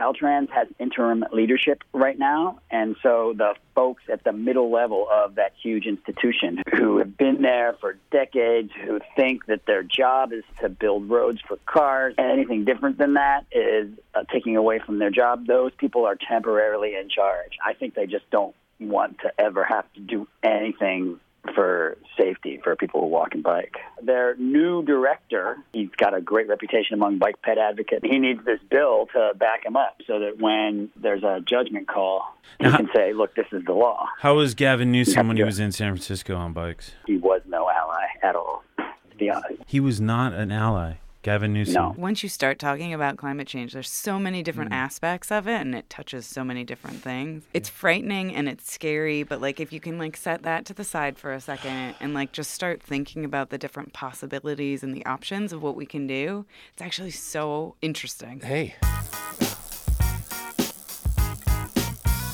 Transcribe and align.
Caltrans 0.00 0.48
has 0.50 0.66
interim 0.78 1.24
leadership 1.32 1.82
right 1.92 2.18
now, 2.18 2.58
and 2.70 2.96
so 3.02 3.34
the 3.36 3.54
folks 3.74 4.02
at 4.10 4.24
the 4.24 4.32
middle 4.32 4.70
level 4.70 5.06
of 5.10 5.34
that 5.34 5.52
huge 5.62 5.84
institution 5.84 6.62
who 6.74 6.98
have 6.98 7.16
been 7.18 7.42
there 7.42 7.74
for 7.80 7.98
decades, 8.10 8.70
who 8.84 9.00
think 9.14 9.44
that 9.46 9.66
their 9.66 9.82
job 9.82 10.32
is 10.32 10.44
to 10.60 10.70
build 10.70 11.10
roads 11.10 11.40
for 11.46 11.58
cars, 11.66 12.14
and 12.16 12.30
anything 12.30 12.64
different 12.64 12.96
than 12.96 13.14
that 13.14 13.44
is 13.52 13.90
uh, 14.14 14.24
taking 14.32 14.56
away 14.56 14.78
from 14.78 14.98
their 14.98 15.10
job, 15.10 15.46
those 15.46 15.72
people 15.76 16.06
are 16.06 16.16
temporarily 16.16 16.94
in 16.94 17.10
charge. 17.10 17.58
I 17.64 17.74
think 17.74 17.94
they 17.94 18.06
just 18.06 18.28
don't 18.30 18.54
want 18.78 19.18
to 19.18 19.32
ever 19.38 19.62
have 19.64 19.92
to 19.92 20.00
do 20.00 20.26
anything 20.42 21.20
for 21.54 21.96
safety 22.18 22.60
for 22.62 22.76
people 22.76 23.00
who 23.00 23.06
walk 23.06 23.34
and 23.34 23.42
bike. 23.42 23.76
Their 24.02 24.36
new 24.36 24.82
director, 24.84 25.56
he's 25.72 25.88
got 25.96 26.14
a 26.14 26.20
great 26.20 26.48
reputation 26.48 26.94
among 26.94 27.18
bike 27.18 27.40
ped 27.42 27.58
advocates. 27.58 28.04
He 28.04 28.18
needs 28.18 28.44
this 28.44 28.60
bill 28.70 29.08
to 29.14 29.32
back 29.36 29.64
him 29.64 29.76
up 29.76 30.00
so 30.06 30.18
that 30.20 30.38
when 30.38 30.90
there's 30.96 31.22
a 31.22 31.40
judgment 31.44 31.88
call, 31.88 32.24
he 32.58 32.64
Now, 32.64 32.76
can 32.76 32.90
say, 32.94 33.12
look, 33.12 33.34
this 33.34 33.46
is 33.52 33.64
the 33.64 33.72
law. 33.72 34.06
How 34.18 34.34
was 34.34 34.54
Gavin 34.54 34.92
Newsom 34.92 35.28
when 35.28 35.36
he 35.36 35.44
was 35.44 35.58
in 35.58 35.72
San 35.72 35.92
Francisco 35.92 36.36
on 36.36 36.52
bikes? 36.52 36.92
He 37.06 37.16
was 37.16 37.40
no 37.46 37.68
ally 37.70 38.06
at 38.22 38.36
all, 38.36 38.62
to 38.76 39.16
be 39.16 39.30
honest. 39.30 39.62
He 39.66 39.80
was 39.80 40.00
not 40.00 40.32
an 40.32 40.52
ally. 40.52 40.94
Gavin 41.22 41.52
Newsom. 41.52 41.74
No. 41.74 41.94
Once 41.98 42.22
you 42.22 42.30
start 42.30 42.58
talking 42.58 42.94
about 42.94 43.18
climate 43.18 43.46
change, 43.46 43.74
there's 43.74 43.90
so 43.90 44.18
many 44.18 44.42
different 44.42 44.70
hmm. 44.70 44.78
aspects 44.78 45.30
of 45.30 45.46
it 45.46 45.60
and 45.60 45.74
it 45.74 45.90
touches 45.90 46.24
so 46.24 46.42
many 46.42 46.64
different 46.64 47.02
things. 47.02 47.44
It's 47.52 47.68
frightening 47.68 48.34
and 48.34 48.48
it's 48.48 48.72
scary, 48.72 49.22
but 49.22 49.40
like 49.40 49.60
if 49.60 49.72
you 49.72 49.80
can 49.80 49.98
like 49.98 50.16
set 50.16 50.42
that 50.44 50.64
to 50.66 50.74
the 50.74 50.84
side 50.84 51.18
for 51.18 51.32
a 51.32 51.40
second 51.40 51.96
and 52.00 52.14
like 52.14 52.32
just 52.32 52.52
start 52.52 52.82
thinking 52.82 53.24
about 53.24 53.50
the 53.50 53.58
different 53.58 53.92
possibilities 53.92 54.82
and 54.82 54.94
the 54.94 55.04
options 55.04 55.52
of 55.52 55.62
what 55.62 55.76
we 55.76 55.84
can 55.84 56.06
do, 56.06 56.46
it's 56.72 56.82
actually 56.82 57.10
so 57.10 57.74
interesting. 57.82 58.40
Hey. 58.40 58.76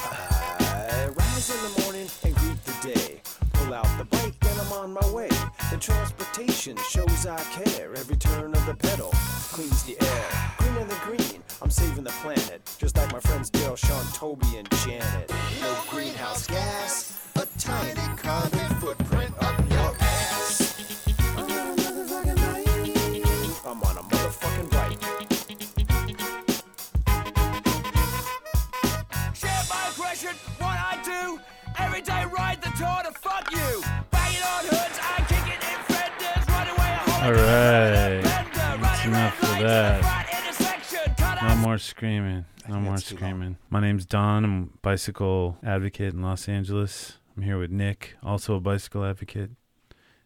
I 0.08 1.08
rise 1.12 1.50
in 1.50 1.74
the 1.74 1.80
morning 1.82 2.08
and 2.22 2.36
greet 2.36 2.64
the 2.64 2.94
day. 2.94 3.20
Pull 3.52 3.74
out 3.74 3.88
the 3.98 4.04
bike 4.04 4.34
and 4.42 4.60
I'm 4.60 4.72
on 4.72 4.92
my 4.92 5.10
way. 5.10 5.28
The 5.70 5.78
transportation 6.36 6.76
shows 6.90 7.26
I 7.26 7.38
care. 7.44 7.94
Every 7.96 8.16
turn 8.16 8.54
of 8.54 8.66
the 8.66 8.74
pedal 8.74 9.10
cleans 9.52 9.84
the 9.84 9.96
air. 10.02 10.24
Greener 10.58 10.84
than 10.84 10.98
green, 11.04 11.42
I'm 11.62 11.70
saving 11.70 12.04
the 12.04 12.10
planet. 12.22 12.60
Just 12.78 12.96
like 12.96 13.10
my 13.10 13.20
friends 13.20 13.48
Dale, 13.48 13.74
Sean, 13.76 14.04
Toby, 14.12 14.58
and 14.58 14.68
Janet. 14.84 15.32
No 15.62 15.74
greenhouse 15.88 16.46
gas, 16.46 17.18
a 17.36 17.46
tiny 17.58 18.16
carbon 18.18 18.68
footprint 18.80 19.32
up 19.40 19.58
your 19.70 19.96
ass. 20.00 20.76
I'm 21.36 21.50
on 21.50 21.56
a 21.68 21.72
motherfucking 21.80 22.40
bike. 22.44 23.66
I'm 23.66 23.82
on 23.82 23.96
a 23.96 24.02
motherfucking 24.02 24.70
bike. 24.70 25.00
Share 29.34 29.64
my 29.70 29.88
aggression, 29.90 30.36
what 30.58 30.76
I 30.76 31.00
do. 31.02 31.40
Every 31.78 32.02
day 32.02 32.24
ride 32.36 32.60
the 32.60 32.70
tour 32.76 33.02
to 33.04 33.12
fuck 33.18 33.50
you. 33.52 33.95
All 37.26 37.32
right. 37.32 38.22
That's 38.22 39.04
enough 39.04 39.42
of 39.42 39.58
that. 39.58 41.42
No 41.42 41.56
more 41.56 41.76
screaming. 41.76 42.44
No 42.68 42.76
more 42.76 42.92
that's 42.92 43.08
too 43.08 43.16
long. 43.16 43.18
screaming. 43.18 43.56
My 43.68 43.80
name's 43.80 44.06
Don. 44.06 44.44
I'm 44.44 44.62
a 44.62 44.78
bicycle 44.80 45.58
advocate 45.64 46.14
in 46.14 46.22
Los 46.22 46.48
Angeles. 46.48 47.18
I'm 47.36 47.42
here 47.42 47.58
with 47.58 47.72
Nick, 47.72 48.14
also 48.22 48.54
a 48.54 48.60
bicycle 48.60 49.04
advocate. 49.04 49.50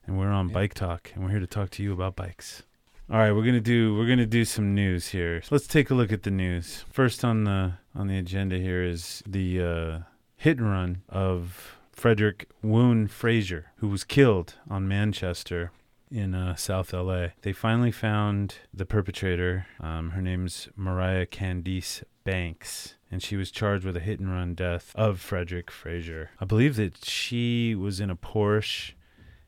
And 0.07 0.19
we're 0.19 0.29
on 0.29 0.49
Bike 0.49 0.75
Talk, 0.75 1.11
and 1.15 1.25
we're 1.25 1.31
here 1.31 1.41
to 1.41 1.47
talk 1.47 1.71
to 1.71 1.83
you 1.83 1.95
about 1.95 2.17
bikes. 2.17 2.65
All 3.11 3.17
right, 3.17 3.33
we're 3.33 3.47
gonna 3.47 3.63
do 3.63 3.97
we're 3.97 4.07
gonna 4.07 4.27
do 4.27 4.45
some 4.45 4.75
news 4.75 5.09
here. 5.09 5.41
Let's 5.51 5.67
take 5.67 5.89
a 5.89 5.95
look 5.95 6.13
at 6.13 6.25
the 6.25 6.31
news. 6.31 6.85
First 6.93 7.25
on 7.25 7.45
the 7.45 7.79
on 7.95 8.09
the 8.09 8.19
agenda 8.19 8.59
here 8.59 8.83
is 8.83 9.23
the 9.27 9.63
uh, 9.63 9.99
hit 10.37 10.59
and 10.59 10.71
run 10.71 11.01
of 11.09 11.79
Frederick 11.93 12.51
Woon 12.63 13.09
Frazier, 13.09 13.73
who 13.77 13.89
was 13.89 14.05
killed 14.05 14.57
on 14.69 14.87
Manchester 14.87 15.73
in 16.11 16.35
uh, 16.35 16.57
South 16.57 16.93
LA. 16.93 17.29
They 17.43 17.53
finally 17.53 17.93
found 17.93 18.57
the 18.75 18.87
perpetrator. 18.87 19.67
Um, 19.81 20.11
her 20.11 20.23
name's 20.23 20.69
Mariah 20.77 21.27
Candice 21.27 22.03
Banks, 22.25 22.95
and 23.11 23.23
she 23.23 23.37
was 23.37 23.51
charged 23.51 23.85
with 23.85 23.97
a 23.97 24.01
hit 24.01 24.21
and 24.21 24.31
run 24.31 24.55
death 24.55 24.93
of 24.95 25.21
Frederick 25.21 25.71
Frazier. 25.71 26.31
I 26.41 26.45
believe 26.45 26.77
that 26.77 27.05
she 27.05 27.75
was 27.75 28.01
in 28.01 28.11
a 28.11 28.17
Porsche 28.17 28.93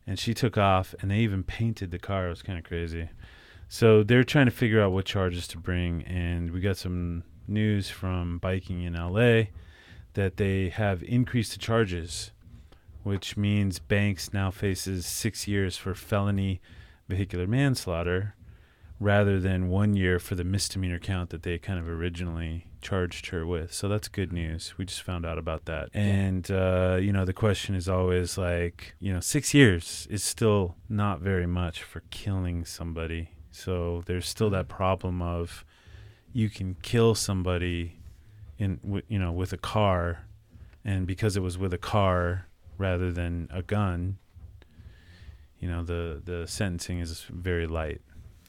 and 0.07 0.19
she 0.19 0.35
took 0.35 0.59
off, 0.59 0.95
and 1.01 1.11
they 1.11 1.19
even 1.19 1.45
painted 1.45 1.91
the 1.91 1.99
car. 1.99 2.27
It 2.27 2.31
was 2.31 2.43
kind 2.43 2.59
of 2.59 2.65
crazy. 2.65 3.09
So 3.69 4.03
they're 4.03 4.25
trying 4.25 4.47
to 4.47 4.53
figure 4.53 4.83
out 4.83 4.93
what 4.93 5.05
charges 5.05 5.47
to 5.49 5.59
bring, 5.59 6.03
and 6.03 6.51
we 6.51 6.61
got 6.61 6.77
some 6.77 7.23
news 7.47 7.89
from 7.89 8.39
biking 8.39 8.83
in 8.83 8.95
LA 8.95 9.45
that 10.15 10.37
they 10.37 10.69
have 10.71 11.03
increased 11.05 11.53
the 11.53 11.59
charges 11.59 12.33
which 13.03 13.37
means 13.37 13.79
Banks 13.79 14.33
now 14.33 14.51
faces 14.51 15.07
six 15.07 15.49
years 15.49 15.77
for 15.77 15.95
felony 15.95 16.61
vehicular 17.09 17.47
manslaughter 17.47 18.35
rather 19.03 19.41
than 19.41 19.69
one 19.69 19.95
year 19.95 20.19
for 20.19 20.37
the 20.37 20.45
misdemeanor 20.45 20.99
count 20.99 21.31
that 21.31 21.43
they 21.43 21.59
kind 21.59 21.79
of 21.79 21.89
originally 21.89 22.67
charged 22.81 23.27
her 23.27 23.45
with. 23.45 23.73
So 23.73 23.89
that's 23.89 24.07
good 24.07 24.33
news. 24.33 24.75
We 24.79 24.85
just 24.85 25.03
found 25.03 25.27
out 25.27 25.39
about 25.39 25.65
that. 25.65 25.89
And, 25.93 26.49
uh, 26.51 26.99
you 27.01 27.13
know, 27.13 27.25
the 27.25 27.33
question 27.33 27.75
is 27.75 27.89
always 27.89 28.39
like, 28.39 28.95
you 29.01 29.13
know, 29.13 29.21
six 29.21 29.53
years 29.55 30.07
is 30.09 30.23
still 30.23 30.77
not 30.89 31.21
very 31.21 31.47
much 31.47 31.83
for 31.83 32.03
killing 32.11 32.65
somebody. 32.65 33.31
So 33.51 34.03
there's 34.07 34.29
still 34.29 34.51
that 34.51 34.69
problem 34.69 35.21
of 35.21 35.65
you 36.33 36.49
can 36.49 36.77
kill 36.83 37.15
somebody 37.15 37.99
in, 38.59 39.03
you 39.09 39.19
know, 39.19 39.33
with 39.33 39.53
a 39.53 39.59
car. 39.59 40.27
And 40.85 41.07
because 41.07 41.37
it 41.37 41.43
was 41.43 41.59
with 41.59 41.75
a 41.75 41.79
car, 41.79 42.47
rather 42.83 43.11
than 43.13 43.49
a 43.51 43.63
gun, 43.63 44.19
you 45.61 45.69
know, 45.69 45.83
the 45.85 46.21
the 46.25 46.47
sentencing 46.47 46.99
is 47.01 47.23
very 47.31 47.67
light. 47.67 48.01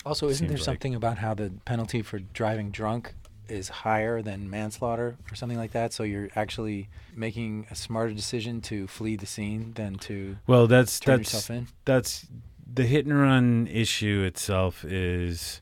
Also, 0.06 0.28
isn't 0.28 0.48
there 0.48 0.58
like- 0.58 0.66
something 0.66 0.96
about 0.96 1.20
how 1.20 1.34
the 1.34 1.54
penalty 1.66 2.02
for 2.02 2.20
driving 2.20 2.72
drunk 2.72 3.14
is 3.48 3.70
higher 3.70 4.22
than 4.22 4.50
manslaughter 4.50 5.16
or 5.32 5.36
something 5.36 5.58
like 5.58 5.72
that? 5.72 5.94
So 5.94 6.04
you're 6.04 6.30
actually 6.36 6.90
making 7.16 7.68
a 7.72 7.76
smarter 7.76 8.14
decision 8.14 8.60
to 8.62 8.88
flee 8.88 9.16
the 9.16 9.26
scene 9.26 9.74
than 9.76 9.96
to 10.10 10.38
Well, 10.48 10.68
that's 10.68 11.00
turn 11.00 11.18
that's 11.20 11.34
yourself 11.34 11.50
in? 11.58 11.68
that's 11.86 12.26
the 12.74 12.84
hit 12.86 13.06
and 13.06 13.18
run 13.18 13.68
issue 13.68 14.24
itself 14.26 14.84
is, 14.84 15.62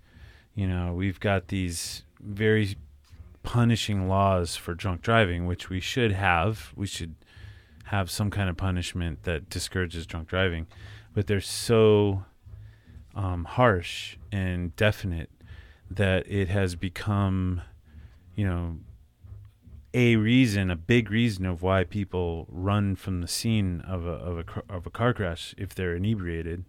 you 0.55 0.65
know, 0.67 0.93
we've 0.93 1.19
got 1.19 1.49
these 1.49 2.03
very 2.21 2.77
punishing 3.43 4.07
laws 4.07 4.55
for 4.55 4.73
drunk 4.73 5.01
driving, 5.01 5.45
which 5.45 5.69
we 5.69 5.79
should 5.81 6.11
have. 6.13 6.71
We 6.75 6.87
should 6.87 7.15
have 7.91 8.09
some 8.09 8.31
kind 8.31 8.49
of 8.49 8.55
punishment 8.55 9.23
that 9.23 9.49
discourages 9.49 10.05
drunk 10.05 10.29
driving, 10.29 10.65
but 11.13 11.27
they're 11.27 11.41
so 11.41 12.23
um, 13.13 13.43
harsh 13.43 14.15
and 14.31 14.73
definite 14.77 15.29
that 15.89 16.25
it 16.25 16.47
has 16.47 16.75
become, 16.75 17.61
you 18.33 18.45
know, 18.45 18.77
a 19.93 20.15
reason, 20.15 20.71
a 20.71 20.77
big 20.77 21.11
reason 21.11 21.45
of 21.45 21.61
why 21.61 21.83
people 21.83 22.47
run 22.49 22.95
from 22.95 23.19
the 23.19 23.27
scene 23.27 23.81
of 23.81 24.05
a 24.05 24.11
of 24.11 24.37
a 24.37 24.73
of 24.73 24.87
a 24.87 24.89
car 24.89 25.13
crash 25.13 25.53
if 25.57 25.75
they're 25.75 25.97
inebriated. 25.97 26.63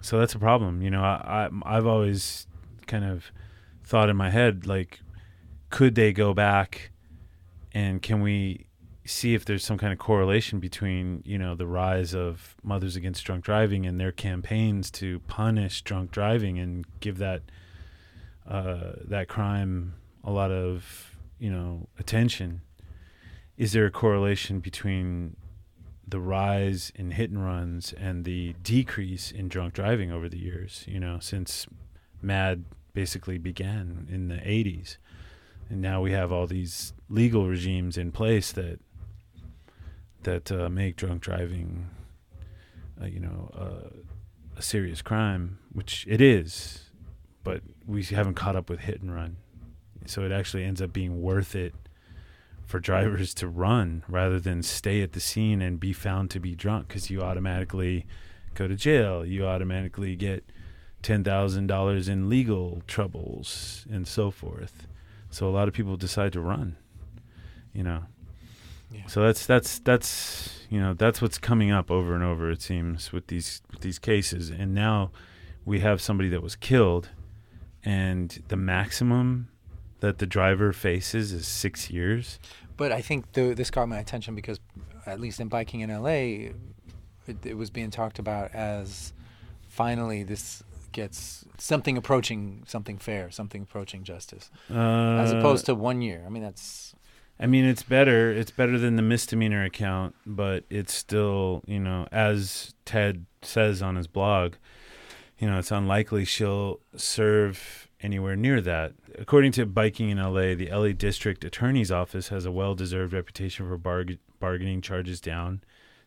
So 0.00 0.20
that's 0.20 0.34
a 0.34 0.38
problem. 0.38 0.80
You 0.80 0.90
know, 0.90 1.02
I, 1.02 1.48
I 1.66 1.76
I've 1.76 1.88
always 1.88 2.46
kind 2.86 3.04
of 3.04 3.32
thought 3.82 4.08
in 4.08 4.16
my 4.16 4.30
head 4.30 4.64
like, 4.64 5.00
could 5.70 5.96
they 5.96 6.12
go 6.12 6.32
back, 6.34 6.92
and 7.72 8.00
can 8.00 8.20
we 8.20 8.66
see 9.04 9.34
if 9.34 9.44
there's 9.44 9.64
some 9.64 9.76
kind 9.76 9.92
of 9.92 9.98
correlation 9.98 10.60
between 10.60 11.22
you 11.24 11.38
know 11.38 11.54
the 11.54 11.66
rise 11.66 12.14
of 12.14 12.56
mothers 12.62 12.96
against 12.96 13.24
drunk 13.24 13.44
driving 13.44 13.86
and 13.86 14.00
their 14.00 14.12
campaigns 14.12 14.90
to 14.90 15.20
punish 15.20 15.82
drunk 15.82 16.10
driving 16.10 16.58
and 16.58 16.86
give 17.00 17.18
that 17.18 17.42
uh, 18.48 18.92
that 19.04 19.28
crime 19.28 19.94
a 20.22 20.30
lot 20.30 20.50
of 20.50 21.16
you 21.38 21.50
know 21.50 21.88
attention. 21.98 22.62
Is 23.56 23.72
there 23.72 23.86
a 23.86 23.90
correlation 23.90 24.58
between 24.60 25.36
the 26.06 26.20
rise 26.20 26.92
in 26.96 27.12
hit 27.12 27.30
and 27.30 27.44
runs 27.44 27.92
and 27.92 28.24
the 28.24 28.54
decrease 28.62 29.30
in 29.30 29.48
drunk 29.48 29.74
driving 29.74 30.12
over 30.12 30.28
the 30.28 30.38
years 30.38 30.84
you 30.86 31.00
know 31.00 31.18
since 31.18 31.66
MADD 32.22 32.64
basically 32.92 33.38
began 33.38 34.06
in 34.10 34.28
the 34.28 34.36
80s 34.36 34.98
and 35.70 35.80
now 35.80 36.02
we 36.02 36.12
have 36.12 36.30
all 36.30 36.46
these 36.46 36.92
legal 37.08 37.48
regimes 37.48 37.96
in 37.96 38.12
place 38.12 38.52
that 38.52 38.78
that 40.24 40.50
uh, 40.50 40.68
make 40.68 40.96
drunk 40.96 41.22
driving 41.22 41.88
uh, 43.00 43.06
you 43.06 43.20
know 43.20 43.50
uh, 43.54 43.88
a 44.56 44.62
serious 44.62 45.02
crime 45.02 45.58
which 45.72 46.06
it 46.08 46.20
is 46.20 46.90
but 47.42 47.62
we 47.86 48.02
haven't 48.02 48.34
caught 48.34 48.56
up 48.56 48.68
with 48.70 48.80
hit 48.80 49.00
and 49.00 49.14
run 49.14 49.36
so 50.06 50.22
it 50.22 50.32
actually 50.32 50.64
ends 50.64 50.82
up 50.82 50.92
being 50.92 51.20
worth 51.20 51.54
it 51.54 51.74
for 52.66 52.80
drivers 52.80 53.34
to 53.34 53.48
run 53.48 54.02
rather 54.08 54.40
than 54.40 54.62
stay 54.62 55.02
at 55.02 55.12
the 55.12 55.20
scene 55.20 55.60
and 55.60 55.78
be 55.78 55.92
found 55.92 56.30
to 56.30 56.40
be 56.40 56.54
drunk 56.54 56.88
because 56.88 57.10
you 57.10 57.22
automatically 57.22 58.06
go 58.54 58.66
to 58.66 58.74
jail. 58.74 59.24
You 59.24 59.46
automatically 59.46 60.16
get 60.16 60.44
$10,000 61.02 62.08
in 62.08 62.28
legal 62.28 62.82
troubles 62.86 63.86
and 63.90 64.08
so 64.08 64.30
forth. 64.30 64.86
So 65.30 65.48
a 65.48 65.50
lot 65.50 65.68
of 65.68 65.74
people 65.74 65.96
decide 65.96 66.32
to 66.32 66.40
run. 66.40 66.76
You 67.72 67.82
know. 67.82 68.04
Yeah. 68.94 69.06
So 69.06 69.22
that's 69.22 69.46
that's 69.46 69.78
that's 69.80 70.66
you 70.70 70.80
know 70.80 70.94
that's 70.94 71.20
what's 71.20 71.38
coming 71.38 71.70
up 71.70 71.90
over 71.90 72.14
and 72.14 72.22
over. 72.22 72.50
It 72.50 72.62
seems 72.62 73.12
with 73.12 73.26
these 73.26 73.62
with 73.70 73.80
these 73.80 73.98
cases, 73.98 74.50
and 74.50 74.74
now 74.74 75.10
we 75.64 75.80
have 75.80 76.00
somebody 76.00 76.28
that 76.30 76.42
was 76.42 76.56
killed, 76.56 77.10
and 77.84 78.42
the 78.48 78.56
maximum 78.56 79.48
that 80.00 80.18
the 80.18 80.26
driver 80.26 80.72
faces 80.72 81.32
is 81.32 81.46
six 81.46 81.90
years. 81.90 82.38
But 82.76 82.92
I 82.92 83.00
think 83.00 83.32
the, 83.32 83.54
this 83.54 83.70
caught 83.70 83.88
my 83.88 83.98
attention 83.98 84.34
because, 84.34 84.58
at 85.06 85.20
least 85.20 85.40
in 85.40 85.48
biking 85.48 85.80
in 85.80 85.90
LA, 85.90 86.50
it, 87.26 87.36
it 87.44 87.56
was 87.56 87.70
being 87.70 87.90
talked 87.90 88.18
about 88.18 88.54
as 88.54 89.12
finally 89.68 90.22
this 90.22 90.62
gets 90.92 91.44
something 91.58 91.96
approaching 91.96 92.62
something 92.66 92.98
fair, 92.98 93.30
something 93.30 93.62
approaching 93.62 94.04
justice, 94.04 94.50
Uh, 94.70 94.74
as 95.18 95.32
opposed 95.32 95.66
to 95.66 95.74
one 95.74 96.02
year. 96.02 96.22
I 96.26 96.28
mean, 96.28 96.42
that's 96.42 96.94
I 97.38 97.46
mean, 97.46 97.64
it's 97.64 97.82
better. 97.82 98.30
It's 98.30 98.50
better 98.50 98.78
than 98.78 98.96
the 98.96 99.02
misdemeanor 99.02 99.64
account, 99.64 100.14
but 100.24 100.64
it's 100.70 100.94
still, 100.94 101.62
you 101.66 101.80
know, 101.80 102.06
as 102.12 102.74
Ted 102.84 103.26
says 103.42 103.82
on 103.82 103.96
his 103.96 104.06
blog, 104.06 104.54
you 105.38 105.50
know, 105.50 105.58
it's 105.58 105.72
unlikely 105.72 106.24
she'll 106.24 106.80
serve 106.96 107.88
anywhere 108.00 108.36
near 108.36 108.60
that. 108.60 108.92
According 109.18 109.52
to 109.52 109.66
Biking 109.66 110.10
in 110.10 110.18
LA, 110.18 110.54
the 110.54 110.70
LA 110.70 110.92
District 110.92 111.44
Attorney's 111.44 111.90
Office 111.90 112.28
has 112.28 112.44
a 112.46 112.52
well 112.52 112.74
deserved 112.74 113.12
reputation 113.12 113.66
for 113.68 113.78
barg- 113.78 114.18
bargaining 114.38 114.80
charges 114.80 115.20
down 115.20 115.62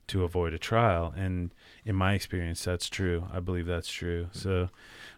to 0.08 0.24
avoid 0.24 0.54
a 0.54 0.58
trial. 0.58 1.14
And 1.16 1.52
in 1.86 1.96
my 1.96 2.14
experience, 2.14 2.64
that's 2.64 2.90
true. 2.90 3.28
I 3.34 3.40
believe 3.40 3.66
that's 3.66 3.90
true. 3.90 4.28
So 4.32 4.70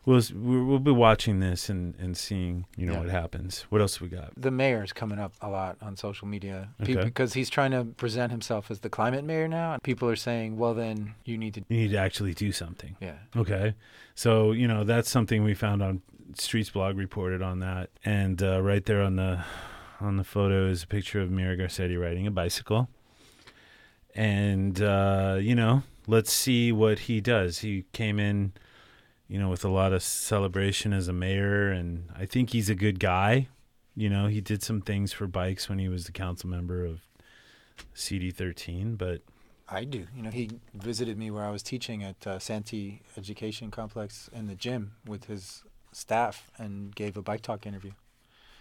we'll, 0.06 0.21
we'll 0.33 0.80
be 0.80 0.91
watching 0.91 1.39
this 1.39 1.69
and, 1.69 1.95
and 2.00 2.18
seeing, 2.18 2.65
you 2.75 2.86
know, 2.86 2.94
Yeah. 2.94 3.00
what 3.01 3.09
happens. 3.09 3.62
What 3.69 3.81
else 3.81 4.01
we 4.01 4.07
got? 4.09 4.31
the 4.36 4.51
mayor's 4.51 4.91
coming 4.94 5.19
up 5.19 5.33
a 5.41 5.50
lot 5.50 5.77
on 5.81 5.95
social 5.95 6.27
media 6.27 6.69
Okay. 6.81 6.95
because 7.03 7.33
he's 7.33 7.50
trying 7.50 7.71
to 7.71 7.83
present 7.86 8.31
himself 8.31 8.71
as 8.71 8.80
the 8.80 8.89
climate 8.89 9.24
mayor 9.24 9.47
now. 9.47 9.74
And 9.74 9.83
people 9.83 10.09
are 10.09 10.15
saying, 10.15 10.57
well, 10.57 10.74
then 10.74 11.13
you 11.25 11.38
need 11.38 11.53
to, 11.56 11.62
You 11.69 11.77
need 11.81 11.92
to 11.92 11.97
actually 11.97 12.33
do 12.33 12.51
something. 12.51 12.95
yeah. 13.00 13.18
Okay. 13.35 13.75
So, 14.15 14.51
you 14.51 14.68
know, 14.68 14.83
that's 14.83 15.09
something 15.09 15.44
we 15.44 15.53
found 15.53 15.81
on 15.81 16.01
Streets 16.35 16.69
blog 16.69 16.95
reported 16.97 17.42
on 17.42 17.59
that. 17.59 17.89
And 18.06 18.42
uh, 18.44 18.62
right 18.62 18.85
there 18.85 19.01
on 19.01 19.15
the 19.15 19.44
on 20.00 20.15
the 20.18 20.24
photo 20.24 20.68
is 20.69 20.83
a 20.83 20.88
picture 20.88 21.19
of 21.19 21.30
Mayor 21.30 21.57
Garcetti 21.57 22.00
riding 22.00 22.25
a 22.27 22.31
bicycle. 22.31 22.88
And 24.19 24.81
uh, 24.81 25.38
you 25.39 25.56
know, 25.56 25.83
let's 26.06 26.33
see 26.33 26.74
what 26.74 27.00
he 27.00 27.21
does. 27.21 27.60
He 27.60 27.86
came 27.94 28.19
in, 28.19 28.51
you 29.30 29.39
know, 29.39 29.48
with 29.48 29.63
a 29.63 29.69
lot 29.69 29.94
of 29.94 30.04
celebration 30.04 30.92
as 30.92 31.07
a 31.07 31.13
mayor 31.13 31.71
and 31.71 32.10
I 32.13 32.25
think 32.25 32.50
he's 32.50 32.69
a 32.69 32.75
good 32.75 33.00
guy. 33.00 33.48
You 33.95 34.10
know, 34.10 34.27
he 34.27 34.42
did 34.42 34.62
some 34.62 34.81
things 34.81 35.13
for 35.13 35.25
bikes 35.25 35.69
when 35.69 35.80
he 35.80 35.88
was 35.88 36.04
the 36.04 36.12
council 36.12 36.50
member 36.50 36.86
of 36.86 37.00
CD13, 37.95 38.98
but 38.98 39.21
I 39.69 39.86
do. 39.86 40.06
You 40.13 40.24
know, 40.24 40.31
he 40.31 40.50
visited 40.74 41.18
me 41.18 41.31
where 41.31 41.45
I 41.45 41.51
was 41.51 41.63
teaching 41.63 42.04
at 42.04 42.27
uh, 42.27 42.39
Santee 42.39 43.00
Education 43.16 43.71
Complex 43.71 44.30
in 44.33 44.48
the 44.48 44.56
gym 44.56 44.95
with 45.07 45.25
his 45.25 45.63
staff 45.94 46.51
and 46.57 46.94
gave 46.94 47.16
a 47.16 47.21
bike 47.21 47.42
talk 47.42 47.66
interview. 47.66 47.92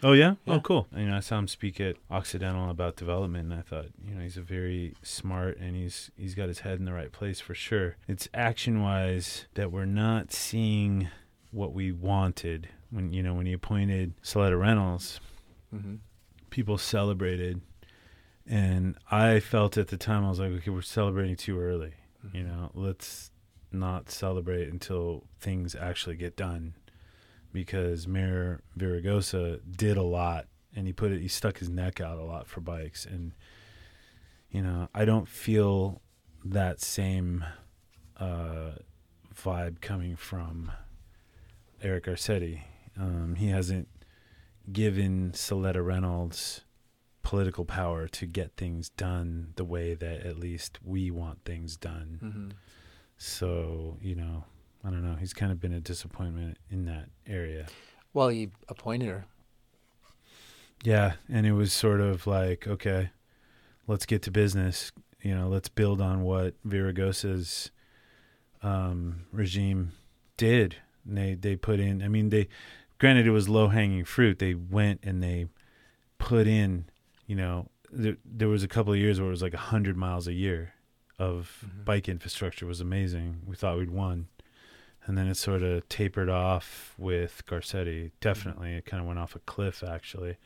Oh 0.03 0.13
yeah? 0.13 0.35
Yeah. 0.45 0.55
Oh 0.55 0.61
cool. 0.61 0.87
You 0.97 1.07
know, 1.07 1.17
I 1.17 1.21
saw 1.21 1.39
him 1.39 1.49
speak 1.49 1.81
at 1.81 1.97
Occidental 2.11 2.71
about 2.71 2.97
development 2.97 3.51
and 3.51 3.59
I 3.59 3.63
thought, 3.63 3.87
you 4.07 4.15
know, 4.15 4.23
he's 4.23 4.37
a 4.37 4.43
very 4.43 4.95
smart 5.03 5.59
and 5.59 5.75
he's 5.75 6.11
he's 6.17 6.35
got 6.35 6.49
his 6.49 6.61
head 6.61 6.79
in 6.79 6.85
the 6.85 6.93
right 6.93 7.11
place 7.11 7.41
for 7.41 7.55
sure. 7.55 7.97
It's 8.07 8.29
action 8.33 8.83
wise 8.83 9.47
that 9.55 9.73
we're 9.73 9.85
not 9.87 10.33
seeing 10.33 11.09
what 11.51 11.73
we 11.73 11.91
wanted 11.93 12.69
when 12.91 13.13
you 13.13 13.23
know, 13.23 13.35
when 13.35 13.47
he 13.47 13.53
appointed 13.53 14.15
Seleta 14.23 14.59
Reynolds, 14.59 15.21
Mm-hmm. 15.75 15.97
people 16.51 16.79
celebrated 16.79 17.61
and 18.47 18.97
I 19.11 19.39
felt 19.41 19.77
at 19.77 19.89
the 19.89 19.99
time 19.99 20.25
I 20.25 20.31
was 20.31 20.39
like, 20.41 20.53
okay, 20.53 20.71
we're 20.71 20.81
celebrating 20.81 21.37
too 21.37 21.61
early. 21.61 21.93
You 22.33 22.43
know, 22.45 22.71
let's 22.73 23.31
not 23.71 24.11
celebrate 24.11 24.69
until 24.73 25.25
things 25.41 25.75
actually 25.75 26.17
get 26.17 26.37
done 26.37 26.73
because 27.59 28.07
Mayor 28.07 28.63
Villaraigosa 28.79 29.59
did 29.77 29.97
a 29.97 30.03
lot 30.05 30.47
and 30.77 30.87
he 30.87 30.93
put 30.93 31.11
it 31.11 31.21
he 31.21 31.27
stuck 31.27 31.59
his 31.59 31.69
neck 31.69 32.01
out 32.01 32.17
a 32.17 32.23
lot 32.23 32.47
for 32.47 32.61
bikes. 32.61 33.05
And 33.05 33.33
you 34.49 34.63
know 34.63 34.89
I 34.95 35.05
don't 35.05 35.27
feel 35.27 36.01
that 36.45 36.81
same 36.81 37.45
uh, 38.17 38.75
vibe 39.35 39.81
coming 39.81 40.15
from 40.15 40.71
Eric 41.83 42.05
Garcetti. 42.05 42.61
Um, 42.97 43.35
he 43.35 43.49
hasn't 43.49 43.89
given 44.73 45.33
Seleta 45.33 45.85
Reynolds 45.85 46.61
political 47.25 47.65
power 47.65 48.07
to 48.07 48.25
get 48.25 48.53
things 48.57 48.89
done 48.91 49.53
the 49.57 49.65
way 49.65 49.95
that 49.95 50.25
at 50.25 50.39
least 50.39 50.79
we 50.85 51.11
want 51.11 51.45
things 51.45 51.77
done. 51.77 52.21
Mm-hmm. 52.23 52.49
so 53.17 53.99
you 54.01 54.15
know 54.15 54.45
I 54.89 54.91
don't 54.91 55.03
know 55.05 55.17
he's 55.17 55.35
kind 55.35 55.53
of 55.53 55.61
been 55.61 55.75
a 55.75 55.81
disappointment 55.81 56.57
in 56.71 56.87
that 56.87 57.11
area 57.27 57.67
Well, 58.15 58.29
he 58.31 58.49
appointed 58.69 59.09
her. 59.09 59.27
Yeah, 60.83 61.15
and 61.29 61.47
it 61.47 61.53
was 61.53 61.73
sort 61.73 62.01
of 62.01 62.27
like, 62.27 62.67
okay, 62.67 63.11
let's 63.87 64.07
get 64.07 64.23
to 64.23 64.31
business. 64.31 64.93
You 65.23 65.35
know, 65.35 65.49
let's 65.49 65.69
build 65.69 66.01
on 66.01 66.23
what 66.23 66.55
Villaraigosa's 66.67 67.71
um, 68.63 69.27
regime 69.33 69.93
did. 70.37 70.77
And 71.07 71.19
they 71.19 71.35
they 71.35 71.57
put 71.57 71.81
in. 71.81 72.03
I 72.03 72.09
mean, 72.09 72.31
they 72.31 72.49
granted 72.99 73.27
it 73.27 73.31
was 73.33 73.49
low 73.49 73.69
hanging 73.69 74.05
fruit. 74.05 74.39
They 74.39 74.55
went 74.55 75.01
and 75.03 75.23
they 75.23 75.47
put 76.19 76.47
in. 76.47 76.87
You 77.27 77.37
know, 77.37 77.69
there, 77.93 78.17
there 78.25 78.49
was 78.49 78.63
a 78.63 78.69
couple 78.69 78.93
of 78.93 78.99
years 78.99 79.19
where 79.21 79.29
it 79.29 79.33
was 79.33 79.43
like 79.43 79.55
a 79.55 79.59
hundred 79.59 79.97
miles 79.97 80.27
a 80.27 80.33
year 80.33 80.73
of 81.19 81.65
Mhm. 81.67 81.85
bike 81.85 82.09
infrastructure. 82.09 82.65
It 82.65 82.69
was 82.69 82.81
amazing. 82.81 83.43
We 83.45 83.57
thought 83.57 83.77
we'd 83.79 83.91
won. 83.91 84.29
And 85.09 85.17
then 85.17 85.27
it 85.27 85.37
sort 85.37 85.63
of 85.63 85.89
tapered 85.89 86.29
off 86.29 86.95
with 86.99 87.43
Garcetti. 87.47 88.13
Definitely, 88.21 88.75
it 88.75 88.85
kind 88.85 89.01
of 89.01 89.07
went 89.07 89.19
off 89.19 89.35
a 89.35 89.41
cliff 89.41 89.83
actually. 89.83 90.37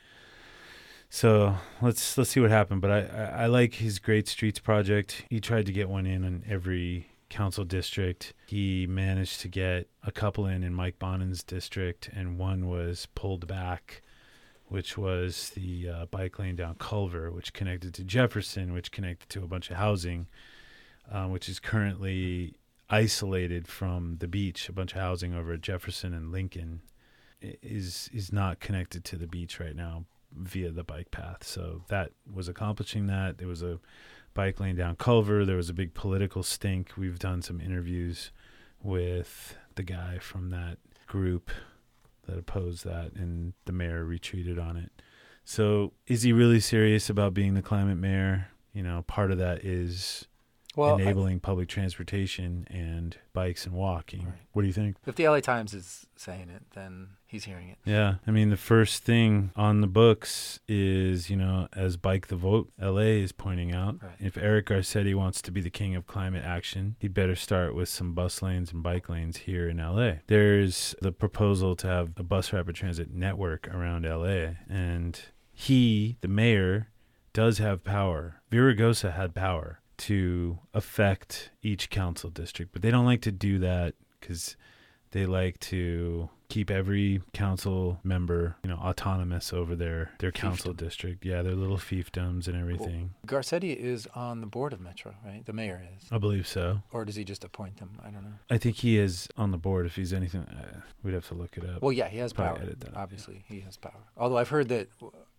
So 1.11 1.56
let's 1.82 2.17
let's 2.17 2.31
see 2.31 2.41
what 2.41 2.50
happened. 2.50 2.81
But 2.81 2.91
I, 2.91 3.00
I, 3.00 3.25
I 3.43 3.47
like 3.47 3.75
his 3.75 3.99
Great 3.99 4.29
Streets 4.29 4.61
project. 4.61 5.25
He 5.29 5.41
tried 5.41 5.67
to 5.67 5.73
get 5.73 5.91
one 5.91 6.06
in 6.06 6.25
in 6.25 6.44
every 6.49 7.09
council 7.29 7.64
district. 7.64 8.35
He 8.47 8.87
managed 8.87 9.41
to 9.41 9.49
get 9.49 9.88
a 10.05 10.12
couple 10.12 10.47
in 10.47 10.62
in 10.62 10.73
Mike 10.75 10.99
Bonin's 10.99 11.43
district, 11.43 12.09
and 12.14 12.38
one 12.38 12.69
was 12.69 13.09
pulled 13.14 13.47
back, 13.49 14.03
which 14.69 14.97
was 14.97 15.50
the 15.50 15.88
uh, 15.88 16.06
bike 16.06 16.38
lane 16.38 16.56
down 16.56 16.76
Culver, 16.76 17.31
which 17.31 17.53
connected 17.53 17.92
to 17.95 18.04
Jefferson, 18.04 18.73
which 18.73 18.92
connected 18.92 19.28
to 19.31 19.42
a 19.42 19.49
bunch 19.49 19.71
of 19.71 19.76
housing, 19.76 20.28
uh, 21.11 21.26
which 21.26 21.49
is 21.49 21.59
currently 21.59 22.54
isolated 22.91 23.69
from 23.69 24.17
the 24.19 24.29
beach. 24.29 24.69
A 24.69 24.73
bunch 24.73 24.93
of 24.93 25.01
housing 25.01 25.35
over 25.35 25.53
at 25.53 25.61
Jefferson 25.61 26.12
and 26.15 26.33
Lincoln 26.33 26.83
is 27.41 28.09
is 28.12 28.33
not 28.33 28.61
connected 28.61 29.05
to 29.05 29.17
the 29.17 29.27
beach 29.27 29.59
right 29.59 29.75
now 29.75 30.05
via 30.33 30.71
the 30.71 30.85
bike 30.85 31.11
path. 31.11 31.45
So 31.45 31.83
that 31.89 32.12
was 32.33 32.49
accomplishing 32.49 33.07
that. 33.07 33.39
There 33.39 33.49
was 33.49 33.62
a 33.62 33.81
bike 34.35 34.61
lane 34.61 34.77
down 34.77 34.97
Culver. 34.97 35.45
There 35.45 35.57
was 35.57 35.69
a 35.69 35.75
big 35.75 35.95
political 35.95 36.43
stink. 36.43 36.93
We've 36.97 37.19
done 37.19 37.43
some 37.43 37.61
interviews 37.61 38.31
with 38.83 39.57
the 39.75 39.83
guy 39.83 40.19
from 40.19 40.51
that 40.51 40.79
group 41.07 41.51
that 42.27 42.39
opposed 42.39 42.85
that, 42.85 43.12
and 43.15 43.53
the 43.65 43.73
mayor 43.73 44.05
retreated 44.05 44.59
on 44.59 44.77
it. 44.77 44.91
So 45.45 45.93
is 46.07 46.23
he 46.23 46.33
really 46.33 46.61
serious 46.61 47.11
about 47.11 47.35
being 47.35 47.55
the 47.55 47.62
climate 47.62 47.99
mayor? 47.99 48.49
You 48.73 48.83
know, 48.83 49.03
part 49.07 49.33
of 49.33 49.39
that 49.39 49.65
is 49.65 50.27
Well, 50.76 50.97
I- 50.99 51.02
enabling 51.02 51.41
public 51.41 51.69
transportation 51.69 52.67
and 52.71 53.17
bikes 53.33 53.67
and 53.67 53.75
walking. 53.75 54.25
Right. 54.25 54.35
What 54.52 54.62
do 54.62 54.69
you 54.69 54.73
think? 54.73 54.97
if 55.07 55.14
the 55.17 55.29
LA 55.29 55.41
Times 55.41 55.75
is 55.75 56.07
saying 56.17 56.49
it, 56.49 56.62
then 56.75 57.09
he's 57.26 57.45
hearing 57.45 57.69
it. 57.69 57.79
Yeah, 57.85 58.17
I 58.26 58.31
mean 58.31 58.50
the 58.50 58.57
first 58.57 59.02
thing 59.05 59.50
on 59.57 59.81
the 59.81 59.87
books 59.87 60.61
is 60.69 61.29
you 61.29 61.37
know 61.37 61.69
as 61.75 61.97
Bike 61.97 62.29
the 62.29 62.37
Vote 62.37 62.71
LA 62.81 63.21
is 63.23 63.33
pointing 63.33 63.73
out, 63.75 64.02
Right. 64.02 64.12
if 64.19 64.37
Eric 64.38 64.67
Garcetti 64.67 65.14
wants 65.14 65.43
to 65.43 65.50
be 65.52 65.61
the 65.61 65.71
king 65.71 65.95
of 65.95 66.07
climate 66.07 66.45
action, 66.45 66.97
he'd 67.00 67.14
better 67.14 67.35
start 67.37 67.75
with 67.75 67.88
some 67.88 68.14
bus 68.14 68.41
lanes 68.43 68.73
and 68.73 68.83
bike 68.83 69.09
lanes 69.09 69.38
here 69.38 69.69
in 69.69 69.79
LA. 69.79 70.21
There's 70.26 70.95
the 71.02 71.12
proposal 71.12 71.76
to 71.76 71.87
have 71.87 72.12
a 72.17 72.23
bus 72.23 72.52
rapid 72.52 72.75
transit 72.76 73.11
network 73.12 73.69
around 73.69 74.05
LA, 74.07 74.55
and 74.69 75.21
he, 75.52 76.17
the 76.23 76.29
mayor, 76.29 76.88
does 77.35 77.59
have 77.59 77.85
power. 77.85 78.41
Villaraigosa 78.50 79.12
had 79.14 79.35
power 79.35 79.81
to 80.02 80.59
affect 80.75 81.50
each 81.62 81.88
council 81.88 82.28
district, 82.28 82.73
but 82.73 82.82
they 82.82 82.90
don't 82.90 83.06
like 83.06 83.23
to 83.23 83.32
do 83.32 83.59
that 83.61 83.94
because 84.21 84.56
they 85.12 85.26
like 85.26 85.61
to 85.61 86.28
keep 86.49 86.71
every 86.71 87.23
council 87.32 88.00
member, 88.02 88.56
you 88.64 88.68
know, 88.68 88.76
autonomous 88.76 89.52
over 89.52 89.76
their 89.76 90.11
their 90.18 90.32
council 90.32 90.73
district. 90.73 91.25
Yeah, 91.25 91.42
their 91.42 91.54
little 91.54 91.76
fiefdoms 91.76 92.49
and 92.49 92.56
everything. 92.56 93.14
Garcetti 93.26 93.76
is 93.76 94.09
on 94.14 94.40
the 94.40 94.47
board 94.47 94.73
of 94.73 94.80
Metro, 94.80 95.14
right? 95.25 95.44
The 95.47 95.52
mayor 95.52 95.80
is. 95.97 96.09
I 96.11 96.18
believe 96.18 96.49
so. 96.49 96.82
Or 96.92 97.04
does 97.04 97.14
he 97.14 97.25
just 97.25 97.44
appoint 97.44 97.76
them? 97.76 97.90
I 98.02 98.11
don't 98.11 98.25
know. 98.25 98.35
I 98.50 98.59
think 98.59 98.76
he 98.76 98.99
is 98.99 99.28
on 99.37 99.52
the 99.52 99.56
board. 99.59 99.87
If 99.87 99.94
he's 99.94 100.12
anything, 100.12 100.42
uh, 100.42 100.80
we'd 101.04 101.14
have 101.14 101.28
to 101.28 101.35
look 101.35 101.56
it 101.56 101.64
up. 101.64 101.80
Well, 101.80 101.92
yeah, 101.92 102.09
he 102.09 102.18
has 102.18 102.32
Probably 102.32 102.59
power. 102.59 102.66
edit 102.66 102.80
that 102.80 102.88
out, 102.88 102.94
yeah. 102.94 103.02
Obviously, 103.02 103.44
he 103.47 103.61
has 103.61 103.76
power. 103.76 104.02
Although 104.16 104.38
I've 104.38 104.49
heard 104.49 104.68
that 104.71 104.88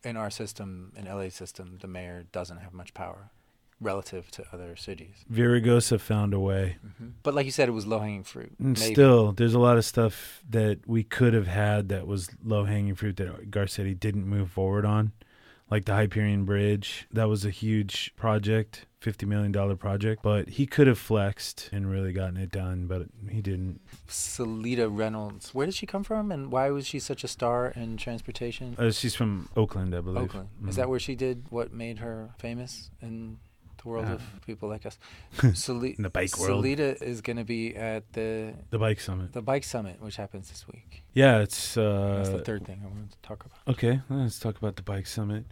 in 0.04 0.16
our 0.16 0.30
system, 0.30 0.94
in 0.96 1.06
LA 1.06 1.30
system, 1.30 1.80
the 1.82 1.88
mayor 1.88 2.26
doesn't 2.32 2.60
have 2.60 2.74
much 2.74 2.94
power 2.94 3.30
relative 3.84 4.32
to 4.32 4.44
other 4.52 4.76
cities. 4.76 5.26
Villaraigosa 5.32 6.00
found 6.00 6.34
a 6.34 6.40
way. 6.40 6.78
But 7.22 7.34
like 7.36 7.46
you 7.46 7.52
said, 7.52 7.70
it 7.70 7.74
was 7.74 7.86
low 7.86 8.00
hanging 8.00 8.24
fruit. 8.24 8.54
And 8.60 8.80
Maybe. 8.80 8.94
still, 8.94 9.32
there's 9.32 9.54
a 9.54 9.60
lot 9.60 9.78
of 9.78 9.86
stuff 9.86 10.42
that 10.50 10.80
we 10.88 11.04
could 11.04 11.34
have 11.34 11.48
had 11.48 11.90
that 11.90 12.08
was 12.08 12.30
low 12.44 12.64
hanging 12.66 12.96
fruit 12.96 13.18
that 13.18 13.52
Garcetti 13.52 14.00
didn't 14.00 14.26
move 14.26 14.50
forward 14.52 14.86
on, 14.86 15.12
like 15.70 15.86
the 15.86 15.94
Hyperion 15.94 16.46
Bridge. 16.46 17.08
That 17.12 17.30
was 17.30 17.46
a 17.46 17.50
huge 17.50 18.14
project, 18.16 18.86
$50 19.02 19.28
million 19.28 19.78
project, 19.78 20.24
but 20.24 20.48
he 20.50 20.66
could 20.66 20.88
have 20.88 20.98
flexed 20.98 21.70
and 21.74 21.90
really 21.92 22.14
gotten 22.14 22.38
it 22.38 22.52
done, 22.52 22.88
but 22.88 23.08
he 23.30 23.42
didn't. 23.42 23.82
Seleta 24.08 24.88
Reynolds. 24.90 25.54
Where 25.54 25.66
did 25.66 25.76
she 25.76 25.86
come 25.86 26.04
from, 26.04 26.32
and 26.32 26.52
why 26.52 26.70
was 26.70 26.88
she 26.88 27.00
such 27.00 27.24
a 27.24 27.28
star 27.28 27.68
in 27.76 27.98
transportation? 27.98 28.76
Uh, 28.78 28.92
she's 28.92 29.16
from 29.16 29.50
Oakland, 29.58 29.94
I 29.94 30.00
believe. 30.02 30.24
Oakland. 30.24 30.50
Is 30.68 30.76
Mhm. 30.76 30.78
that 30.78 30.90
where 30.90 31.00
she 31.00 31.16
did 31.16 31.46
what 31.50 31.74
made 31.74 31.98
her 32.00 32.30
famous 32.38 32.90
in 33.02 33.40
the 33.84 33.90
world 33.90 34.06
of 34.06 34.22
people 34.46 34.70
like 34.70 34.86
us? 34.86 34.98
In 35.44 36.02
the 36.04 36.10
bike 36.10 36.38
world. 36.40 36.64
Seleta 36.66 37.02
is 37.02 37.22
going 37.22 37.38
to 37.38 37.44
be 37.44 37.76
at 37.76 38.12
the 38.14 38.54
The 38.70 38.80
bike 38.80 39.00
summit. 39.00 39.34
the 39.34 39.42
bike 39.42 39.64
summit, 39.64 40.02
which 40.02 40.16
happens 40.16 40.50
this 40.50 40.66
week. 40.68 41.04
Yeah, 41.14 41.40
it's. 41.40 41.78
Uh, 41.78 42.16
That's 42.18 42.30
the 42.30 42.40
third 42.44 42.66
thing 42.66 42.82
I 42.84 42.88
wanted 42.88 43.12
to 43.12 43.18
talk 43.22 43.46
about. 43.46 43.58
Okay, 43.68 44.02
let's 44.10 44.40
talk 44.40 44.58
about 44.58 44.76
the 44.76 44.84
bike 44.84 45.08
summit. 45.08 45.46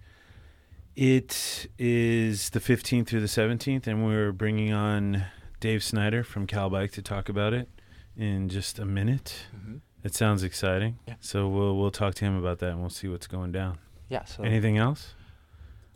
It 0.96 1.68
is 1.80 2.50
the 2.50 2.60
15th 2.60 3.08
through 3.08 3.22
the 3.22 3.28
17th, 3.28 3.88
and 3.88 4.06
we're 4.06 4.32
bringing 4.34 4.74
on 4.74 5.24
Dave 5.62 5.84
Snyder 5.84 6.24
from 6.24 6.46
Cal 6.48 6.70
Bike 6.70 6.92
to 6.94 7.02
talk 7.02 7.30
about 7.30 7.54
it 7.54 7.70
in 8.18 8.50
just 8.50 8.78
a 8.78 8.86
minute. 8.86 9.46
Mm-hmm. 9.56 9.78
It 10.04 10.16
sounds 10.16 10.44
exciting. 10.44 10.98
Yeah. 11.08 11.14
So 11.22 11.48
we'll 11.48 11.78
we'll 11.78 11.92
talk 11.92 12.16
to 12.16 12.26
him 12.26 12.36
about 12.36 12.60
that, 12.60 12.72
and 12.72 12.82
we'll 12.82 12.90
see 12.90 13.08
what's 13.08 13.28
going 13.28 13.52
down. 13.52 13.78
Yeah. 14.10 14.26
So 14.26 14.44
Anything 14.44 14.78
else? 14.78 15.14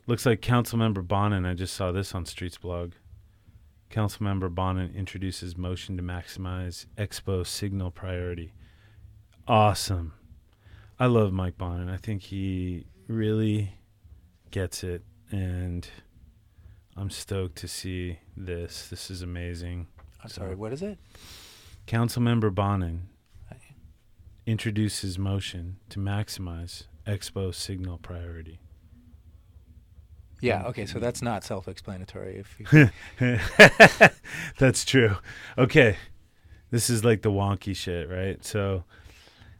Looks 0.07 0.25
like 0.25 0.41
Councilmember 0.41 1.07
Bonin. 1.07 1.45
I 1.45 1.55
just 1.55 1.73
saw 1.73 1.91
this 1.91 2.13
on 2.13 2.25
Streets 2.25 2.57
blog. 2.59 2.93
Councilmember 3.89 4.53
Bonin 4.53 4.93
introduces 4.95 5.57
motion 5.57 5.97
to 5.97 6.03
maximize 6.03 6.85
Expo 6.95 7.45
signal 7.45 7.89
priority. 7.89 8.53
Awesome. 9.47 10.13
I 10.99 11.07
love 11.07 11.33
Mike 11.33 11.57
Bonin. 11.57 11.89
I 11.89 11.97
think 11.97 12.21
he 12.21 12.85
really 13.07 13.79
gets 14.51 14.83
it, 14.83 15.03
and 15.31 15.87
I'm 16.95 17.09
stoked 17.09 17.55
to 17.57 17.67
see 17.67 18.19
this. 18.37 18.87
This 18.89 19.09
is 19.09 19.23
amazing. 19.23 19.87
I'm 20.23 20.29
sorry. 20.29 20.55
What 20.55 20.71
is 20.71 20.83
it? 20.83 20.99
Councilmember 21.87 22.53
Bonin 22.53 23.09
introduces 24.45 25.17
motion 25.17 25.77
to 25.89 25.99
maximize 25.99 26.83
Expo 27.07 27.53
signal 27.53 27.97
priority. 27.97 28.59
Yeah. 30.41 30.63
Okay. 30.67 30.85
So 30.85 30.99
that's 30.99 31.21
not 31.21 31.43
self-explanatory. 31.43 32.37
If 32.37 32.59
you, 32.59 32.89
That's 34.57 34.85
true. 34.85 35.15
Okay. 35.57 35.97
This 36.71 36.89
is 36.89 37.03
like 37.05 37.21
the 37.21 37.31
wonky 37.31 37.75
shit, 37.75 38.09
right? 38.09 38.43
So 38.43 38.83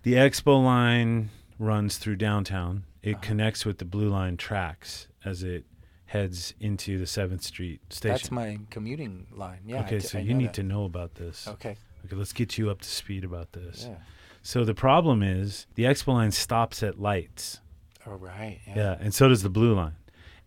the 0.04 0.14
Expo 0.14 0.64
line 0.64 1.30
runs 1.60 1.98
through 1.98 2.18
downtown. 2.18 2.84
It 3.02 3.16
Uh-huh. 3.16 3.22
connects 3.24 3.66
with 3.66 3.78
the 3.78 3.86
Blue 3.86 4.10
Line 4.10 4.36
tracks 4.38 5.08
as 5.24 5.44
it 5.44 5.66
heads 6.08 6.54
into 6.60 6.98
the 6.98 7.06
7th 7.06 7.44
Street 7.44 7.82
station. 7.94 8.14
that's 8.14 8.32
my 8.32 8.60
commuting 8.70 9.28
line. 9.32 9.60
Yeah. 9.66 9.82
Okay, 9.82 10.00
d- 10.00 10.06
so 10.08 10.18
I 10.18 10.22
you 10.22 10.34
need 10.34 10.48
that. 10.50 10.54
to 10.56 10.64
know 10.64 10.86
about 10.86 11.16
this. 11.16 11.48
Okay. 11.48 11.78
Okay, 12.06 12.16
let's 12.16 12.34
get 12.34 12.58
you 12.58 12.70
up 12.70 12.82
to 12.82 12.90
speed 12.90 13.24
about 13.24 13.54
this. 13.54 13.86
Yeah. 13.90 13.96
So 14.44 14.64
the 14.64 14.76
problem 14.76 15.24
is 15.24 15.66
the 15.76 15.84
Expo 15.84 16.10
line 16.10 16.32
stops 16.32 16.84
at 16.84 17.00
lights. 17.00 17.62
Oh 18.06 18.14
right. 18.14 18.60
Yeah. 18.68 18.76
Yeah, 18.76 18.98
and 19.00 19.14
so 19.14 19.28
does 19.28 19.42
the 19.44 19.50
blue 19.50 19.74
line. 19.74 19.96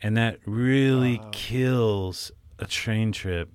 And 0.03 0.17
that 0.17 0.39
really 0.47 1.19
Oh. 1.23 1.29
kills 1.33 2.31
a 2.59 2.67
train 2.67 3.13
trip, 3.13 3.51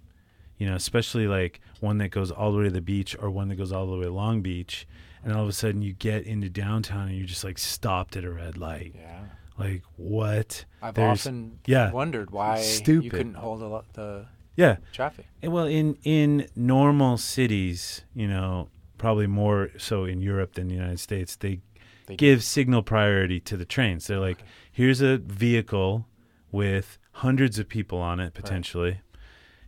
you 0.57 0.67
know, 0.67 0.75
especially 0.75 1.27
like 1.27 1.61
one 1.79 1.97
that 1.99 2.09
goes 2.09 2.31
all 2.31 2.51
the 2.51 2.57
way 2.59 2.63
to 2.65 2.69
the 2.71 2.81
beach 2.81 3.15
or 3.19 3.29
one 3.29 3.47
that 3.49 3.55
goes 3.55 3.71
all 3.71 3.87
the 3.87 3.97
way 3.97 4.03
to 4.05 4.11
Long 4.11 4.41
Beach. 4.41 4.85
And 5.23 5.31
all 5.33 5.43
of 5.43 5.49
a 5.49 5.53
sudden 5.53 5.81
you 5.81 5.93
get 5.93 6.25
into 6.25 6.49
downtown 6.49 7.07
and 7.07 7.17
you're 7.17 7.25
just 7.27 7.43
like 7.45 7.57
stopped 7.57 8.17
at 8.17 8.25
a 8.25 8.31
red 8.31 8.57
light. 8.57 8.93
Yeah. 8.95 9.21
Like, 9.57 9.83
what? 9.97 10.65
I've 10.81 10.95
There's- 10.95 11.21
often 11.25 11.59
yeah, 11.65 11.91
wondered 11.91 12.31
why 12.31 12.57
you 12.57 12.63
stupid. 12.63 13.11
couldn't 13.11 13.35
hold 13.35 13.61
a 13.61 13.67
lot 13.67 13.85
the 13.93 14.25
Yeah. 14.57 14.77
traffic. 14.91 15.25
And 15.41 15.53
Well, 15.53 15.65
in 15.65 15.97
in 16.03 16.47
normal 16.55 17.17
cities, 17.17 18.03
you 18.13 18.27
know, 18.27 18.67
probably 18.97 19.27
more 19.27 19.69
so 19.77 20.05
in 20.05 20.21
Europe 20.21 20.53
than 20.55 20.67
the 20.69 20.75
United 20.75 20.99
States, 20.99 21.35
they 21.35 21.59
They 22.07 22.15
give 22.17 22.43
signal 22.43 22.83
priority 22.83 23.39
to 23.41 23.55
the 23.55 23.63
trains. 23.65 24.07
They're 24.07 24.19
like, 24.19 24.43
here's 24.71 24.99
a 25.01 25.17
vehicle 25.19 26.05
with 26.53 26.97
hundreds 27.11 27.59
of 27.59 27.67
people 27.67 27.99
on 27.99 28.21
it 28.21 28.33
potentially, 28.33 29.01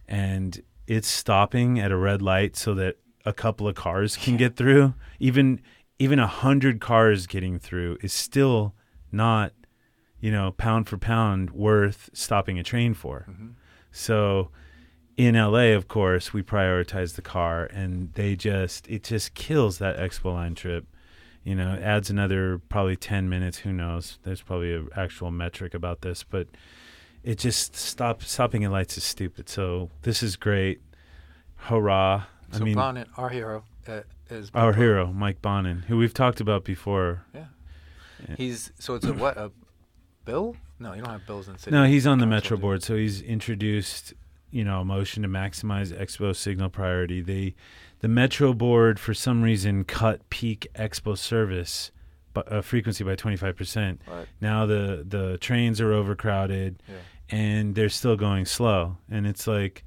and 0.08 0.62
it's 0.88 1.08
stopping 1.10 1.80
at 1.80 1.92
a 1.92 1.98
red 1.98 2.22
light 2.22 2.56
so 2.56 2.74
that 2.76 2.98
a 3.26 3.34
couple 3.34 3.68
of 3.68 3.76
cars 3.76 4.16
can 4.16 4.38
get 4.38 4.56
through. 4.56 4.94
Even 5.20 5.60
even 6.00 6.20
a 6.20 6.28
hundred 6.28 6.80
cars 6.80 7.28
getting 7.28 7.60
through 7.60 7.98
is 8.02 8.14
still 8.14 8.74
not, 9.12 9.54
you 10.20 10.32
know, 10.32 10.52
pound 10.52 10.88
for 10.88 10.98
pound 10.98 11.52
worth 11.52 12.10
stopping 12.14 12.60
a 12.60 12.64
train 12.64 12.94
for. 12.94 13.26
Mm-hmm. 13.30 13.48
So 13.92 14.52
in 15.18 15.36
LA, 15.36 15.74
of 15.74 15.88
course, 15.88 16.34
we 16.34 16.44
prioritize 16.44 17.16
the 17.16 17.22
car, 17.22 17.66
and 17.66 18.14
they 18.14 18.36
just 18.36 18.88
it 18.88 19.04
just 19.04 19.34
kills 19.34 19.78
that 19.80 19.98
Expo 19.98 20.34
line 20.34 20.56
trip. 20.56 20.86
You 21.46 21.56
know, 21.56 21.80
adds 21.82 22.10
another 22.10 22.60
probably 22.70 22.98
ten 22.98 23.30
minutes. 23.30 23.60
Who 23.60 23.72
knows? 23.72 24.20
There's 24.24 24.42
probably 24.42 24.74
an 24.74 24.90
actual 24.98 25.32
metric 25.32 25.74
about 25.74 26.02
this, 26.02 26.24
but 26.24 26.48
it 27.24 27.38
just 27.38 27.76
stop 27.76 28.24
stopping 28.24 28.64
at 28.66 28.72
lights 28.72 28.98
is 28.98 29.04
stupid. 29.04 29.48
So 29.48 29.90
this 30.02 30.22
is 30.22 30.36
great. 30.36 30.82
Hurrah! 31.56 32.24
So 32.52 32.62
I 32.62 32.64
mean, 32.64 32.76
Bonin, 32.76 33.06
our 33.16 33.30
hero, 33.30 33.64
uh, 33.88 34.02
is 34.30 34.52
our 34.54 34.74
hero, 34.74 35.14
Mike 35.14 35.42
Bonin, 35.42 35.84
who 35.88 35.98
we've 35.98 36.14
talked 36.14 36.42
about 36.42 36.64
before. 36.66 37.24
Yeah. 37.34 37.46
He's 38.38 38.72
so 38.80 38.96
it's 38.96 39.06
a 39.06 39.14
what 39.14 39.38
a 39.38 39.52
bill? 40.26 40.56
No, 40.80 40.94
you 40.94 41.02
don't 41.02 41.12
have 41.12 41.28
bills 41.28 41.48
in 41.48 41.58
city. 41.58 41.72
No, 41.76 41.86
he's 41.86 42.08
on 42.08 42.20
the 42.20 42.26
Metro 42.26 42.58
board, 42.58 42.84
so 42.84 42.96
he's 42.96 43.22
introduced, 43.22 44.14
you 44.52 44.64
know, 44.64 44.82
a 44.82 44.86
motion 44.86 45.24
to 45.24 45.30
maximize 45.30 45.96
Expo 45.98 46.36
signal 46.36 46.70
priority. 46.70 47.22
They, 47.22 47.56
the 48.06 48.10
Metro 48.10 48.54
board, 48.54 49.00
for 49.00 49.16
some 49.16 49.42
reason, 49.42 49.84
cut 49.84 50.30
peak 50.30 50.68
Expo 50.76 51.18
service, 51.18 51.90
bu- 52.36 52.42
uh, 52.42 52.62
frequency 52.62 53.04
by 53.04 53.16
twenty 53.16 53.36
five 53.36 53.56
percent. 53.56 54.00
Right. 54.08 54.28
Now 54.40 54.68
the 54.68 55.04
the 55.08 55.40
trains 55.40 55.82
are 55.82 55.92
overcrowded, 55.92 56.84
Yeah. 56.88 56.96
and 57.36 57.74
they're 57.74 57.90
still 57.90 58.16
going 58.16 58.46
slow, 58.46 58.98
and 59.10 59.26
it's 59.26 59.48
like. 59.48 59.84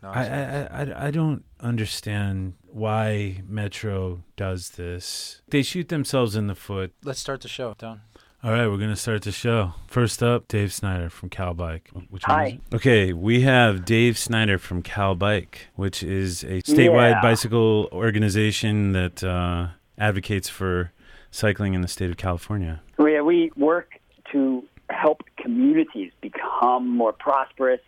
I, 0.00 0.24
I, 0.28 0.68
I, 0.84 1.06
I 1.06 1.10
don't 1.10 1.42
understand 1.58 2.54
why 2.70 3.42
Metro 3.48 4.22
does 4.36 4.70
this. 4.70 5.42
They 5.48 5.62
shoot 5.62 5.88
themselves 5.88 6.36
in 6.36 6.46
the 6.46 6.54
foot 6.54 6.92
Let's 7.02 7.18
start 7.18 7.40
the 7.40 7.48
show, 7.48 7.74
Don. 7.76 8.02
All 8.44 8.52
right, 8.52 8.68
we're 8.68 8.76
going 8.76 8.90
to 8.90 8.96
start 8.96 9.22
the 9.22 9.32
show. 9.32 9.74
First 9.88 10.22
up, 10.22 10.46
Dave 10.46 10.72
Snyder 10.72 11.10
from 11.10 11.28
Cal 11.28 11.54
Bike. 11.54 11.90
Which 12.08 12.22
Hi. 12.24 12.60
is? 12.70 12.74
Okay, 12.76 13.12
we 13.12 13.40
have 13.40 13.84
Dave 13.84 14.16
Snyder 14.16 14.58
from 14.58 14.80
Cal 14.82 15.16
Bike, 15.16 15.66
which 15.74 16.04
is 16.04 16.44
a 16.44 16.62
statewide 16.62 17.10
Yeah. 17.14 17.20
bicycle 17.20 17.88
organization 17.90 18.92
that 18.92 19.24
uh, 19.24 19.68
advocates 19.98 20.48
for 20.48 20.92
cycling 21.32 21.74
in 21.74 21.80
the 21.80 21.88
state 21.88 22.10
of 22.10 22.16
California. 22.16 22.80
We, 22.96 23.20
we 23.22 23.50
work 23.56 23.94
to 24.32 24.62
help 24.88 25.22
communities 25.36 26.12
become 26.20 26.88
more 26.88 27.12
prosperous, 27.12 27.80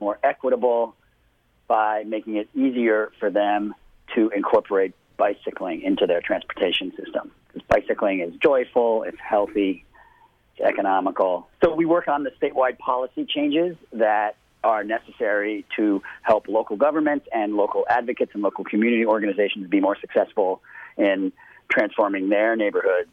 more 0.00 0.18
equitable 0.24 0.96
by 1.68 2.02
making 2.04 2.36
it 2.36 2.48
easier 2.56 3.12
for 3.20 3.30
them 3.30 3.72
to 4.16 4.30
incorporate 4.34 4.94
bicycling 5.16 5.80
into 5.82 6.08
their 6.08 6.20
transportation 6.20 6.90
system. 6.96 7.30
Because 7.46 7.62
bicycling 7.68 8.18
is 8.20 8.34
joyful, 8.42 9.04
it's 9.04 9.16
healthy, 9.20 9.84
economical. 10.60 11.48
So 11.62 11.74
we 11.74 11.84
work 11.84 12.08
on 12.08 12.24
the 12.24 12.30
statewide 12.30 12.78
policy 12.78 13.24
changes 13.24 13.76
that 13.92 14.36
are 14.64 14.84
necessary 14.84 15.64
to 15.76 16.02
help 16.22 16.46
local 16.48 16.76
governments 16.76 17.26
and 17.32 17.54
local 17.54 17.84
advocates 17.88 18.32
and 18.34 18.42
local 18.42 18.64
community 18.64 19.04
organizations 19.04 19.68
be 19.68 19.80
more 19.80 19.96
successful 20.00 20.62
in 20.96 21.32
transforming 21.68 22.28
their 22.28 22.54
neighborhoods 22.54 23.10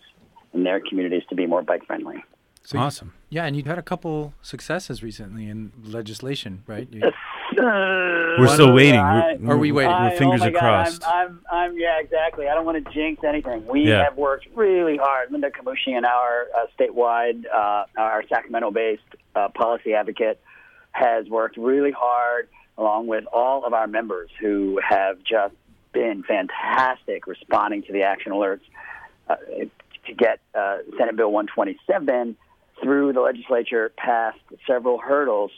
and 0.54 0.66
their 0.66 0.80
communities 0.80 1.24
to 1.30 1.36
be 1.36 1.48
more 1.48 1.62
bike 1.62 1.86
friendly. 1.86 2.24
So 2.64 2.78
you- 2.78 2.84
awesome. 2.84 3.14
Yeah, 3.30 3.46
and 3.46 3.56
you've 3.56 3.66
had 3.68 3.78
a 3.78 3.84
couple 3.84 4.34
successes 4.42 5.02
recently 5.04 5.48
in 5.50 5.72
legislation, 5.84 6.64
right? 6.68 6.88
You- 6.92 7.12
We're 7.58 8.48
still 8.48 8.74
waiting. 8.74 9.00
I- 9.00 9.36
We're, 9.40 9.54
Are 9.54 9.58
we 9.58 9.72
waiting? 9.72 9.92
Our 9.92 10.08
I- 10.10 10.16
fingers 10.16 10.42
oh 10.42 10.48
are 10.48 10.52
God, 10.52 10.60
crossed. 10.60 11.04
I'm, 11.08 11.42
I'm, 11.52 11.72
I'm, 11.72 11.78
yeah, 11.78 12.00
exactly. 12.00 12.48
I 12.48 12.54
don't 12.56 12.66
want 12.66 12.84
to 12.84 12.92
jinx 12.92 13.24
anything. 13.24 13.66
We 13.68 13.82
Yeah. 13.88 14.04
have 14.04 14.18
worked 14.18 14.48
really 14.56 14.98
hard. 14.98 15.32
Linda 15.32 15.50
Khamoushian 15.52 15.98
and 15.98 16.06
our 16.06 16.48
uh, 16.56 16.66
statewide, 16.78 17.46
uh, 17.54 17.86
our 17.98 18.24
Sacramento-based 18.30 19.02
uh, 19.36 19.50
policy 19.50 19.94
advocate, 19.94 20.40
has 20.92 21.28
worked 21.28 21.58
really 21.58 21.92
hard, 21.92 22.48
along 22.78 23.08
with 23.08 23.26
all 23.34 23.66
of 23.66 23.74
our 23.74 23.88
members 23.88 24.30
who 24.40 24.80
have 24.88 25.18
just 25.24 25.56
been 25.92 26.24
fantastic 26.24 27.26
responding 27.28 27.84
to 27.84 27.92
the 27.94 28.04
action 28.04 28.32
alerts 28.32 28.62
uh, 29.30 29.36
to 30.06 30.14
get 30.16 30.40
uh, 30.56 30.78
Senate 30.98 31.16
Bill 31.16 31.32
127 31.32 32.38
through 32.82 33.14
the 33.14 33.22
legislature 33.22 33.92
past 33.98 34.40
several 34.68 34.98
hurdles 34.98 35.52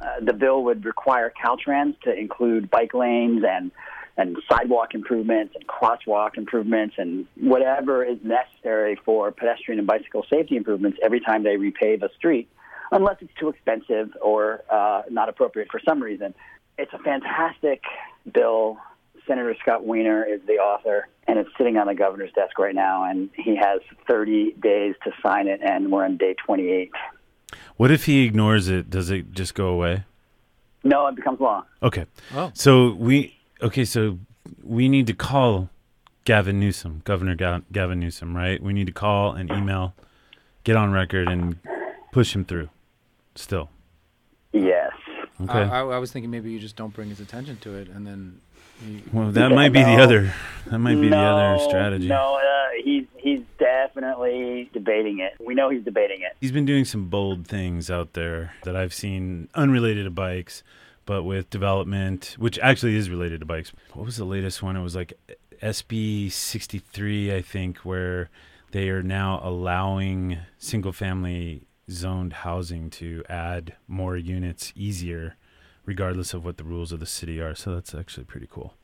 uh, 0.00 0.20
the 0.20 0.32
bill 0.32 0.64
would 0.64 0.84
require 0.84 1.32
Caltrans 1.42 1.98
to 2.02 2.12
include 2.12 2.70
bike 2.70 2.94
lanes 2.94 3.44
and 3.48 3.70
and 4.16 4.36
sidewalk 4.48 4.94
improvements 4.94 5.56
and 5.56 5.66
crosswalk 5.66 6.36
improvements 6.36 6.94
and 6.98 7.26
whatever 7.34 8.04
is 8.04 8.18
necessary 8.22 8.96
for 9.04 9.32
pedestrian 9.32 9.80
and 9.80 9.88
bicycle 9.88 10.24
safety 10.30 10.56
improvements 10.56 10.98
every 11.02 11.18
time 11.18 11.42
they 11.42 11.56
repave 11.56 12.00
a 12.00 12.08
street, 12.14 12.48
unless 12.92 13.16
it's 13.20 13.34
too 13.40 13.48
expensive 13.48 14.10
or 14.22 14.62
uh, 14.70 15.02
not 15.10 15.28
appropriate 15.28 15.68
for 15.68 15.80
some 15.84 16.00
reason. 16.00 16.32
It's 16.78 16.92
a 16.92 16.98
fantastic 16.98 17.82
bill. 18.32 18.78
Senator 19.26 19.54
Scott 19.62 19.84
Wiener 19.86 20.24
is 20.24 20.40
the 20.46 20.54
author, 20.54 21.08
and 21.26 21.38
it's 21.38 21.50
sitting 21.56 21.76
on 21.76 21.86
the 21.86 21.94
governor's 21.94 22.32
desk 22.32 22.58
right 22.58 22.74
now, 22.74 23.04
and 23.04 23.30
he 23.34 23.56
has 23.56 23.80
30 24.08 24.52
days 24.62 24.94
to 25.04 25.12
sign 25.22 25.48
it, 25.48 25.60
and 25.62 25.90
we're 25.90 26.04
on 26.04 26.16
day 26.16 26.34
28. 26.44 26.90
What 27.76 27.90
if 27.90 28.04
he 28.04 28.24
ignores 28.24 28.68
it? 28.68 28.90
Does 28.90 29.10
it 29.10 29.32
just 29.32 29.54
go 29.54 29.68
away? 29.68 30.04
No, 30.82 31.06
it 31.06 31.16
becomes 31.16 31.40
law. 31.40 31.64
Okay. 31.82 32.06
Oh. 32.34 32.50
So 32.54 32.92
we 32.94 33.36
okay. 33.62 33.84
So 33.84 34.18
we 34.62 34.88
need 34.88 35.06
to 35.06 35.14
call 35.14 35.70
Gavin 36.24 36.60
Newsom, 36.60 37.00
Governor 37.04 37.34
Ga- 37.34 37.62
Gavin 37.72 38.00
Newsom, 38.00 38.36
right? 38.36 38.62
We 38.62 38.72
need 38.74 38.86
to 38.86 38.92
call 38.92 39.32
and 39.32 39.50
email, 39.50 39.94
get 40.64 40.76
on 40.76 40.92
record, 40.92 41.28
and 41.28 41.58
push 42.12 42.34
him 42.34 42.44
through. 42.44 42.68
Still. 43.34 43.70
Yes. 44.52 44.92
Okay. 45.40 45.52
I, 45.52 45.80
I, 45.80 45.96
I 45.96 45.98
was 45.98 46.12
thinking 46.12 46.30
maybe 46.30 46.50
you 46.50 46.60
just 46.60 46.76
don't 46.76 46.92
bring 46.92 47.08
his 47.08 47.20
attention 47.20 47.56
to 47.58 47.74
it, 47.74 47.88
and 47.88 48.06
then. 48.06 48.40
Well, 49.12 49.30
that 49.32 49.50
might 49.50 49.72
be 49.72 49.82
the 49.82 49.96
other. 49.96 50.34
That 50.66 50.78
might 50.78 51.00
be 51.00 51.08
the 51.08 51.16
other 51.16 51.62
strategy. 51.64 52.08
No, 52.08 52.36
uh, 52.36 52.82
he's 52.82 53.06
he's 53.16 53.40
definitely 53.58 54.70
debating 54.72 55.20
it. 55.20 55.32
We 55.40 55.54
know 55.54 55.70
he's 55.70 55.84
debating 55.84 56.20
it. 56.22 56.36
He's 56.40 56.52
been 56.52 56.66
doing 56.66 56.84
some 56.84 57.08
bold 57.08 57.46
things 57.46 57.90
out 57.90 58.14
there 58.14 58.54
that 58.64 58.76
I've 58.76 58.94
seen 58.94 59.48
unrelated 59.54 60.04
to 60.04 60.10
bikes, 60.10 60.62
but 61.06 61.22
with 61.22 61.50
development, 61.50 62.36
which 62.38 62.58
actually 62.60 62.96
is 62.96 63.10
related 63.10 63.40
to 63.40 63.46
bikes. 63.46 63.72
What 63.92 64.06
was 64.06 64.16
the 64.16 64.24
latest 64.24 64.62
one? 64.62 64.76
It 64.76 64.82
was 64.82 64.96
like 64.96 65.12
SB 65.62 66.30
63, 66.30 67.34
I 67.34 67.42
think, 67.42 67.78
where 67.78 68.30
they 68.72 68.88
are 68.88 69.02
now 69.02 69.40
allowing 69.42 70.38
single 70.58 70.92
family 70.92 71.62
zoned 71.90 72.32
housing 72.32 72.90
to 72.90 73.22
add 73.28 73.74
more 73.86 74.16
units 74.16 74.72
easier, 74.74 75.36
regardless 75.86 76.34
of 76.34 76.44
what 76.44 76.56
the 76.56 76.64
rules 76.64 76.92
of 76.92 77.00
the 77.00 77.06
city 77.06 77.40
are. 77.40 77.54
So 77.54 77.74
that's 77.74 77.94
actually 77.94 78.24
pretty 78.24 78.48
cool. 78.50 78.74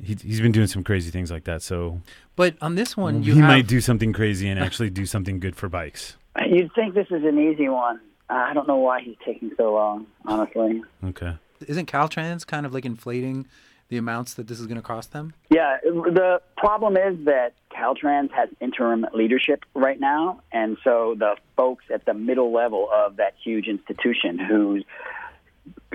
He, 0.00 0.14
he's 0.14 0.40
been 0.40 0.52
doing 0.52 0.68
some 0.68 0.84
crazy 0.84 1.10
things 1.10 1.30
like 1.30 1.44
that. 1.44 1.62
So 1.62 2.00
but 2.36 2.54
on 2.60 2.76
this 2.76 2.96
one, 2.96 3.22
you 3.22 3.34
he 3.34 3.40
have, 3.40 3.48
might 3.48 3.66
do 3.66 3.80
something 3.80 4.12
crazy 4.12 4.48
and 4.48 4.60
actually 4.60 4.90
do 4.90 5.06
something 5.06 5.40
good 5.40 5.56
for 5.56 5.68
bikes. 5.68 6.16
Uh, 6.36 6.44
you'd 6.48 6.72
think 6.74 6.94
this 6.94 7.08
is 7.10 7.24
an 7.24 7.38
easy 7.38 7.68
one. 7.68 8.00
Uh, 8.30 8.34
I 8.34 8.52
don't 8.52 8.68
know 8.68 8.76
why 8.76 9.00
he's 9.00 9.16
taking 9.24 9.50
so 9.56 9.74
long, 9.74 10.06
honestly. 10.24 10.82
Okay. 11.02 11.36
Isn't 11.66 11.90
Caltrans 11.90 12.46
kind 12.46 12.64
of 12.64 12.72
like 12.72 12.84
inflating 12.84 13.46
the 13.88 13.96
amounts 13.96 14.34
that 14.34 14.46
this 14.46 14.60
is 14.60 14.66
going 14.66 14.76
to 14.76 14.82
cost 14.82 15.12
them? 15.12 15.32
Yeah, 15.50 15.78
the 15.82 16.40
problem 16.56 16.96
is 16.96 17.24
that 17.24 17.54
Caltrans 17.72 18.30
has 18.32 18.50
interim 18.60 19.06
leadership 19.14 19.64
right 19.74 19.98
now, 19.98 20.42
and 20.52 20.76
so 20.84 21.16
the 21.18 21.36
folks 21.56 21.84
at 21.92 22.04
the 22.04 22.14
middle 22.14 22.52
level 22.52 22.88
of 22.92 23.16
that 23.16 23.34
huge 23.42 23.66
institution 23.66 24.38
who's 24.38 24.84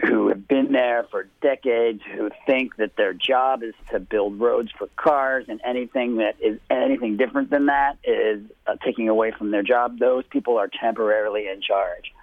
who 0.06 0.30
have 0.30 0.48
been 0.48 0.72
there 0.72 1.06
for 1.10 1.28
decades, 1.42 2.02
who 2.16 2.30
think 2.46 2.76
that 2.78 2.96
their 2.96 3.14
job 3.14 3.64
is 3.64 3.74
to 3.92 4.00
build 4.00 4.40
roads 4.40 4.72
for 4.78 4.88
cars, 4.96 5.46
and 5.48 5.62
anything 5.66 6.18
that 6.18 6.36
is 6.42 6.60
anything 6.70 7.18
different 7.18 7.50
than 7.50 7.68
that 7.68 7.98
is 8.04 8.42
uh, 8.68 8.76
taking 8.84 9.10
away 9.10 9.32
from 9.32 9.52
their 9.52 9.64
job. 9.64 10.00
Those 10.00 10.24
people 10.30 10.58
are 10.58 10.68
temporarily 10.68 11.48
in 11.48 11.62
charge, 11.62 12.14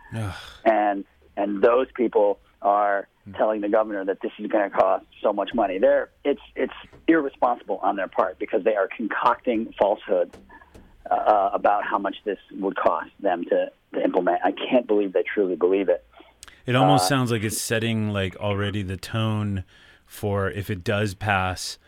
and 0.65 1.05
and 1.37 1.63
those 1.63 1.87
people 1.95 2.39
are 2.63 3.09
telling 3.37 3.61
the 3.61 3.69
governor 3.69 4.05
that 4.05 4.21
this 4.21 4.33
is 4.39 4.47
going 4.49 4.69
to 4.71 4.77
cost 4.77 5.05
so 5.23 5.33
much 5.33 5.51
money. 5.55 5.79
They're 5.79 6.11
it's 6.25 6.43
it's 6.57 6.75
irresponsible 7.07 7.79
on 7.83 7.97
their 7.97 8.09
part 8.09 8.39
because 8.39 8.65
they 8.65 8.75
are 8.75 8.89
concocting 8.89 9.73
falsehoods 9.79 10.37
uh, 11.11 11.51
about 11.53 11.85
how 11.85 11.99
much 11.99 12.17
this 12.25 12.39
would 12.53 12.77
cost 12.77 13.11
them 13.21 13.45
to, 13.45 13.71
to 13.95 14.03
implement. 14.03 14.41
I 14.45 14.53
can't 14.53 14.87
believe 14.87 15.13
they 15.13 15.23
truly 15.23 15.57
believe 15.57 15.89
it. 15.89 16.05
It 16.71 16.77
almost 16.77 17.07
uh, 17.07 17.09
sounds 17.09 17.33
like 17.33 17.43
it's 17.43 17.61
setting 17.61 18.11
like 18.11 18.37
already 18.37 18.83
the 18.85 18.97
tone 18.97 19.65
for 20.07 20.49
if 20.49 20.71
it 20.71 20.85
does 20.85 21.15
pass. 21.15 21.79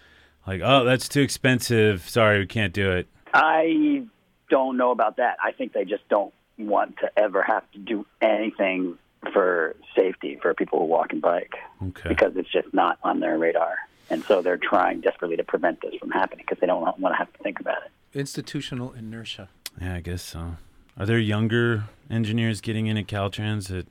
Like, 0.44 0.60
oh, 0.64 0.82
that's 0.84 1.08
too 1.08 1.20
expensive. 1.20 2.08
Sorry, 2.08 2.40
we 2.40 2.46
can't 2.46 2.72
do 2.72 2.90
it. 2.90 3.06
I 3.32 4.02
don't 4.50 4.76
know 4.76 4.90
about 4.90 5.18
that. 5.18 5.36
I 5.40 5.52
think 5.52 5.72
they 5.72 5.84
just 5.84 6.08
don't 6.08 6.34
want 6.58 6.96
to 6.98 7.16
ever 7.16 7.44
have 7.44 7.62
to 7.70 7.78
do 7.78 8.04
anything 8.20 8.98
for 9.32 9.76
safety 9.94 10.36
for 10.42 10.52
people 10.52 10.80
who 10.80 10.86
walk 10.86 11.12
and 11.12 11.22
bike 11.22 11.54
Okay. 11.80 12.08
because 12.08 12.32
it's 12.34 12.50
just 12.50 12.74
not 12.74 12.98
on 13.04 13.20
their 13.20 13.38
radar. 13.38 13.76
And 14.10 14.24
so 14.24 14.42
they're 14.42 14.56
trying 14.58 15.00
desperately 15.00 15.36
to 15.36 15.44
prevent 15.44 15.80
this 15.80 15.94
from 15.94 16.10
happening 16.10 16.44
because 16.44 16.60
they 16.60 16.66
don't 16.66 16.82
want 16.98 17.14
to 17.14 17.18
have 17.18 17.32
to 17.32 17.38
think 17.44 17.60
about 17.60 17.78
it. 17.84 18.18
Institutional 18.18 18.92
inertia. 18.94 19.48
Yeah, 19.80 19.94
I 19.94 20.00
guess 20.00 20.22
so. 20.22 20.56
Are 20.98 21.06
there 21.06 21.20
younger 21.20 21.84
engineers 22.10 22.60
getting 22.60 22.88
in 22.88 22.96
at 22.98 23.06
Caltrans 23.06 23.68
that, 23.68 23.86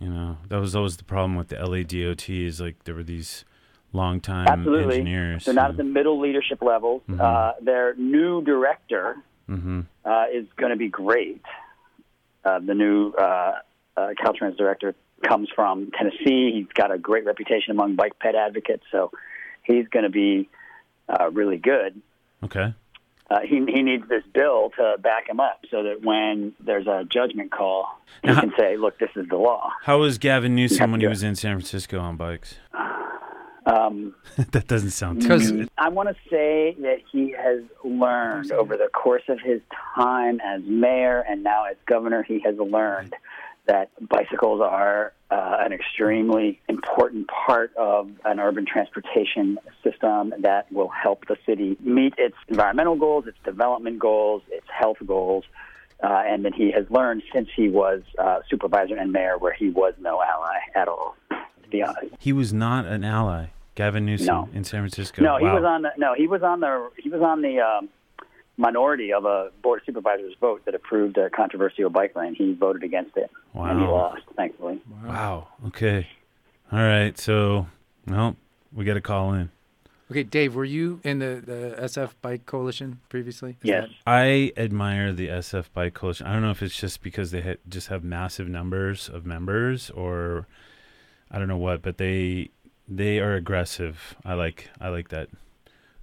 you 0.00 0.08
know, 0.08 0.38
that 0.48 0.58
was 0.58 0.74
always 0.74 0.96
the 0.96 1.04
problem 1.04 1.36
with 1.36 1.48
the 1.48 1.56
LADOT 1.56 2.46
is 2.46 2.60
like 2.60 2.84
there 2.84 2.94
were 2.94 3.02
these 3.02 3.44
longtime 3.92 4.46
Absolutely. 4.48 4.94
engineers. 4.94 5.44
They're 5.44 5.54
not 5.54 5.70
at 5.70 5.76
the 5.76 5.84
middle 5.84 6.18
leadership 6.18 6.62
levels. 6.62 7.02
Uh, 7.08 7.52
their 7.60 7.94
new 7.94 8.42
director 8.42 9.16
hmm 9.46 9.80
uh, 10.04 10.24
is 10.32 10.46
going 10.56 10.70
to 10.70 10.76
be 10.76 10.88
great. 10.88 11.42
Uh, 12.44 12.60
the 12.60 12.74
new 12.74 13.12
uh, 13.12 13.58
uh, 13.96 14.08
Caltrans 14.18 14.56
director 14.56 14.94
comes 15.26 15.48
from 15.54 15.90
Tennessee. 15.90 16.52
He's 16.54 16.72
got 16.72 16.90
a 16.90 16.98
great 16.98 17.26
reputation 17.26 17.72
among 17.72 17.96
bike 17.96 18.18
ped 18.18 18.34
advocates, 18.34 18.84
so 18.90 19.10
he's 19.62 19.86
going 19.88 20.04
to 20.04 20.10
be 20.10 20.48
uh, 21.08 21.30
really 21.30 21.58
good. 21.58 22.00
Okay. 22.42 22.72
Uh, 23.30 23.40
he, 23.42 23.64
he 23.72 23.82
needs 23.82 24.08
this 24.08 24.24
bill 24.34 24.70
to 24.76 24.96
back 24.98 25.28
him 25.28 25.38
up 25.38 25.60
so 25.70 25.84
that 25.84 26.02
when 26.02 26.52
there's 26.58 26.88
a 26.88 27.04
judgment 27.08 27.52
call, 27.52 27.86
he 28.22 28.28
Now, 28.28 28.40
can 28.40 28.52
say, 28.58 28.76
look, 28.76 28.98
this 28.98 29.10
is 29.14 29.28
the 29.28 29.36
law. 29.36 29.70
How 29.82 29.98
was 29.98 30.18
Gavin 30.18 30.56
Newsom 30.56 30.90
when 30.90 31.00
he 31.00 31.06
was 31.06 31.22
in 31.22 31.36
San 31.36 31.54
Francisco 31.54 31.98
on 32.00 32.16
bikes? 32.16 32.56
Um, 33.66 34.14
that 34.52 34.66
doesn't 34.66 34.90
sound 34.90 35.20
too 35.20 35.28
good. 35.28 35.70
I 35.76 35.90
want 35.90 36.08
to 36.08 36.14
say 36.30 36.74
that 36.80 36.96
he 37.12 37.32
has 37.38 37.60
learned 37.84 38.50
over 38.52 38.76
the 38.76 38.88
course 38.88 39.22
of 39.28 39.38
his 39.38 39.60
time 39.94 40.40
as 40.40 40.62
mayor 40.64 41.20
and 41.28 41.44
now 41.44 41.66
as 41.66 41.76
governor, 41.86 42.22
he 42.22 42.40
has 42.40 42.56
learned 42.56 43.14
that 43.70 43.90
bicycles 44.08 44.60
are 44.60 45.12
uh, 45.30 45.58
an 45.64 45.72
extremely 45.72 46.60
important 46.68 47.28
part 47.28 47.70
of 47.76 48.10
an 48.24 48.40
urban 48.40 48.66
transportation 48.66 49.58
system 49.84 50.34
that 50.40 50.70
will 50.72 50.88
help 50.88 51.24
the 51.28 51.36
city 51.46 51.76
meet 51.80 52.12
its 52.18 52.34
environmental 52.48 52.96
goals, 52.96 53.28
its 53.28 53.38
development 53.44 54.00
goals, 54.00 54.42
its 54.50 54.66
health 54.76 54.96
goals. 55.06 55.44
Uh, 56.02 56.22
and 56.26 56.46
that 56.46 56.54
he 56.54 56.70
has 56.70 56.86
learned 56.90 57.22
since 57.30 57.46
he 57.54 57.68
was 57.68 58.00
uh, 58.18 58.38
supervisor 58.48 58.96
and 58.96 59.12
mayor, 59.12 59.36
where 59.36 59.52
he 59.52 59.68
was 59.68 59.92
no 60.00 60.22
ally 60.22 60.56
at 60.74 60.88
all, 60.88 61.14
to 61.28 61.68
be 61.68 61.82
honest. 61.82 62.06
He 62.18 62.32
was 62.32 62.54
not 62.54 62.86
an 62.86 63.04
ally. 63.04 63.48
Gavin 63.74 64.06
Newsom 64.06 64.26
No. 64.26 64.48
in 64.54 64.64
San 64.64 64.80
Francisco. 64.80 65.22
No, 65.22 65.36
he 65.36 65.44
was 65.44 65.62
on 65.62 65.82
the 65.82 65.90
no, 65.98 66.14
he 66.14 66.26
was 66.26 66.42
on 66.42 66.60
the 66.60 66.88
he 66.96 67.10
was 67.10 67.20
on 67.20 67.42
the 67.42 67.60
um, 67.60 67.90
minority 68.60 69.12
of 69.12 69.24
a 69.24 69.50
board 69.62 69.80
of 69.80 69.86
supervisors 69.86 70.34
vote 70.40 70.64
that 70.66 70.74
approved 70.74 71.16
a 71.18 71.30
controversial 71.30 71.90
bike 71.90 72.14
lane. 72.14 72.34
He 72.34 72.52
voted 72.52 72.82
against 72.84 73.16
it, 73.16 73.30
and 73.54 73.80
he 73.80 73.86
lost, 73.86 74.22
thankfully. 74.36 74.80
Wow. 75.04 75.48
Okay. 75.68 76.06
All 76.70 76.78
right. 76.78 77.18
So, 77.18 77.66
well, 78.06 78.36
we 78.72 78.84
got 78.84 78.94
to 78.94 79.00
call 79.00 79.32
in. 79.32 79.50
okay, 80.10 80.22
Dave, 80.22 80.54
were 80.54 80.64
you 80.64 81.00
in 81.04 81.18
the, 81.20 81.42
the 81.44 81.82
SF 81.82 82.12
Bike 82.22 82.44
Coalition 82.46 83.00
previously? 83.08 83.50
Is 83.62 83.68
Yes. 83.68 83.88
that- 83.88 84.10
I 84.10 84.52
admire 84.56 85.12
the 85.12 85.28
SF 85.28 85.72
Bike 85.72 85.94
Coalition. 85.94 86.26
I 86.26 86.32
don't 86.32 86.42
know 86.42 86.50
if 86.50 86.62
it's 86.62 86.76
just 86.78 87.02
because 87.02 87.30
they 87.30 87.40
ha- 87.40 87.60
just 87.68 87.88
have 87.88 88.04
massive 88.04 88.48
numbers 88.48 89.08
of 89.08 89.24
members, 89.26 89.90
or 89.90 90.46
I 91.30 91.38
don't 91.38 91.48
know 91.48 91.56
what, 91.56 91.80
but 91.82 91.96
they 91.98 92.50
they 92.92 93.20
are 93.20 93.34
aggressive. 93.34 94.16
I 94.24 94.34
like 94.34 94.68
I 94.80 94.88
like 94.88 95.08
that. 95.10 95.28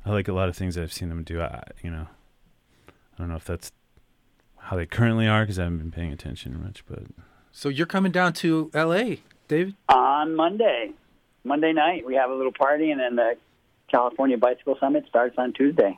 I 0.06 0.12
like 0.12 0.30
a 0.30 0.34
lot 0.34 0.48
of 0.48 0.56
things 0.56 0.78
I've 0.78 0.94
seen 0.94 1.10
them 1.10 1.24
do. 1.24 1.42
I, 1.42 1.64
you 1.84 1.92
know, 1.92 2.08
I 3.18 3.22
don't 3.24 3.30
know 3.30 3.36
if 3.36 3.46
that's 3.46 3.72
how 4.58 4.76
they 4.76 4.86
currently 4.86 5.28
are 5.28 5.42
because 5.44 5.58
I 5.60 5.64
haven't 5.64 5.80
been 5.80 5.92
paying 5.92 6.12
attention 6.14 6.62
much. 6.64 6.84
But 6.88 7.04
So 7.52 7.70
you're 7.70 7.88
coming 7.88 8.12
down 8.12 8.34
to 8.34 8.70
L.A., 8.74 9.22
David? 9.48 9.76
On 9.90 10.36
Monday, 10.36 10.92
Monday 11.44 11.74
night, 11.74 12.06
we 12.06 12.16
have 12.16 12.30
a 12.30 12.34
little 12.36 12.52
party, 12.52 12.92
and 12.92 13.00
then 13.00 13.16
the 13.16 13.38
California 13.90 14.38
Bicycle 14.38 14.78
Summit 14.80 15.06
starts 15.08 15.36
on 15.38 15.54
Tuesday. 15.54 15.98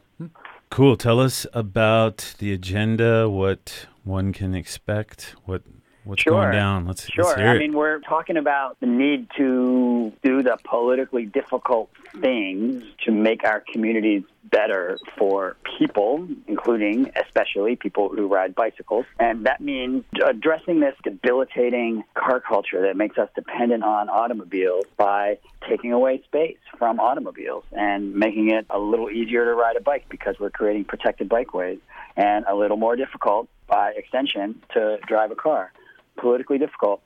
cool. 0.69 0.95
Tell 0.95 1.19
us 1.19 1.45
about 1.53 2.36
the 2.38 2.53
agenda. 2.53 3.27
What 3.29 3.88
one 4.03 4.32
can 4.34 4.53
expect. 4.53 5.36
What 5.45 5.63
what's 6.03 6.21
Sure. 6.21 6.34
going 6.34 6.51
down. 6.51 6.86
Let's, 6.86 7.08
Sure. 7.12 7.25
let's 7.25 7.38
hear 7.39 7.49
I 7.49 7.58
mean, 7.58 7.73
we're 7.73 7.99
talking 7.99 8.38
about 8.38 8.79
the 8.79 8.86
need 8.88 9.27
to 9.38 10.13
do 10.23 10.41
the 10.43 10.58
politically 10.63 11.25
difficult 11.25 11.89
things 12.22 12.84
to 13.06 13.12
make 13.12 13.43
our 13.43 13.63
communities 13.72 14.24
better 14.43 14.98
for 15.17 15.58
people, 15.78 16.28
including 16.48 17.12
especially 17.15 17.76
people 17.76 18.10
who 18.10 18.28
ride 18.28 18.56
bicycles. 18.56 19.06
And 19.19 19.45
that 19.45 19.62
means 19.62 20.04
addressing 20.26 20.80
this 20.80 20.95
debilitating 21.04 22.04
car 22.15 22.39
culture 22.39 22.82
that 22.82 22.98
makes 22.98 23.17
us 23.17 23.30
dependent 23.36 23.84
on 23.84 24.10
automobiles 24.10 24.86
by 24.98 25.38
taking 25.67 25.93
away 25.93 26.22
space 26.26 26.58
from 26.78 27.00
automobiles 27.00 27.63
and 27.72 28.15
making 28.15 28.52
it 28.52 28.65
a 28.69 28.80
little 28.80 29.10
easier 29.10 29.45
to 29.45 29.54
ride 29.54 29.76
a 29.76 29.82
bike 29.82 30.06
because 30.10 30.36
we're 30.39 30.50
creating 30.50 30.86
protected 30.86 31.30
bikeways 31.30 31.80
and 32.17 32.45
a 32.45 32.56
little 32.56 32.78
more 32.78 32.95
difficult 32.95 33.48
by 33.67 33.91
extension 33.91 34.62
to 34.74 34.98
drive 35.08 35.32
a 35.32 35.36
car 35.36 35.72
politically 36.19 36.58
difficult, 36.58 37.02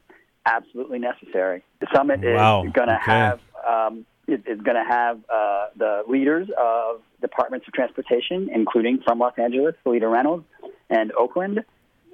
absolutely 0.46 1.00
necessary. 1.00 1.64
The 1.80 1.88
summit 1.94 2.22
Wow, 2.24 2.64
is 2.66 2.74
going 2.74 2.90
to 2.90 2.96
okay. 2.96 3.12
have 3.12 3.40
um, 3.68 4.06
is 4.28 4.62
going 4.62 4.78
to 4.78 4.86
have 4.88 5.20
uh, 5.30 5.68
the 5.76 6.04
leaders 6.08 6.48
of 6.58 7.02
departments 7.22 7.68
of 7.68 7.74
transportation, 7.74 8.50
including 8.54 9.00
from 9.06 9.20
Los 9.20 9.34
Angeles, 9.38 9.76
Seleta 9.86 10.10
Reynolds, 10.10 10.46
and 10.90 11.12
Oakland, 11.18 11.64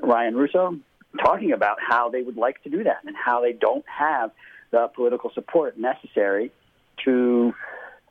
Ryan 0.01 0.35
Russo, 0.35 0.79
talking 1.23 1.51
about 1.51 1.77
how 1.79 2.09
they 2.09 2.21
would 2.21 2.37
like 2.37 2.61
to 2.63 2.69
do 2.69 2.83
that 2.83 2.99
and 3.05 3.15
how 3.15 3.41
they 3.41 3.53
don't 3.53 3.85
have 3.87 4.31
the 4.71 4.89
political 4.95 5.31
support 5.33 5.77
necessary 5.77 6.51
to 7.05 7.53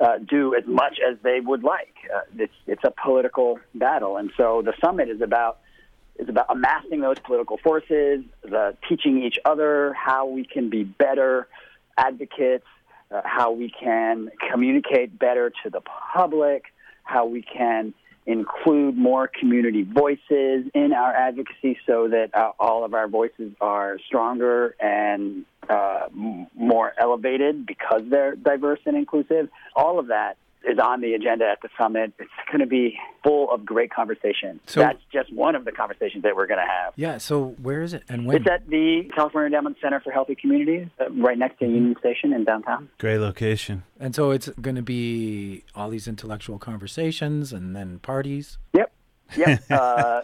uh, 0.01 0.19
do 0.19 0.55
as 0.55 0.65
much 0.67 0.99
as 1.07 1.19
they 1.23 1.41
would 1.41 1.63
like. 1.63 1.95
Uh, 2.15 2.21
it's 2.37 2.53
it's 2.67 2.85
a 2.85 2.93
political 3.03 3.59
battle, 3.75 4.17
and 4.17 4.31
so 4.37 4.63
the 4.65 4.73
summit 4.81 5.09
is 5.09 5.21
about 5.21 5.59
is 6.19 6.29
about 6.29 6.47
amassing 6.51 7.01
those 7.01 7.19
political 7.19 7.59
forces, 7.59 8.25
the 8.43 8.77
teaching 8.89 9.23
each 9.23 9.39
other 9.45 9.93
how 9.95 10.27
we 10.27 10.45
can 10.45 10.69
be 10.69 10.83
better 10.83 11.47
advocates, 11.97 12.67
uh, 13.11 13.23
how 13.25 13.53
we 13.53 13.71
can 13.71 14.31
communicate 14.51 15.19
better 15.19 15.51
to 15.63 15.71
the 15.71 15.81
public, 16.13 16.65
how 17.05 17.27
we 17.27 17.43
can 17.43 17.95
include 18.27 18.97
more 18.97 19.27
community 19.27 19.83
voices 19.83 20.67
in 20.75 20.93
our 20.93 21.15
advocacy 21.15 21.79
so 21.87 22.09
that 22.09 22.29
uh, 22.35 22.53
all 22.61 22.85
of 22.85 22.93
our 22.93 23.09
voices 23.09 23.53
are 23.59 23.99
stronger 24.07 24.77
and 24.79 25.47
uh, 25.71 26.09
m- 26.11 26.47
more 26.55 26.93
elevated 26.99 27.65
because 27.65 28.03
they're 28.11 28.37
diverse 28.37 28.81
and 28.85 28.97
inclusive. 28.97 29.49
All 29.75 29.99
of 29.99 30.09
that 30.09 30.37
is 30.69 30.79
on 30.79 31.01
the 31.01 31.15
agenda 31.15 31.45
at 31.47 31.61
the 31.63 31.69
summit. 31.79 32.13
It's 32.19 32.31
going 32.49 32.61
to 32.61 32.67
be 32.67 32.99
full 33.23 33.51
of 33.51 33.65
great 33.65 33.91
conversation. 33.93 34.61
So- 34.67 34.81
That's 34.81 34.99
just 35.13 35.33
one 35.33 35.55
of 35.55 35.65
the 35.65 35.73
conversations 35.73 36.23
that 36.25 36.35
we're 36.37 36.47
going 36.47 36.61
to 36.61 36.67
have. 36.71 36.93
Yeah. 36.97 37.19
So 37.19 37.51
where 37.63 37.83
is 37.83 37.93
it 37.95 38.03
and 38.09 38.27
when? 38.27 38.37
It's 38.39 38.47
at 38.51 38.69
the 38.69 39.11
California 39.15 39.47
Endowment 39.47 39.77
Center 39.81 40.01
for 40.01 40.11
Healthy 40.13 40.35
Communities, 40.35 40.89
uh, 41.01 41.11
right 41.13 41.39
next 41.39 41.59
to 41.61 41.65
Union 41.67 41.95
Station 42.01 42.33
in 42.33 42.45
downtown. 42.45 42.89
Great 42.99 43.19
location. 43.19 43.85
and 44.01 44.15
so 44.15 44.31
it's 44.31 44.49
going 44.61 44.77
to 44.77 44.83
be 44.83 45.65
all 45.75 45.89
these 45.91 46.09
intellectual 46.09 46.59
conversations 46.59 47.53
and 47.53 47.75
then 47.77 47.99
parties. 48.01 48.59
Yep, 48.75 48.93
yep. 49.37 49.63
uh, 49.71 50.23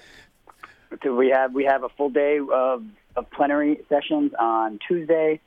so 1.02 1.14
we 1.14 1.30
have 1.30 1.52
we 1.52 1.64
have 1.64 1.82
a 1.84 1.88
full 1.90 2.10
day 2.10 2.38
of, 2.52 2.84
of 3.16 3.30
plenary 3.30 3.80
sessions 3.88 4.32
on 4.38 4.78
Tuesday. 4.86 5.40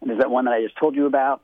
And 0.00 0.10
there's 0.10 0.18
that 0.20 0.30
one 0.30 0.46
that 0.46 0.54
I 0.54 0.62
just 0.62 0.76
told 0.76 0.96
you 0.96 1.06
about 1.06 1.42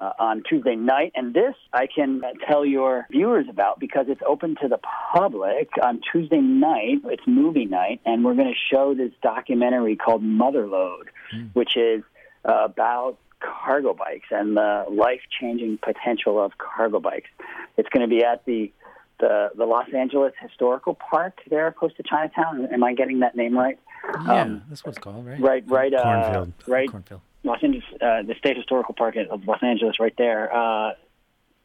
uh, 0.00 0.12
on 0.18 0.42
Tuesday 0.48 0.76
night. 0.76 1.12
And 1.14 1.34
this 1.34 1.54
I 1.72 1.86
can 1.86 2.22
uh, 2.24 2.32
tell 2.46 2.64
your 2.64 3.06
viewers 3.10 3.46
about 3.48 3.78
because 3.78 4.06
it's 4.08 4.22
open 4.26 4.56
to 4.62 4.68
the 4.68 4.78
public 5.12 5.70
on 5.82 6.00
Tuesday 6.10 6.40
night. 6.40 6.98
It's 7.04 7.22
movie 7.26 7.66
night, 7.66 8.00
and 8.06 8.24
we're 8.24 8.34
going 8.34 8.48
to 8.52 8.74
show 8.74 8.94
this 8.94 9.12
documentary 9.22 9.96
called 9.96 10.22
Motherload, 10.22 11.04
which 11.52 11.76
is 11.76 12.02
uh, 12.48 12.64
about 12.64 13.18
cargo 13.40 13.94
bikes 13.94 14.28
and 14.30 14.56
the 14.56 14.84
life-changing 14.90 15.78
potential 15.82 16.42
of 16.42 16.52
cargo 16.58 17.00
bikes. 17.00 17.30
It's 17.76 17.88
going 17.88 18.08
to 18.08 18.14
be 18.14 18.24
at 18.24 18.44
the 18.44 18.72
the, 19.18 19.50
the 19.54 19.66
Los 19.66 19.92
Angeles 19.92 20.32
Historical 20.40 20.94
Park 20.94 21.40
there 21.50 21.70
close 21.72 21.92
to 21.98 22.02
Chinatown. 22.02 22.66
Am 22.72 22.82
I 22.82 22.94
getting 22.94 23.18
that 23.20 23.36
name 23.36 23.54
right? 23.54 23.78
Yeah, 24.24 24.42
Um, 24.44 24.62
that's 24.70 24.82
what 24.82 24.96
it's 24.96 24.98
called, 24.98 25.26
right? 25.26 25.38
Right, 25.38 25.62
right, 25.68 25.92
uh, 25.92 26.02
Cornfield. 26.02 26.52
right. 26.66 26.90
Cornfield. 26.90 27.20
Los 27.44 27.58
Angeles, 27.62 27.84
uh, 28.00 28.22
the 28.22 28.34
State 28.38 28.56
Historical 28.56 28.94
Park 28.94 29.16
of 29.16 29.46
Los 29.46 29.62
Angeles, 29.62 29.98
right 29.98 30.14
there, 30.18 30.54
uh, 30.54 30.92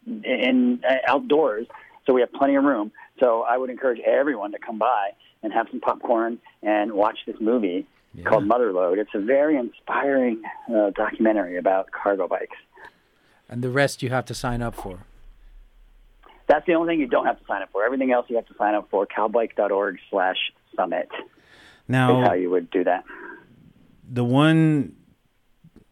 in 0.06 0.82
uh, 0.88 0.96
outdoors. 1.08 1.68
So 2.06 2.14
we 2.14 2.22
have 2.22 2.32
plenty 2.32 2.56
of 2.56 2.64
room. 2.64 2.92
So 3.20 3.42
I 3.42 3.58
would 3.58 3.70
encourage 3.70 4.00
everyone 4.00 4.52
to 4.52 4.60
come 4.60 4.78
by 4.78 5.10
and 5.42 5.52
have 5.54 5.68
some 5.72 5.80
popcorn 5.80 6.40
and 6.62 6.94
watch 6.94 7.18
this 7.26 7.36
movie 7.40 7.88
called 8.24 8.46
Motherload. 8.46 8.98
It's 8.98 9.10
a 9.14 9.20
very 9.20 9.58
inspiring 9.58 10.42
uh, 10.74 10.92
documentary 10.92 11.58
about 11.58 11.92
cargo 11.92 12.28
bikes. 12.28 12.56
And 13.50 13.62
the 13.62 13.70
rest 13.70 14.02
you 14.02 14.10
have 14.10 14.26
to 14.26 14.34
sign 14.34 14.62
up 14.62 14.76
for. 14.76 15.00
That's 16.48 16.66
the 16.66 16.76
only 16.76 16.94
thing 16.94 17.00
you 17.02 17.08
don't 17.08 17.26
have 17.26 17.40
to 17.40 17.46
sign 17.46 17.62
up 17.64 17.70
for. 17.72 17.84
Everything 17.84 18.12
else 18.12 18.28
you 18.30 18.36
have 18.38 18.46
to 18.48 18.54
sign 18.58 18.76
up 18.76 18.88
for. 18.90 19.06
Calbike.org 19.08 19.98
slash 20.10 20.38
summit 20.76 21.10
is 21.12 21.20
how 21.90 22.22
Now, 22.22 22.34
you 22.34 22.50
would 22.52 22.70
do 22.70 22.84
that. 22.84 23.04
the 24.10 24.24
one 24.24 24.96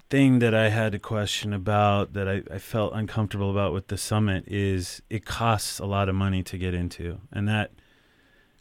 thing 0.09 0.39
that 0.39 0.53
I 0.53 0.69
had 0.69 0.93
a 0.93 0.99
question 0.99 1.53
about 1.53 2.13
that 2.13 2.27
I, 2.27 2.43
I 2.51 2.59
felt 2.59 2.93
uncomfortable 2.93 3.49
about 3.49 3.73
with 3.73 3.87
the 3.87 3.97
summit 3.97 4.43
is 4.47 5.01
it 5.09 5.25
costs 5.25 5.79
a 5.79 5.85
lot 5.85 6.09
of 6.09 6.15
money 6.15 6.43
to 6.43 6.57
get 6.57 6.73
into. 6.73 7.19
And 7.31 7.47
that 7.47 7.71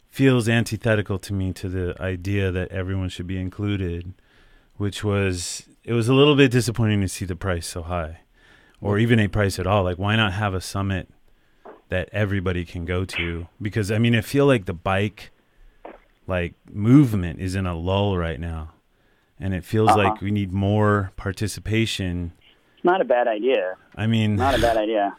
feels 0.09 0.49
antithetical 0.49 1.19
to 1.19 1.33
me 1.33 1.53
to 1.53 1.69
the 1.69 2.01
idea 2.01 2.51
that 2.51 2.71
everyone 2.71 3.09
should 3.09 3.27
be 3.27 3.39
included, 3.39 4.13
which 4.77 5.03
was, 5.03 5.67
it 5.83 5.93
was 5.93 6.07
a 6.07 6.13
little 6.13 6.35
bit 6.35 6.51
disappointing 6.51 7.01
to 7.01 7.07
see 7.07 7.25
the 7.25 7.35
price 7.35 7.67
so 7.67 7.83
high 7.83 8.21
or 8.81 8.97
even 8.97 9.19
a 9.19 9.27
price 9.27 9.59
at 9.59 9.67
all. 9.67 9.83
Like, 9.83 9.97
why 9.97 10.15
not 10.15 10.33
have 10.33 10.53
a 10.53 10.61
summit 10.61 11.09
that 11.89 12.09
everybody 12.11 12.65
can 12.65 12.85
go 12.85 13.05
to? 13.05 13.47
Because, 13.61 13.91
I 13.91 13.97
mean, 13.97 14.15
I 14.15 14.21
feel 14.21 14.45
like 14.45 14.65
the 14.65 14.73
bike 14.73 15.31
like 16.27 16.55
movement 16.71 17.39
is 17.39 17.55
in 17.55 17.65
a 17.65 17.75
lull 17.75 18.17
right 18.17 18.39
now 18.39 18.72
and 19.43 19.53
it 19.53 19.63
feels 19.65 19.89
Uh-huh. 19.89 19.97
like 20.03 20.21
we 20.21 20.31
need 20.31 20.51
more 20.53 21.11
participation 21.17 22.31
It's 22.75 22.85
not 22.85 23.01
a 23.01 23.05
bad 23.05 23.27
idea. 23.27 23.75
i 23.95 24.07
mean 24.07 24.35
Not 24.37 24.55
a 24.57 24.61
bad 24.61 24.77
idea. 24.77 25.15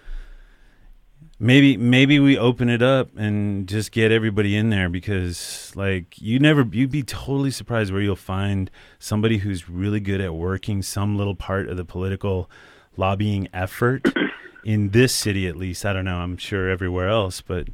maybe 1.38 1.76
maybe 1.76 2.18
we 2.18 2.38
open 2.38 2.68
it 2.68 2.82
up 2.82 3.08
and 3.16 3.68
just 3.68 3.92
get 3.92 4.10
everybody 4.12 4.56
in 4.56 4.70
there 4.70 4.88
because 4.88 5.72
like 5.76 6.20
you 6.20 6.38
never 6.38 6.66
you'd 6.72 6.90
be 6.90 7.02
totally 7.02 7.50
surprised 7.50 7.92
where 7.92 8.02
you'll 8.02 8.16
find 8.16 8.70
somebody 8.98 9.38
who's 9.38 9.68
really 9.68 10.00
good 10.00 10.20
at 10.20 10.34
working 10.34 10.82
some 10.82 11.16
little 11.16 11.34
part 11.34 11.68
of 11.68 11.76
the 11.76 11.84
political 11.84 12.48
lobbying 12.96 13.48
effort 13.52 14.02
in 14.64 14.90
this 14.90 15.14
city 15.14 15.46
at 15.46 15.56
least 15.56 15.84
i 15.84 15.92
don't 15.92 16.04
know 16.04 16.18
i'm 16.18 16.36
sure 16.36 16.70
everywhere 16.70 17.08
else 17.08 17.40
but 17.40 17.68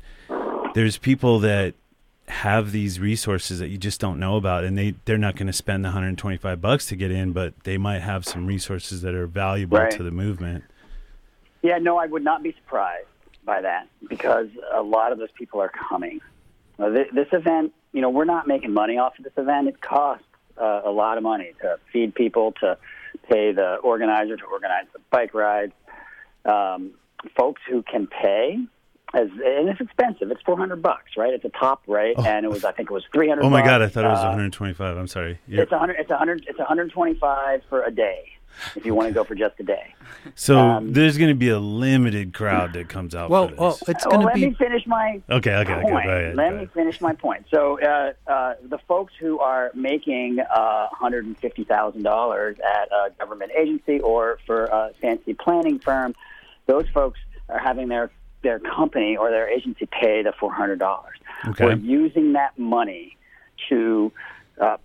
there's 0.75 0.97
people 0.99 1.39
that 1.41 1.75
have 2.31 2.73
these 2.73 2.99
resources 2.99 3.59
that 3.59 3.69
you 3.69 3.77
just 3.79 4.01
don't 4.01 4.19
know 4.19 4.37
about 4.37 4.65
and 4.65 4.79
they 4.79 4.95
they're 5.05 5.19
not 5.19 5.37
going 5.37 5.47
to 5.47 5.53
spend 5.53 5.85
the 5.85 5.89
125 5.89 6.61
bucks 6.61 6.87
to 6.87 6.97
get 6.97 7.11
in 7.11 7.33
but 7.33 7.53
they 7.65 7.77
might 7.77 8.01
have 8.01 8.25
some 8.25 8.47
resources 8.47 9.03
that 9.03 9.15
are 9.15 9.27
valuable 9.27 9.79
Right. 9.79 9.91
to 9.93 10.03
the 10.03 10.11
movement 10.11 10.65
Yeah, 11.63 11.79
no, 11.79 11.99
I 11.99 12.07
would 12.07 12.25
not 12.25 12.43
be 12.43 12.53
surprised 12.53 13.07
by 13.45 13.61
that 13.63 13.89
because 14.09 14.49
a 14.73 14.83
lot 14.83 15.13
of 15.13 15.19
those 15.19 15.31
people 15.33 15.61
are 15.61 15.69
coming. 15.71 16.21
Uh, 16.79 16.89
this, 16.91 17.07
this 17.13 17.29
event, 17.33 17.73
you 17.93 18.01
know, 18.01 18.09
we're 18.11 18.25
not 18.25 18.47
making 18.47 18.73
money 18.73 18.97
off 18.97 19.19
of 19.19 19.25
this 19.25 19.33
event. 19.37 19.69
It 19.69 19.81
costs 19.81 20.25
uh, 20.57 20.83
a 20.85 20.91
lot 20.91 21.17
of 21.19 21.23
money 21.23 21.53
to 21.61 21.79
feed 21.93 22.15
people, 22.15 22.53
to 22.61 22.79
pay 23.29 23.53
the 23.53 23.77
organizer 23.77 24.37
to 24.37 24.45
organize 24.45 24.87
the 24.93 25.01
bike 25.11 25.35
rides. 25.35 25.73
Um, 26.45 26.93
folks 27.37 27.61
who 27.69 27.83
can 27.83 28.07
pay, 28.07 28.59
as 29.15 29.29
and 29.31 29.69
it's 29.69 29.81
expensive. 29.81 30.31
It's 30.31 30.43
four 30.43 30.57
hundred 30.57 30.83
bucks, 30.83 31.17
right? 31.17 31.33
It's 31.35 31.45
a 31.45 31.49
top 31.51 31.83
rate, 31.87 32.19
and 32.19 32.45
it 32.45 32.51
was 32.51 32.65
I 32.65 32.73
think 32.73 32.91
it 32.91 32.95
was 32.95 33.05
three 33.13 33.29
hundred. 33.29 33.45
oh 33.45 33.51
my 33.51 33.63
god 33.63 33.83
i 33.83 33.89
thought 33.89 34.05
it 34.05 34.09
was 34.09 34.21
uh, 34.21 34.35
125 34.35 34.97
i'm 34.97 35.07
sorry 35.09 35.39
You're- 35.47 35.63
It's 35.63 35.73
a 35.73 35.79
hundred. 35.79 35.97
It's 35.99 36.11
hundred. 36.11 36.45
It's 36.49 36.59
hundred 36.61 36.91
twenty-five 36.93 37.63
for 37.69 37.83
a 37.85 37.91
day 37.91 38.33
if 38.75 38.85
you 38.85 38.95
want 38.95 39.09
to 39.09 39.15
go 39.15 39.23
for 39.25 39.35
just 39.37 39.55
a 39.61 39.63
day. 39.63 39.95
So 40.35 40.59
Um, 40.59 40.93
there's 40.93 41.17
going 41.17 41.31
to 41.31 41.37
be 41.37 41.49
a 41.51 41.59
limited 41.61 42.35
crowd 42.35 42.73
that 42.75 42.89
comes 42.89 43.15
out. 43.15 43.31
Well, 43.31 43.49
for 43.49 43.55
well, 43.55 43.71
this. 43.71 43.89
it's 43.89 44.05
well, 44.07 44.11
going 44.11 44.21
to 44.23 44.27
let 44.27 44.35
be 44.35 44.47
me 44.49 44.55
finish 44.55 44.87
my 44.87 45.23
okay, 45.31 45.55
okay, 45.55 45.73
okay. 45.73 45.83
Go 45.83 45.89
point. 45.89 46.09
ahead. 46.09 46.37
Let 46.37 46.45
go 46.45 46.51
me 46.51 46.57
ahead. 46.57 46.73
finish 46.73 47.01
my 47.01 47.13
point. 47.15 47.47
So, 47.51 47.81
uh, 47.81 48.13
uh, 48.27 48.55
the 48.69 48.79
folks 48.89 49.13
who 49.21 49.39
are 49.39 49.71
making 49.75 50.41
uh, 50.41 50.89
$150,000 51.01 52.59
at 52.61 52.89
a 52.93 53.11
government 53.19 53.53
agency 53.57 54.01
or 54.01 54.39
for 54.47 54.65
a 54.67 54.91
fancy 55.01 55.35
planning 55.35 55.79
firm, 55.79 56.15
those 56.67 56.89
folks 56.93 57.19
are 57.49 57.59
having 57.59 57.89
their, 57.89 58.11
their 58.43 58.59
company 58.59 59.17
or 59.17 59.31
their 59.31 59.49
agency 59.49 59.87
pay 59.87 60.23
the 60.23 60.33
$400. 60.41 61.01
Okay. 61.49 61.65
We're 61.65 61.77
using 61.77 62.33
that 62.33 62.59
money 62.59 63.17
to 63.69 64.13
uh, 64.61 64.77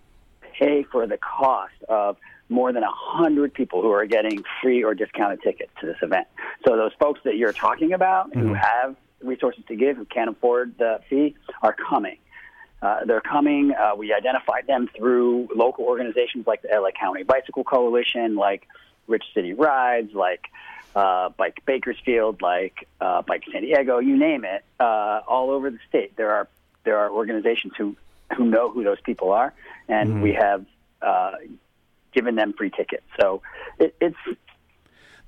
pay 0.60 0.84
for 0.84 1.08
the 1.08 1.18
cost 1.18 1.74
of 1.90 2.18
more 2.50 2.72
than 2.72 2.84
100 2.84 3.54
people 3.54 3.82
who 3.82 3.92
are 3.92 4.06
getting 4.06 4.44
free 4.62 4.84
or 4.84 4.94
discounted 4.94 5.42
tickets 5.42 5.72
to 5.80 5.88
this 5.88 5.98
event. 6.02 6.28
So 6.68 6.76
those 6.78 6.92
folks 7.00 7.22
that 7.24 7.38
you're 7.38 7.54
talking 7.54 7.94
about 7.94 8.34
who 8.36 8.54
have 8.54 8.96
resources 9.24 9.64
to 9.68 9.76
give, 9.76 9.98
who 9.98 10.06
can't 10.06 10.30
afford 10.30 10.78
the 10.78 11.00
fee, 11.10 11.36
are 11.62 11.74
coming. 11.74 12.18
Uh, 12.82 13.04
they're 13.06 13.22
coming. 13.22 13.72
Uh, 13.72 13.96
we 13.96 14.14
identified 14.14 14.68
them 14.68 14.88
through 14.96 15.48
local 15.56 15.86
organizations 15.86 16.46
like 16.46 16.62
the 16.62 16.70
LA 16.72 16.92
County 16.92 17.24
Bicycle 17.24 17.64
Coalition, 17.64 18.36
like 18.36 18.68
Rich 19.08 19.24
City 19.34 19.54
Rides, 19.54 20.14
like 20.14 20.46
uh, 20.96 21.30
Bike 21.30 21.62
Bakersfield, 21.66 22.42
like 22.42 22.88
uh, 23.02 23.22
Bike 23.22 23.44
San 23.52 23.62
Diego, 23.62 24.00
you 24.00 24.18
name 24.18 24.46
it. 24.46 24.64
Uh, 24.80 25.22
all 25.28 25.52
over 25.52 25.70
the 25.70 25.80
state, 25.90 26.16
there 26.16 26.32
are 26.32 26.48
there 26.86 26.98
are 26.98 27.10
organizations 27.12 27.74
who 27.78 27.96
who 28.38 28.46
know 28.46 28.72
who 28.72 28.84
those 28.84 29.02
people 29.02 29.32
are, 29.32 29.54
and 29.88 30.22
we 30.24 30.34
have 30.34 30.66
uh, 31.02 31.32
given 32.14 32.36
them 32.36 32.54
free 32.54 32.70
tickets. 32.72 33.04
So 33.20 33.42
it, 33.80 33.96
it's 34.02 34.16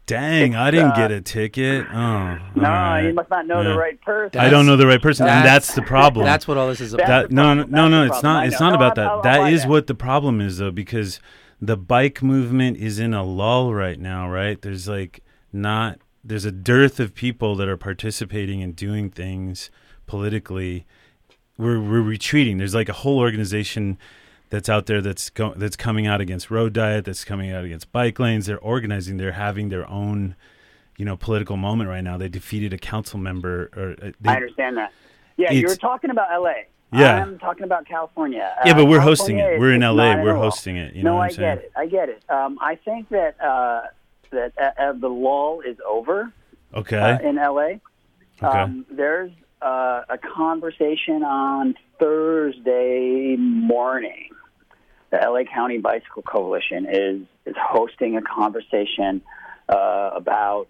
Dang, 0.05 0.55
I 0.55 0.71
didn't 0.71 0.95
get 0.95 1.11
a 1.11 1.19
ticket. 1.19 1.85
Oh, 1.91 1.93
no, 1.93 2.39
all 2.55 2.61
right. 2.61 3.01
you 3.01 3.13
must 3.13 3.29
not 3.29 3.45
know 3.45 3.61
Yeah. 3.61 3.71
the 3.73 3.77
right 3.77 3.99
person. 3.99 4.39
I 4.39 4.47
don't 4.47 4.65
know 4.65 4.77
the 4.77 4.87
right 4.87 5.01
person, 5.01 5.27
and 5.27 5.43
That's- 5.45 5.67
that's 5.67 5.75
the 5.75 5.81
problem. 5.81 6.23
That's 6.31 6.47
what 6.47 6.55
all 6.57 6.69
this 6.69 6.79
is 6.79 6.93
about. 6.93 7.07
That 7.07 7.31
no, 7.31 7.53
no, 7.53 7.63
no, 7.65 7.87
no. 7.89 8.05
It's 8.05 8.23
not. 8.23 8.47
It's 8.47 8.57
not 8.61 8.69
No, 8.69 8.75
about 8.75 8.97
I'll- 8.97 9.03
that. 9.03 9.11
I'll- 9.11 9.21
That 9.23 9.39
I'll 9.47 9.53
is 9.53 9.67
what 9.67 9.87
the 9.87 9.95
problem 9.95 10.39
is, 10.39 10.59
though, 10.59 10.71
because 10.71 11.19
the 11.61 11.75
bike 11.75 12.23
movement 12.23 12.77
is 12.77 12.99
in 12.99 13.13
a 13.13 13.21
lull 13.21 13.73
right 13.73 13.99
now. 13.99 14.29
Right? 14.31 14.61
There's 14.61 14.87
like 14.87 15.19
not. 15.57 15.99
There's 16.23 16.45
a 16.45 16.51
dearth 16.51 16.99
of 16.99 17.13
people 17.13 17.55
that 17.55 17.67
are 17.67 17.77
participating 17.77 18.61
and 18.61 18.75
doing 18.75 19.09
things 19.09 19.69
politically. 20.05 20.85
We're 21.57 21.79
we're 21.79 22.01
retreating. 22.01 22.57
There's 22.57 22.75
like 22.75 22.89
a 22.89 22.93
whole 22.93 23.19
organization 23.19 23.97
that's 24.49 24.69
out 24.69 24.85
there 24.85 25.01
that's 25.01 25.29
go, 25.29 25.53
that's 25.55 25.75
coming 25.75 26.07
out 26.07 26.21
against 26.21 26.49
road 26.51 26.73
diet. 26.73 27.05
That's 27.05 27.23
coming 27.25 27.51
out 27.51 27.63
against 27.65 27.91
bike 27.91 28.19
lanes. 28.19 28.45
They're 28.45 28.59
organizing. 28.59 29.17
They're 29.17 29.33
having 29.33 29.69
their 29.69 29.89
own. 29.89 30.35
You 30.99 31.05
know, 31.05 31.15
political 31.15 31.57
moment 31.57 31.91
right 31.91 32.03
now. 32.03 32.17
They 32.17 32.27
defeated 32.27 32.73
a 32.73 32.77
council 32.79 33.19
member, 33.19 33.69
or 33.77 33.91
uh, 34.03 34.11
they, 34.19 34.31
I 34.31 34.35
understand 34.37 34.77
that. 34.77 34.91
Yeah, 35.37 35.51
you're 35.51 35.75
talking 35.75 36.09
about 36.09 36.29
LA. 36.41 36.53
Yeah. 36.91 37.21
I'm 37.21 37.37
talking 37.37 37.65
about 37.65 37.85
California. 37.85 38.55
Yeah, 38.65 38.73
but 38.73 38.83
Uh, 38.83 38.85
we're 38.85 39.01
hosting 39.01 39.39
it. 39.39 39.59
We're 39.59 39.73
in 39.73 39.81
LA. 39.81 40.21
We're 40.21 40.35
hosting 40.35 40.77
it. 40.77 40.95
You 40.95 41.03
know 41.03 41.11
no, 41.11 41.17
what 41.17 41.33
I 41.33 41.35
get 41.35 41.57
it. 41.59 41.71
I 41.75 41.85
get 41.85 42.09
it. 42.09 42.23
Um, 42.29 42.57
I 42.61 42.75
think 42.75 43.09
that 43.09 43.39
uh, 43.39 43.87
that 44.31 44.53
uh, 44.57 44.93
the 44.93 45.09
lull 45.09 45.61
is 45.61 45.77
over 45.87 46.31
Okay. 46.73 46.97
uh, 46.97 47.19
in 47.19 47.35
LA. 47.35 47.79
Okay. 48.41 48.45
Um, 48.45 48.85
there's 48.91 49.31
uh, 49.61 50.03
a 50.09 50.17
conversation 50.17 51.23
on 51.23 51.75
Thursday 51.99 53.35
morning. 53.37 54.29
The 55.09 55.17
LA 55.17 55.43
County 55.43 55.77
Bicycle 55.77 56.21
Coalition 56.21 56.85
is 56.89 57.21
is 57.45 57.55
hosting 57.57 58.17
a 58.17 58.21
conversation 58.21 59.21
uh, 59.69 60.11
about 60.13 60.67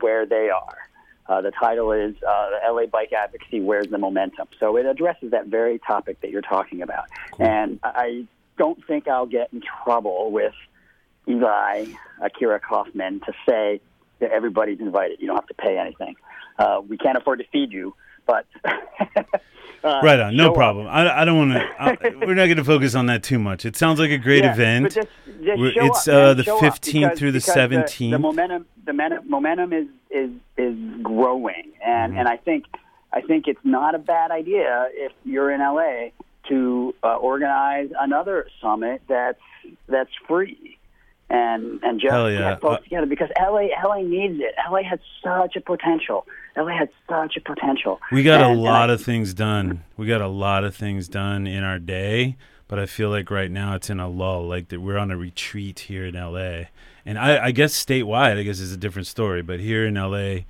where 0.00 0.24
they 0.26 0.48
are. 0.48 0.78
Uh, 1.26 1.40
the 1.40 1.50
title 1.50 1.92
is 1.92 2.14
uh, 2.26 2.50
the 2.50 2.72
LA 2.72 2.86
Bike 2.86 3.12
Advocacy 3.12 3.60
Where's 3.60 3.86
the 3.88 3.98
Momentum? 3.98 4.48
So 4.58 4.76
it 4.76 4.86
addresses 4.86 5.30
that 5.30 5.46
very 5.46 5.78
topic 5.78 6.20
that 6.22 6.30
you're 6.30 6.42
talking 6.42 6.82
about. 6.82 7.06
And 7.38 7.78
I 7.82 8.26
don't 8.58 8.84
think 8.86 9.08
I'll 9.08 9.26
get 9.26 9.52
in 9.52 9.62
trouble 9.84 10.30
with 10.30 10.54
Eli 11.28 11.86
Akira 12.20 12.60
Kaufman 12.60 13.20
to 13.20 13.32
say 13.48 13.80
that 14.20 14.30
everybody's 14.30 14.80
invited. 14.80 15.20
You 15.20 15.26
don't 15.28 15.36
have 15.36 15.46
to 15.48 15.54
pay 15.54 15.78
anything. 15.78 16.16
Uh, 16.58 16.80
we 16.86 16.96
can't 16.96 17.16
afford 17.18 17.40
to 17.40 17.44
feed 17.52 17.72
you, 17.72 17.94
but 18.26 18.46
uh, 18.64 20.00
right 20.02 20.20
on. 20.20 20.36
No 20.36 20.52
problem. 20.52 20.86
I, 20.86 21.22
I 21.22 21.24
don't 21.24 21.50
want 21.50 21.52
to. 21.52 22.10
We're 22.26 22.34
not 22.34 22.46
going 22.46 22.56
to 22.56 22.64
focus 22.64 22.94
on 22.94 23.06
that 23.06 23.22
too 23.22 23.38
much. 23.38 23.64
It 23.64 23.76
sounds 23.76 23.98
like 23.98 24.10
a 24.10 24.18
great 24.18 24.44
Yeah, 24.44 24.52
event. 24.54 24.92
just, 24.92 25.08
just 25.42 25.60
it's, 25.76 26.08
up, 26.08 26.14
uh, 26.14 26.34
the 26.34 26.42
15th 26.44 26.92
because- 26.92 27.18
through 27.18 27.32
the 27.32 27.38
17th. 27.40 28.10
The, 28.12 28.18
momentum, 28.18 28.66
the 28.84 29.20
momentum, 29.26 29.72
is 29.72 29.86
is 30.10 30.30
is 30.56 30.76
growing, 31.02 31.72
and 31.84 32.12
Mm-hmm. 32.12 32.18
and 32.20 32.28
I 32.28 32.36
think 32.36 32.66
I 33.12 33.20
think 33.20 33.48
it's 33.48 33.64
not 33.64 33.94
a 33.94 33.98
bad 33.98 34.30
idea 34.30 34.88
if 34.92 35.12
you're 35.24 35.50
in 35.50 35.60
LA 35.60 36.10
to 36.48 36.94
uh, 37.02 37.16
organize 37.16 37.88
another 37.98 38.46
summit 38.60 39.02
that's 39.08 39.40
that's 39.88 40.10
free. 40.28 40.73
And 41.34 41.80
and 41.82 42.00
just 42.00 42.12
Hell 42.12 42.30
yeah. 42.30 42.50
get 42.52 42.60
folks 42.60 42.80
Uh, 42.80 42.84
together 42.84 43.06
because 43.06 43.28
LA 43.40 43.68
LA 43.84 44.02
needs 44.02 44.38
it. 44.40 44.54
LA 44.70 44.82
has 44.82 45.00
such 45.22 45.56
a 45.56 45.60
potential. 45.60 46.26
LA 46.56 46.76
has 46.78 46.88
such 47.08 47.36
a 47.36 47.40
potential. 47.40 48.00
we 48.12 48.22
got 48.22 48.40
a 48.40 48.44
And- 48.44 48.52
and 48.54 48.62
lot 48.62 48.90
I- 48.90 48.92
of 48.94 49.02
things 49.02 49.34
done. 49.34 49.82
We 49.96 50.06
got 50.06 50.20
a 50.20 50.28
lot 50.28 50.62
of 50.64 50.76
things 50.76 51.08
done 51.08 51.46
in 51.46 51.64
our 51.64 51.78
day, 51.80 52.36
but 52.68 52.78
I 52.78 52.86
feel 52.86 53.10
like 53.10 53.30
right 53.30 53.50
now 53.50 53.74
it's 53.74 53.90
in 53.90 53.98
a 53.98 54.08
lull. 54.08 54.46
Like 54.46 54.68
that 54.68 54.80
we're 54.80 54.98
on 54.98 55.10
a 55.10 55.16
retreat 55.16 55.80
here 55.80 56.04
in 56.06 56.14
LA, 56.14 56.66
and 57.04 57.18
I, 57.18 57.46
I 57.46 57.50
guess 57.50 57.72
statewide, 57.74 58.38
I 58.38 58.42
guess 58.44 58.60
is 58.60 58.72
a 58.72 58.76
different 58.76 59.08
story. 59.08 59.42
But 59.42 59.58
here 59.60 59.84
in 59.86 59.94
LA, 59.96 60.44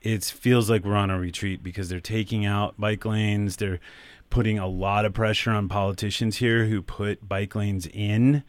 it 0.00 0.24
feels 0.24 0.70
like 0.70 0.84
we're 0.84 0.94
on 0.96 1.10
a 1.10 1.18
retreat 1.20 1.62
because 1.62 1.90
they're 1.90 2.00
taking 2.00 2.46
out 2.46 2.74
bike 2.78 3.04
lanes. 3.04 3.56
They're 3.56 3.80
putting 4.30 4.58
a 4.58 4.66
lot 4.68 5.04
of 5.04 5.12
pressure 5.12 5.50
on 5.50 5.68
politicians 5.68 6.38
here 6.38 6.64
who 6.66 6.80
put 6.80 7.28
bike 7.28 7.54
lanes 7.54 7.86
in, 7.92 8.42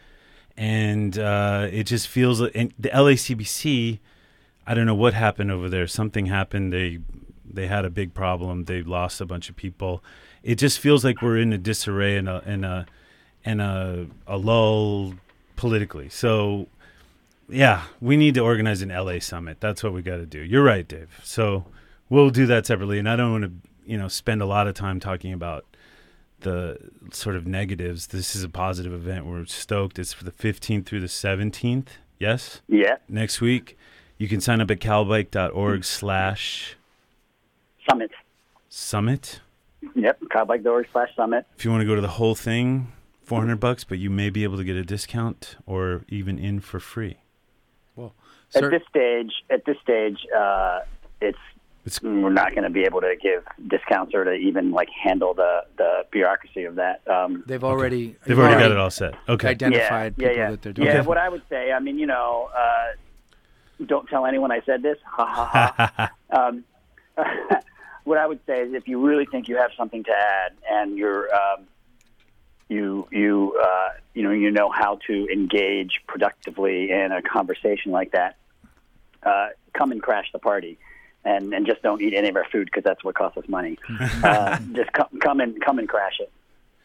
and 0.58 1.18
uh, 1.18 1.68
it 1.72 1.84
just 1.84 2.08
feels 2.08 2.42
like 2.42 2.52
and 2.56 2.74
the 2.78 2.90
LACBC. 2.90 4.00
I 4.66 4.74
don't 4.74 4.86
know 4.86 4.96
what 4.96 5.14
happened 5.14 5.52
over 5.52 5.70
there. 5.70 5.88
Something 5.88 6.28
happened. 6.28 6.72
They 6.72 7.00
they 7.46 7.68
had 7.68 7.86
a 7.86 7.90
big 7.90 8.14
problem. 8.14 8.66
They 8.66 8.82
lost 8.82 9.22
a 9.22 9.26
bunch 9.26 9.50
of 9.50 9.56
people. 9.56 10.04
It 10.44 10.56
just 10.56 10.80
feels 10.80 11.04
like 11.04 11.22
we're 11.22 11.38
in 11.38 11.54
a 11.54 11.58
disarray 11.58 12.18
and 12.18 12.30
a 12.30 12.44
and 12.46 12.66
a 12.66 12.86
and 13.44 13.62
a, 13.62 14.08
a 14.28 14.38
lull 14.38 15.16
politically. 15.56 16.10
So 16.10 16.68
yeah, 17.50 17.84
we 18.00 18.18
need 18.18 18.36
to 18.36 18.42
organize 18.42 18.82
an 18.82 18.90
LA 18.90 19.20
summit. 19.20 19.60
That's 19.60 19.84
what 19.84 19.94
we 19.94 20.02
got 20.02 20.18
to 20.18 20.26
do. 20.26 20.40
You're 20.40 20.64
right, 20.64 20.88
Dave. 20.88 21.20
So 21.24 21.66
we'll 22.10 22.30
do 22.30 22.46
that 22.46 22.66
separately. 22.66 23.00
And 23.00 23.10
I 23.10 23.16
don't 23.16 23.32
want 23.32 23.44
to 23.46 23.70
you 23.86 23.98
know 23.98 24.08
spend 24.08 24.42
a 24.42 24.46
lot 24.46 24.68
of 24.68 24.76
time 24.76 25.00
talking 25.00 25.34
about 25.34 25.66
the 26.42 26.78
sort 27.12 27.36
of 27.36 27.48
negatives. 27.48 28.08
This 28.08 28.36
is 28.36 28.44
a 28.44 28.50
positive 28.50 28.94
event. 28.94 29.26
We're 29.26 29.46
stoked. 29.46 30.00
It's 30.00 30.14
for 30.14 30.24
the 30.24 30.32
15th 30.32 30.86
through 30.86 31.02
the 31.02 31.08
17th. 31.08 31.88
Yes 32.20 32.62
yeah 32.68 32.98
next 33.10 33.42
week. 33.42 33.78
You 34.18 34.28
can 34.28 34.40
sign 34.40 34.62
up 34.62 34.70
at 34.70 34.80
calbike.org 34.80 35.84
slash 35.84 36.76
summit. 37.90 38.12
summit. 38.70 39.40
Yep, 39.96 40.22
calbike.org 40.32 40.88
slash 40.92 41.10
summit. 41.16 41.48
If 41.58 41.66
you 41.66 41.72
want 41.72 41.82
to 41.82 41.88
go 41.88 41.96
to 41.96 42.02
the 42.02 42.08
whole 42.08 42.36
thing, 42.36 42.92
400 43.24 43.60
bucks, 43.60 43.84
but 43.84 43.98
you 43.98 44.12
may 44.12 44.30
be 44.30 44.44
able 44.44 44.58
to 44.58 44.64
get 44.64 44.76
a 44.76 44.84
discount 44.84 45.56
or 45.66 46.06
even 46.08 46.38
in 46.38 46.60
for 46.60 46.80
free. 46.80 47.18
Well, 47.96 48.14
at 48.54 48.70
this 48.70 48.84
stage, 48.90 49.32
at 49.50 49.66
this 49.66 49.78
stage, 49.82 50.20
uh, 50.38 50.82
it's 51.20 51.40
It's 51.86 52.02
we're 52.02 52.30
not 52.30 52.52
going 52.52 52.63
to 52.63 52.70
be 52.70 52.84
able 52.84 53.02
to 53.02 53.15
give 53.22 53.44
discounts 53.67 54.13
or 54.13 54.24
to 54.24 54.34
even 54.34 54.72
like 54.72 54.89
handle 54.89 55.34
the 55.34 55.62
the 55.78 56.06
bureaucracy 56.12 56.65
of 56.65 56.76
that. 56.76 57.02
Um, 57.08 57.44
they've 57.48 57.63
already 57.63 58.15
They've 58.26 58.38
already 58.38 58.62
got 58.62 58.72
it 58.72 58.78
all 58.78 58.91
set. 58.91 59.15
Okay. 59.28 59.50
identified 59.50 60.13
yeah, 60.17 60.28
people 60.28 60.44
yeah, 60.44 60.52
that 60.52 60.62
they're 60.62 60.74
doing. 60.74 60.88
yeah. 60.88 61.00
Okay. 61.00 61.08
What 61.08 61.17
I 61.17 61.28
would 61.28 61.41
say, 61.50 61.72
I 61.72 61.80
mean, 61.80 61.98
you 61.98 62.06
know, 62.06 62.50
uh, 62.56 63.86
don't 63.86 64.08
tell 64.08 64.28
anyone 64.28 64.52
I 64.52 64.62
said 64.65 64.84
this. 64.84 64.98
Ha 65.06 65.26
ha 65.26 65.94
ha. 65.98 66.12
um, 66.48 66.63
what 68.04 68.20
I 68.20 68.28
would 68.28 68.39
say 68.46 68.62
is, 68.62 68.74
if 68.74 68.88
you 68.88 69.06
really 69.06 69.26
think 69.26 69.48
you 69.48 69.58
have 69.58 69.72
something 69.76 70.04
to 70.04 70.12
add 70.12 70.52
and 70.70 70.98
you're 70.98 71.34
um, 71.34 71.65
you 72.70 73.08
you 73.12 73.60
uh, 73.62 73.89
you 74.13 74.24
know 74.24 74.32
you 74.32 74.52
know 74.52 74.70
how 74.70 75.00
to 75.08 75.28
engage 75.32 76.00
productively 76.08 76.91
in 76.91 77.12
a 77.12 77.22
conversation 77.22 77.91
like 77.91 78.12
that, 78.12 78.38
uh, 79.24 79.48
come 79.74 79.91
and 79.91 80.02
crash 80.02 80.28
the 80.32 80.39
party. 80.39 80.78
And, 81.24 81.54
and 81.54 81.68
just 81.68 81.84
don't 81.84 82.02
eat 82.02 82.16
any 82.16 82.30
of 82.30 82.36
our 82.36 82.46
food 82.52 82.66
because 82.66 82.84
that's 82.84 83.04
what 83.04 83.14
costs 83.16 83.38
us 83.38 83.48
money. 83.48 83.78
uh, 84.24 84.58
just 84.74 84.92
come, 84.94 85.08
come 85.22 85.40
and 85.40 85.62
come 85.62 85.78
and 85.78 85.88
crash 85.88 86.20
it. 86.20 86.32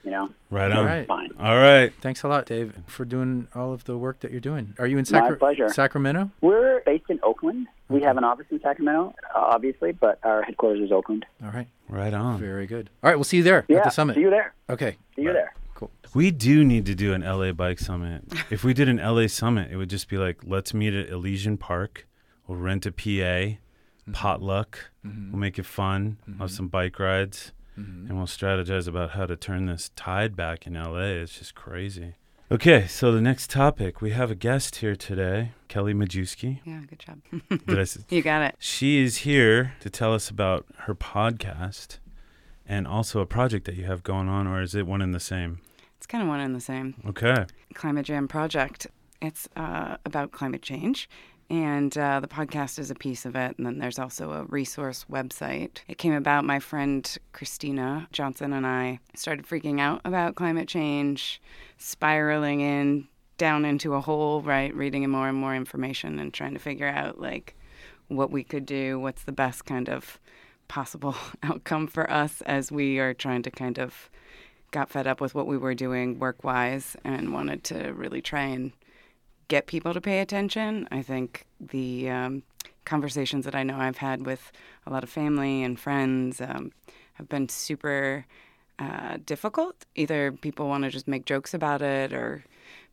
You 0.05 0.11
know, 0.13 0.29
Right 0.51 0.71
on. 0.71 0.77
All 0.79 0.85
right. 0.85 1.07
fine. 1.07 1.31
All 1.41 1.57
right. 1.57 1.93
Thanks 2.01 2.23
a 2.23 2.29
lot, 2.29 2.47
Dave, 2.47 2.75
for 2.87 3.05
doing 3.05 3.49
all 3.57 3.73
of 3.73 3.85
the 3.85 3.97
work 3.99 4.21
that 4.21 4.31
you're 4.31 4.39
doing. 4.41 4.75
Are 4.79 4.87
you 4.87 4.99
in 4.99 5.07
My 5.11 5.33
pleasure. 5.33 5.69
Sacramento? 5.69 6.31
We're 6.43 6.81
based 6.87 7.07
in 7.09 7.19
Oakland. 7.25 7.67
We 7.89 8.03
have 8.03 8.17
an 8.17 8.23
office 8.23 8.47
in 8.51 8.61
Sacramento, 8.61 9.15
uh, 9.35 9.39
obviously, 9.39 9.91
but 9.93 10.21
our 10.23 10.43
headquarters 10.43 10.81
is 10.81 10.93
Oakland. 10.93 11.27
All 11.43 11.51
right. 11.51 11.67
Right 11.89 12.15
on. 12.15 12.39
Very 12.39 12.67
good. 12.67 12.89
All 13.03 13.11
right, 13.11 13.17
we'll 13.17 13.25
see 13.25 13.39
you 13.39 13.43
there 13.43 13.65
Yeah, 13.69 13.79
at 13.79 13.85
the 13.85 13.91
summit. 13.91 14.15
see 14.15 14.21
you 14.21 14.31
there. 14.31 14.55
Okay. 14.71 14.97
See 15.17 15.23
you 15.23 15.33
there. 15.33 15.55
Cool. 15.75 15.91
We 16.15 16.31
do 16.31 16.65
need 16.65 16.87
to 16.87 16.95
do 16.95 17.13
an 17.13 17.23
LA 17.23 17.51
bike 17.53 17.81
summit. 17.81 18.23
if 18.51 18.63
we 18.63 18.75
did 18.75 18.89
an 18.89 18.99
LA 18.99 19.27
summit, 19.27 19.73
it 19.73 19.77
would 19.77 19.91
just 19.91 20.09
be 20.09 20.19
like, 20.19 20.39
let's 20.45 20.73
meet 20.73 20.95
at 20.95 21.09
Elysian 21.09 21.57
Park. 21.57 22.07
We'll 22.47 22.59
rent 22.59 22.87
a 22.87 22.93
PA, 22.93 23.59
Mm-hmm. 24.07 24.13
potluck. 24.13 24.91
Mm-hmm. 25.05 25.33
We'll 25.33 25.41
make 25.41 25.59
it 25.59 25.67
fun. 25.67 26.19
Have 26.27 26.35
mm-hmm. 26.35 26.47
some 26.47 26.69
bike 26.69 26.99
rides, 26.99 27.53
and 27.75 28.17
we'll 28.17 28.27
strategize 28.27 28.87
about 28.87 29.11
how 29.11 29.27
to 29.27 29.37
turn 29.37 29.67
this 29.67 29.91
tide 29.97 30.37
back 30.37 30.67
in 30.67 30.75
LA. 30.75 31.23
It's 31.23 31.39
just 31.39 31.55
crazy. 31.55 32.15
Okay, 32.49 32.87
so 32.87 33.11
the 33.11 33.21
next 33.21 33.51
topic, 33.51 34.01
we 34.01 34.13
have 34.13 34.31
a 34.31 34.37
guest 34.37 34.77
here 34.77 34.95
today, 34.95 35.51
Kelly 35.67 35.93
Majewski. 35.93 36.61
Yeah, 36.65 36.83
good 36.89 37.01
job. 37.01 37.21
Did 37.67 37.77
I 37.77 37.81
s- 37.83 37.99
you 38.09 38.23
got 38.23 38.43
it. 38.43 38.55
She 38.61 39.03
is 39.03 39.19
here 39.19 39.75
to 39.81 39.91
tell 39.91 40.15
us 40.15 40.31
about 40.31 40.65
her 40.83 40.95
podcast 40.95 41.99
and 42.65 42.87
also 42.87 43.19
a 43.19 43.27
project 43.27 43.67
that 43.67 43.75
you 43.75 43.87
have 43.87 44.05
going 44.05 44.29
on, 44.29 44.47
or 44.47 44.63
is 44.63 44.77
it 44.77 44.87
one 44.87 45.03
and 45.03 45.13
the 45.13 45.19
same? 45.19 45.61
It's 45.97 46.07
kind 46.07 46.23
of 46.23 46.29
one 46.29 46.39
and 46.39 46.55
the 46.55 46.61
same. 46.61 46.95
Okay. 47.09 47.47
Climate 47.75 48.07
Jam 48.07 48.29
Project. 48.29 48.87
It's 49.21 49.49
uh, 49.57 49.97
about 50.05 50.31
climate 50.31 50.63
change. 50.63 51.09
And 51.49 51.97
uh, 51.97 52.21
the 52.21 52.29
podcast 52.29 52.79
is 52.79 52.91
a 52.91 52.95
piece 52.95 53.25
of 53.25 53.37
it. 53.37 53.57
And 53.57 53.67
then 53.67 53.79
there's 53.79 53.99
also 53.99 54.33
a 54.33 54.45
resource 54.45 55.07
website. 55.11 55.79
It 55.87 55.99
came 55.99 56.13
about 56.13 56.45
my 56.45 56.59
friend 56.59 57.17
Christina 57.33 58.09
Johnson 58.13 58.53
and 58.53 58.67
I 58.67 58.99
started 59.15 59.47
freaking 59.47 59.81
out 59.81 60.01
about 60.05 60.35
climate 60.35 60.69
change, 60.69 61.41
spiraling 61.79 62.61
in 62.61 63.09
down 63.39 63.65
into 63.65 63.95
a 63.95 64.01
hole, 64.01 64.43
right? 64.43 64.75
Reading 64.75 65.09
more 65.09 65.29
and 65.29 65.39
more 65.39 65.55
information 65.55 66.19
and 66.19 66.33
trying 66.33 66.55
to 66.55 66.59
figure 66.59 66.89
out 66.89 67.21
like 67.21 67.55
what 68.09 68.31
we 68.31 68.43
could 68.43 68.67
do, 68.67 68.99
what's 68.99 69.25
the 69.25 69.33
best 69.33 69.65
kind 69.65 69.89
of 69.89 70.19
possible 70.69 71.15
outcome 71.43 71.87
for 71.87 72.11
us 72.11 72.41
as 72.43 72.73
we 72.73 72.99
are 72.99 73.15
trying 73.15 73.43
to 73.43 73.51
kind 73.51 73.79
of 73.79 74.11
got 74.71 74.91
fed 74.91 75.07
up 75.07 75.21
with 75.21 75.35
what 75.35 75.47
we 75.47 75.57
were 75.57 75.75
doing 75.75 76.19
work 76.19 76.43
wise 76.45 76.97
and 77.05 77.33
wanted 77.33 77.63
to 77.65 77.93
really 77.93 78.21
try 78.21 78.43
and 78.43 78.73
get 79.49 79.67
people 79.67 79.95
to 79.95 80.01
pay 80.01 80.21
attention. 80.21 80.89
I 80.91 81.03
think 81.03 81.47
the 81.61 82.11
um, 82.11 82.43
conversations 82.85 83.45
that 83.45 83.55
I 83.55 83.63
know 83.63 83.79
I've 83.79 83.99
had 83.99 84.27
with 84.27 84.53
a 84.87 84.91
lot 84.91 85.03
of 85.05 85.11
family 85.11 85.63
and 85.63 85.79
friends 85.79 86.41
um, 86.41 86.73
have 87.15 87.29
been 87.29 87.49
super 87.49 88.27
uh, 88.79 89.19
difficult. 89.25 89.87
Either 89.95 90.33
people 90.33 90.69
want 90.69 90.85
to 90.85 90.91
just 90.91 91.09
make 91.09 91.25
jokes 91.25 91.55
about 91.55 91.83
it 91.83 92.13
or 92.13 92.45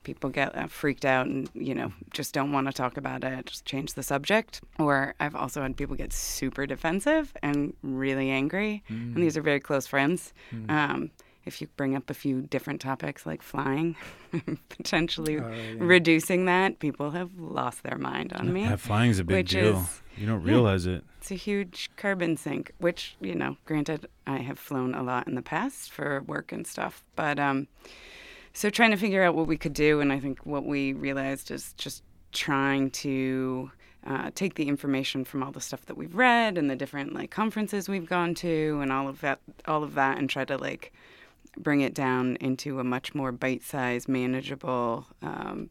people 0.03 0.29
get 0.29 0.53
uh, 0.55 0.67
freaked 0.67 1.05
out 1.05 1.27
and 1.27 1.49
you 1.53 1.73
know 1.73 1.91
just 2.11 2.33
don't 2.33 2.51
want 2.51 2.67
to 2.67 2.73
talk 2.73 2.97
about 2.97 3.23
it 3.23 3.45
just 3.45 3.65
change 3.65 3.93
the 3.93 4.03
subject. 4.03 4.61
Or 4.77 5.15
i've 5.19 5.35
also 5.35 5.61
had 5.61 5.77
people 5.77 5.95
get 5.95 6.11
super 6.13 6.65
defensive 6.65 7.33
and 7.41 7.73
really 7.83 8.29
angry. 8.29 8.83
And 9.15 9.23
these 9.23 9.37
are 9.37 9.41
very 9.41 9.59
close 9.59 9.87
friends. 9.87 10.33
Um, 10.69 11.11
if 11.45 11.59
you 11.61 11.67
bring 11.77 11.95
up 11.95 12.09
a 12.09 12.13
few 12.13 12.41
different 12.41 12.79
topics 12.81 13.25
like 13.25 13.41
flying 13.41 13.95
potentially 14.69 15.37
reducing 15.77 16.45
that 16.45 16.79
people 16.79 17.11
have 17.11 17.31
lost 17.37 17.83
their 17.83 17.97
mind 17.97 18.33
on 18.33 18.51
me 18.53 18.61
Yeah, 18.61 18.75
flying's 18.75 19.19
a 19.19 19.23
big 19.23 19.47
deal. 19.47 19.79
is- 19.79 20.01
you 20.15 20.27
don't 20.27 20.45
yeah. 20.45 20.51
realize 20.53 20.85
it. 20.85 21.03
it's 21.17 21.31
a 21.31 21.35
huge 21.35 21.89
carbon 21.97 22.37
sink, 22.37 22.71
which, 22.77 23.15
you 23.19 23.33
know, 23.33 23.57
granted, 23.65 24.05
I 24.27 24.37
have 24.37 24.59
flown 24.59 24.93
a 24.93 25.01
lot 25.01 25.27
in 25.27 25.33
the 25.33 25.41
past 25.41 25.91
for 25.91 26.21
work 26.27 26.51
and 26.51 26.67
stuff. 26.67 27.03
But 27.15 27.39
um, 27.39 27.67
so 28.53 28.69
trying 28.69 28.91
to 28.91 28.97
figure 28.97 29.23
out 29.23 29.33
what 29.33 29.47
we 29.47 29.57
could 29.57 29.73
do. 29.73 30.01
And 30.01 30.13
I 30.13 30.19
think 30.19 30.45
what 30.45 30.65
we 30.65 30.93
realized 30.93 31.49
is 31.49 31.73
just 31.79 32.03
trying 32.31 32.91
to 32.91 33.71
uh, 34.05 34.29
take 34.35 34.53
the 34.53 34.67
information 34.67 35.25
from 35.25 35.41
all 35.41 35.51
the 35.51 35.59
stuff 35.61 35.87
that 35.87 35.97
we've 35.97 36.13
read 36.13 36.59
and 36.59 36.69
the 36.69 36.75
different 36.75 37.15
like 37.15 37.31
conferences 37.31 37.89
we've 37.89 38.07
gone 38.07 38.35
to 38.35 38.77
and 38.83 38.91
all 38.91 39.07
of 39.07 39.19
that, 39.21 39.39
all 39.67 39.83
of 39.83 39.95
that, 39.95 40.19
and 40.19 40.29
try 40.29 40.45
to 40.45 40.59
like 40.59 40.93
bring 41.57 41.81
it 41.81 41.93
down 41.93 42.37
into 42.37 42.79
a 42.79 42.83
much 42.83 43.13
more 43.13 43.31
bite-sized, 43.31 44.07
manageable 44.07 45.07
um, 45.21 45.69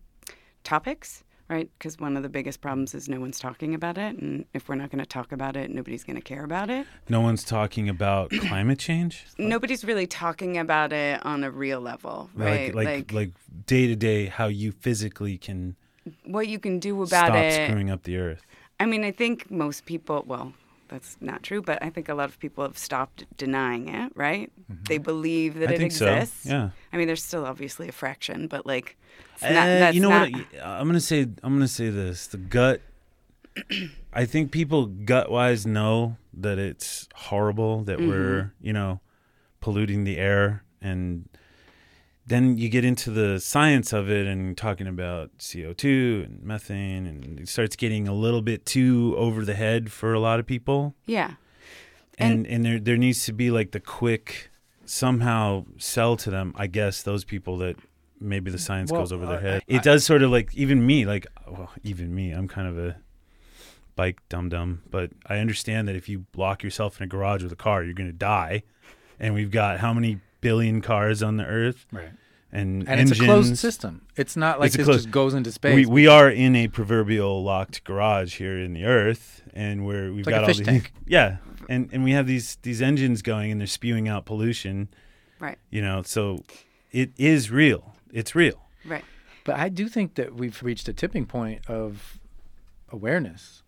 topics, 0.64 1.24
right? 1.48 1.70
Because 1.78 1.98
one 1.98 2.16
of 2.16 2.22
the 2.22 2.28
biggest 2.28 2.60
problems 2.60 2.94
is 2.94 3.08
no 3.08 3.20
one's 3.20 3.38
talking 3.38 3.74
about 3.74 3.98
it, 3.98 4.16
and 4.16 4.44
if 4.54 4.68
we're 4.68 4.74
not 4.74 4.90
going 4.90 5.00
to 5.00 5.06
talk 5.06 5.32
about 5.32 5.56
it, 5.56 5.70
nobody's 5.70 6.04
going 6.04 6.16
to 6.16 6.22
care 6.22 6.44
about 6.44 6.70
it. 6.70 6.86
No 7.08 7.20
one's 7.20 7.44
talking 7.44 7.88
about 7.88 8.30
climate 8.48 8.78
change. 8.78 9.26
Nobody's 9.38 9.84
really 9.84 10.06
talking 10.06 10.58
about 10.58 10.92
it 10.92 11.24
on 11.24 11.44
a 11.44 11.50
real 11.50 11.80
level, 11.80 12.30
right? 12.34 12.74
Like 12.74 12.86
like 12.86 13.12
like 13.12 13.30
day 13.66 13.86
to 13.86 13.96
day, 13.96 14.26
how 14.26 14.46
you 14.46 14.72
physically 14.72 15.36
can 15.38 15.76
what 16.24 16.48
you 16.48 16.58
can 16.58 16.78
do 16.78 16.96
about 17.02 17.26
stop 17.26 17.36
it. 17.36 17.68
screwing 17.68 17.90
up 17.90 18.02
the 18.04 18.16
earth. 18.16 18.42
I 18.80 18.86
mean, 18.86 19.04
I 19.04 19.12
think 19.12 19.50
most 19.50 19.86
people, 19.86 20.24
well, 20.26 20.52
that's 20.92 21.16
not 21.20 21.42
true, 21.42 21.62
but 21.62 21.82
I 21.82 21.90
think 21.90 22.08
a 22.08 22.14
lot 22.14 22.28
of 22.28 22.38
people 22.38 22.62
have 22.64 22.78
stopped 22.78 23.24
denying 23.36 23.88
it, 23.88 24.12
right? 24.14 24.52
They 24.68 24.98
believe 24.98 25.54
that 25.60 25.70
I 25.70 25.72
it 25.74 25.78
think 25.78 25.92
exists. 25.92 26.44
so. 26.44 26.50
Yeah. 26.50 26.70
I 26.92 26.96
mean, 26.96 27.06
there's 27.06 27.22
still 27.24 27.44
obviously 27.46 27.88
a 27.88 27.92
fraction, 27.92 28.46
but 28.46 28.66
like, 28.66 28.96
it's 29.34 29.42
Uh, 29.44 29.48
that's 29.52 29.94
you 29.94 30.02
know 30.02 30.10
not, 30.10 30.30
what? 30.32 30.46
I'm 30.62 30.86
gonna 30.86 31.00
say. 31.00 31.20
I'm 31.42 31.54
gonna 31.54 31.66
say 31.68 31.88
this. 31.90 32.26
The 32.28 32.36
gut. 32.38 32.80
I 34.12 34.24
think 34.24 34.50
people 34.50 34.86
gut 34.86 35.30
wise 35.30 35.66
know 35.66 36.16
that 36.34 36.58
it's 36.58 37.08
horrible 37.14 37.82
that 37.84 37.98
Mm-hmm. 37.98 38.08
we're 38.08 38.52
you 38.60 38.72
know 38.72 39.00
polluting 39.60 40.04
the 40.04 40.16
air 40.18 40.64
and 40.80 41.28
then 42.26 42.56
you 42.56 42.68
get 42.68 42.84
into 42.84 43.10
the 43.10 43.40
science 43.40 43.92
of 43.92 44.08
it 44.10 44.26
and 44.26 44.56
talking 44.56 44.86
about 44.86 45.36
CO2 45.38 46.24
and 46.24 46.42
methane 46.42 47.06
and 47.06 47.40
it 47.40 47.48
starts 47.48 47.74
getting 47.76 48.06
a 48.06 48.14
little 48.14 48.42
bit 48.42 48.64
too 48.64 49.14
over 49.18 49.44
the 49.44 49.54
head 49.54 49.90
for 49.90 50.12
a 50.14 50.20
lot 50.20 50.38
of 50.40 50.46
people. 50.46 50.94
Yeah. 51.06 51.32
and 52.18 52.46
and 52.46 52.64
there 52.64 52.78
there 52.78 52.96
needs 52.96 53.24
to 53.26 53.32
be 53.32 53.50
like 53.50 53.72
the 53.72 53.80
quick 53.80 54.50
somehow 54.84 55.64
sell 55.78 56.16
to 56.16 56.28
them 56.30 56.52
i 56.56 56.66
guess 56.66 57.02
those 57.02 57.24
people 57.24 57.56
that 57.56 57.76
maybe 58.20 58.50
the 58.50 58.58
science 58.58 58.92
Well, 58.92 59.00
goes 59.00 59.12
over 59.12 59.24
their 59.26 59.38
I- 59.38 59.40
head. 59.40 59.62
I- 59.68 59.74
it 59.76 59.82
does 59.82 60.04
sort 60.04 60.22
of 60.22 60.30
like 60.30 60.54
even 60.54 60.84
me 60.86 61.06
like 61.06 61.26
well 61.48 61.70
even 61.82 62.14
me 62.14 62.30
i'm 62.32 62.46
kind 62.48 62.68
of 62.68 62.76
a 62.78 62.96
bike 63.96 64.20
dum 64.28 64.48
dum 64.50 64.82
but 64.90 65.10
i 65.26 65.38
understand 65.38 65.88
that 65.88 65.96
if 65.96 66.08
you 66.08 66.26
lock 66.36 66.62
yourself 66.62 67.00
in 67.00 67.04
a 67.04 67.06
garage 67.06 67.42
with 67.42 67.52
a 67.52 67.56
car 67.56 67.82
you're 67.82 67.94
going 67.94 68.08
to 68.10 68.12
die. 68.36 68.62
And 69.20 69.34
we've 69.34 69.50
got 69.52 69.78
how 69.78 69.92
many 69.94 70.18
billion 70.42 70.82
cars 70.82 71.22
on 71.22 71.38
the 71.38 71.44
earth 71.46 71.86
Right. 71.90 72.10
and, 72.52 72.82
And 72.82 72.88
engines. 72.90 73.12
it's 73.12 73.20
a 73.20 73.24
closed 73.24 73.56
system. 73.56 74.02
It's 74.16 74.36
not 74.36 74.60
like 74.60 74.66
It's 74.68 74.76
this 74.76 74.84
closed- 74.86 75.04
just 75.04 75.10
goes 75.10 75.32
into 75.32 75.50
space. 75.50 75.74
we, 75.74 75.86
we 75.86 76.06
are 76.06 76.28
in 76.28 76.54
a 76.54 76.68
proverbial 76.68 77.42
locked 77.42 77.82
garage 77.84 78.36
here 78.36 78.58
in 78.58 78.74
the 78.74 78.84
earth 78.84 79.42
and 79.54 79.86
where 79.86 80.10
we've 80.12 80.18
It's 80.20 80.26
like 80.26 80.34
a 80.34 80.36
got 80.36 80.42
all 80.42 80.46
fish 80.48 80.58
these 80.58 80.66
tank. 80.66 80.92
yeah 81.06 81.36
and 81.70 81.88
and 81.92 82.04
we 82.04 82.12
have 82.12 82.26
these 82.26 82.56
these 82.62 82.82
engines 82.82 83.22
going 83.22 83.50
and 83.52 83.58
they're 83.60 83.66
spewing 83.66 84.06
out 84.08 84.26
pollution 84.26 84.88
Right. 85.38 85.58
you 85.70 85.80
know 85.80 86.02
so 86.02 86.44
it 86.90 87.10
is 87.16 87.50
real 87.50 87.94
it's 88.12 88.34
real 88.34 88.60
Right. 88.84 89.04
but 89.44 89.54
I 89.56 89.68
do 89.68 89.88
think 89.88 90.16
that 90.16 90.34
we've 90.34 90.60
reached 90.62 90.88
a 90.88 90.92
tipping 90.92 91.24
point 91.26 91.60
of 91.68 92.18
awareness. 92.90 93.62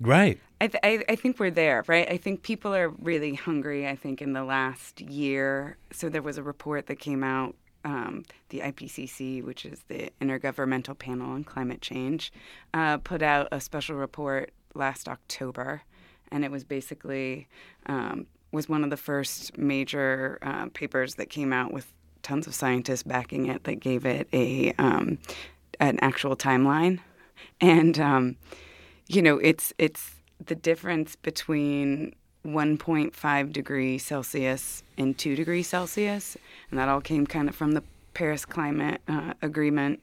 right 0.00 0.40
I, 0.60 0.68
th- 0.68 0.80
I, 0.82 1.04
I 1.08 1.16
think 1.16 1.38
we're 1.38 1.50
there, 1.50 1.84
right? 1.86 2.10
I 2.10 2.16
think 2.16 2.42
people 2.42 2.74
are 2.74 2.88
really 2.88 3.34
hungry. 3.34 3.86
I 3.86 3.94
think 3.94 4.22
in 4.22 4.32
the 4.32 4.44
last 4.44 5.00
year, 5.00 5.76
so 5.92 6.08
there 6.08 6.22
was 6.22 6.38
a 6.38 6.42
report 6.42 6.86
that 6.86 6.98
came 6.98 7.22
out, 7.22 7.54
um, 7.84 8.24
the 8.48 8.60
IPCC, 8.60 9.44
which 9.44 9.66
is 9.66 9.84
the 9.88 10.10
Intergovernmental 10.20 10.98
Panel 10.98 11.30
on 11.30 11.44
Climate 11.44 11.82
Change, 11.82 12.32
uh, 12.72 12.96
put 12.98 13.22
out 13.22 13.48
a 13.52 13.60
special 13.60 13.96
report 13.96 14.50
last 14.74 15.08
October, 15.08 15.82
and 16.32 16.44
it 16.44 16.50
was 16.50 16.64
basically 16.64 17.48
um, 17.86 18.26
was 18.50 18.68
one 18.68 18.82
of 18.82 18.90
the 18.90 18.96
first 18.96 19.56
major 19.58 20.38
uh, 20.42 20.66
papers 20.72 21.16
that 21.16 21.28
came 21.28 21.52
out 21.52 21.72
with 21.72 21.92
tons 22.22 22.46
of 22.46 22.54
scientists 22.54 23.02
backing 23.02 23.46
it 23.46 23.64
that 23.64 23.78
gave 23.78 24.04
it 24.06 24.26
a 24.32 24.72
um, 24.78 25.18
an 25.78 25.98
actual 26.00 26.34
timeline, 26.34 26.98
and 27.60 28.00
um, 28.00 28.36
you 29.06 29.20
know 29.20 29.38
it's 29.38 29.72
it's 29.78 30.15
the 30.44 30.54
difference 30.54 31.16
between 31.16 32.14
1.5 32.44 33.52
degrees 33.52 34.04
Celsius 34.04 34.82
and 34.96 35.16
2 35.18 35.34
degrees 35.36 35.68
Celsius, 35.68 36.36
and 36.70 36.78
that 36.78 36.88
all 36.88 37.00
came 37.00 37.26
kind 37.26 37.48
of 37.48 37.54
from 37.54 37.72
the 37.72 37.82
Paris 38.14 38.44
Climate 38.44 39.00
uh, 39.08 39.34
Agreement. 39.42 40.00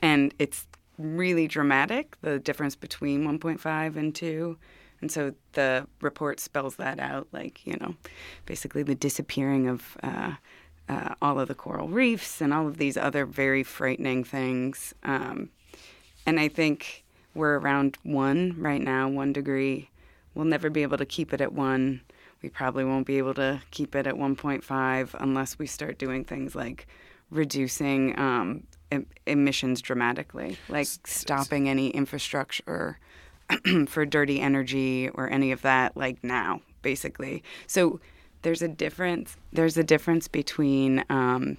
And 0.00 0.34
it's 0.38 0.66
really 0.98 1.48
dramatic, 1.48 2.16
the 2.20 2.38
difference 2.38 2.76
between 2.76 3.24
1.5 3.24 3.96
and 3.96 4.14
2. 4.14 4.58
And 5.00 5.10
so 5.10 5.32
the 5.52 5.86
report 6.00 6.40
spells 6.40 6.76
that 6.76 6.98
out, 6.98 7.28
like, 7.32 7.66
you 7.66 7.76
know, 7.80 7.94
basically 8.46 8.82
the 8.82 8.94
disappearing 8.94 9.68
of 9.68 9.96
uh, 10.02 10.34
uh, 10.88 11.14
all 11.22 11.38
of 11.38 11.48
the 11.48 11.54
coral 11.54 11.88
reefs 11.88 12.40
and 12.40 12.52
all 12.52 12.66
of 12.66 12.78
these 12.78 12.96
other 12.96 13.24
very 13.24 13.62
frightening 13.62 14.24
things. 14.24 14.94
Um, 15.04 15.50
and 16.26 16.40
I 16.40 16.48
think 16.48 17.04
we're 17.38 17.58
around 17.58 17.96
one 18.02 18.56
right 18.58 18.82
now, 18.82 19.08
one 19.08 19.32
degree. 19.32 19.88
We'll 20.34 20.44
never 20.44 20.68
be 20.68 20.82
able 20.82 20.98
to 20.98 21.06
keep 21.06 21.32
it 21.32 21.40
at 21.40 21.52
one. 21.52 22.02
We 22.42 22.48
probably 22.48 22.84
won't 22.84 23.06
be 23.06 23.18
able 23.18 23.34
to 23.34 23.62
keep 23.70 23.94
it 23.94 24.06
at 24.06 24.14
1.5 24.14 25.14
unless 25.18 25.58
we 25.58 25.66
start 25.66 25.98
doing 25.98 26.24
things 26.24 26.54
like 26.54 26.86
reducing 27.30 28.18
um, 28.18 28.64
em- 28.92 29.06
emissions 29.26 29.80
dramatically, 29.80 30.58
like 30.68 30.86
stopping 31.04 31.68
any 31.68 31.90
infrastructure 31.90 32.98
for 33.86 34.04
dirty 34.04 34.40
energy 34.40 35.08
or 35.14 35.30
any 35.30 35.52
of 35.52 35.62
that, 35.62 35.96
like 35.96 36.22
now, 36.22 36.60
basically. 36.82 37.42
So 37.66 38.00
there's 38.42 38.62
a 38.62 38.68
difference. 38.68 39.36
There's 39.52 39.76
a 39.76 39.84
difference 39.84 40.28
between. 40.28 41.04
Um, 41.08 41.56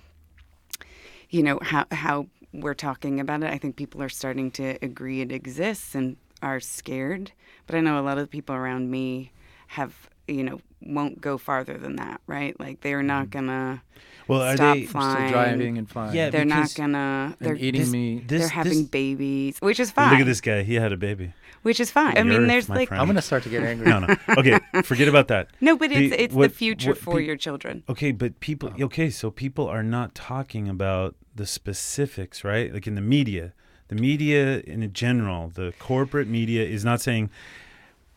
you 1.31 1.43
know 1.43 1.59
how 1.61 1.85
how 1.91 2.25
we're 2.53 2.73
talking 2.73 3.19
about 3.19 3.43
it. 3.43 3.51
I 3.51 3.57
think 3.57 3.75
people 3.75 4.01
are 4.01 4.09
starting 4.09 4.51
to 4.51 4.77
agree 4.81 5.21
it 5.21 5.31
exists 5.31 5.95
and 5.95 6.17
are 6.41 6.59
scared. 6.59 7.31
But 7.67 7.75
I 7.75 7.81
know 7.81 7.99
a 7.99 8.01
lot 8.01 8.17
of 8.17 8.23
the 8.23 8.27
people 8.27 8.55
around 8.55 8.89
me 8.89 9.31
have 9.67 10.09
you 10.29 10.43
know, 10.43 10.61
won't 10.81 11.19
go 11.19 11.37
farther 11.37 11.77
than 11.77 11.97
that, 11.97 12.21
right? 12.27 12.57
Like 12.59 12.81
they're 12.81 13.03
not 13.03 13.27
mm-hmm. 13.27 13.47
gonna 13.47 13.83
Well, 14.27 14.41
are 14.41 14.55
stop 14.55 14.75
they 14.75 14.85
flying. 14.85 15.29
Still 15.29 15.41
driving 15.43 15.77
and 15.77 15.89
flying. 15.89 16.15
Yeah, 16.15 16.29
they're 16.29 16.45
not 16.45 16.73
gonna. 16.75 17.35
They're 17.39 17.55
eating 17.55 17.81
this- 17.81 17.91
meat. 17.91 18.27
this- 18.27 18.41
they're 18.41 18.49
having 18.49 18.79
this- 18.79 18.89
babies, 18.89 19.57
which 19.59 19.79
is 19.79 19.91
fine. 19.91 20.11
Look 20.11 20.21
at 20.21 20.25
this 20.25 20.41
guy. 20.41 20.63
He 20.63 20.75
had 20.75 20.93
a 20.93 20.97
baby. 20.97 21.33
Which 21.63 21.79
is 21.79 21.91
fine. 21.91 22.17
I 22.17 22.23
mean, 22.23 22.41
earth, 22.41 22.47
there's 22.47 22.69
like 22.69 22.87
friend. 22.87 23.01
I'm 23.01 23.07
gonna 23.07 23.21
start 23.21 23.43
to 23.43 23.49
get 23.49 23.63
angry. 23.63 23.87
No, 23.87 23.99
no. 23.99 24.15
Okay, 24.37 24.59
forget 24.83 25.07
about 25.07 25.27
that. 25.27 25.49
no, 25.61 25.75
but 25.77 25.91
it's 25.91 26.15
The- 26.15 26.23
it's 26.23 26.33
what- 26.35 26.51
the 26.51 26.55
future 26.55 26.89
what 26.91 26.97
for 26.97 27.17
pe- 27.17 27.25
your 27.25 27.35
children. 27.37 27.83
Okay, 27.89 28.11
but 28.11 28.39
people. 28.39 28.71
Oh. 28.79 28.85
Okay, 28.85 29.09
so 29.09 29.29
people 29.31 29.67
are 29.67 29.83
not 29.83 30.15
talking 30.15 30.69
about 30.69 31.15
the 31.35 31.45
specifics, 31.45 32.43
right? 32.43 32.73
Like 32.73 32.87
in 32.87 32.95
the 32.95 33.01
media, 33.01 33.53
the 33.89 33.95
media 33.95 34.59
in 34.61 34.91
general, 34.93 35.49
the 35.53 35.73
corporate 35.79 36.27
media 36.27 36.63
is 36.65 36.83
not 36.85 37.01
saying, 37.01 37.29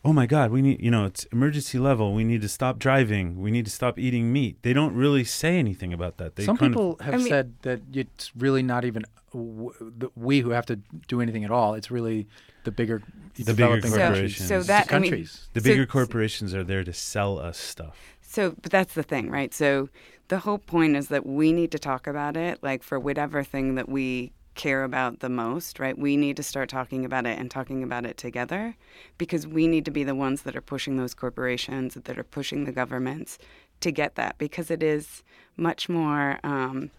"Oh 0.05 0.13
my 0.13 0.25
God, 0.25 0.51
we 0.51 0.61
need," 0.61 0.81
you 0.81 0.91
know, 0.91 1.05
it's 1.05 1.25
emergency 1.31 1.79
level. 1.79 2.13
We 2.13 2.23
need 2.23 2.41
to 2.41 2.49
stop 2.49 2.79
driving. 2.79 3.41
We 3.41 3.51
need 3.51 3.65
to 3.65 3.71
stop 3.71 3.97
eating 3.99 4.31
meat. 4.31 4.57
They 4.61 4.73
don't 4.73 4.93
really 4.95 5.23
say 5.23 5.57
anything 5.57 5.91
about 5.93 6.17
that. 6.17 6.35
They 6.35 6.45
Some 6.45 6.57
kind 6.57 6.73
of- 6.73 6.79
people 6.79 6.97
have 7.05 7.13
I 7.15 7.17
mean- 7.17 7.27
said 7.27 7.53
that 7.63 7.81
it's 7.93 8.31
really 8.37 8.63
not 8.63 8.85
even 8.85 9.03
w- 9.33 9.73
the, 9.79 10.09
we 10.15 10.39
who 10.41 10.51
have 10.51 10.65
to 10.67 10.77
do 11.07 11.21
anything 11.21 11.43
at 11.43 11.51
all. 11.51 11.73
It's 11.73 11.89
really 11.91 12.27
the 12.63 12.71
bigger, 12.71 13.01
the 13.35 13.53
bigger 13.53 13.81
corporations. 13.81 14.47
So 14.47 14.59
The 14.59 14.67
that 14.67 14.93
I 14.93 14.99
mean, 14.99 15.11
countries. 15.11 15.47
the 15.53 15.61
so- 15.61 15.63
bigger 15.65 15.85
corporations 15.85 16.53
are 16.53 16.63
there 16.63 16.83
to 16.83 16.93
sell 16.93 17.39
us 17.39 17.57
stuff. 17.57 17.97
So, 18.21 18.55
but 18.61 18.71
that's 18.71 18.93
the 18.95 19.03
thing, 19.03 19.29
right? 19.29 19.53
So, 19.53 19.89
the 20.29 20.39
whole 20.39 20.57
point 20.57 20.95
is 20.95 21.09
that 21.09 21.25
we 21.25 21.53
need 21.53 21.71
to 21.71 21.77
talk 21.79 22.07
about 22.07 22.35
it, 22.35 22.63
like 22.63 22.81
for 22.81 22.99
whatever 22.99 23.43
thing 23.43 23.75
that 23.75 23.87
we 23.87 24.31
care 24.55 24.83
about 24.83 25.19
the 25.19 25.29
most, 25.29 25.79
right? 25.79 25.97
We 25.97 26.17
need 26.17 26.37
to 26.37 26.43
start 26.43 26.69
talking 26.69 27.05
about 27.05 27.25
it 27.25 27.37
and 27.37 27.51
talking 27.51 27.83
about 27.83 28.05
it 28.05 28.17
together 28.17 28.75
because 29.17 29.45
we 29.45 29.67
need 29.67 29.85
to 29.85 29.91
be 29.91 30.03
the 30.03 30.15
ones 30.15 30.43
that 30.43 30.55
are 30.55 30.61
pushing 30.61 30.97
those 30.97 31.13
corporations, 31.13 31.95
that 31.95 32.17
are 32.17 32.23
pushing 32.23 32.65
the 32.65 32.71
governments 32.71 33.37
to 33.81 33.91
get 33.91 34.15
that 34.15 34.37
because 34.37 34.71
it 34.71 34.81
is 34.81 35.23
much 35.57 35.89
more 35.89 36.39
um, 36.43 36.89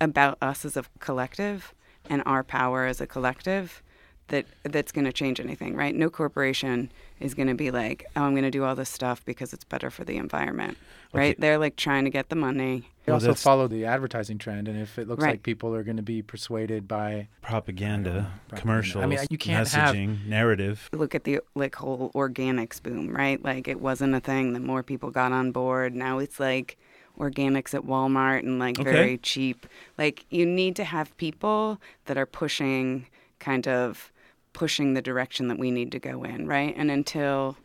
about 0.00 0.36
us 0.42 0.64
as 0.64 0.76
a 0.76 0.84
collective 0.98 1.72
and 2.10 2.22
our 2.26 2.42
power 2.44 2.84
as 2.84 3.00
a 3.00 3.06
collective 3.06 3.82
that 4.28 4.46
that's 4.62 4.90
going 4.92 5.04
to 5.04 5.12
change 5.12 5.38
anything, 5.38 5.76
right? 5.76 5.94
No 5.94 6.08
corporation 6.08 6.90
is 7.20 7.34
going 7.34 7.48
to 7.48 7.54
be 7.54 7.70
like, 7.70 8.06
"Oh, 8.16 8.22
I'm 8.22 8.32
going 8.32 8.44
to 8.44 8.50
do 8.50 8.64
all 8.64 8.74
this 8.74 8.88
stuff 8.88 9.24
because 9.24 9.52
it's 9.52 9.64
better 9.64 9.90
for 9.90 10.04
the 10.04 10.16
environment." 10.16 10.78
Right? 11.12 11.38
They're 11.38 11.58
like 11.58 11.76
trying 11.76 12.04
to 12.04 12.10
get 12.10 12.28
the 12.30 12.34
money. 12.36 12.88
They 13.04 13.10
Well, 13.12 13.16
also 13.16 13.26
that's- 13.26 13.42
follow 13.42 13.68
the 13.68 13.84
advertising 13.84 14.38
trend, 14.38 14.66
and 14.66 14.80
if 14.80 14.98
it 14.98 15.06
looks 15.06 15.22
Right. 15.22 15.32
like 15.32 15.42
people 15.42 15.74
are 15.74 15.82
going 15.84 15.98
to 15.98 16.02
be 16.02 16.22
persuaded 16.22 16.88
by 16.88 17.28
Propaganda, 17.42 18.32
propaganda. 18.48 18.60
commercials, 18.60 19.04
I 19.04 19.06
mean, 19.06 19.18
you 19.30 19.38
can't 19.38 19.68
have- 19.68 19.94
messaging, 19.94 20.26
narrative. 20.26 20.88
Look 20.92 21.14
at 21.14 21.24
the 21.24 21.40
like 21.54 21.74
whole 21.76 22.10
organics 22.14 22.82
boom, 22.82 23.14
right? 23.14 23.42
Like 23.44 23.68
it 23.68 23.80
wasn't 23.80 24.14
a 24.14 24.20
thing. 24.20 24.54
The 24.54 24.60
more 24.60 24.82
people 24.82 25.10
got 25.10 25.32
on 25.32 25.52
board, 25.52 25.94
now 25.94 26.18
it's 26.18 26.40
like 26.40 26.76
organics 27.18 27.74
at 27.74 27.82
Walmart 27.82 28.40
and 28.40 28.58
like 28.58 28.80
Okay. 28.80 28.90
very 28.90 29.18
cheap. 29.18 29.66
Like 29.96 30.24
you 30.30 30.44
need 30.46 30.74
to 30.76 30.84
have 30.84 31.16
people 31.16 31.80
that 32.06 32.16
are 32.18 32.26
pushing 32.26 33.06
kind 33.38 33.68
of 33.68 34.10
pushing 34.54 34.94
the 34.94 35.02
direction 35.02 35.48
that 35.48 35.58
we 35.58 35.70
need 35.70 35.92
to 35.92 35.98
go 35.98 36.24
in, 36.24 36.46
right? 36.46 36.74
And 36.76 36.90
until 36.90 37.58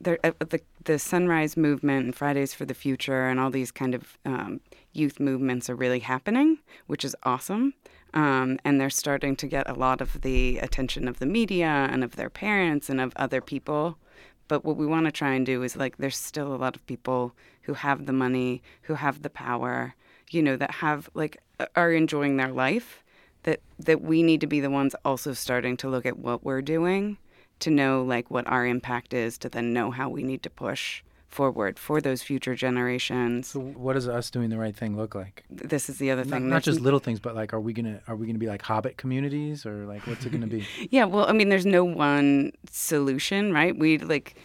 there, 0.00 0.18
uh, 0.22 0.32
the 0.38 0.60
the 0.84 0.98
Sunrise 0.98 1.56
Movement 1.56 2.04
and 2.04 2.14
Fridays 2.14 2.54
for 2.54 2.66
the 2.66 2.74
Future 2.74 3.28
and 3.28 3.40
all 3.40 3.50
these 3.50 3.72
kind 3.72 3.94
of 3.94 4.18
um, 4.24 4.60
youth 4.92 5.18
movements 5.18 5.68
are 5.68 5.74
really 5.74 6.00
happening, 6.00 6.58
which 6.86 7.04
is 7.04 7.16
awesome. 7.22 7.74
Um, 8.12 8.58
and 8.64 8.80
they're 8.80 8.90
starting 8.90 9.34
to 9.36 9.46
get 9.46 9.68
a 9.68 9.74
lot 9.74 10.00
of 10.00 10.20
the 10.20 10.58
attention 10.58 11.08
of 11.08 11.18
the 11.18 11.26
media 11.26 11.88
and 11.90 12.04
of 12.04 12.14
their 12.16 12.30
parents 12.30 12.88
and 12.88 13.00
of 13.00 13.12
other 13.16 13.40
people. 13.40 13.98
But 14.46 14.64
what 14.64 14.76
we 14.76 14.86
want 14.86 15.06
to 15.06 15.12
try 15.12 15.32
and 15.32 15.44
do 15.44 15.62
is 15.62 15.74
like, 15.74 15.96
there's 15.96 16.16
still 16.16 16.54
a 16.54 16.56
lot 16.56 16.76
of 16.76 16.86
people 16.86 17.34
who 17.62 17.74
have 17.74 18.06
the 18.06 18.12
money, 18.12 18.62
who 18.82 18.94
have 18.94 19.22
the 19.22 19.30
power, 19.30 19.94
you 20.30 20.42
know, 20.42 20.56
that 20.56 20.70
have 20.70 21.08
like 21.14 21.38
are 21.74 21.92
enjoying 21.92 22.36
their 22.36 22.52
life. 22.52 23.02
That 23.44 23.60
that 23.78 24.02
we 24.02 24.22
need 24.22 24.40
to 24.42 24.46
be 24.46 24.60
the 24.60 24.70
ones 24.70 24.94
also 25.04 25.32
starting 25.32 25.76
to 25.78 25.88
look 25.88 26.04
at 26.04 26.18
what 26.18 26.44
we're 26.44 26.62
doing 26.62 27.18
to 27.60 27.70
know 27.70 28.02
like 28.02 28.30
what 28.30 28.46
our 28.46 28.66
impact 28.66 29.14
is 29.14 29.38
to 29.38 29.48
then 29.48 29.72
know 29.72 29.90
how 29.90 30.08
we 30.08 30.22
need 30.22 30.42
to 30.42 30.50
push 30.50 31.02
forward 31.34 31.78
for 31.78 32.00
those 32.00 32.22
future 32.22 32.54
generations. 32.54 33.48
so 33.48 33.60
what 33.60 33.94
does 33.94 34.08
us 34.08 34.30
doing 34.30 34.50
the 34.50 34.58
right 34.64 34.76
thing 34.76 34.96
look 34.96 35.14
like? 35.14 35.44
This 35.50 35.88
is 35.90 35.98
the 35.98 36.10
other 36.12 36.24
thing. 36.24 36.48
not 36.48 36.64
There's 36.64 36.76
just 36.76 36.80
little 36.80 37.00
things, 37.00 37.18
but 37.20 37.34
like, 37.34 37.52
are 37.52 37.60
we 37.60 37.72
gonna 37.72 38.00
are 38.08 38.16
we 38.16 38.26
gonna 38.26 38.38
be 38.38 38.46
like 38.46 38.62
Hobbit 38.62 38.96
communities, 38.96 39.66
or 39.66 39.84
like 39.86 40.06
what's 40.06 40.24
it 40.24 40.30
gonna 40.30 40.46
be? 40.46 40.66
Yeah, 40.90 41.06
well, 41.06 41.26
I 41.28 41.32
mean, 41.32 41.48
there's 41.48 41.66
no 41.66 41.84
one 41.84 42.52
solution, 42.70 43.52
right? 43.52 43.76
We 43.76 43.98
like 43.98 44.36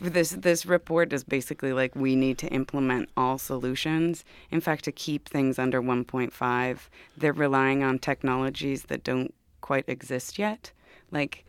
this. 0.00 0.30
This 0.30 0.66
report 0.66 1.12
is 1.12 1.22
basically 1.22 1.72
like 1.72 1.94
we 1.94 2.16
need 2.16 2.38
to 2.38 2.48
implement 2.48 3.08
all 3.16 3.38
solutions. 3.38 4.24
In 4.50 4.60
fact, 4.60 4.84
to 4.84 4.92
keep 4.92 5.28
things 5.28 5.58
under 5.58 5.80
1.5, 5.80 6.78
they're 7.16 7.32
relying 7.32 7.82
on 7.84 7.98
technologies 7.98 8.84
that 8.84 9.04
don't 9.04 9.32
quite 9.60 9.84
exist 9.88 10.38
yet. 10.38 10.72
Like, 11.10 11.44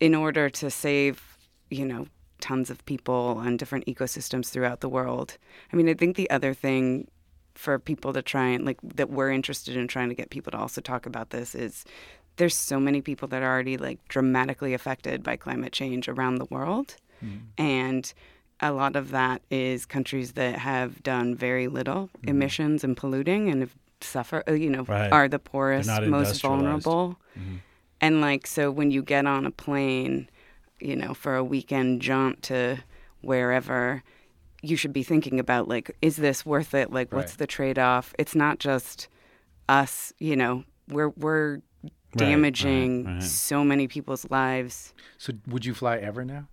in 0.00 0.14
order 0.14 0.50
to 0.50 0.70
save, 0.70 1.38
you 1.70 1.86
know, 1.86 2.06
tons 2.42 2.68
of 2.70 2.84
people 2.84 3.40
and 3.40 3.58
different 3.58 3.86
ecosystems 3.86 4.50
throughout 4.50 4.80
the 4.80 4.88
world. 4.88 5.38
I 5.72 5.76
mean, 5.76 5.88
I 5.88 5.94
think 5.94 6.16
the 6.16 6.28
other 6.28 6.52
thing 6.52 7.08
for 7.54 7.78
people 7.78 8.12
to 8.12 8.22
try 8.22 8.46
and 8.48 8.64
like 8.64 8.78
that 8.82 9.10
we're 9.10 9.30
interested 9.30 9.76
in 9.76 9.86
trying 9.86 10.08
to 10.08 10.14
get 10.14 10.30
people 10.30 10.50
to 10.50 10.58
also 10.58 10.80
talk 10.80 11.06
about 11.06 11.30
this 11.30 11.54
is 11.54 11.84
there's 12.36 12.56
so 12.56 12.80
many 12.80 13.00
people 13.02 13.28
that 13.28 13.42
are 13.42 13.52
already 13.52 13.76
like 13.76 13.98
dramatically 14.08 14.72
affected 14.74 15.22
by 15.22 15.36
climate 15.36 15.72
change 15.72 16.08
around 16.08 16.36
the 16.36 16.46
world. 16.46 16.96
And 17.58 18.12
a 18.60 18.72
lot 18.72 18.96
of 18.96 19.10
that 19.10 19.42
is 19.50 19.86
countries 19.86 20.32
that 20.32 20.58
have 20.58 21.02
done 21.02 21.34
very 21.36 21.68
little 21.68 22.08
emissions 22.24 22.82
and 22.84 22.96
polluting 22.96 23.48
and 23.50 23.60
have 23.60 23.74
suffer 24.00 24.42
uh, 24.48 24.52
you 24.52 24.68
know 24.70 24.82
Right. 24.84 25.12
are 25.12 25.28
the 25.28 25.38
poorest 25.38 25.86
most 26.10 26.42
vulnerable. 26.42 27.18
And 28.00 28.20
like 28.20 28.46
so 28.46 28.70
when 28.70 28.90
you 28.90 29.02
get 29.02 29.26
on 29.26 29.46
a 29.46 29.50
plane 29.50 30.28
you 30.84 30.96
know 30.96 31.14
for 31.14 31.36
a 31.36 31.44
weekend 31.44 32.00
jaunt 32.02 32.42
to 32.42 32.78
wherever 33.20 34.02
you 34.62 34.76
should 34.76 34.92
be 34.92 35.02
thinking 35.02 35.38
about 35.40 35.68
like 35.68 35.96
is 36.02 36.16
this 36.16 36.44
worth 36.46 36.74
it 36.74 36.92
like 36.92 37.12
what's 37.12 37.32
Right. 37.32 37.38
the 37.38 37.46
trade-off 37.46 38.14
it's 38.18 38.34
not 38.34 38.58
just 38.58 39.08
us 39.68 40.12
you 40.18 40.36
know 40.36 40.64
we're 40.88 41.10
we're 41.10 41.60
Right, 42.14 42.26
right, 42.26 42.28
damaging 42.28 43.04
right. 43.06 43.22
so 43.22 43.64
many 43.64 43.88
people's 43.88 44.28
lives 44.30 44.92
So 45.18 45.32
would 45.46 45.64
you 45.64 45.72
fly 45.74 45.96
ever 45.96 46.24
now? 46.24 46.48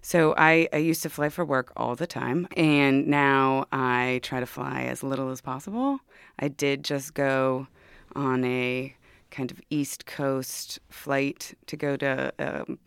so 0.00 0.34
I, 0.38 0.68
I 0.72 0.78
used 0.78 1.02
to 1.02 1.10
fly 1.10 1.28
for 1.28 1.44
work 1.44 1.72
all 1.76 1.94
the 1.96 2.06
time 2.06 2.46
and 2.56 3.06
now 3.08 3.66
i 3.72 4.20
try 4.22 4.40
to 4.40 4.46
fly 4.46 4.84
as 4.84 5.02
little 5.02 5.30
as 5.30 5.40
possible 5.40 5.98
i 6.38 6.48
did 6.48 6.82
just 6.84 7.14
go 7.14 7.66
on 8.14 8.42
a 8.44 8.94
kind 9.30 9.50
of 9.50 9.60
east 9.70 10.06
coast 10.06 10.78
flight 10.88 11.54
to 11.66 11.76
go 11.76 11.96
to 11.96 12.32
um, 12.38 12.78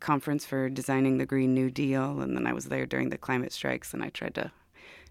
conference 0.00 0.46
for 0.46 0.68
designing 0.70 1.18
the 1.18 1.26
green 1.26 1.52
new 1.54 1.70
deal 1.70 2.20
and 2.20 2.34
then 2.36 2.46
i 2.46 2.52
was 2.52 2.66
there 2.66 2.86
during 2.86 3.10
the 3.10 3.18
climate 3.18 3.52
strikes 3.52 3.92
and 3.92 4.02
i 4.02 4.08
tried 4.08 4.34
to 4.34 4.50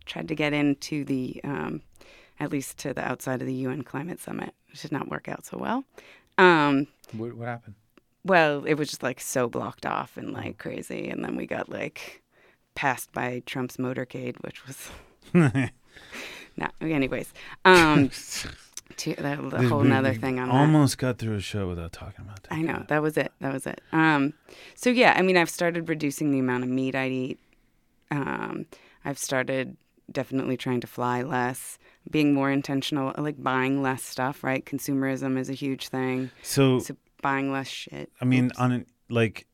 tried 0.06 0.28
to 0.28 0.34
get 0.36 0.54
into 0.54 1.06
the 1.06 1.40
um, 1.44 1.82
at 2.40 2.52
least 2.52 2.78
to 2.80 2.94
the 2.94 3.08
outside 3.08 3.42
of 3.42 3.48
the 3.48 3.54
un 3.68 3.84
climate 3.84 4.20
summit 4.20 4.54
which 4.72 4.82
did 4.82 4.92
not 4.92 5.08
work 5.10 5.28
out 5.28 5.46
so 5.46 5.58
well 5.58 5.84
um, 6.40 6.88
What, 7.12 7.34
what 7.36 7.48
happened? 7.50 7.76
well, 8.24 8.64
it 8.66 8.76
was 8.76 8.90
just 8.90 9.04
like 9.04 9.20
so 9.20 9.48
blocked 9.50 9.86
off 9.86 10.16
and 10.18 10.32
like 10.34 10.58
crazy. 10.58 11.10
And 11.10 11.24
then 11.24 11.36
we 11.36 11.46
got 11.46 11.68
like 11.70 12.22
passed 12.76 13.12
by 13.12 13.42
Trump's 13.46 13.76
motorcade, 13.78 14.38
which 14.42 14.66
was 14.66 14.90
not. 16.58 16.74
Anyways, 16.82 17.34
um, 17.66 18.10
to, 18.98 19.14
the, 19.16 19.48
the 19.52 19.68
whole 19.68 19.82
We- 19.82 19.88
nother 19.90 20.12
we 20.12 20.18
thing 20.18 20.40
on 20.40 20.50
that. 20.50 20.56
Almost 20.56 20.98
got 20.98 21.18
through 21.18 21.36
a 21.36 21.42
show 21.42 21.68
without 21.68 21.92
talking 21.92 22.26
about 22.26 22.44
that. 22.44 22.54
I 22.54 22.62
know 22.62 22.86
that 22.88 23.02
was 23.02 23.18
it. 23.18 23.32
That 23.40 23.54
was 23.54 23.66
it. 23.68 23.82
Um, 23.92 24.34
so 24.76 24.90
yeah, 24.90 25.14
I 25.18 25.22
mean, 25.22 25.38
I've 25.38 25.50
started 25.50 25.88
reducing 25.90 26.32
the 26.32 26.40
amount 26.40 26.64
of 26.64 26.70
meat 26.70 26.96
I 26.96 27.08
eat. 27.10 27.40
Um, 28.12 28.66
I've 29.06 29.18
started 29.20 29.78
definitely 30.12 30.58
trying 30.58 30.82
to 30.82 30.88
fly 30.88 31.22
less, 31.22 31.78
being 32.10 32.34
more 32.34 32.50
intentional, 32.52 33.14
like 33.18 33.42
buying 33.42 33.82
less 33.82 34.04
stuff. 34.04 34.44
Right, 34.44 34.66
consumerism 34.66 35.38
is 35.38 35.50
a 35.50 35.54
huge 35.54 35.88
thing. 35.90 36.32
So, 36.42 36.80
So 36.80 36.96
buying 37.22 37.52
less 37.52 37.68
shit. 37.68 38.12
I 38.20 38.26
mean, 38.26 38.46
Oops. 38.48 38.58
on 38.60 38.72
an, 38.72 38.86
like 39.10 39.46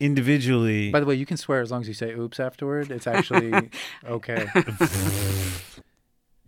individually, 0.00 0.90
By 0.90 0.98
the 1.00 1.06
way, 1.06 1.14
you 1.14 1.26
can 1.26 1.36
swear 1.36 1.60
as 1.60 1.70
long 1.70 1.82
as 1.82 1.88
you 1.88 1.94
say 1.94 2.12
"oops" 2.12 2.40
afterward. 2.40 2.90
It's 2.90 3.06
actually 3.06 3.52
okay. 4.06 4.48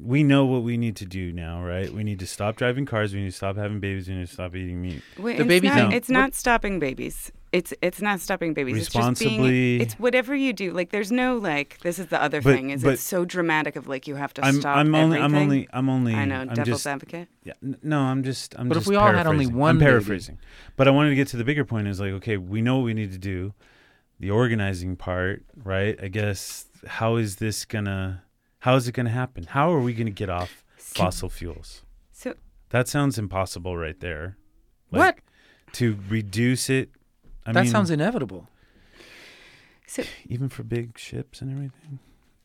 we 0.03 0.23
know 0.25 0.45
what 0.47 0.63
we 0.63 0.77
need 0.77 0.97
to 0.97 1.07
do 1.07 1.33
now, 1.33 1.63
right? 1.65 1.93
We 1.93 2.03
need 2.05 2.19
to 2.21 2.27
stop 2.27 2.57
driving 2.57 2.87
cars. 2.87 3.15
We 3.15 3.21
need 3.21 3.31
to 3.31 3.37
stop 3.37 3.57
having 3.57 3.79
babies. 3.81 4.09
We 4.09 4.15
need 4.15 4.27
to 4.27 4.33
stop 4.33 4.55
eating 4.57 4.81
meat. 4.83 5.03
Wait, 5.19 5.37
The 5.37 5.43
it's 5.43 5.49
baby 5.49 5.69
not, 5.69 5.77
thing- 5.77 5.93
It's 5.93 6.09
not 6.11 6.35
stopping 6.35 6.79
babies. 6.79 7.31
It's 7.53 7.75
it's 7.83 8.01
not 8.01 8.19
stopping 8.21 8.55
babies. 8.55 8.77
It's 8.79 8.87
just 8.87 8.97
Responsibly. 8.97 9.51
being. 9.51 9.81
It's 9.83 9.95
whatever 9.95 10.35
you 10.35 10.55
do. 10.55 10.73
Like 10.73 10.89
there's 10.91 11.13
no 11.13 11.37
like. 11.37 11.79
This 11.83 11.99
is 11.99 12.07
the 12.07 12.21
other 12.23 12.41
But- 12.41 12.55
thing. 12.55 12.71
Is 12.71 12.83
but- 12.83 12.95
it's 12.95 13.03
so 13.03 13.27
dramatic 13.27 13.77
of 13.77 13.87
like 13.87 14.09
you 14.09 14.15
have 14.15 14.33
to 14.35 14.45
I'm, 14.45 14.55
stop 14.61 14.77
I'm 14.79 14.95
only, 14.95 15.19
I'm 15.21 15.35
only, 15.35 15.69
I'm 15.71 15.91
only. 15.91 16.15
I 16.15 16.25
know, 16.25 16.41
I'm 16.41 16.49
devil's 16.49 16.67
just, 16.69 16.87
advocate. 16.87 17.29
Yeah, 17.45 17.53
no, 17.83 18.01
I'm 18.01 18.23
just. 18.23 18.55
I'm 18.59 18.69
But 18.69 18.79
if 18.79 18.87
we 18.87 18.97
all 18.97 19.13
had 19.13 19.27
only 19.27 19.47
one 19.47 19.71
I'm 19.71 19.79
baby- 19.79 19.91
paraphrasing, 19.91 20.39
but 20.77 20.89
I 20.89 20.93
wanted 20.93 21.11
to 21.11 21.15
get 21.17 21.29
to 21.29 21.37
the 21.37 21.45
bigger 21.45 21.65
point. 21.67 21.89
Is 21.89 22.01
like, 22.01 22.13
okay, 22.13 22.39
we 22.39 22.63
know 22.63 22.77
what 22.79 22.85
we 22.85 22.95
need 22.95 23.13
to 23.13 23.19
do. 23.19 23.53
the 24.19 24.31
organizing 24.31 24.95
part, 24.97 25.43
right? 25.65 25.99
I 26.01 26.07
guess 26.09 26.67
how 26.87 27.17
is 27.17 27.37
this 27.37 27.65
gonna 27.65 28.23
how 28.63 28.75
is 28.77 28.87
it 28.89 28.93
gonna 28.93 29.11
happen? 29.11 29.45
How 29.45 29.73
are 29.73 29.81
we 29.81 29.93
gonna 29.93 30.11
get 30.11 30.31
off 30.31 30.65
fossil 30.77 31.29
fuels? 31.29 31.83
So 32.13 32.35
That 32.71 32.89
sounds 32.89 33.19
impossible 33.19 33.77
right 33.77 33.99
there. 34.01 34.37
What? 34.91 35.19
To 35.73 35.99
reduce 36.09 36.69
it 36.71 36.91
I 37.47 37.53
that 37.53 37.65
mean, 37.65 37.71
sounds 37.73 37.91
inevitable. 37.91 38.49
so 39.87 40.03
even 40.27 40.49
for 40.49 40.63
big 40.63 40.97
ships 40.99 41.41
and 41.41 41.51
everything. 41.51 41.99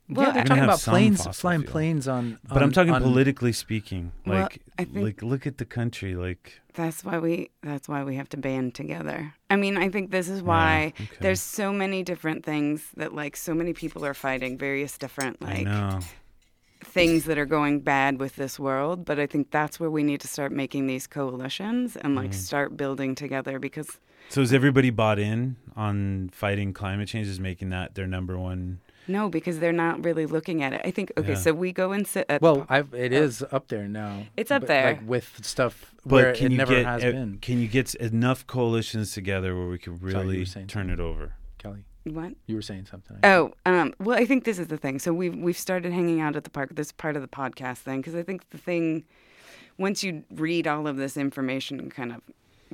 Well, 0.10 0.28
yeah, 0.28 0.34
they're 0.34 0.44
talking 0.46 0.64
about 0.64 0.80
planes, 0.80 1.28
flying 1.38 1.62
fuel. 1.62 1.72
planes 1.72 2.08
on. 2.08 2.40
But 2.48 2.64
I'm 2.64 2.72
talking 2.72 2.94
on- 2.94 3.02
politically 3.02 3.52
speaking. 3.52 4.14
Well, 4.26 4.44
Like 4.44 4.62
I 4.80 4.86
think- 4.86 5.04
like 5.06 5.22
look 5.22 5.46
at 5.46 5.58
the 5.58 5.66
country 5.66 6.16
like 6.16 6.62
that's 6.76 7.04
why 7.04 7.18
we 7.18 7.50
that's 7.62 7.90
why 7.90 8.04
we 8.04 8.16
have 8.16 8.30
to 8.30 8.38
band 8.38 8.74
together. 8.76 9.34
I 9.50 9.56
mean, 9.58 9.76
I 9.78 9.90
think 9.90 10.12
this 10.12 10.30
is 10.30 10.42
why 10.42 10.94
okay. 11.00 11.10
there's 11.20 11.42
so 11.42 11.74
many 11.74 12.04
different 12.04 12.46
things 12.46 12.90
that 12.96 13.14
like 13.14 13.36
so 13.36 13.54
many 13.54 13.74
people 13.74 14.06
are 14.06 14.14
fighting 14.14 14.58
various 14.58 14.98
different 14.98 15.42
like 15.42 15.68
things 16.84 17.26
that 17.26 17.38
are 17.38 17.46
going 17.46 17.80
bad 17.82 18.20
with 18.20 18.36
this 18.36 18.60
world, 18.60 19.04
but 19.04 19.20
I 19.20 19.26
think 19.26 19.52
that's 19.52 19.80
where 19.80 19.90
we 19.90 20.04
need 20.04 20.22
to 20.22 20.28
start 20.28 20.52
making 20.52 20.88
these 20.88 21.08
coalitions 21.08 21.96
and 21.98 22.16
like 22.16 22.32
Mm. 22.32 22.36
start 22.36 22.78
building 22.78 23.16
together 23.16 23.60
because 23.60 24.00
So 24.30 24.42
is 24.42 24.54
everybody 24.54 24.90
bought 24.90 25.20
in 25.20 25.56
on 25.76 26.30
fighting 26.34 26.74
climate 26.74 27.08
change 27.08 27.28
is 27.28 27.40
making 27.40 27.70
that 27.70 27.96
their 27.96 28.08
number 28.08 28.38
one 28.38 28.80
no, 29.08 29.30
because 29.30 29.60
they're 29.60 29.72
not 29.74 30.04
really 30.04 30.26
looking 30.26 30.64
at 30.64 30.74
it. 30.74 30.82
I 30.84 30.92
think 30.92 31.12
okay, 31.18 31.30
Yeah. 31.30 31.36
so 31.36 31.54
we 31.54 31.72
go 31.72 31.92
and 31.92 32.06
sit 32.08 32.26
at 32.30 32.42
Well, 32.42 32.66
I've, 32.70 32.94
it 32.94 33.14
is 33.14 33.44
up 33.52 33.68
there 33.68 33.88
now. 33.88 34.26
It's 34.36 34.52
up 34.52 34.62
but, 34.64 34.68
there. 34.68 34.86
like 34.86 35.08
with 35.08 35.40
stuff 35.46 35.94
But 36.06 36.12
where 36.12 36.34
can 36.36 36.48
it 36.48 36.52
you 36.52 36.58
never 36.58 36.76
get 36.76 36.86
has 36.86 37.02
been. 37.04 37.40
can 37.40 37.60
you 37.60 37.68
get 37.68 37.96
enough 37.96 38.46
coalitions 38.48 39.14
together 39.14 39.56
where 39.56 39.68
we 39.68 39.78
could 39.78 40.00
Sorry, 40.00 40.12
you 40.12 40.18
were 40.18 40.24
really 40.24 40.46
saying 40.46 40.68
turn 40.68 40.90
it 40.90 41.00
over? 41.00 41.34
Kelly, 41.58 41.84
what? 42.04 42.34
you 42.46 42.56
were 42.56 42.62
saying 42.62 42.86
something. 42.86 43.18
Oh, 43.24 43.52
um, 43.66 43.94
well, 44.00 44.18
I 44.18 44.26
think 44.26 44.44
this 44.44 44.60
is 44.60 44.68
the 44.68 44.78
thing. 44.78 45.00
So 45.00 45.14
we've 45.14 45.36
we've 45.36 45.58
started 45.58 45.92
hanging 45.92 46.22
out 46.22 46.36
at 46.36 46.44
the 46.44 46.50
park. 46.50 46.70
This 46.76 46.92
part 46.92 47.16
of 47.16 47.22
the 47.22 47.28
podcast 47.28 47.78
thing 47.80 48.00
because 48.02 48.16
I 48.16 48.24
think 48.24 48.50
the 48.52 48.58
thing, 48.58 49.04
once 49.78 50.04
you 50.04 50.24
read 50.32 50.68
all 50.68 50.88
of 50.88 50.98
this 50.98 51.18
information 51.18 51.80
and 51.80 51.92
kind 51.94 52.12
of 52.14 52.22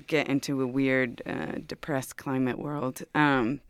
get 0.07 0.27
into 0.27 0.61
a 0.61 0.67
weird, 0.67 1.21
uh, 1.25 1.59
depressed 1.67 2.17
climate 2.17 2.57
world, 2.59 3.03
um, 3.13 3.61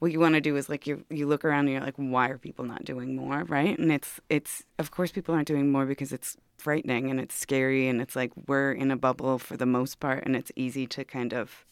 what 0.00 0.10
you 0.10 0.18
want 0.18 0.34
to 0.34 0.40
do 0.40 0.56
is 0.56 0.68
like 0.68 0.86
you 0.86 1.04
you 1.10 1.26
look 1.26 1.44
around 1.44 1.60
and 1.60 1.70
you're 1.70 1.80
like, 1.80 1.94
why 1.96 2.28
are 2.28 2.38
people 2.38 2.64
not 2.64 2.84
doing 2.84 3.14
more, 3.14 3.44
right? 3.44 3.78
And 3.78 3.92
it's 3.92 4.18
it's 4.28 4.64
of 4.78 4.90
course 4.90 5.12
people 5.12 5.34
aren't 5.34 5.46
doing 5.46 5.70
more 5.70 5.86
because 5.86 6.12
it's 6.12 6.36
frightening 6.58 7.10
and 7.10 7.20
it's 7.20 7.34
scary 7.34 7.86
and 7.86 8.00
it's 8.00 8.16
like 8.16 8.32
we're 8.48 8.72
in 8.72 8.90
a 8.90 8.96
bubble 8.96 9.38
for 9.38 9.56
the 9.56 9.66
most 9.66 10.00
part 10.00 10.24
and 10.24 10.34
it's 10.34 10.50
easy 10.56 10.86
to 10.88 11.04
kind 11.04 11.32
of 11.32 11.64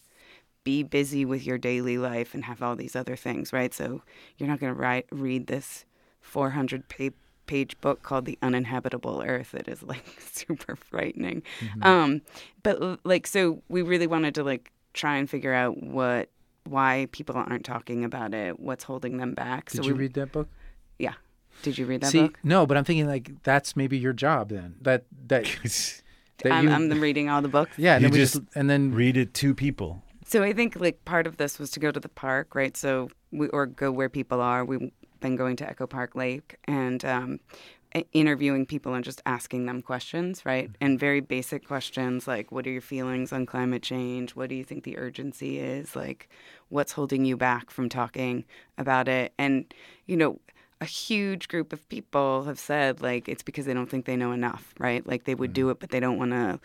be 0.62 0.82
busy 0.82 1.24
with 1.24 1.46
your 1.46 1.56
daily 1.58 1.96
life 1.98 2.34
and 2.34 2.44
have 2.44 2.62
all 2.62 2.76
these 2.76 2.94
other 2.94 3.16
things, 3.16 3.52
right? 3.52 3.72
So 3.72 4.02
you're 4.36 4.48
not 4.48 4.60
going 4.60 4.74
to 4.74 4.78
write 4.78 5.06
read 5.10 5.46
this 5.46 5.86
400 6.20 6.88
pa- 6.88 7.16
page 7.46 7.80
book 7.80 8.02
called 8.02 8.26
The 8.26 8.38
Uninhabitable 8.42 9.22
Earth. 9.26 9.54
It 9.54 9.68
is 9.68 9.82
like 9.82 10.04
super 10.20 10.76
frightening. 10.76 11.42
Um, 11.80 12.20
but 12.62 13.00
like, 13.06 13.26
so 13.26 13.62
we 13.70 13.80
really 13.80 14.06
wanted 14.06 14.34
to 14.34 14.44
like 14.44 14.70
try 14.92 15.16
and 15.16 15.30
figure 15.30 15.54
out 15.54 15.82
what 15.82 16.28
why 16.68 17.08
people 17.12 17.36
aren't 17.36 17.64
talking 17.64 18.04
about 18.04 18.34
it, 18.34 18.58
what's 18.60 18.84
holding 18.84 19.16
them 19.18 19.34
back. 19.34 19.70
Did 19.70 19.78
so 19.78 19.88
you 19.88 19.94
we, 19.94 20.00
read 20.00 20.14
that 20.14 20.32
book? 20.32 20.48
Yeah. 20.98 21.14
Did 21.62 21.76
you 21.78 21.86
read 21.86 22.02
that 22.02 22.10
See, 22.12 22.22
book? 22.22 22.38
no, 22.44 22.66
but 22.66 22.76
I'm 22.76 22.84
thinking 22.84 23.06
like 23.06 23.42
that's 23.42 23.74
maybe 23.76 23.98
your 23.98 24.12
job 24.12 24.50
then. 24.50 24.76
That 24.82 25.04
that 25.26 25.44
that 26.38 26.52
I'm, 26.52 26.68
you, 26.68 26.70
I'm 26.72 27.00
reading 27.00 27.28
all 27.28 27.42
the 27.42 27.48
books. 27.48 27.72
yeah, 27.78 27.94
and 27.94 28.02
You 28.02 28.08
then 28.08 28.12
we 28.12 28.18
just 28.24 28.34
just 28.34 28.46
and 28.56 28.70
then 28.70 28.92
Read 28.94 29.16
it 29.16 29.34
to 29.34 29.54
people. 29.54 30.02
So 30.24 30.42
I 30.42 30.52
think 30.52 30.76
like 30.78 31.04
part 31.04 31.26
of 31.26 31.36
this 31.38 31.58
was 31.58 31.70
to 31.72 31.80
go 31.80 31.90
to 31.90 31.98
the 31.98 32.08
park, 32.08 32.54
right? 32.54 32.76
So 32.76 33.08
we 33.32 33.48
or 33.48 33.66
go 33.66 33.90
where 33.90 34.08
people 34.08 34.40
are. 34.40 34.64
We've 34.64 34.90
been 35.20 35.34
going 35.36 35.56
to 35.56 35.68
Echo 35.68 35.86
Park 35.88 36.14
Lake 36.14 36.56
and 36.66 37.04
um, 37.04 37.40
i- 37.50 37.77
interviewing 38.12 38.66
people 38.66 38.94
and 38.94 39.04
just 39.04 39.22
asking 39.26 39.66
them 39.66 39.82
questions, 39.82 40.44
right? 40.44 40.68
Mm-hmm. 40.68 40.84
And 40.84 41.00
very 41.00 41.20
basic 41.20 41.66
questions 41.66 42.26
like, 42.26 42.52
"What 42.52 42.66
are 42.66 42.70
your 42.70 42.80
feelings 42.80 43.32
on 43.32 43.46
climate 43.46 43.82
change? 43.82 44.36
What 44.36 44.48
do 44.48 44.54
you 44.54 44.64
think 44.64 44.84
the 44.84 44.98
urgency 44.98 45.58
is? 45.58 45.96
Like, 45.96 46.28
what's 46.68 46.92
holding 46.92 47.24
you 47.24 47.36
back 47.36 47.70
from 47.70 47.88
talking 47.88 48.44
about 48.76 49.08
it?" 49.08 49.32
And 49.38 49.72
you 50.06 50.16
know. 50.16 50.40
A 50.80 50.84
huge 50.84 51.48
group 51.48 51.72
of 51.72 51.88
people 51.88 52.44
have 52.44 52.60
said 52.60 53.02
like 53.02 53.28
it's 53.28 53.42
because 53.42 53.66
they 53.66 53.74
don't 53.74 53.90
think 53.90 54.04
they 54.04 54.14
know 54.14 54.30
enough, 54.30 54.72
right? 54.78 55.04
Like 55.04 55.24
they 55.24 55.34
would 55.34 55.52
do 55.52 55.62
mm-hmm. 55.62 55.70
it, 55.72 55.80
but 55.80 55.90
they 55.90 55.98
don't 55.98 56.18
want 56.18 56.30
to 56.30 56.60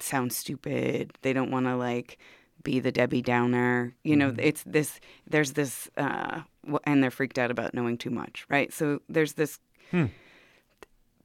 sound 0.00 0.32
stupid. 0.32 1.12
They 1.22 1.32
don't 1.32 1.52
want 1.52 1.66
to 1.66 1.76
like 1.76 2.18
be 2.64 2.80
the 2.80 2.90
Debbie 2.90 3.22
Downer. 3.22 3.94
You 4.02 4.16
know, 4.16 4.30
mm-hmm. 4.30 4.40
it's 4.40 4.64
this. 4.64 4.98
There's 5.28 5.52
this, 5.52 5.88
uh, 5.96 6.40
and 6.84 7.02
they're 7.02 7.10
freaked 7.10 7.38
out 7.38 7.50
about 7.50 7.74
knowing 7.74 7.96
too 7.98 8.10
much, 8.10 8.46
right? 8.48 8.72
So 8.72 9.00
there's 9.08 9.34
this. 9.34 9.58
Hmm. 9.90 10.06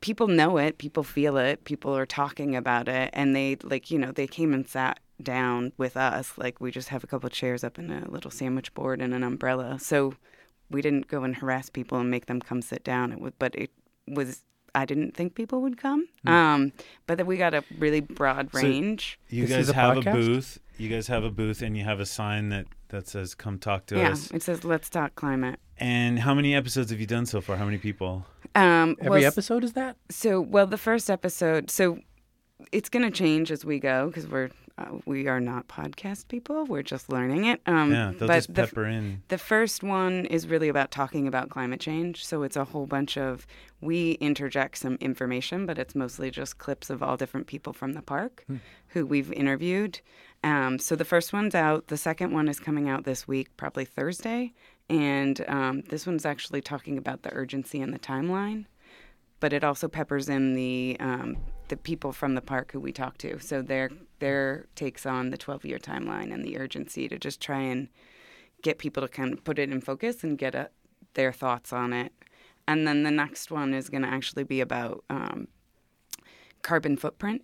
People 0.01 0.27
know 0.27 0.57
it. 0.57 0.77
People 0.77 1.03
feel 1.03 1.37
it. 1.37 1.65
People 1.65 1.95
are 1.95 2.05
talking 2.05 2.55
about 2.55 2.87
it, 2.87 3.09
and 3.13 3.35
they 3.35 3.57
like 3.63 3.91
you 3.91 3.99
know 3.99 4.11
they 4.11 4.27
came 4.27 4.53
and 4.53 4.67
sat 4.67 4.99
down 5.21 5.73
with 5.77 5.97
us. 5.97 6.33
Like 6.37 6.61
we 6.61 6.71
just 6.71 6.89
have 6.89 7.03
a 7.03 7.07
couple 7.07 7.29
chairs 7.29 7.63
up 7.63 7.77
and 7.77 7.91
a 7.91 8.09
little 8.09 8.31
sandwich 8.31 8.73
board 8.73 9.01
and 9.01 9.13
an 9.13 9.23
umbrella. 9.23 9.77
So 9.79 10.15
we 10.69 10.81
didn't 10.81 11.07
go 11.07 11.23
and 11.23 11.35
harass 11.35 11.69
people 11.69 11.99
and 11.99 12.09
make 12.09 12.27
them 12.27 12.39
come 12.39 12.61
sit 12.61 12.83
down. 12.83 13.11
It 13.11 13.19
was, 13.19 13.33
but 13.39 13.55
it 13.55 13.71
was. 14.07 14.43
I 14.75 14.85
didn't 14.85 15.15
think 15.15 15.33
people 15.33 15.61
would 15.63 15.77
come. 15.77 16.07
Um, 16.27 16.71
but 17.07 17.17
then 17.17 17.25
we 17.25 17.37
got 17.37 17.55
a 17.55 17.63
really 17.79 18.01
broad 18.01 18.51
So- 18.53 18.59
range. 18.61 19.19
You 19.27 19.47
This 19.47 19.55
guys 19.57 19.69
a 19.69 19.73
have 19.73 19.97
a 19.97 20.01
booth. 20.01 20.59
You 20.77 20.89
guys 20.89 21.07
have 21.07 21.23
a 21.23 21.31
booth 21.31 21.61
and 21.63 21.75
you 21.75 21.83
have 21.83 21.99
a 21.99 22.05
sign 22.05 22.49
that 22.49 22.67
that 22.89 23.07
says 23.07 23.35
come 23.35 23.57
talk 23.57 23.87
to 23.87 23.97
yeah, 23.97 24.11
us. 24.11 24.29
Yeah, 24.29 24.37
it 24.37 24.43
says 24.43 24.63
"Let's 24.63 24.89
talk 24.89 25.15
climate." 25.15 25.59
And 25.77 26.19
how 26.19 26.33
many 26.33 26.55
episodes 26.55 26.91
have 26.91 26.99
you 26.99 27.07
done 27.07 27.25
so 27.25 27.41
far? 27.41 27.57
How 27.57 27.65
many 27.65 27.77
people? 27.79 28.25
Um, 28.55 28.95
every 28.99 29.09
well, 29.09 29.19
s- 29.25 29.33
episode 29.33 29.63
is 29.63 29.73
that? 29.73 29.95
So, 30.09 30.41
well, 30.41 30.67
the 30.67 30.77
first 30.77 31.09
episode. 31.09 31.69
So, 31.69 31.99
it's 32.71 32.89
going 32.89 33.03
to 33.03 33.11
change 33.11 33.51
as 33.51 33.63
we 33.63 33.79
go 33.79 34.07
because 34.07 34.27
we're 34.27 34.49
uh, 34.77 34.97
we 35.05 35.27
are 35.27 35.41
not 35.41 35.67
podcast 35.67 36.27
people. 36.29 36.65
We're 36.65 36.83
just 36.83 37.09
learning 37.09 37.45
it. 37.45 37.61
Um, 37.65 37.91
Yeah, 37.91 38.13
they'll 38.17 38.27
but 38.29 38.35
just 38.35 38.53
the, 38.53 38.63
pepper 38.65 38.85
in. 38.85 39.21
the 39.27 39.37
first 39.37 39.83
one 39.83 40.25
is 40.25 40.47
really 40.47 40.69
about 40.69 40.89
talking 40.89 41.27
about 41.27 41.49
climate 41.49 41.81
change. 41.81 42.25
So 42.25 42.43
it's 42.43 42.55
a 42.55 42.63
whole 42.63 42.85
bunch 42.85 43.17
of 43.17 43.45
we 43.81 44.11
interject 44.13 44.77
some 44.77 44.95
information, 45.01 45.65
but 45.65 45.77
it's 45.77 45.95
mostly 45.95 46.31
just 46.31 46.59
clips 46.59 46.89
of 46.89 47.03
all 47.03 47.17
different 47.17 47.47
people 47.47 47.73
from 47.73 47.91
the 47.93 48.01
park 48.01 48.45
who 48.89 49.05
we've 49.05 49.31
interviewed. 49.33 49.99
Um, 50.45 50.79
so 50.79 50.95
the 50.95 51.03
first 51.05 51.33
one's 51.33 51.55
out. 51.55 51.87
The 51.87 51.97
second 51.97 52.31
one 52.31 52.47
is 52.47 52.59
coming 52.59 52.87
out 52.87 53.03
this 53.03 53.27
week, 53.27 53.49
probably 53.57 53.83
Thursday. 53.83 54.53
And 54.89 55.43
um, 55.47 55.81
this 55.89 56.07
one's 56.07 56.25
actually 56.25 56.61
talking 56.61 56.97
about 56.97 57.21
the 57.21 57.33
urgency 57.33 57.81
and 57.81 57.93
the 57.93 57.99
timeline, 57.99 58.65
but 59.39 59.53
it 59.53 59.63
also 59.63 59.87
peppers 59.87 60.29
in 60.29 60.55
the 60.55 60.97
um, 60.99 61.37
the 61.67 61.77
people 61.77 62.11
from 62.11 62.33
the 62.33 62.41
park 62.41 62.71
who 62.71 62.79
we 62.79 62.91
talk 62.91 63.17
to. 63.19 63.39
So 63.39 63.61
their 63.61 63.91
their 64.17 64.65
takes 64.75 65.05
on 65.05 65.29
the 65.29 65.37
12 65.37 65.65
year 65.65 65.77
timeline 65.77 66.33
and 66.33 66.43
the 66.43 66.57
urgency 66.57 67.07
to 67.07 67.19
just 67.19 67.39
try 67.39 67.61
and 67.61 67.87
get 68.61 68.79
people 68.79 69.01
to 69.01 69.07
kind 69.07 69.31
of 69.31 69.43
put 69.43 69.59
it 69.59 69.71
in 69.71 69.79
focus 69.79 70.23
and 70.23 70.37
get 70.37 70.55
a, 70.55 70.69
their 71.13 71.31
thoughts 71.31 71.71
on 71.71 71.93
it. 71.93 72.11
And 72.67 72.87
then 72.87 73.03
the 73.03 73.11
next 73.11 73.51
one 73.51 73.73
is 73.73 73.89
going 73.89 74.03
to 74.03 74.09
actually 74.09 74.43
be 74.43 74.61
about 74.61 75.03
um, 75.09 75.47
carbon 76.61 76.97
footprint. 76.97 77.43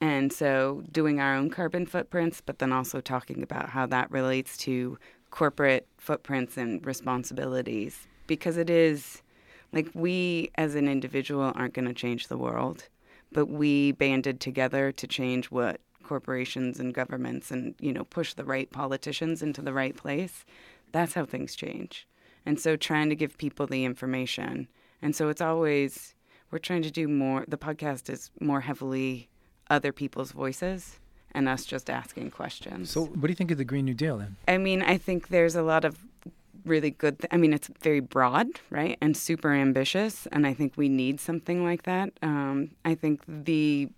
And 0.00 0.32
so 0.32 0.82
doing 0.92 1.20
our 1.20 1.34
own 1.34 1.48
carbon 1.48 1.86
footprints, 1.86 2.42
but 2.44 2.58
then 2.58 2.72
also 2.72 3.00
talking 3.00 3.42
about 3.42 3.70
how 3.70 3.86
that 3.86 4.10
relates 4.10 4.56
to 4.58 4.98
corporate 5.36 5.86
footprints 5.98 6.56
and 6.56 6.84
responsibilities. 6.86 8.08
Because 8.26 8.56
it 8.56 8.70
is 8.70 9.22
like 9.70 9.90
we 9.92 10.50
as 10.54 10.74
an 10.74 10.88
individual 10.88 11.52
aren't 11.54 11.74
going 11.74 11.86
to 11.86 11.92
change 11.92 12.28
the 12.28 12.38
world, 12.38 12.88
but 13.30 13.44
we 13.44 13.92
banded 13.92 14.40
together 14.40 14.90
to 14.92 15.06
change 15.06 15.50
what 15.50 15.82
corporations 16.02 16.80
and 16.80 16.94
governments 16.94 17.50
and, 17.50 17.74
you 17.78 17.92
know, 17.92 18.04
push 18.04 18.32
the 18.32 18.46
right 18.46 18.70
politicians 18.72 19.42
into 19.42 19.60
the 19.60 19.74
right 19.74 19.94
place. 19.94 20.46
That's 20.92 21.12
how 21.12 21.26
things 21.26 21.54
change. 21.54 22.08
And 22.46 22.58
so 22.58 22.74
trying 22.74 23.10
to 23.10 23.16
give 23.16 23.36
people 23.36 23.66
the 23.66 23.84
information. 23.84 24.68
And 25.02 25.14
so 25.14 25.28
it's 25.28 25.42
always, 25.42 26.14
we're 26.50 26.60
trying 26.60 26.82
to 26.82 26.90
do 26.90 27.08
more, 27.08 27.44
the 27.46 27.58
podcast 27.58 28.08
is 28.08 28.30
more 28.40 28.62
heavily 28.62 29.28
other 29.68 29.92
people's 29.92 30.32
voices 30.32 30.98
and 31.36 31.48
us 31.48 31.64
just 31.64 31.88
asking 31.90 32.30
questions. 32.30 32.90
So, 32.90 33.04
what 33.04 33.22
do 33.22 33.28
you 33.28 33.34
think 33.34 33.50
of 33.50 33.58
the 33.58 33.64
Green 33.64 33.84
New 33.84 33.94
Deal 33.94 34.16
then? 34.16 34.36
I 34.48 34.58
mean, 34.58 34.82
I 34.82 34.96
think 34.96 35.28
there's 35.28 35.54
a 35.54 35.62
lot 35.62 35.84
of 35.84 35.98
really 36.64 36.90
good. 36.90 37.20
Th- 37.20 37.28
I 37.30 37.36
mean, 37.36 37.52
it's 37.52 37.68
very 37.82 38.00
broad, 38.00 38.48
right, 38.70 38.98
and 39.00 39.16
super 39.16 39.52
ambitious, 39.52 40.26
and 40.32 40.46
I 40.46 40.54
think 40.54 40.72
we 40.76 40.88
need 40.88 41.20
something 41.20 41.62
like 41.62 41.82
that. 41.84 42.10
Um, 42.22 42.70
I 42.84 42.94
think 42.94 43.20
the 43.28 43.90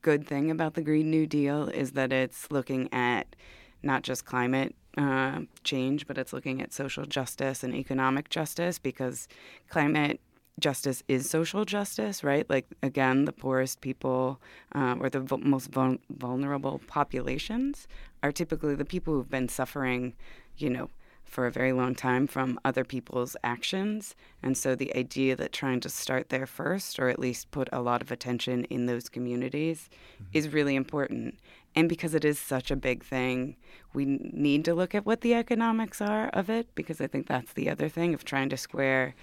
good 0.00 0.26
thing 0.26 0.50
about 0.50 0.74
the 0.74 0.82
Green 0.82 1.10
New 1.10 1.26
Deal 1.26 1.68
is 1.68 1.92
that 1.92 2.12
it's 2.12 2.50
looking 2.50 2.88
at 2.92 3.36
not 3.82 4.02
just 4.02 4.24
climate 4.24 4.74
uh, 4.96 5.40
change, 5.64 6.06
but 6.06 6.16
it's 6.16 6.32
looking 6.32 6.62
at 6.62 6.72
social 6.72 7.04
justice 7.04 7.64
and 7.64 7.74
economic 7.74 8.28
justice 8.30 8.78
because 8.78 9.26
climate 9.68 10.20
justice 10.60 11.02
is 11.08 11.28
social 11.28 11.64
justice, 11.64 12.22
right? 12.22 12.48
Like, 12.48 12.66
again, 12.82 13.24
the 13.24 13.32
poorest 13.32 13.80
people 13.80 14.40
uh, 14.74 14.96
or 15.00 15.08
the 15.08 15.20
most 15.42 15.70
vul- 15.70 15.98
vulnerable 16.10 16.80
populations 16.86 17.88
are 18.22 18.32
typically 18.32 18.74
the 18.74 18.84
people 18.84 19.14
who've 19.14 19.30
been 19.30 19.48
suffering, 19.48 20.14
you 20.56 20.70
know, 20.70 20.90
for 21.24 21.46
a 21.46 21.50
very 21.50 21.72
long 21.72 21.94
time 21.94 22.26
from 22.26 22.60
other 22.64 22.84
people's 22.84 23.36
actions. 23.42 24.14
And 24.42 24.56
so 24.56 24.74
the 24.74 24.94
idea 24.94 25.34
that 25.36 25.52
trying 25.52 25.80
to 25.80 25.88
start 25.88 26.28
there 26.28 26.46
first, 26.46 26.98
or 26.98 27.08
at 27.08 27.18
least 27.18 27.50
put 27.50 27.68
a 27.72 27.80
lot 27.80 28.02
of 28.02 28.12
attention 28.12 28.64
in 28.64 28.84
those 28.84 29.08
communities, 29.08 29.88
is 30.34 30.52
really 30.52 30.76
important. 30.76 31.38
And 31.74 31.88
because 31.88 32.14
it 32.14 32.24
is 32.24 32.38
such 32.38 32.70
a 32.70 32.76
big 32.76 33.02
thing, 33.02 33.56
we 33.94 34.04
need 34.04 34.64
to 34.66 34.74
look 34.74 34.94
at 34.94 35.06
what 35.06 35.22
the 35.22 35.32
economics 35.32 36.02
are 36.02 36.28
of 36.28 36.50
it, 36.50 36.68
because 36.74 37.00
I 37.00 37.06
think 37.06 37.26
that's 37.26 37.54
the 37.54 37.70
other 37.70 37.88
thing 37.88 38.12
of 38.12 38.24
trying 38.24 38.50
to 38.50 38.58
square 38.58 39.14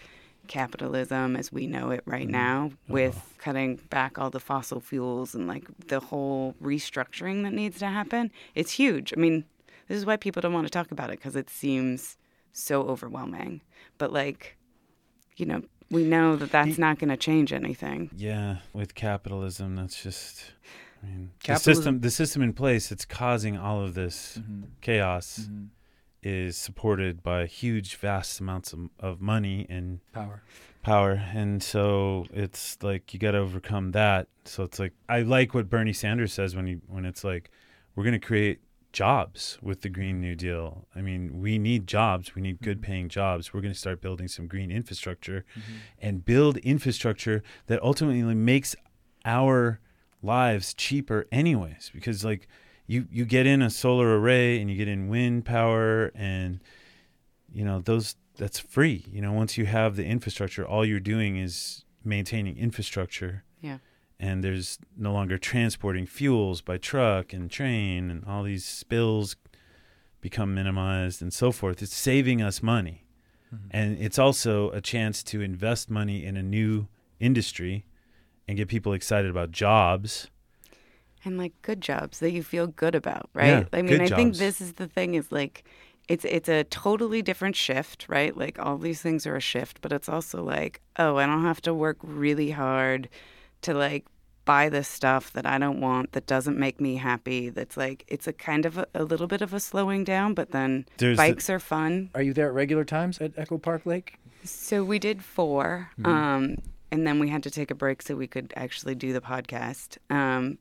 capitalism 0.50 1.38
as 1.38 1.54
we 1.54 1.66
know 1.66 1.92
it 1.92 2.02
right 2.06 2.24
mm-hmm. 2.24 2.32
now 2.32 2.66
uh-huh. 2.66 2.94
with 2.94 3.36
cutting 3.38 3.78
back 3.90 4.20
all 4.20 4.30
the 4.30 4.40
fossil 4.42 4.82
fuels 4.82 5.34
and 5.34 5.48
like 5.48 5.66
the 5.88 6.02
whole 6.02 6.56
restructuring 6.62 7.44
that 7.44 7.54
needs 7.54 7.80
to 7.80 7.88
happen. 7.88 8.32
It's 8.56 8.72
huge. 8.72 9.14
I 9.16 9.20
mean, 9.20 9.46
this 9.88 9.98
is 9.98 10.06
why 10.06 10.18
people 10.18 10.42
don't 10.42 10.54
want 10.54 10.68
to 10.68 10.72
talk 10.72 10.92
about 10.92 11.10
it 11.10 11.20
because 11.20 11.38
it 11.38 11.50
seems 11.50 12.18
so 12.52 12.82
overwhelming. 12.82 13.62
But 13.98 14.12
like, 14.12 14.58
you 15.38 15.46
know, 15.46 15.62
we 15.90 16.04
know 16.04 16.36
that 16.36 16.52
that's 16.52 16.78
not 16.78 17.00
going 17.00 17.10
to 17.10 17.18
change 17.18 17.54
anything. 17.54 18.12
Yeah, 18.16 18.58
with 18.74 18.94
capitalism, 18.96 19.76
that's 19.76 20.04
just. 20.04 20.52
I 21.02 21.08
mean, 21.08 21.32
the 21.48 21.56
system, 21.56 22.02
the 22.02 22.12
system 22.12 22.42
in 22.42 22.52
place 22.52 22.92
it's 22.92 23.06
causing 23.06 23.58
all 23.58 23.82
of 23.82 23.94
this 23.94 24.38
Mm-hmm. 24.38 24.64
chaos 24.82 25.40
mm-hmm. 25.44 25.68
Is 26.22 26.58
supported 26.58 27.24
by 27.24 27.46
huge, 27.46 27.96
vast 27.96 28.40
amounts 28.40 28.74
of, 28.74 28.90
of 29.00 29.22
money 29.22 29.66
and 29.70 30.00
Power. 30.14 30.42
power, 30.82 31.24
and 31.34 31.64
so 31.64 32.26
it's 32.34 32.78
like 32.82 33.14
you 33.14 33.20
got 33.20 33.32
to 33.32 33.38
overcome 33.40 33.92
that. 33.92 34.28
So 34.46 34.64
it's 34.64 34.80
like 34.80 34.94
I 35.08 35.22
like 35.22 35.54
what 35.54 35.70
Bernie 35.70 35.94
Sanders 35.94 36.34
says 36.34 36.56
when 36.56 36.68
he 36.68 36.74
when 36.88 37.06
it's 37.06 37.24
like 37.24 37.50
we're 37.96 38.04
going 38.04 38.20
to 38.20 38.26
create 38.26 38.60
jobs 38.92 39.58
with 39.62 39.82
the 39.82 39.90
Green 39.90 40.20
New 40.20 40.36
Deal. 40.36 40.88
I 40.96 41.02
mean, 41.02 41.40
we 41.42 41.58
need 41.58 41.88
jobs. 41.88 42.36
We 42.36 42.42
need 42.42 42.62
good 42.62 42.82
mm-hmm. 42.82 42.92
paying 42.92 43.10
jobs. 43.10 43.54
We're 43.54 43.62
going 43.62 43.74
to 43.74 43.80
start 43.80 44.02
building 44.02 44.28
some 44.28 44.48
green 44.48 44.72
infrastructure 44.72 45.46
mm-hmm. 45.52 45.78
and 46.00 46.26
build 46.26 46.58
infrastructure 46.58 47.44
that 47.68 47.82
ultimately 47.84 48.34
makes 48.34 48.76
our 49.26 49.80
lives 50.22 50.74
cheaper 50.74 51.28
anyways 51.32 51.92
because 51.94 52.26
like 52.26 52.48
you 52.90 53.08
you 53.12 53.24
get 53.24 53.46
in 53.46 53.62
a 53.62 53.70
solar 53.70 54.20
array 54.20 54.60
and 54.60 54.70
you 54.70 54.76
get 54.76 54.88
in 54.88 55.10
wind 55.10 55.46
power 55.46 56.12
and 56.16 56.60
you 57.54 57.64
know 57.64 57.80
those 57.80 58.16
that's 58.36 58.58
free. 58.58 59.06
You 59.12 59.22
know 59.22 59.32
once 59.32 59.60
you 59.60 59.68
have 59.68 59.96
the 59.96 60.06
infrastructure 60.06 60.68
all 60.68 60.84
you're 60.84 61.00
doing 61.00 61.38
is 61.38 61.86
maintaining 62.04 62.58
infrastructure. 62.58 63.44
Yeah. 63.62 63.80
and 64.20 64.42
there's 64.42 64.80
no 64.98 65.12
longer 65.12 65.38
transporting 65.38 66.06
fuels 66.06 66.62
by 66.62 66.78
truck 66.78 67.34
and 67.34 67.52
train 67.52 68.10
and 68.10 68.24
all 68.26 68.44
these 68.44 68.66
spills 68.66 69.36
become 70.22 70.56
minimized 70.56 71.22
and 71.22 71.34
so 71.34 71.52
forth. 71.52 71.82
It's 71.82 71.96
saving 71.96 72.42
us 72.42 72.64
money. 72.64 73.06
Mm-hmm. 73.54 73.68
And 73.72 73.98
it's 74.00 74.18
also 74.18 74.72
a 74.72 74.82
chance 74.82 75.24
to 75.24 75.42
invest 75.42 75.90
money 75.90 76.26
in 76.26 76.38
a 76.38 76.44
new 76.44 76.88
industry 77.20 77.86
and 78.48 78.58
get 78.58 78.70
people 78.70 78.94
excited 78.94 79.30
about 79.30 79.52
jobs 79.52 80.30
and 81.26 81.38
like 81.38 81.54
good 81.62 81.82
jobs 81.82 82.20
that 82.20 82.32
you 82.32 82.44
feel 82.44 82.68
good 82.68 82.96
about, 82.96 83.30
right? 83.34 83.48
Yeah, 83.48 83.64
I 83.74 83.82
mean, 83.82 83.98
good 84.00 84.12
I 84.14 84.16
think 84.16 84.36
this 84.38 84.62
is 84.62 84.74
the 84.74 84.88
thing 84.88 85.16
is 85.16 85.32
like 85.32 85.64
it's 86.08 86.26
it's 86.26 86.50
a 86.50 86.64
totally 86.66 87.22
different 87.22 87.56
shift, 87.56 88.06
right? 88.10 88.36
Like 88.36 88.58
all 88.60 88.78
these 88.78 89.02
things 89.02 89.28
are 89.28 89.36
a 89.36 89.42
shift, 89.42 89.80
but 89.82 89.92
it's 89.92 90.10
also 90.10 90.44
like, 90.44 90.82
oh, 90.98 91.18
I 91.18 91.26
don't 91.26 91.44
have 91.44 91.62
to 91.62 91.74
work 91.74 91.98
really 92.02 92.52
hard 92.52 93.10
to 93.62 93.74
like 93.74 94.06
buy 94.46 94.68
this 94.70 94.88
stuff 94.88 95.32
that 95.34 95.46
I 95.46 95.60
don't 95.60 95.80
want 95.80 96.14
that 96.14 96.26
doesn't 96.26 96.58
make 96.58 96.82
me 96.82 96.96
happy. 96.96 97.50
That's 97.50 97.78
like 97.78 98.04
it's 98.08 98.26
a 98.28 98.34
kind 98.34 98.66
of 98.66 98.80
a, 98.80 98.88
a 98.96 99.04
little 99.04 99.28
bit 99.28 99.42
of 99.44 99.54
a 99.54 99.60
slowing 99.60 100.04
down, 100.04 100.34
but 100.34 100.50
then 100.52 100.86
There's 100.98 101.18
the- 101.18 101.22
bikes 101.24 101.50
are 101.52 101.60
fun. 101.60 102.10
Are 102.16 102.24
you 102.24 102.34
there 102.34 102.48
at 102.48 102.54
regular 102.54 102.84
times 102.86 103.20
at 103.20 103.34
Echo 103.38 103.58
Park 103.60 103.86
Lake? 103.86 104.16
So 104.44 104.84
we 104.84 104.98
did 105.00 105.24
4 105.24 105.90
Mm-hmm. 106.00 106.06
um, 106.10 106.56
and 106.92 107.06
then 107.06 107.20
we 107.20 107.30
had 107.30 107.44
to 107.44 107.52
take 107.52 107.72
a 107.72 107.76
break 107.76 108.02
so 108.02 108.16
we 108.16 108.28
could 108.28 108.54
actually 108.56 108.96
do 108.96 109.14
the 109.14 109.22
podcast 109.22 109.98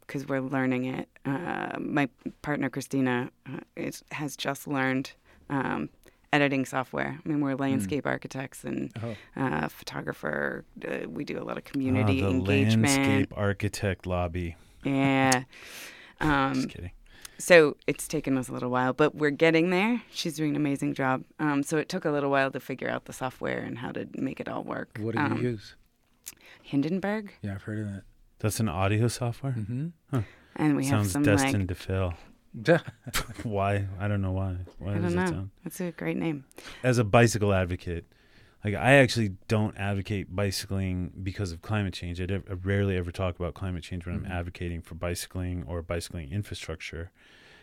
because 0.06 0.26
we're 0.26 0.40
learning 0.40 0.84
it. 0.84 1.08
Uh, 1.24 1.78
my 1.78 2.08
partner 2.42 2.68
Christina 2.70 3.30
uh, 3.46 3.60
is, 3.76 4.02
has 4.12 4.36
just 4.36 4.66
learned 4.68 5.12
um, 5.50 5.88
editing 6.32 6.64
software. 6.66 7.18
I 7.24 7.28
mean, 7.28 7.40
we're 7.40 7.54
landscape 7.54 8.06
architects 8.06 8.64
and 8.64 8.92
Oh. 9.02 9.16
uh, 9.36 9.68
photographer. 9.68 10.64
Uh, 10.86 11.08
we 11.08 11.24
do 11.24 11.38
a 11.40 11.44
lot 11.44 11.56
of 11.56 11.64
community 11.64 12.22
Ah, 12.22 12.26
the 12.26 12.30
engagement. 12.34 12.86
landscape 12.98 13.32
architect 13.36 14.06
lobby 14.06 14.56
Yeah. 14.84 15.44
Um, 16.20 16.54
just 16.54 16.68
kidding 16.70 16.90
so 17.38 17.76
it's 17.86 18.08
taken 18.08 18.36
us 18.36 18.48
a 18.48 18.52
little 18.52 18.70
while, 18.70 18.92
but 18.92 19.14
we're 19.14 19.30
getting 19.30 19.70
there. 19.70 20.02
She's 20.10 20.34
doing 20.34 20.50
an 20.50 20.56
amazing 20.56 20.94
job. 20.94 21.22
Um, 21.38 21.62
so 21.62 21.76
it 21.78 21.88
took 21.88 22.04
a 22.04 22.10
little 22.10 22.30
while 22.30 22.50
to 22.50 22.58
figure 22.60 22.90
out 22.90 23.04
the 23.04 23.12
software 23.12 23.58
and 23.60 23.78
how 23.78 23.92
to 23.92 24.08
make 24.14 24.40
it 24.40 24.48
all 24.48 24.64
work. 24.64 24.98
What 25.00 25.14
do 25.14 25.20
um, 25.20 25.36
you 25.36 25.50
use? 25.50 25.76
Hindenburg, 26.62 27.32
Yeah, 27.42 27.54
I've 27.54 27.62
heard 27.62 27.78
of 27.80 27.86
that. 27.86 28.02
that's 28.38 28.60
an 28.60 28.68
audio 28.68 29.08
software? 29.08 29.52
Mm-hmm. 29.52 30.18
and 30.56 30.76
we 30.76 30.84
have 30.86 31.00
sounds 31.00 31.12
some 31.12 31.22
destined 31.22 31.60
like 31.60 31.68
to 31.68 31.74
fail. 31.74 32.14
Why? 33.42 33.86
I 34.00 34.08
don't 34.08 34.20
know 34.22 34.32
why. 34.32 34.56
Why 34.78 34.92
I 34.92 34.98
does 34.98 35.02
don't 35.02 35.12
it 35.12 35.16
know. 35.16 35.26
sound? 35.30 35.50
That's 35.64 35.80
a 35.80 35.90
great 35.92 36.16
name. 36.16 36.44
as 36.82 36.98
a 36.98 37.04
bicycle 37.04 37.52
advocate 37.52 38.04
like 38.64 38.74
i 38.74 38.94
actually 38.94 39.36
don't 39.46 39.76
advocate 39.78 40.34
bicycling 40.34 41.12
because 41.22 41.52
of 41.52 41.62
climate 41.62 41.94
change. 41.94 42.20
I, 42.20 42.26
d- 42.26 42.34
I 42.50 42.54
rarely 42.54 42.96
ever 42.96 43.12
talk 43.12 43.36
about 43.38 43.54
climate 43.54 43.84
change 43.84 44.04
when 44.04 44.18
Mhm. 44.18 44.26
i'm 44.26 44.32
advocating 44.32 44.80
for 44.82 44.96
bicycling 44.96 45.62
or 45.68 45.80
bicycling 45.82 46.32
infrastructure. 46.32 47.12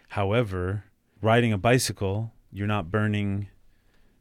However 0.09 0.85
riding 1.21 1.51
a 1.51 1.57
bicycle 1.57 2.31
you're 2.51 2.67
not 2.67 2.89
burning 2.91 3.47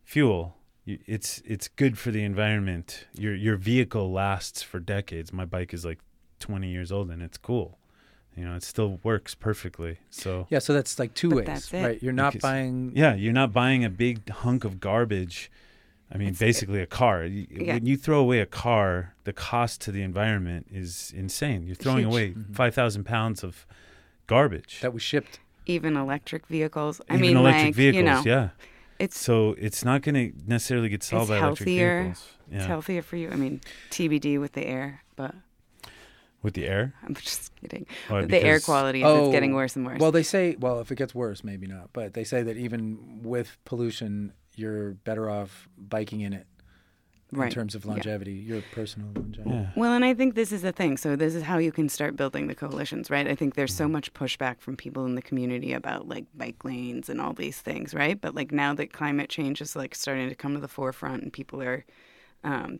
fuel. 0.03 0.57
You- 0.57 0.64
it's 0.87 1.43
it's 1.47 1.69
good 1.69 1.97
for 1.99 2.11
the 2.11 2.23
environment 2.23 3.07
your 3.15 3.35
your 3.35 3.57
vehicle 3.57 4.13
lasts 4.13 4.63
for 4.63 4.79
decades 4.79 5.33
my 5.33 5.45
bike 5.45 5.73
is 5.73 5.85
like 5.85 5.99
20 6.41 6.69
years 6.69 6.93
old 6.93 7.11
and 7.11 7.23
it's 7.23 7.39
cool 7.39 7.79
you 8.37 8.45
know 8.45 8.55
it 8.55 8.63
still 8.63 9.01
works 9.03 9.35
perfectly 9.35 9.97
so 10.11 10.47
Yeah, 10.51 10.59
so 10.59 10.75
that's 10.75 10.99
like 10.99 11.15
two 11.15 11.31
But 11.31 11.37
ways, 11.37 11.47
that's 11.47 11.73
it. 11.73 11.83
right? 11.85 12.03
You're 12.03 12.13
not 12.13 12.33
Because- 12.35 12.43
buying. 12.51 12.93
yeah, 12.95 13.15
you're 13.15 13.33
not 13.33 13.53
buying 13.53 13.85
a 13.85 13.91
big 13.91 14.29
hunk 14.29 14.65
of 14.65 14.81
garbage. 14.81 15.51
I 16.13 16.19
mean, 16.19 16.29
It's- 16.29 16.39
basically 16.41 16.81
a 16.81 16.87
car. 16.87 17.21
Y- 17.23 17.47
Yeah. 17.51 17.75
When 17.75 17.87
you 17.87 17.97
throw 17.97 18.19
away 18.21 18.41
a 18.41 18.47
car, 18.47 19.15
the 19.25 19.33
cost 19.33 19.81
to 19.83 19.93
the 19.93 20.03
environment 20.03 20.67
is 20.71 21.13
insane. 21.17 21.65
You're 21.67 21.77
throwing 21.77 22.05
Huge. 22.05 22.13
away 22.13 22.31
Mhm. 22.33 22.55
5,000 22.55 23.05
pounds 23.05 23.43
of 23.45 23.67
garbage. 24.27 24.81
that 24.81 24.93
was 24.93 25.03
shipped. 25.03 25.39
Even 25.67 25.97
electric 25.97 26.47
vehicles. 26.49 27.01
I 27.09 27.15
Even 27.15 27.21
mean, 27.21 27.37
electric 27.37 27.65
like 27.67 27.75
vehicles, 27.75 27.97
you 27.99 28.03
know, 28.05 28.23
yeah. 28.27 28.49
It's 28.99 29.19
So 29.19 29.55
it's 29.59 29.85
not 29.85 30.03
going 30.03 30.15
to 30.15 30.33
necessarily 30.47 30.89
get 30.89 31.03
solved 31.03 31.31
It's 31.31 31.31
by 31.31 31.39
electric 31.47 31.69
healthier. 31.69 32.03
vehicles. 32.03 32.29
it's 32.51 32.55
Yeah. 32.63 32.67
healthier 32.67 33.03
for 33.03 33.17
you. 33.17 33.31
I 33.31 33.37
mean, 33.37 33.61
TBD 33.91 34.39
with 34.41 34.53
the 34.53 34.67
air, 34.67 35.03
but 35.17 35.35
With 36.43 36.55
the 36.55 36.67
air? 36.67 36.95
I'm 37.03 37.15
just 37.15 37.53
kidding. 37.57 37.87
Or 38.11 38.25
the 38.27 38.43
air 38.43 38.61
quality 38.61 39.03
is 39.03 39.09
it's 39.11 39.33
getting 39.33 39.53
Oh, 39.53 39.57
worse 39.57 39.77
and 39.77 39.87
worse. 39.87 39.99
Well, 40.01 40.13
they 40.13 40.23
say, 40.23 40.57
well, 40.59 40.81
if 40.81 40.93
it 40.93 40.97
gets 40.97 41.15
worse, 41.15 41.43
maybe 41.43 41.67
not. 41.67 41.91
But 41.93 42.15
they 42.15 42.25
say 42.25 42.43
that 42.43 42.57
even 42.57 43.23
with 43.23 43.57
pollution, 43.65 44.33
you're 44.57 44.93
better 44.93 45.31
off 45.31 45.69
biking 45.79 46.21
in 46.21 46.33
it 46.35 46.47
in 47.43 47.51
terms 47.51 47.75
of 47.75 47.85
Yeah. 47.85 47.91
longevity, 47.93 48.33
your 48.33 48.63
personal 48.73 49.09
longevity. 49.15 49.51
Yeah. 49.51 49.71
Well, 49.77 49.93
and 49.93 50.05
I 50.05 50.15
think 50.15 50.35
this 50.35 50.53
is 50.53 50.63
the 50.63 50.73
thing. 50.73 50.97
So 50.97 51.17
this 51.17 51.35
is 51.35 51.43
how 51.43 51.59
you 51.59 51.73
can 51.73 51.89
start 51.89 52.17
building 52.17 52.47
the 52.47 52.55
coalitions, 52.55 53.11
right? 53.11 53.27
I 53.27 53.35
think 53.35 53.55
there's 53.55 53.75
so 53.75 53.89
much 53.89 54.13
pushback 54.13 54.61
from 54.61 54.77
people 54.77 55.05
in 55.07 55.15
the 55.15 55.23
community 55.23 55.73
about 55.73 56.09
like 56.09 56.25
bike 56.35 56.65
lanes 56.65 57.09
and 57.09 57.21
all 57.21 57.33
these 57.33 57.61
things, 57.61 57.95
right? 57.95 58.21
But 58.21 58.35
like 58.35 58.53
now 58.53 58.75
that 58.75 58.93
climate 58.93 59.29
change 59.29 59.61
is 59.61 59.75
like 59.75 59.95
starting 59.95 60.29
to 60.29 60.35
come 60.35 60.55
to 60.55 60.61
the 60.61 60.69
forefront 60.69 61.23
and 61.23 61.33
people 61.33 61.63
are 61.63 61.85
um, 62.45 62.79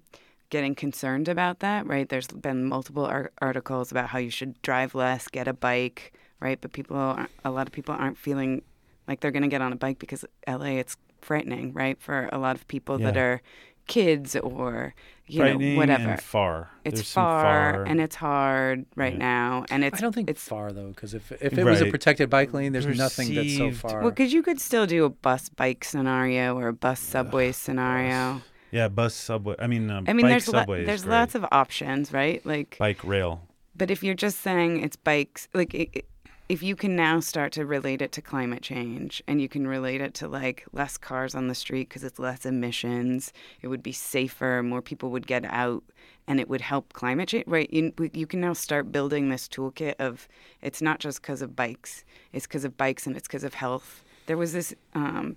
getting 0.51 0.75
concerned 0.75 1.29
about 1.29 1.61
that, 1.61 1.87
right? 1.87 2.09
There's 2.09 2.29
been 2.29 2.65
multiple 2.67 3.05
ar- 3.07 3.33
articles 3.41 3.91
about 3.91 4.09
how 4.11 4.19
you 4.19 4.31
should 4.31 4.61
drive 4.63 4.95
less, 4.95 5.29
get 5.29 5.49
a 5.49 5.53
bike, 5.53 6.13
right? 6.41 6.61
But 6.61 6.73
people, 6.73 6.97
aren't, 6.97 7.31
a 7.45 7.51
lot 7.51 7.67
of 7.67 7.73
people 7.73 7.95
aren't 7.95 8.19
feeling 8.19 8.63
like 9.09 9.21
they're 9.21 9.31
going 9.31 9.43
to 9.43 9.49
get 9.49 9.63
on 9.63 9.73
a 9.73 9.77
bike 9.77 9.99
because 9.99 10.25
LA, 10.47 10.77
it's 10.79 10.97
frightening, 11.21 11.73
right? 11.73 12.01
For 12.01 12.29
a 12.33 12.39
lot 12.39 12.57
of 12.57 12.69
people 12.69 12.99
that 12.99 13.17
are 13.17 13.41
kids 13.87 14.37
or 14.37 14.95
you 15.27 15.41
Frightening 15.41 15.75
know 15.75 15.79
whatever. 15.79 16.11
and 16.11 16.21
far. 16.21 16.71
It's 16.85 16.97
There's 16.97 17.09
some 17.09 17.23
far, 17.25 17.85
and 17.85 18.01
it's 18.01 18.17
hard 18.17 18.85
right 18.95 19.13
Yeah. 19.15 19.19
now, 19.19 19.65
and 19.71 19.83
it's 19.85 19.99
I 19.99 20.01
don't 20.03 20.15
think 20.15 20.29
it's 20.29 20.41
it's 20.43 20.49
far 20.49 20.71
though, 20.73 20.89
because 20.89 21.15
if 21.15 21.33
if 21.33 21.57
it 21.57 21.65
was 21.65 21.81
a 21.81 21.87
protected 21.87 22.29
bike 22.29 22.53
lane, 22.53 22.73
there's 22.73 22.87
nothing 22.87 23.35
that's 23.35 23.57
so 23.57 23.71
far. 23.73 24.01
well 24.03 24.11
because 24.11 24.33
you 24.33 24.43
could 24.43 24.61
still 24.61 24.87
do 24.87 25.05
a 25.05 25.11
bus 25.11 25.49
bike 25.49 25.85
scenario 25.85 26.57
or 26.59 26.69
a 26.69 26.73
bus 26.75 27.01
subway 27.01 27.53
scenario. 27.53 28.43
Yeah, 28.71 28.89
bus, 28.89 29.15
subway. 29.15 29.55
I 29.59 29.67
mean, 29.69 29.89
uh, 29.89 30.03
I 30.09 30.13
mean, 30.13 30.23
bike 30.27 30.31
there's 30.33 30.49
lo- 30.49 30.59
subway 30.61 30.81
is 30.81 30.87
there's 30.87 31.05
great. 31.05 31.13
lots 31.13 31.35
of 31.37 31.47
options, 31.53 32.13
right? 32.13 32.45
Like, 32.45 32.77
Bike 32.77 33.05
rail. 33.05 33.47
but 33.77 33.89
if 33.91 34.03
you're 34.03 34.15
just 34.17 34.41
saying 34.41 34.83
it's 34.83 34.97
bikes, 34.97 35.49
like. 35.55 35.73
It, 35.75 35.91
it- 35.93 36.05
if 36.49 36.63
you 36.63 36.77
can 36.77 36.95
now 36.95 37.21
start 37.21 37.53
to 37.53 37.65
relate 37.65 38.03
it 38.03 38.13
to 38.13 38.23
climate 38.23 38.63
change 38.63 39.23
and 39.27 39.41
you 39.41 39.49
can 39.49 39.67
relate 39.67 40.01
it 40.01 40.13
to 40.15 40.29
like 40.29 40.65
less 40.73 40.99
cars 40.99 41.35
on 41.35 41.49
the 41.49 41.55
street 41.55 41.89
because 41.89 42.05
it's 42.05 42.19
less 42.19 42.45
emissions, 42.45 43.33
it 43.63 43.69
would 43.69 43.83
be 43.83 43.93
safer, 43.93 44.63
more 44.63 44.83
people 44.83 45.11
would 45.11 45.27
get 45.27 45.45
out, 45.47 45.83
and 46.27 46.39
it 46.41 46.49
would 46.49 46.61
help 46.61 46.93
climate 46.93 47.29
change. 47.29 47.45
Right? 47.47 47.73
You, 47.73 47.93
you 48.13 48.27
can 48.27 48.41
now 48.41 48.53
start 48.53 48.93
building 48.93 49.29
this 49.29 49.49
toolkit 49.49 49.95
of 49.99 50.29
it's 50.61 50.83
not 50.83 50.99
just 51.01 51.23
because 51.23 51.41
of 51.41 51.57
bikes, 51.57 52.05
it's 52.33 52.47
because 52.47 52.65
of 52.65 52.77
bikes 52.77 53.07
and 53.07 53.17
it's 53.17 53.27
because 53.27 53.45
of 53.45 53.55
health. 53.55 54.05
There 54.27 54.37
was 54.37 54.53
this 54.53 54.75
um, 54.95 55.37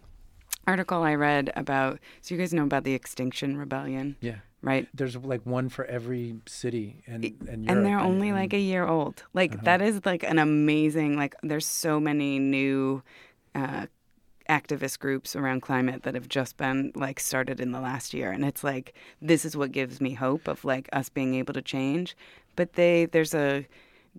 article 0.66 1.04
I 1.04 1.16
read 1.16 1.52
about. 1.56 2.00
So 2.22 2.36
you 2.36 2.40
guys 2.40 2.54
know 2.54 2.64
about 2.64 2.84
the 2.84 2.94
Extinction 2.94 3.58
Rebellion, 3.58 4.18
Yeah. 4.20 4.40
Right? 4.62 4.88
There's 4.94 5.16
like 5.16 5.46
one 5.46 5.70
for 5.70 5.86
every 5.86 6.36
city 6.48 7.04
and 7.08 7.24
and, 7.48 7.70
and 7.70 7.86
they're 7.86 8.00
only 8.00 8.32
like 8.32 8.54
a 8.54 8.60
year 8.60 8.88
old. 8.88 9.24
Like 9.34 9.64
that 9.64 9.82
is 9.82 10.06
like 10.06 10.24
an 10.24 10.40
amazing. 10.40 11.18
Like 11.18 11.36
there's 11.44 11.66
so 11.66 12.00
many 12.00 12.40
new 12.40 13.04
uh, 13.56 13.88
activist 14.50 15.00
groups 15.00 15.36
around 15.36 15.62
climate 15.62 16.04
that 16.04 16.16
have 16.16 16.30
just 16.30 16.58
been 16.58 16.92
like 16.96 17.20
started 17.20 17.60
in 17.60 17.72
the 17.72 17.82
last 17.82 18.14
year, 18.14 18.32
and 18.32 18.44
it's 18.46 18.64
like 18.64 18.94
this 19.22 19.46
is 19.46 19.56
what 19.56 19.72
gives 19.72 20.02
me 20.02 20.14
hope 20.14 20.48
of 20.48 20.66
like 20.66 20.90
us 20.94 21.10
being 21.10 21.36
able 21.36 21.54
to 21.54 21.62
change. 21.62 22.16
But 22.56 22.74
they 22.74 23.06
there's 23.06 23.36
a 23.36 23.68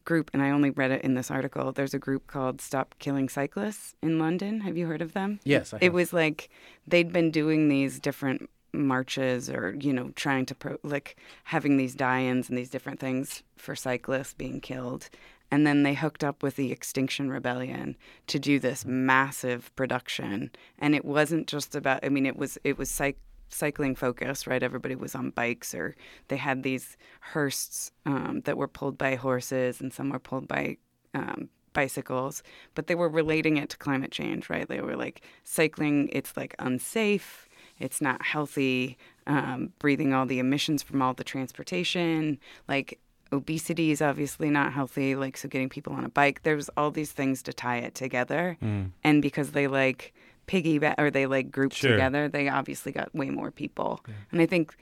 group, 0.05 0.31
and 0.33 0.43
I 0.43 0.51
only 0.51 0.71
read 0.71 0.93
it 0.93 1.03
in 1.03 1.15
this 1.15 1.31
article. 1.31 1.73
There's 1.73 1.95
a 1.95 1.99
group 1.99 2.27
called 2.27 2.61
Stop 2.61 2.95
Killing 2.99 3.29
Cyclists 3.29 3.97
in 4.03 4.19
London. 4.19 4.61
Have 4.61 4.77
you 4.77 4.87
heard 4.87 5.03
of 5.03 5.13
them? 5.13 5.41
Yes, 5.45 5.75
I 5.75 5.79
It 5.81 5.93
was 5.93 6.13
like 6.13 6.49
they'd 6.87 7.13
been 7.13 7.31
doing 7.31 7.69
these 7.69 7.99
different 7.99 8.49
marches 8.87 9.51
or 9.51 9.75
you 9.81 9.93
know 9.93 10.11
trying 10.15 10.47
to 10.47 10.55
pro- 10.55 10.79
like 10.83 11.17
having 11.45 11.77
these 11.77 11.95
die-ins 11.95 12.49
and 12.49 12.57
these 12.57 12.71
different 12.71 13.01
things 13.01 13.43
for 13.57 13.75
cyclists 13.75 14.35
being 14.35 14.61
killed. 14.61 15.09
And 15.51 15.67
then 15.67 15.83
they 15.83 15.95
hooked 15.95 16.23
up 16.23 16.43
with 16.43 16.57
the 16.57 16.73
extinction 16.73 17.31
rebellion 17.31 17.97
to 18.27 18.39
do 18.39 18.59
this 18.59 18.85
massive 18.85 19.75
production. 19.77 20.51
And 20.79 20.95
it 20.95 21.05
wasn't 21.05 21.47
just 21.47 21.75
about 21.75 22.05
i 22.05 22.09
mean 22.09 22.27
it 22.27 22.37
was 22.37 22.59
it 22.65 22.79
was 22.79 22.91
cyc- 22.91 23.17
cycling 23.49 23.95
focused 23.95 24.47
right? 24.47 24.63
Everybody 24.63 24.95
was 24.95 25.15
on 25.15 25.31
bikes 25.31 25.75
or 25.75 25.97
they 26.29 26.37
had 26.37 26.63
these 26.63 26.97
hearses 27.21 27.93
um, 28.07 28.43
that 28.45 28.57
were 28.57 28.69
pulled 28.69 28.99
by 28.99 29.15
horses 29.15 29.81
and 29.81 29.93
some 29.93 30.11
were 30.11 30.19
pulled 30.19 30.49
by 30.49 30.77
um, 31.15 31.49
bicycles, 31.73 32.43
but 32.75 32.87
they 32.87 32.95
were 32.95 33.09
relating 33.09 33.57
it 33.57 33.69
to 33.71 33.77
climate 33.77 34.11
change, 34.11 34.51
right? 34.51 34.69
They 34.69 34.81
were 34.81 34.97
like 34.97 35.23
cycling, 35.45 36.09
it's 36.13 36.37
like 36.37 36.55
unsafe, 36.59 37.48
it's 37.81 38.01
not 38.01 38.23
healthy, 38.23 38.97
um, 39.27 39.73
breathing 39.79 40.13
all 40.15 40.27
the 40.27 40.39
emissions 40.39 40.83
from 40.83 41.01
all 41.03 41.15
the 41.15 41.25
transportation, 41.25 42.39
like 42.69 42.99
obesity 43.33 43.91
is 43.91 44.01
obviously 44.01 44.49
not 44.51 44.73
healthy, 44.73 45.15
like 45.15 45.37
so 45.37 45.49
getting 45.49 45.69
people 45.69 45.93
on 45.93 46.05
a 46.05 46.09
bike, 46.09 46.43
there's 46.45 46.69
all 46.77 46.91
these 46.91 47.13
things 47.13 47.43
to 47.43 47.53
tie 47.53 47.77
it 47.79 47.95
together. 47.95 48.57
And 49.05 49.21
because 49.23 49.53
they 49.53 49.67
like 49.67 50.15
piggyback 50.47 50.95
or 50.99 51.11
they 51.11 51.27
like 51.27 51.51
group 51.51 51.73
Sure. 51.75 51.91
together, 51.91 52.29
they 52.29 52.49
obviously 52.49 52.91
got 52.91 53.15
way 53.15 53.29
more 53.29 53.51
people. 53.51 54.03
And 54.33 54.41
I 54.41 54.47
think 54.47 54.75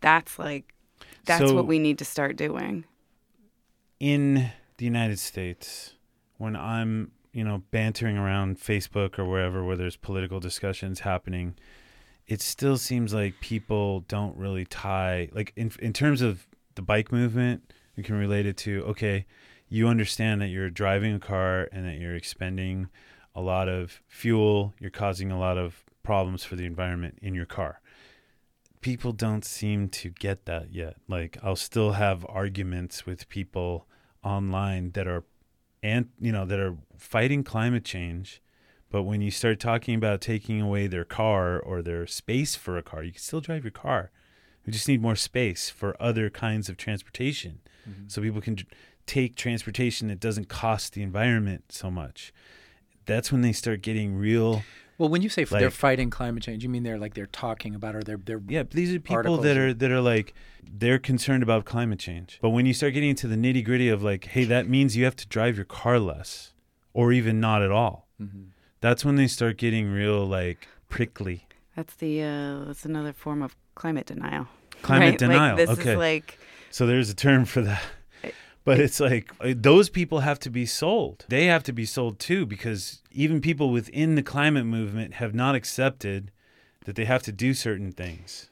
that's 0.00 0.38
like, 0.40 0.74
that's 1.24 1.48
So- 1.50 1.54
what 1.54 1.66
we 1.68 1.78
need 1.78 1.98
to 1.98 2.04
start 2.04 2.36
doing. 2.36 2.84
in 4.00 4.50
the 4.76 4.84
United 4.84 5.18
States, 5.18 5.94
when 6.36 6.56
I'm, 6.56 7.12
you 7.32 7.44
know, 7.44 7.62
bantering 7.70 8.18
around 8.18 8.58
Facebook 8.58 9.18
or 9.18 9.24
wherever 9.24 9.64
where 9.64 9.76
there's 9.76 9.96
political 9.96 10.40
discussions 10.40 11.00
happening, 11.00 11.54
it 12.26 12.40
still 12.40 12.78
seems 12.78 13.12
like 13.12 13.40
people 13.40 14.00
don't 14.08 14.36
really 14.36 14.64
tie 14.64 15.28
like 15.32 15.52
in 15.56 15.70
in 15.80 15.92
terms 15.92 16.22
of 16.22 16.46
the 16.74 16.82
bike 16.82 17.12
movement, 17.12 17.72
you 17.96 18.02
can 18.02 18.16
relate 18.16 18.46
it 18.46 18.56
to 18.58 18.82
okay, 18.84 19.26
you 19.68 19.88
understand 19.88 20.40
that 20.40 20.48
you're 20.48 20.70
driving 20.70 21.14
a 21.14 21.20
car 21.20 21.68
and 21.72 21.86
that 21.86 21.98
you're 21.98 22.16
expending 22.16 22.88
a 23.34 23.40
lot 23.40 23.68
of 23.68 24.00
fuel, 24.06 24.74
you're 24.78 24.90
causing 24.90 25.30
a 25.30 25.38
lot 25.38 25.58
of 25.58 25.84
problems 26.02 26.44
for 26.44 26.56
the 26.56 26.64
environment 26.64 27.18
in 27.22 27.34
your 27.34 27.46
car 27.46 27.80
people 28.84 29.12
don't 29.12 29.46
seem 29.46 29.88
to 29.88 30.10
get 30.10 30.44
that 30.44 30.70
yet. 30.70 30.96
Like 31.08 31.38
I'll 31.42 31.56
still 31.56 31.92
have 31.92 32.26
arguments 32.28 33.06
with 33.06 33.30
people 33.30 33.86
online 34.22 34.90
that 34.90 35.08
are 35.08 35.24
and 35.82 36.10
you 36.20 36.30
know 36.30 36.44
that 36.44 36.60
are 36.60 36.76
fighting 36.98 37.44
climate 37.44 37.86
change, 37.86 38.42
but 38.94 39.02
when 39.02 39.20
you 39.20 39.32
start 39.32 39.58
talking 39.58 39.96
about 39.96 40.20
taking 40.20 40.60
away 40.60 40.86
their 40.86 41.04
car 41.04 41.58
or 41.58 41.82
their 41.82 42.06
space 42.06 42.54
for 42.54 42.78
a 42.78 42.82
car, 42.82 43.02
you 43.02 43.10
can 43.10 43.20
still 43.20 43.40
drive 43.40 43.64
your 43.64 43.72
car. 43.72 44.12
We 44.64 44.72
just 44.72 44.86
need 44.86 45.02
more 45.02 45.16
space 45.16 45.68
for 45.68 46.00
other 46.00 46.30
kinds 46.30 46.68
of 46.68 46.76
transportation. 46.76 47.58
So 48.06 48.22
people 48.22 48.40
can 48.40 48.56
take 49.04 49.34
transportation 49.34 50.06
that 50.06 50.20
doesn't 50.20 50.48
cost 50.48 50.92
the 50.92 51.02
environment 51.02 51.72
so 51.72 51.90
much. 51.90 52.32
That's 53.04 53.32
when 53.32 53.40
they 53.40 53.50
start 53.52 53.82
getting 53.82 54.14
real 54.14 54.62
Well, 54.96 55.08
when 55.08 55.22
you 55.22 55.28
say 55.28 55.42
f 55.42 55.50
they're 55.50 55.72
fighting 55.72 56.08
climate 56.08 56.44
change, 56.44 56.62
you 56.62 56.68
mean 56.68 56.84
they're 56.84 56.96
like 56.96 57.14
they're 57.14 57.26
talking 57.26 57.74
about 57.74 57.96
or 57.96 58.02
they're 58.04 58.16
they're 58.16 58.42
Yeah, 58.46 58.62
these 58.62 58.94
are 58.94 59.00
people 59.00 59.38
that 59.38 59.56
are 59.56 59.74
that 59.74 59.90
are 59.90 60.00
like 60.00 60.34
they're 60.62 61.00
concerned 61.00 61.42
about 61.42 61.64
climate 61.64 61.98
change. 61.98 62.38
But 62.40 62.50
when 62.50 62.64
you 62.64 62.72
start 62.72 62.94
getting 62.94 63.10
into 63.10 63.26
the 63.26 63.34
nitty 63.34 63.64
gritty 63.64 63.88
of 63.88 64.04
like, 64.04 64.26
hey, 64.26 64.44
that 64.44 64.68
means 64.68 64.96
you 64.96 65.04
have 65.04 65.16
to 65.16 65.26
drive 65.26 65.56
your 65.56 65.64
car 65.64 65.98
less, 65.98 66.54
or 66.92 67.12
even 67.12 67.40
not 67.40 67.60
at 67.60 67.72
all. 67.72 68.06
Mm-hmm. 68.22 68.53
That's 68.84 69.02
when 69.02 69.16
they 69.16 69.28
start 69.28 69.56
getting 69.56 69.90
real 69.90 70.26
like 70.26 70.68
prickly. 70.90 71.46
That's 71.74 71.94
the 71.94 72.22
uh, 72.22 72.64
that's 72.66 72.84
another 72.84 73.14
form 73.14 73.40
of 73.40 73.56
climate 73.74 74.04
denial. 74.04 74.46
Climate 74.82 75.12
right? 75.12 75.18
denial. 75.18 75.56
Like, 75.56 75.66
this 75.68 75.78
okay, 75.78 75.92
is 75.92 75.96
like 75.96 76.38
so 76.70 76.86
there's 76.86 77.08
a 77.08 77.14
term 77.14 77.46
for 77.46 77.62
that. 77.62 77.82
But 78.62 78.80
it's 78.80 79.00
like 79.00 79.32
uh, 79.40 79.54
those 79.56 79.88
people 79.88 80.20
have 80.20 80.38
to 80.40 80.50
be 80.50 80.66
sold. 80.66 81.24
They 81.28 81.46
have 81.46 81.62
to 81.62 81.72
be 81.72 81.86
sold 81.86 82.18
too 82.18 82.44
because 82.44 83.00
even 83.10 83.40
people 83.40 83.70
within 83.70 84.16
the 84.16 84.22
climate 84.22 84.66
movement 84.66 85.14
have 85.14 85.34
not 85.34 85.54
accepted 85.54 86.30
that 86.84 86.94
they 86.94 87.06
have 87.06 87.22
to 87.22 87.32
do 87.32 87.54
certain 87.54 87.90
things. 87.90 88.50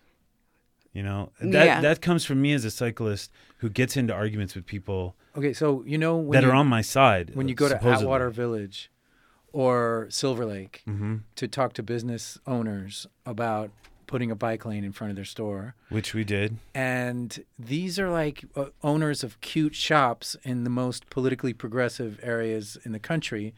You 0.95 1.03
know, 1.03 1.33
that 1.41 1.67
Yeah. 1.67 1.81
that 1.83 2.01
comes 2.01 2.25
from 2.25 2.41
me 2.41 2.55
as 2.55 2.65
a 2.65 2.71
cyclist 2.71 3.31
who 3.59 3.69
gets 3.69 3.99
into 3.99 4.15
arguments 4.15 4.55
with 4.55 4.65
people 4.65 5.15
okay. 5.37 5.53
So 5.53 5.85
you 5.87 5.99
know 5.99 6.17
when 6.17 6.41
that 6.41 6.47
you, 6.47 6.51
are 6.51 6.55
on 6.55 6.69
my 6.69 6.81
side. 6.81 7.33
when 7.35 7.49
you 7.49 7.55
go 7.55 7.69
to 7.69 7.75
supposedly. 7.75 8.05
Atwater 8.05 8.31
Village 8.31 8.91
or 9.53 10.07
Silver 10.11 10.45
Lake 10.47 10.83
Mhm. 10.89 11.21
to 11.37 11.47
talk 11.49 11.73
to 11.75 11.83
business 11.83 12.39
owners 12.47 13.07
about 13.27 13.71
putting 14.07 14.31
a 14.31 14.35
bike 14.35 14.67
lane 14.67 14.85
in 14.85 14.93
front 14.93 15.11
of 15.11 15.17
their 15.17 15.25
store. 15.25 15.75
which 15.89 16.13
we 16.15 16.23
did. 16.25 16.59
And 16.75 17.43
these 17.59 17.99
are 17.99 18.11
like 18.11 18.45
uh, 18.57 18.67
owners 18.83 19.23
of 19.25 19.41
cute 19.41 19.75
shops 19.75 20.37
in 20.43 20.65
the 20.65 20.71
most 20.71 21.09
politically 21.11 21.53
progressive 21.55 22.19
areas 22.23 22.77
in 22.85 22.93
the 22.93 22.99
country, 22.99 23.55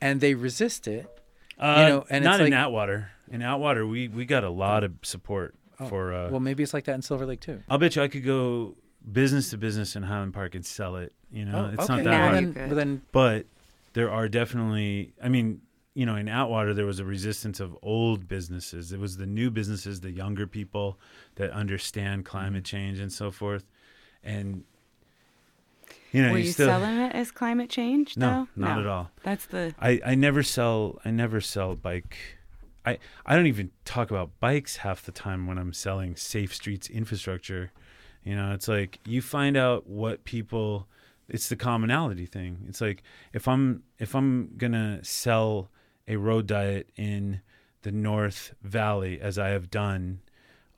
and 0.00 0.20
they 0.20 0.34
resist 0.34 0.86
it. 0.86 1.08
Uh, 1.58 1.88
know, 1.88 2.04
and 2.10 2.24
not 2.24 2.40
it's 2.40 2.46
in 2.46 2.52
like- 2.52 2.60
Atwater. 2.60 3.10
In 3.30 3.42
Atwater, 3.42 3.86
we 3.86 4.08
we 4.08 4.24
got 4.24 4.44
a 4.44 4.50
lot 4.50 4.82
of 4.84 4.92
support 5.02 5.54
for. 5.88 6.12
Uh, 6.14 6.26
Oh, 6.26 6.30
Well, 6.32 6.40
maybe 6.40 6.62
it's 6.62 6.74
like 6.74 6.84
that 6.84 6.94
in 6.94 7.02
Silver 7.02 7.26
Lake 7.26 7.40
too. 7.40 7.62
I'll 7.68 7.78
bet 7.78 7.94
you 7.96 8.02
I 8.02 8.08
could 8.08 8.24
go 8.24 8.76
business 9.12 9.50
to 9.50 9.56
business 9.58 9.94
in 9.96 10.02
Highland 10.04 10.34
Park 10.34 10.54
and 10.54 10.64
sell 10.64 10.96
it. 10.96 11.12
You 11.32 11.44
know, 11.46 11.66
Oh, 11.70 11.74
it's 11.74 11.84
okay. 11.84 11.96
not 11.96 12.04
that 12.04 12.10
Now 12.10 12.28
hard. 12.28 12.40
you 12.40 12.40
then, 12.40 12.54
could. 12.54 12.66
well, 12.68 12.76
then 12.76 13.02
but 13.12 13.46
there 13.92 14.10
are 14.10 14.28
definitely 14.28 15.12
i 15.22 15.28
mean 15.28 15.60
you 15.94 16.06
know 16.06 16.14
in 16.16 16.28
Atwater 16.28 16.72
there 16.72 16.86
was 16.86 17.00
a 17.00 17.04
resistance 17.04 17.58
of 17.60 17.76
old 17.82 18.28
businesses 18.28 18.92
it 18.92 19.00
was 19.00 19.16
the 19.16 19.26
new 19.26 19.50
businesses 19.50 20.00
the 20.00 20.10
younger 20.12 20.46
people 20.46 20.98
that 21.34 21.50
understand 21.50 22.24
climate 22.24 22.62
Mm-hmm. 22.64 22.76
change 22.76 22.98
and 23.00 23.12
so 23.12 23.30
forth 23.30 23.64
and 24.22 24.64
you 26.12 26.22
know 26.22 26.32
were 26.32 26.38
you 26.38 26.44
you 26.44 26.52
still 26.52 26.68
selling 26.68 26.96
it 26.98 27.12
as 27.14 27.30
climate 27.30 27.70
change? 27.70 28.16
no 28.16 28.48
though? 28.56 28.62
not 28.66 28.74
No. 28.76 28.80
at 28.80 28.86
all 28.86 29.10
That's 29.22 29.46
the 29.46 29.74
i 29.80 30.00
i 30.04 30.14
never 30.14 30.42
sell 30.42 31.00
i 31.04 31.10
never 31.10 31.40
sell 31.40 31.74
bike 31.74 32.16
i 32.86 32.98
i 33.26 33.34
don't 33.36 33.46
even 33.46 33.70
talk 33.84 34.10
about 34.10 34.30
bikes 34.40 34.76
half 34.78 35.02
the 35.04 35.12
time 35.12 35.46
when 35.46 35.58
i'm 35.58 35.72
selling 35.72 36.16
safe 36.16 36.54
streets 36.54 36.88
infrastructure 36.88 37.72
you 38.24 38.34
know 38.36 38.52
it's 38.52 38.68
like 38.68 38.98
you 39.06 39.20
find 39.22 39.56
out 39.56 39.86
what 39.88 40.24
people 40.24 40.86
it's 41.30 41.48
the 41.48 41.56
commonality 41.56 42.26
thing. 42.26 42.64
It's 42.68 42.80
like 42.80 43.02
if 43.32 43.46
i'm 43.48 43.82
if 43.98 44.14
i'm 44.14 44.52
gonna 44.56 45.02
sell 45.02 45.70
a 46.08 46.16
road 46.16 46.46
diet 46.46 46.90
in 46.96 47.40
the 47.82 47.92
north 47.92 48.54
valley 48.62 49.20
as 49.20 49.38
i 49.38 49.48
have 49.48 49.70
done 49.70 50.20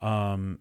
um 0.01 0.59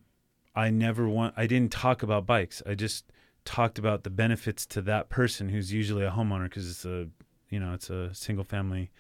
i 0.57 0.70
never 0.70 1.09
want 1.09 1.34
i 1.36 1.47
didn't 1.47 1.72
talk 1.72 2.03
about 2.03 2.26
bikes. 2.26 2.62
I 2.66 2.74
just 2.74 3.05
talked 3.45 3.78
about 3.78 4.05
the 4.05 4.11
benefits 4.11 4.66
to 4.66 4.82
that 4.82 5.09
person 5.09 5.49
who's 5.49 5.72
usually 5.72 6.05
a 6.05 6.11
homeowner 6.11 6.45
because 6.45 6.68
it's 6.70 6.84
a 6.84 7.09
you 7.51 7.61
know 7.61 7.74
it's 7.74 7.90
a 7.90 8.14
single 8.14 8.45
family 8.45 8.90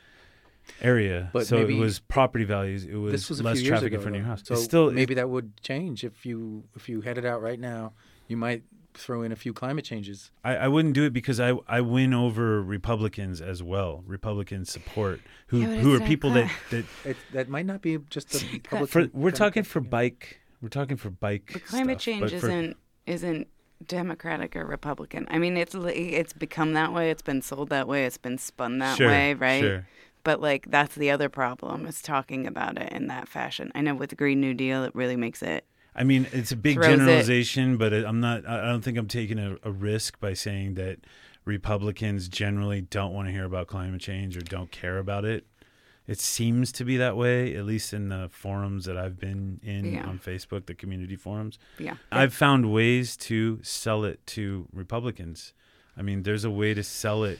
area. 0.80 1.30
But 1.32 1.46
so 1.46 1.58
it 1.58 1.76
was 1.76 2.00
property 2.00 2.44
values. 2.44 2.84
It 2.84 2.94
was, 2.94 3.12
this 3.12 3.28
was 3.28 3.42
less 3.42 3.62
traffic 3.62 3.88
ago. 3.88 3.96
in 3.96 4.02
front 4.02 4.16
of 4.16 4.20
your 4.22 4.28
house. 4.28 4.42
So 4.44 4.54
it's 4.54 4.64
still 4.64 4.90
maybe 4.90 5.14
that 5.14 5.28
would 5.28 5.60
change 5.62 6.04
if 6.04 6.24
you 6.26 6.64
if 6.76 6.88
you 6.88 7.00
headed 7.00 7.24
out 7.24 7.42
right 7.42 7.58
now. 7.58 7.92
You 8.28 8.36
might 8.36 8.62
throw 8.94 9.22
in 9.22 9.32
a 9.32 9.36
few 9.36 9.52
climate 9.52 9.84
changes. 9.84 10.30
I, 10.44 10.56
I 10.56 10.68
wouldn't 10.68 10.94
do 10.94 11.04
it 11.04 11.12
because 11.12 11.40
I 11.40 11.54
I 11.68 11.80
win 11.80 12.12
over 12.14 12.62
Republicans 12.62 13.40
as 13.40 13.62
well. 13.62 14.02
Republican 14.06 14.64
support 14.64 15.20
who 15.48 15.60
Yeah, 15.60 15.80
who 15.80 15.94
are 15.94 16.00
people 16.00 16.30
that 16.32 16.50
that 16.70 16.84
It, 17.04 17.16
that 17.32 17.48
might 17.48 17.66
not 17.66 17.82
be 17.82 17.98
just 18.10 18.34
a 18.34 18.58
public. 18.64 18.90
for 18.90 19.08
we're 19.12 19.30
talking 19.30 19.62
for 19.62 19.80
bike 19.80 20.40
we're 20.60 20.68
talking 20.68 20.96
for 20.96 21.10
bike. 21.10 21.50
but 21.52 21.64
climate 21.64 22.00
stuff, 22.00 22.04
change 22.04 22.20
but 22.22 22.32
isn't 22.32 22.76
isn't 23.06 23.48
Democratic 23.86 24.54
or 24.54 24.64
Republican. 24.64 25.26
I 25.28 25.38
mean, 25.38 25.56
it's 25.56 25.74
it's 25.74 26.32
become 26.32 26.72
that 26.74 26.92
way. 26.92 27.10
It's 27.10 27.22
been 27.22 27.42
sold 27.42 27.68
that 27.70 27.88
way. 27.88 28.04
It's 28.04 28.18
been 28.18 28.38
spun 28.38 28.78
that 28.78 28.96
Sure, 28.96 29.08
way, 29.08 29.34
right? 29.34 29.60
sure. 29.60 29.86
But 30.24 30.40
like 30.40 30.70
that's 30.70 30.94
the 30.94 31.10
other 31.10 31.28
problem 31.28 31.86
is 31.86 32.00
talking 32.00 32.46
about 32.46 32.78
it 32.78 32.92
in 32.92 33.08
that 33.08 33.28
fashion. 33.28 33.72
I 33.74 33.80
know 33.80 33.94
with 33.94 34.10
the 34.10 34.16
Green 34.16 34.40
New 34.40 34.54
Deal, 34.54 34.84
it 34.84 34.94
really 34.94 35.16
makes 35.16 35.42
it. 35.42 35.64
I 35.94 36.04
mean, 36.04 36.26
it's 36.32 36.52
a 36.52 36.56
big 36.56 36.76
Throws 36.76 36.86
it- 36.86 36.96
generalization, 36.98 37.76
but 37.76 37.92
I'm 37.92 38.20
not. 38.20 38.46
I 38.48 38.60
I 38.62 38.66
don't 38.66 38.82
think 38.82 38.96
I'm 38.98 39.08
taking 39.08 39.38
a, 39.38 39.56
a 39.62 39.70
risk 39.70 40.18
by 40.20 40.32
saying 40.34 40.74
that 40.74 40.98
Republicans 41.44 42.28
generally 42.28 42.80
don't 42.80 43.12
want 43.12 43.28
to 43.28 43.32
hear 43.32 43.44
about 43.44 43.66
climate 43.66 44.00
change 44.00 44.36
or 44.36 44.40
don't 44.40 44.70
care 44.70 44.98
about 44.98 45.24
it. 45.24 45.46
It 46.06 46.18
seems 46.18 46.72
to 46.72 46.84
be 46.84 46.96
that 46.96 47.16
way, 47.16 47.54
at 47.54 47.64
least 47.64 47.92
in 47.92 48.08
the 48.08 48.28
forums 48.32 48.86
that 48.86 48.96
I've 48.96 49.18
been 49.18 49.60
in 49.62 49.92
Yeah. 49.94 50.06
on 50.06 50.18
Facebook, 50.18 50.66
the 50.66 50.74
community 50.74 51.14
forums. 51.14 51.58
Yeah. 51.78 51.94
I've 52.10 52.34
found 52.34 52.72
ways 52.72 53.16
to 53.18 53.60
sell 53.62 54.04
it 54.04 54.26
to 54.28 54.66
Republicans. 54.72 55.52
I 55.96 56.02
mean, 56.02 56.22
there's 56.24 56.44
a 56.44 56.50
way 56.50 56.74
to 56.74 56.82
sell 56.82 57.22
it 57.22 57.38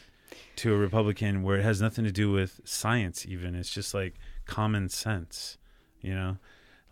to 0.57 0.75
a 0.75 0.77
Republican 0.77 1.43
where 1.43 1.59
it 1.59 1.63
has 1.63 1.81
nothing 1.81 2.05
to 2.05 2.13
do 2.13 2.31
with 2.31 2.61
science 2.65 3.27
even. 3.27 3.55
It's 3.57 3.71
just 3.71 3.95
like 3.95 4.15
common 4.47 4.89
sense, 4.89 5.59
you 6.01 6.15
know? 6.15 6.37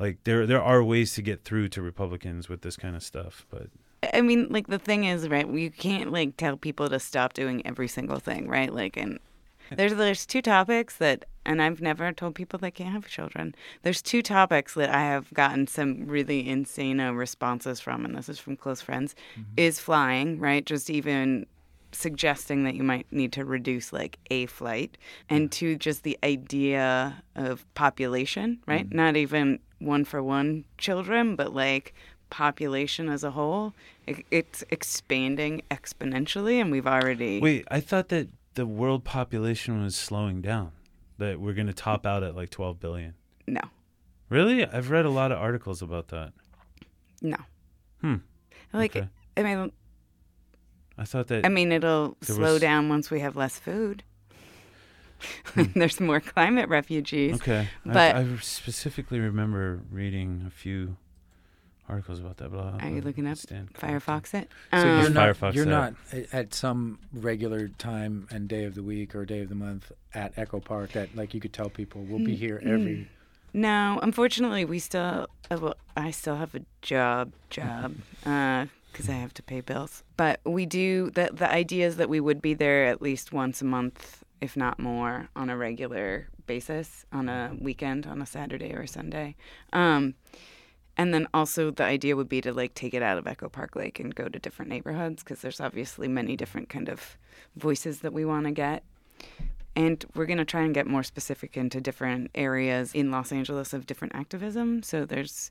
Like 0.01 0.24
there 0.24 0.46
there 0.46 0.62
are 0.62 0.82
ways 0.82 1.14
to 1.14 1.22
get 1.22 1.44
through 1.44 1.68
to 1.68 1.82
Republicans 1.82 2.48
with 2.48 2.62
this 2.62 2.76
kind 2.76 2.96
of 2.96 3.03
stuff, 3.03 3.46
but 3.51 3.68
I 4.14 4.22
mean, 4.22 4.46
like 4.48 4.66
the 4.66 4.78
thing 4.78 5.05
is, 5.05 5.28
right? 5.28 5.46
You 5.46 5.70
can't 5.70 6.11
like 6.11 6.36
tell 6.36 6.57
people 6.57 6.88
to 6.88 6.98
stop 6.98 7.34
doing 7.34 7.64
every 7.66 7.86
single 7.86 8.18
thing, 8.18 8.48
right? 8.48 8.72
Like, 8.72 8.96
and 8.96 9.18
there's 9.76 9.94
there's 9.94 10.24
two 10.24 10.40
topics 10.40 10.96
that, 10.96 11.26
and 11.44 11.61
I've 11.61 11.82
never 11.82 12.11
told 12.12 12.34
people 12.34 12.59
they 12.59 12.70
can't 12.70 12.94
have 12.94 13.09
children. 13.09 13.55
There's 13.82 14.01
two 14.01 14.22
topics 14.22 14.72
that 14.74 14.88
I 14.88 15.01
have 15.03 15.32
gotten 15.34 15.66
some 15.66 16.07
really 16.07 16.48
insane 16.48 16.98
uh, 16.98 17.12
responses 17.12 17.78
from, 17.78 18.07
and 18.07 18.16
this 18.16 18.30
is 18.30 18.38
from 18.38 18.57
close 18.57 18.80
friends. 18.80 19.14
Is 19.59 19.78
flying, 19.78 20.38
right? 20.38 20.64
Just 20.64 20.88
even 20.88 21.44
suggesting 21.93 22.64
that 22.64 22.74
you 22.74 22.82
might 22.82 23.07
need 23.12 23.32
to 23.32 23.45
reduce 23.45 23.93
like 23.93 24.18
a 24.30 24.47
flight 24.47 24.97
and 25.28 25.51
two 25.51 25.76
just 25.76 26.03
the 26.03 26.18
idea 26.22 27.22
of 27.34 27.64
population 27.74 28.61
right 28.66 28.93
not 28.93 29.16
even 29.16 29.59
one 29.78 30.05
for 30.05 30.22
one 30.22 30.64
children 30.78 31.34
but 31.36 31.55
like 31.55 31.95
population 32.30 33.09
as 33.09 33.24
a 33.24 33.32
whole 33.32 33.74
it, 34.07 34.24
it's 34.30 34.62
expanding 34.70 35.62
exponentially 35.70 36.61
and 36.61 36.70
we've 36.70 36.86
already 36.86 37.41
Wait, 37.41 37.66
I 37.70 37.80
thought 37.80 38.09
that 38.11 38.28
the 38.55 38.66
world 38.66 39.05
population 39.05 39.82
was 39.82 39.95
slowing 39.97 40.41
down. 40.43 40.72
That 41.18 41.41
we're 41.41 41.53
going 41.55 41.66
to 41.66 41.72
top 41.72 42.07
out 42.07 42.22
at 42.22 42.34
like 42.34 42.51
12 42.51 42.78
billion. 42.80 43.14
no 43.47 43.61
Really? 44.28 44.64
I've 44.64 44.91
read 44.91 45.05
a 45.07 45.11
lot 45.11 45.32
of 45.32 45.38
articles 45.38 45.82
about 45.82 46.09
that. 46.09 46.32
no 47.20 47.36
Hmm. 48.01 48.16
like 48.72 48.97
Okay. 48.97 49.09
i 49.36 49.43
mean 49.43 49.72
I 51.01 51.05
thought 51.05 51.26
that 51.28 51.44
i 51.46 51.48
mean 51.48 51.72
it'll 51.72 52.16
slow 52.22 52.53
was- 52.53 52.61
down 52.61 52.88
once 52.90 53.11
we 53.11 53.20
have 53.20 53.34
less 53.34 53.59
food 53.59 54.03
there's 55.74 56.01
more 56.01 56.20
climate 56.20 56.68
refugees 56.68 57.34
Okay. 57.36 57.68
But- 57.84 58.16
I, 58.16 58.20
I 58.20 58.36
specifically 58.40 59.18
remember 59.20 59.80
reading 59.90 60.44
a 60.46 60.51
few 60.51 60.96
articles 61.88 62.20
about 62.20 62.36
that. 62.38 62.51
But 62.53 62.59
I'll, 62.61 62.78
are 62.80 62.88
you 62.88 63.01
looking 63.03 63.26
up 63.26 63.36
stand 63.36 63.72
firefox 63.74 64.32
it 64.32 64.48
So 64.70 64.78
Um, 64.78 65.01
you're 65.01 65.11
not, 65.11 65.36
Firefox 65.36 65.55
you're 65.55 65.66
not 65.66 65.94
a- 66.12 66.34
at 66.34 66.55
some 66.55 66.98
regular 67.12 67.68
time 67.68 68.28
and 68.30 68.48
day 68.48 68.64
of 68.64 68.74
the 68.74 68.82
week 68.82 69.14
or 69.14 69.24
day 69.26 69.40
of 69.40 69.48
the 69.48 69.55
month 69.57 69.90
at 70.14 70.32
Echo 70.38 70.61
Park 70.61 70.92
that 70.92 71.14
like 71.16 71.34
you 71.34 71.40
could 71.40 71.53
tell 71.53 71.68
people 71.68 72.03
we'll 72.05 72.24
be 72.24 72.36
here 72.36 72.62
every. 72.64 73.09
No, 73.53 73.98
unfortunately, 74.03 74.64
we 74.64 74.78
still. 74.78 75.26
uh, 75.51 75.59
Well, 75.61 75.74
I 75.96 76.12
still 76.12 76.36
have 76.36 76.55
a 76.55 76.61
job, 76.82 77.32
job, 77.51 77.96
because 78.93 79.09
I 79.09 79.14
have 79.14 79.34
to 79.34 79.43
pay 79.43 79.61
bills. 79.61 80.03
But 80.16 80.41
we 80.45 80.66
do. 80.66 81.11
The 81.11 81.30
the 81.32 81.51
idea 81.51 81.86
is 81.86 81.97
that 81.97 82.09
we 82.09 82.20
would 82.20 82.43
be 82.43 82.55
there 82.55 82.86
at 82.86 83.03
least 83.03 83.32
once 83.32 83.62
a 83.62 83.64
month, 83.64 84.24
if 84.41 84.57
not 84.57 84.78
more, 84.78 85.28
on 85.36 85.51
a 85.51 85.57
regular 85.57 86.28
basis, 86.47 87.07
on 87.12 87.28
a 87.28 87.57
weekend, 87.61 88.07
on 88.07 88.20
a 88.20 88.26
Saturday 88.26 88.74
or 88.74 88.82
a 88.82 88.88
Sunday. 88.88 89.36
Um, 89.72 90.14
and 90.97 91.14
then 91.14 91.28
also 91.32 91.70
the 91.70 91.84
idea 91.84 92.16
would 92.16 92.28
be 92.28 92.41
to 92.41 92.53
like 92.53 92.74
take 92.74 92.93
it 92.93 93.03
out 93.03 93.16
of 93.16 93.26
Echo 93.26 93.49
Park 93.49 93.76
Lake 93.76 94.01
and 94.01 94.14
go 94.14 94.28
to 94.28 94.38
different 94.38 94.68
neighborhoods 94.68 95.22
because 95.22 95.41
there's 95.41 95.61
obviously 95.61 96.09
many 96.09 96.36
different 96.36 96.68
kind 96.68 96.88
of 96.88 97.16
voices 97.57 98.01
that 98.01 98.12
we 98.12 98.24
want 98.24 98.47
to 98.47 98.53
get. 98.53 98.82
And 99.76 100.05
we're 100.14 100.26
going 100.26 100.38
to 100.38 100.45
try 100.45 100.62
and 100.62 100.74
get 100.74 100.86
more 100.86 101.03
specific 101.03 101.57
into 101.57 101.80
different 101.80 102.30
areas 102.34 102.93
in 102.93 103.11
Los 103.11 103.32
Angeles 103.32 103.72
of 103.72 103.86
different 103.86 104.14
activism. 104.14 104.82
So 104.82 105.07
there's 105.07 105.51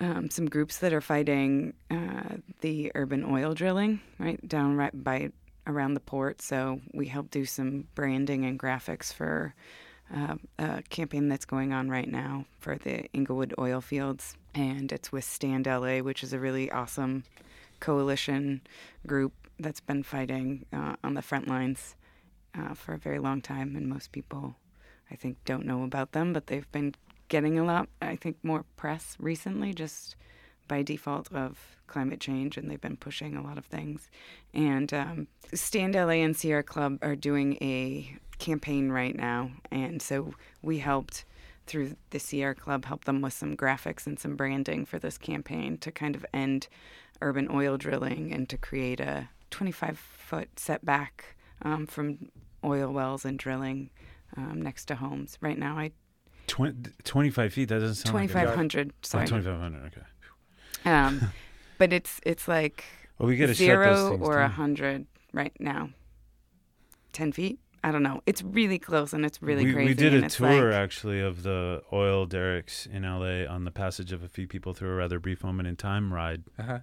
um, 0.00 0.30
some 0.30 0.46
groups 0.46 0.78
that 0.78 0.92
are 0.92 1.00
fighting 1.00 1.74
uh, 1.90 2.36
the 2.60 2.90
urban 2.94 3.24
oil 3.24 3.54
drilling, 3.54 4.00
right 4.18 4.46
down 4.48 4.76
right 4.76 5.04
by 5.04 5.30
around 5.66 5.94
the 5.94 6.00
port. 6.00 6.42
So 6.42 6.80
we 6.92 7.06
help 7.06 7.30
do 7.30 7.44
some 7.44 7.86
branding 7.94 8.44
and 8.44 8.58
graphics 8.58 9.12
for 9.12 9.54
uh, 10.14 10.36
a 10.58 10.82
campaign 10.82 11.28
that's 11.28 11.44
going 11.44 11.72
on 11.72 11.88
right 11.88 12.08
now 12.08 12.44
for 12.58 12.76
the 12.76 13.04
Inglewood 13.12 13.54
oil 13.58 13.80
fields, 13.80 14.36
and 14.54 14.92
it's 14.92 15.10
with 15.10 15.24
Stand 15.24 15.66
LA, 15.66 15.98
which 15.98 16.22
is 16.22 16.32
a 16.32 16.38
really 16.38 16.70
awesome 16.70 17.24
coalition 17.80 18.60
group 19.06 19.32
that's 19.58 19.80
been 19.80 20.02
fighting 20.02 20.66
uh, 20.72 20.96
on 21.02 21.14
the 21.14 21.22
front 21.22 21.48
lines 21.48 21.96
uh, 22.56 22.74
for 22.74 22.94
a 22.94 22.98
very 22.98 23.18
long 23.18 23.40
time, 23.40 23.76
and 23.76 23.88
most 23.88 24.12
people, 24.12 24.56
I 25.10 25.16
think, 25.16 25.38
don't 25.44 25.66
know 25.66 25.82
about 25.82 26.12
them, 26.12 26.32
but 26.32 26.46
they've 26.48 26.70
been 26.70 26.94
getting 27.28 27.58
a 27.58 27.64
lot, 27.64 27.88
I 28.00 28.16
think, 28.16 28.36
more 28.42 28.64
press 28.76 29.16
recently, 29.18 29.72
just 29.72 30.16
by 30.68 30.82
default 30.82 31.32
of 31.32 31.76
climate 31.86 32.20
change, 32.20 32.56
and 32.56 32.70
they've 32.70 32.80
been 32.80 32.96
pushing 32.96 33.36
a 33.36 33.42
lot 33.42 33.58
of 33.58 33.66
things. 33.66 34.10
And 34.52 34.92
um, 34.92 35.26
Stand 35.52 35.94
LA 35.94 36.22
and 36.22 36.36
Sierra 36.36 36.62
Club 36.62 36.98
are 37.02 37.16
doing 37.16 37.54
a 37.60 38.16
campaign 38.38 38.90
right 38.90 39.14
now, 39.14 39.50
and 39.70 40.00
so 40.00 40.34
we 40.62 40.78
helped 40.78 41.24
through 41.66 41.96
the 42.10 42.18
Sierra 42.18 42.54
Club 42.54 42.84
help 42.84 43.04
them 43.04 43.20
with 43.20 43.32
some 43.32 43.56
graphics 43.56 44.06
and 44.06 44.18
some 44.18 44.36
branding 44.36 44.84
for 44.84 44.98
this 44.98 45.16
campaign 45.16 45.78
to 45.78 45.90
kind 45.90 46.14
of 46.14 46.26
end 46.34 46.68
urban 47.22 47.48
oil 47.50 47.76
drilling 47.76 48.32
and 48.32 48.48
to 48.50 48.58
create 48.58 49.00
a 49.00 49.28
25 49.50 49.98
foot 49.98 50.48
setback 50.58 51.36
um, 51.62 51.86
from 51.86 52.30
oil 52.64 52.92
wells 52.92 53.24
and 53.24 53.38
drilling 53.38 53.90
um, 54.36 54.60
next 54.60 54.86
to 54.86 54.96
homes. 54.96 55.38
Right 55.40 55.58
now, 55.58 55.78
I 55.78 55.92
Twen- 56.46 56.92
25 57.04 57.52
feet. 57.52 57.68
That 57.68 57.80
doesn't 57.80 57.94
sound 58.06 58.14
like 58.14 58.24
a- 58.30 58.32
2,500. 58.32 58.90
Oh, 58.90 58.94
Sorry, 59.02 59.26
2,500. 59.26 59.86
Okay. 59.86 60.90
um, 60.90 61.32
but 61.78 61.92
it's 61.92 62.20
it's 62.24 62.46
like 62.48 62.84
Well, 63.18 63.28
we 63.28 63.36
got 63.36 63.46
to 63.46 63.54
shut 63.54 63.66
those 63.84 63.98
zero 63.98 64.18
or 64.18 64.40
a 64.40 64.48
hundred 64.48 65.06
right 65.32 65.52
now. 65.58 65.90
Ten 67.12 67.32
feet. 67.32 67.58
I 67.82 67.92
don't 67.92 68.02
know. 68.02 68.22
It's 68.24 68.42
really 68.42 68.78
close 68.78 69.12
and 69.12 69.26
it's 69.26 69.42
really 69.42 69.66
we, 69.66 69.72
crazy. 69.72 69.88
We 69.88 69.94
did 69.94 70.14
a 70.24 70.28
tour 70.28 70.70
like- 70.70 70.74
actually 70.74 71.20
of 71.20 71.42
the 71.42 71.82
oil 71.92 72.24
derricks 72.26 72.86
in 72.86 73.02
LA 73.02 73.44
on 73.46 73.64
the 73.64 73.70
passage 73.70 74.10
of 74.12 74.22
a 74.22 74.28
few 74.28 74.46
people 74.46 74.72
through 74.72 74.90
a 74.90 74.94
rather 74.94 75.18
brief 75.20 75.44
moment 75.44 75.68
in 75.68 75.76
time 75.76 76.12
ride, 76.12 76.44
Uh-huh. 76.58 76.78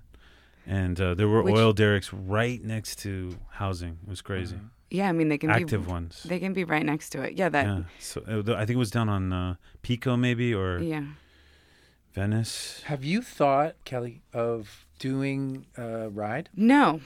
and 0.67 1.01
uh, 1.01 1.15
there 1.15 1.27
were 1.27 1.41
Which- 1.41 1.55
oil 1.55 1.73
derricks 1.73 2.13
right 2.13 2.63
next 2.63 2.97
to 2.99 3.35
housing. 3.53 3.97
It 4.03 4.09
was 4.09 4.21
crazy. 4.21 4.55
Uh-huh. 4.57 4.65
Yeah, 4.91 5.07
I 5.09 5.13
mean 5.13 5.29
they 5.29 5.37
can 5.37 5.49
Active 5.49 5.85
be 5.85 5.91
ones. 5.91 6.23
they 6.23 6.37
can 6.39 6.53
be 6.53 6.63
right 6.65 6.85
next 6.85 7.11
to 7.11 7.21
it. 7.21 7.33
Yeah, 7.33 7.49
that 7.49 7.65
yeah. 7.65 7.83
So 7.99 8.21
uh, 8.27 8.53
I 8.55 8.65
think 8.65 8.75
it 8.75 8.83
was 8.85 8.91
down 8.91 9.07
on 9.09 9.31
uh, 9.31 9.55
Pico 9.81 10.17
maybe 10.17 10.53
or 10.53 10.79
yeah. 10.79 11.05
Venice. 12.13 12.81
Have 12.85 13.05
you 13.05 13.21
thought, 13.21 13.75
Kelly, 13.85 14.21
of 14.33 14.85
doing 14.99 15.65
a 15.77 16.09
ride? 16.09 16.49
No, 16.55 16.99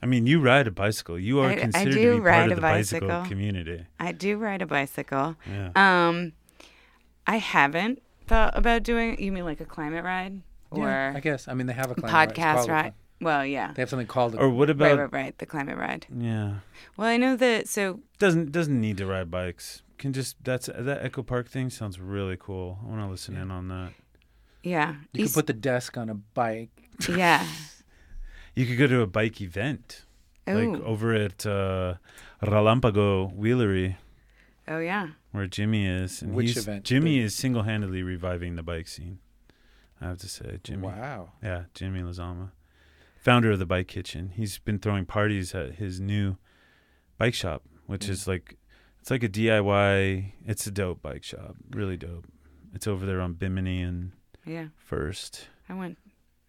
I 0.00 0.06
mean, 0.06 0.26
you 0.26 0.40
ride 0.40 0.68
a 0.68 0.70
bicycle. 0.70 1.18
You 1.18 1.40
are 1.40 1.48
I- 1.48 1.52
I 1.52 1.56
considered 1.56 1.94
do 1.94 2.12
to 2.12 2.20
be 2.22 2.28
part 2.30 2.46
of 2.46 2.52
a 2.52 2.54
the 2.54 2.60
bicycle, 2.60 3.08
bicycle. 3.08 3.28
community. 3.28 3.86
I 3.98 4.12
do 4.12 4.36
ride 4.38 4.62
a 4.62 4.66
bicycle. 4.66 5.36
Yeah. 5.50 5.70
Um, 5.74 6.32
I 7.26 7.38
haven't 7.38 8.02
thought 8.28 8.56
about 8.56 8.84
doing. 8.84 9.20
You 9.20 9.32
mean 9.32 9.44
like 9.44 9.60
a 9.60 9.64
climate 9.64 10.04
ride 10.04 10.42
or 10.70 10.86
yeah, 10.86 11.12
I 11.16 11.20
guess. 11.20 11.48
I 11.48 11.54
mean, 11.54 11.66
they 11.66 11.72
have 11.72 11.90
a 11.90 11.96
climate 11.96 12.36
podcast 12.36 12.54
called 12.54 12.68
a 12.68 12.72
ride? 12.72 12.94
Cli- 13.18 13.24
Well, 13.24 13.44
yeah. 13.46 13.72
They 13.74 13.82
have 13.82 13.90
something 13.90 14.06
called. 14.06 14.34
a- 14.34 14.38
or 14.38 14.48
what 14.50 14.70
about? 14.70 14.90
Right, 14.98 14.98
right, 14.98 15.12
right. 15.12 15.38
The 15.38 15.46
climate 15.46 15.76
ride. 15.78 16.06
Yeah. 16.16 16.56
Well, 16.96 17.08
I 17.08 17.16
know 17.16 17.36
that. 17.36 17.68
So 17.68 18.00
Doesn't 18.18 18.52
doesn't 18.52 18.80
need 18.80 18.96
to 18.98 19.06
ride 19.06 19.30
bikes. 19.30 19.82
Can 19.98 20.12
just 20.12 20.36
that's 20.44 20.66
that 20.66 21.02
Echo 21.04 21.22
Park 21.22 21.48
thing 21.48 21.70
sounds 21.70 21.98
really 21.98 22.36
cool. 22.38 22.78
I 22.84 22.88
want 22.88 23.00
to 23.02 23.08
listen 23.10 23.34
Yeah. 23.34 23.42
in 23.42 23.50
on 23.50 23.68
that. 23.68 23.92
yeah, 24.62 24.96
You 25.12 25.24
could 25.24 25.34
put 25.34 25.46
the 25.46 25.52
desk 25.54 25.96
on 25.96 26.10
a 26.10 26.14
bike. 26.14 26.70
yeah. 27.08 27.46
You 28.54 28.66
could 28.66 28.78
go 28.78 28.86
to 28.86 29.00
a 29.00 29.06
bike 29.06 29.40
event, 29.40 30.04
like 30.46 30.80
over 30.82 31.12
at 31.14 31.44
uh, 31.46 31.94
Relampago 32.42 33.34
Wheelery, 33.34 33.96
Oh 34.68 34.78
yeah. 34.78 35.08
where 35.32 35.46
Jimmy 35.46 35.86
is. 35.86 36.22
And 36.22 36.34
Which 36.34 36.56
event? 36.56 36.84
Jimmy 36.84 37.18
The- 37.18 37.24
is 37.26 37.34
single-handedly 37.34 38.02
reviving 38.02 38.56
the 38.56 38.62
bike 38.62 38.88
scene. 38.88 39.18
I 40.00 40.08
have 40.08 40.18
to 40.18 40.28
say, 40.28 40.58
Jimmy. 40.64 40.86
Wow. 40.88 41.32
Yeah, 41.42 41.64
Jimmy 41.74 42.00
Lizama, 42.00 42.50
founder 43.26 43.50
of 43.50 43.58
the 43.58 43.66
Bike 43.66 43.88
Kitchen. 43.88 44.30
He's 44.36 44.58
been 44.58 44.78
throwing 44.78 45.04
parties 45.04 45.52
at 45.52 45.74
his 45.74 45.98
new 46.00 46.36
bike 47.18 47.34
shop, 47.34 47.64
which 47.86 48.06
Mm. 48.06 48.10
is 48.10 48.28
like 48.28 48.56
it's 49.00 49.10
like 49.10 49.24
a 49.24 49.28
DIY. 49.28 50.32
It's 50.46 50.64
a 50.66 50.70
dope 50.70 51.02
bike 51.02 51.24
shop, 51.24 51.56
really 51.70 51.96
dope. 51.96 52.26
It's 52.72 52.86
over 52.86 53.04
there 53.04 53.20
on 53.20 53.32
Bimini 53.34 53.82
and 53.82 54.12
Yeah. 54.44 54.68
First. 54.76 55.48
I 55.68 55.74
went. 55.74 55.98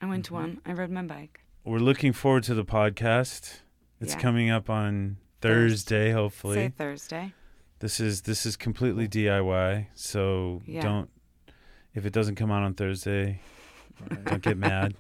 I 0.02 0.06
went 0.06 0.26
to 0.26 0.32
Mhm. 0.32 0.36
one. 0.36 0.62
I 0.68 0.74
rode 0.74 0.92
my 0.92 1.02
bike. 1.02 1.44
We're 1.64 1.80
looking 1.80 2.14
forward 2.14 2.44
to 2.44 2.54
the 2.54 2.64
podcast. 2.66 3.62
It's 4.00 4.14
Yeah. 4.14 4.20
coming 4.22 4.50
up 4.52 4.70
on 4.70 5.18
Thursday. 5.42 6.12
Thursday, 6.12 6.12
hopefully. 6.12 6.56
Say 6.58 6.70
Thursday. 6.70 7.34
This 7.80 8.00
is 8.00 8.22
this 8.22 8.46
is 8.46 8.56
completely 8.56 9.08
DIY, 9.08 9.88
so 9.96 10.62
Yeah. 10.68 10.82
don't 10.82 11.10
if 11.96 12.06
it 12.06 12.14
doesn't 12.14 12.36
come 12.36 12.52
out 12.52 12.62
on 12.62 12.76
Thursday, 12.76 13.42
don't 14.26 14.44
get 14.44 14.58
mad. 14.58 14.96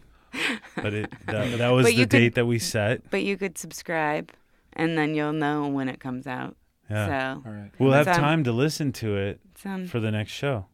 But 0.77 0.93
it 0.93 1.11
that, 1.25 1.57
that 1.57 1.69
was 1.69 1.85
But 1.85 1.89
the 1.91 1.97
could- 2.03 2.09
date 2.09 2.35
that 2.35 2.45
we 2.45 2.59
set. 2.59 3.09
But 3.09 3.23
you 3.23 3.37
could 3.37 3.57
subscribe, 3.57 4.31
and 4.73 4.97
then 4.97 5.15
you'll 5.15 5.33
know 5.33 5.67
when 5.67 5.89
it 5.89 5.99
comes 5.99 6.27
out. 6.27 6.55
Yeah. 6.89 7.07
So 7.35 7.41
All 7.45 7.51
right. 7.53 7.71
We'll 7.79 7.91
have 7.93 8.05
Sound- 8.05 8.19
time 8.19 8.43
to 8.45 8.51
listen 8.51 8.91
to 8.93 9.17
it 9.17 9.39
sound, 9.55 9.89
for 9.89 9.99
the 9.99 10.11
next 10.11 10.31
show. 10.31 10.67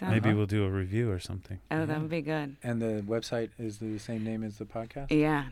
sound 0.00 0.12
Maybe 0.12 0.32
we'll 0.32 0.46
do 0.46 0.64
a 0.64 0.70
review 0.70 1.10
or 1.10 1.18
something. 1.18 1.58
Oh, 1.70 1.84
that 1.84 2.00
would 2.00 2.08
be 2.10 2.22
good. 2.22 2.56
And 2.62 2.80
the 2.80 3.04
website 3.06 3.50
is 3.58 3.78
the 3.78 3.98
same 3.98 4.24
name 4.24 4.42
as 4.42 4.56
the 4.58 4.64
podcast. 4.64 5.08
Yeah, 5.10 5.44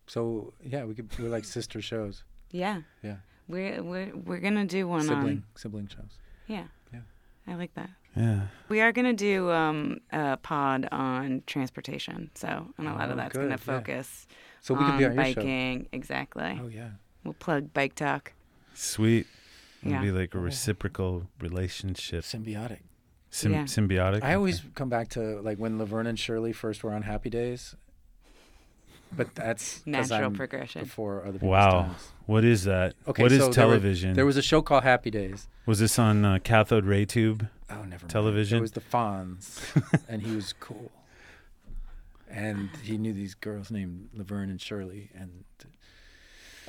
So 0.08 0.52
yeah, 0.64 0.84
we 0.84 0.94
could 0.94 1.08
we're 1.18 1.28
like 1.28 1.44
sister 1.44 1.80
shows, 1.80 2.24
Yeah. 2.50 2.82
Yeah. 3.02 3.16
We're 3.46 3.82
we're 3.82 4.12
we're 4.16 4.38
gonna 4.40 4.64
do 4.66 4.88
one 4.88 5.02
sibling 5.02 5.26
on. 5.38 5.44
sibling 5.54 5.86
shows. 5.88 6.18
Yeah. 6.48 6.64
Yeah. 6.92 7.00
I 7.46 7.54
like 7.54 7.72
that. 7.74 7.90
Yeah. 8.16 8.48
We 8.68 8.80
are 8.80 8.90
gonna 8.92 9.12
do 9.12 9.50
um, 9.50 10.00
a 10.12 10.36
pod 10.38 10.88
on 10.92 11.42
transportation, 11.46 12.30
so 12.34 12.48
and 12.78 12.88
a 12.88 12.92
lot 12.92 13.08
Oh, 13.08 13.12
of 13.12 13.16
that's 13.16 13.32
good, 13.34 13.42
gonna 13.42 13.50
yeah. 13.50 13.56
focus 13.56 14.26
So 14.60 14.74
we 14.74 14.80
on 14.84 14.90
could 14.92 14.98
be 14.98 15.04
on 15.04 15.14
your 15.14 15.24
show. 15.24 15.34
biking. 15.34 15.88
Exactly. 15.92 16.58
Oh 16.62 16.68
yeah. 16.68 16.90
We'll 17.24 17.34
plug 17.34 17.72
bike 17.74 17.94
talk. 17.94 18.32
Sweet. 18.74 19.26
It'll 19.82 19.92
Yeah. 19.92 20.02
be 20.02 20.10
like 20.10 20.34
a 20.34 20.38
reciprocal 20.38 21.28
relationship. 21.40 22.24
Symbiotic. 22.24 22.80
Sym- 23.30 23.52
Yeah. 23.52 23.64
Symbiotic. 23.64 24.22
I 24.22 24.34
always 24.34 24.62
come 24.74 24.88
back 24.88 25.08
to 25.10 25.40
like 25.42 25.58
when 25.58 25.78
Laverne 25.78 26.06
and 26.06 26.18
Shirley 26.18 26.52
first 26.52 26.82
were 26.82 26.92
on 26.92 27.02
Happy 27.02 27.30
Days. 27.30 27.76
But 29.16 29.34
that's 29.34 29.84
Natural 29.86 30.24
I'm 30.26 30.34
progression. 30.34 30.82
before 30.82 31.22
other 31.22 31.32
people's 31.34 31.50
Wow. 31.50 31.82
times. 31.82 32.12
What 32.26 32.44
is 32.44 32.64
that? 32.64 32.94
Okay, 33.06 33.22
what 33.22 33.32
is 33.32 33.38
so 33.38 33.44
there 33.50 33.66
were- 33.66 33.72
television? 33.72 34.12
There 34.14 34.26
was 34.26 34.36
a 34.36 34.42
show 34.42 34.60
called 34.62 34.84
Happy 34.84 35.10
Days. 35.10 35.48
was 35.66 35.78
this 35.80 35.98
on 35.98 36.24
uh, 36.24 36.38
cathode 36.44 36.84
ray 36.84 37.04
tube? 37.04 37.48
Oh, 37.70 37.76
never 37.82 37.88
mind. 38.04 38.10
Television? 38.10 38.58
It 38.58 38.60
was 38.62 38.72
the 38.72 38.80
Fonz, 38.80 39.60
and 40.08 40.22
he 40.22 40.34
was 40.36 40.52
cool. 40.52 40.90
And 42.30 42.68
he 42.82 42.98
knew 42.98 43.12
these 43.14 43.34
girls 43.34 43.70
named 43.70 44.10
Laverne 44.12 44.50
and 44.50 44.60
Shirley, 44.60 45.10
and 45.14 45.44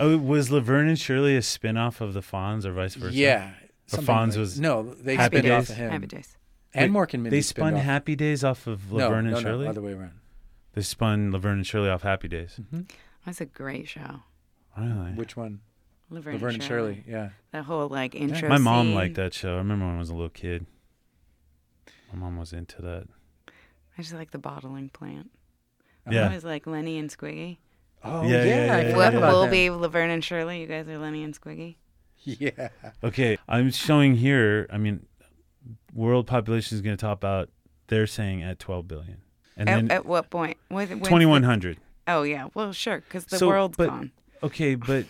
Oh, 0.02 0.18
was 0.18 0.50
Laverne 0.50 0.88
and 0.88 0.98
Shirley 0.98 1.36
a 1.36 1.42
spin-off 1.42 2.00
of 2.00 2.14
the 2.14 2.22
Fonz 2.22 2.64
or 2.64 2.72
vice 2.72 2.96
versa? 2.96 3.14
yeah, 3.14 3.52
something 3.86 4.08
Fonz 4.16 4.30
like- 4.30 4.38
was 4.38 4.60
no, 4.60 4.94
they 4.94 5.16
Happy 5.18 5.40
spun 5.40 5.52
off 5.52 5.60
Days? 5.64 5.70
of 5.72 5.76
him. 5.76 5.92
Happy 5.92 6.08
days. 6.08 6.38
And 6.74 6.94
Wait, 6.94 7.00
Mork 7.02 7.14
and 7.16 7.24
Mindy 7.24 7.38
They 7.38 7.42
spun 7.42 7.72
spun 7.72 7.74
off. 7.76 7.82
Happy 7.84 8.16
Days 8.16 8.44
off 8.46 8.68
of 8.68 8.92
no, 8.92 8.98
Laverne 9.10 9.26
no, 9.30 9.36
and 9.36 9.42
Shirley. 9.46 9.66
no, 9.66 9.72
other 9.72 9.82
way 9.82 9.92
around. 9.94 10.14
They 10.80 10.84
spun 10.84 11.32
Laverne 11.34 11.58
and 11.58 11.68
Shirley 11.68 11.90
off 11.90 12.04
Happy 12.04 12.30
Days. 12.30 12.58
Mm-hmm. 12.58 12.84
That's 13.26 13.42
a 13.42 13.46
great 13.46 13.90
show. 13.90 14.22
Really? 14.78 15.12
Which 15.12 15.36
one? 15.36 15.60
Laverne, 16.10 16.36
Laverne 16.36 16.54
and 16.54 16.64
Shirley. 16.64 17.04
Yeah. 17.06 17.32
That 17.52 17.66
whole 17.66 17.90
like 17.90 18.16
intro. 18.16 18.48
My 18.48 18.58
mom 18.58 18.88
scene. 18.88 18.96
liked 18.96 19.16
that 19.16 19.34
show. 19.34 19.56
I 19.56 19.58
remember 19.58 19.88
when 19.88 19.96
I 19.96 20.00
was 20.00 20.10
a 20.10 20.14
little 20.14 20.30
kid. 20.30 20.66
My 22.14 22.18
mom 22.20 22.38
was 22.38 22.54
into 22.54 22.82
that. 22.82 23.08
I 23.98 24.02
just 24.02 24.14
like 24.14 24.32
the 24.32 24.38
bottling 24.38 24.88
plant. 24.88 25.32
Uh-huh. 26.08 26.16
Yeah. 26.16 26.32
It 26.32 26.36
was 26.36 26.46
like 26.46 26.66
Lenny 26.66 26.98
and 26.98 27.10
Squiggy. 27.10 27.58
Oh 28.06 28.24
Yeah, 28.24 28.46
yeah, 28.46 28.66
yeah, 28.68 28.76
I 28.76 28.82
yeah, 28.84 28.84
forgot 28.92 28.96
What 28.96 29.16
about 29.16 29.34
will 29.34 29.42
them. 29.42 29.52
be 29.52 29.70
Laverne 29.70 30.12
and 30.12 30.24
Shirley? 30.24 30.62
You 30.62 30.68
guys 30.68 30.88
are 30.88 30.98
Lenny 30.98 31.26
and 31.26 31.38
Squiggy. 31.38 31.76
Yeah. 32.24 32.70
Okay, 33.04 33.38
I'm 33.50 33.70
showing 33.72 34.16
here. 34.16 34.66
I 34.72 34.78
mean, 34.78 35.06
world 35.94 36.26
population 36.26 36.78
is 36.78 36.82
going 36.82 36.96
to 36.96 37.02
top 37.02 37.26
out. 37.26 37.50
They're 37.88 38.08
saying 38.08 38.44
at 38.44 38.60
12 38.60 38.88
billion, 38.88 39.18
and 39.60 39.70
At, 39.70 39.76
then 39.76 39.92
at 39.92 40.06
what 40.08 40.30
point? 40.32 40.58
When, 40.70 40.88
when's 40.88 41.02
the- 41.02 41.06
2100. 41.06 41.78
Oh 42.08 42.24
yeah. 42.24 42.48
Well, 42.56 42.72
sure, 42.74 43.02
because 43.02 43.26
the 43.26 43.38
So, 43.38 43.48
world's 43.50 43.78
but- 43.78 43.90
gone. 43.90 44.12
Okay, 44.42 44.74
but 44.76 45.06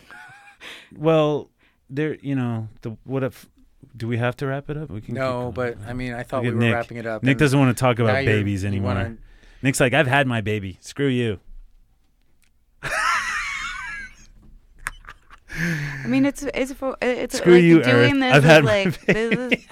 well, 0.98 1.50
there. 1.90 2.16
You 2.16 2.36
know, 2.36 2.68
the 2.82 2.98
what 3.06 3.24
if? 3.24 3.48
Do 3.96 4.08
we 4.08 4.18
have 4.18 4.36
to 4.38 4.48
wrap 4.48 4.70
it 4.70 4.78
up? 4.78 4.90
We 4.90 5.02
can. 5.02 5.14
No, 5.16 5.52
but 5.54 5.78
I 5.88 5.94
mean, 5.94 6.14
I 6.14 6.24
thought 6.24 6.44
we 6.44 6.52
were 6.52 6.60
Nick. 6.60 6.74
wrapping 6.74 6.98
it 6.98 7.06
up. 7.06 7.24
Nick 7.24 7.38
doesn't 7.38 7.58
want 7.58 7.76
to 7.76 7.80
talk 7.80 8.00
about 8.00 8.26
babies 8.26 8.66
anymore. 8.66 8.94
wanna- 8.96 9.18
Nick's 9.62 9.80
like, 9.80 9.94
I've 9.94 10.08
had 10.08 10.26
my 10.28 10.42
baby. 10.42 10.78
Screw 10.82 11.08
you. 11.08 11.40
I 16.04 16.08
mean, 16.08 16.26
it's 16.26 16.44
it's 16.44 16.72
for 16.74 16.96
it's 17.02 17.38
Screw 17.38 17.56
like 17.56 17.64
you, 17.64 17.84
doing 17.84 18.14
Earth. 18.16 18.20
this 18.20 18.34
I've 18.34 18.44
is 18.46 18.50
had 18.50 18.64
my 18.64 18.84
like 18.84 19.06
this 19.06 19.32
is. 19.54 19.66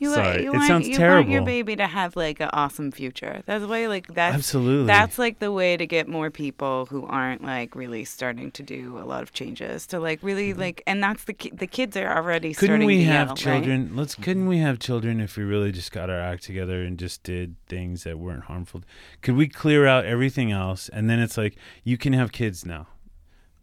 You, 0.00 0.08
want- 0.08 0.24
Sorry, 0.24 0.44
you 0.44 0.52
it 0.52 0.56
want, 0.56 0.66
sounds 0.66 0.88
you 0.88 0.98
want 0.98 1.28
your 1.28 1.42
baby 1.42 1.76
to 1.76 1.86
have 1.86 2.16
like 2.16 2.40
an 2.40 2.48
awesome 2.54 2.90
future. 2.90 3.42
That's 3.44 3.66
why 3.66 3.86
like 3.86 4.06
that's 4.06 4.34
Absolutely. 4.34 4.86
that's 4.86 5.18
like 5.18 5.40
the 5.40 5.52
way 5.52 5.76
to 5.76 5.86
get 5.86 6.08
more 6.08 6.30
people 6.30 6.86
who 6.86 7.04
aren't 7.04 7.44
like 7.44 7.74
really 7.74 8.06
starting 8.06 8.50
to 8.52 8.62
do 8.62 8.96
a 8.96 9.04
lot 9.04 9.22
of 9.22 9.34
changes 9.34 9.86
to 9.88 10.00
like 10.00 10.18
really 10.22 10.52
mm-hmm. 10.52 10.60
like 10.60 10.82
and 10.86 11.02
that's 11.02 11.24
the 11.24 11.34
ki- 11.34 11.52
the 11.52 11.66
kids 11.66 11.98
are 11.98 12.16
already 12.16 12.54
couldn't 12.54 12.76
starting 12.76 12.86
we 12.86 12.96
to 12.96 13.04
have 13.04 13.26
yell, 13.26 13.34
right? 13.34 13.36
children 13.36 13.94
let's 13.94 14.14
mm-hmm. 14.14 14.22
couldn't 14.22 14.46
we 14.46 14.56
have 14.56 14.78
children 14.78 15.20
if 15.20 15.36
we 15.36 15.42
really 15.42 15.70
just 15.70 15.92
got 15.92 16.08
our 16.08 16.18
act 16.18 16.44
together 16.44 16.82
and 16.82 16.98
just 16.98 17.22
did 17.22 17.56
things 17.66 18.04
that 18.04 18.18
weren't 18.18 18.44
harmful? 18.44 18.82
Could 19.20 19.36
we 19.36 19.48
clear 19.48 19.86
out 19.86 20.06
everything 20.06 20.50
else 20.50 20.88
and 20.88 21.10
then 21.10 21.18
it's 21.18 21.36
like 21.36 21.56
you 21.84 21.98
can 21.98 22.14
have 22.14 22.32
kids 22.32 22.64
now 22.64 22.86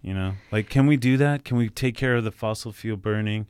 you 0.03 0.13
know? 0.13 0.35
Like 0.51 0.69
can 0.69 0.85
we 0.85 0.97
do 0.97 1.17
that? 1.17 1.43
Can 1.43 1.57
we 1.57 1.67
take 1.67 1.97
care 1.97 2.15
of 2.15 2.23
the 2.23 2.31
fossil 2.31 2.71
fuel 2.71 2.95
burning 2.95 3.47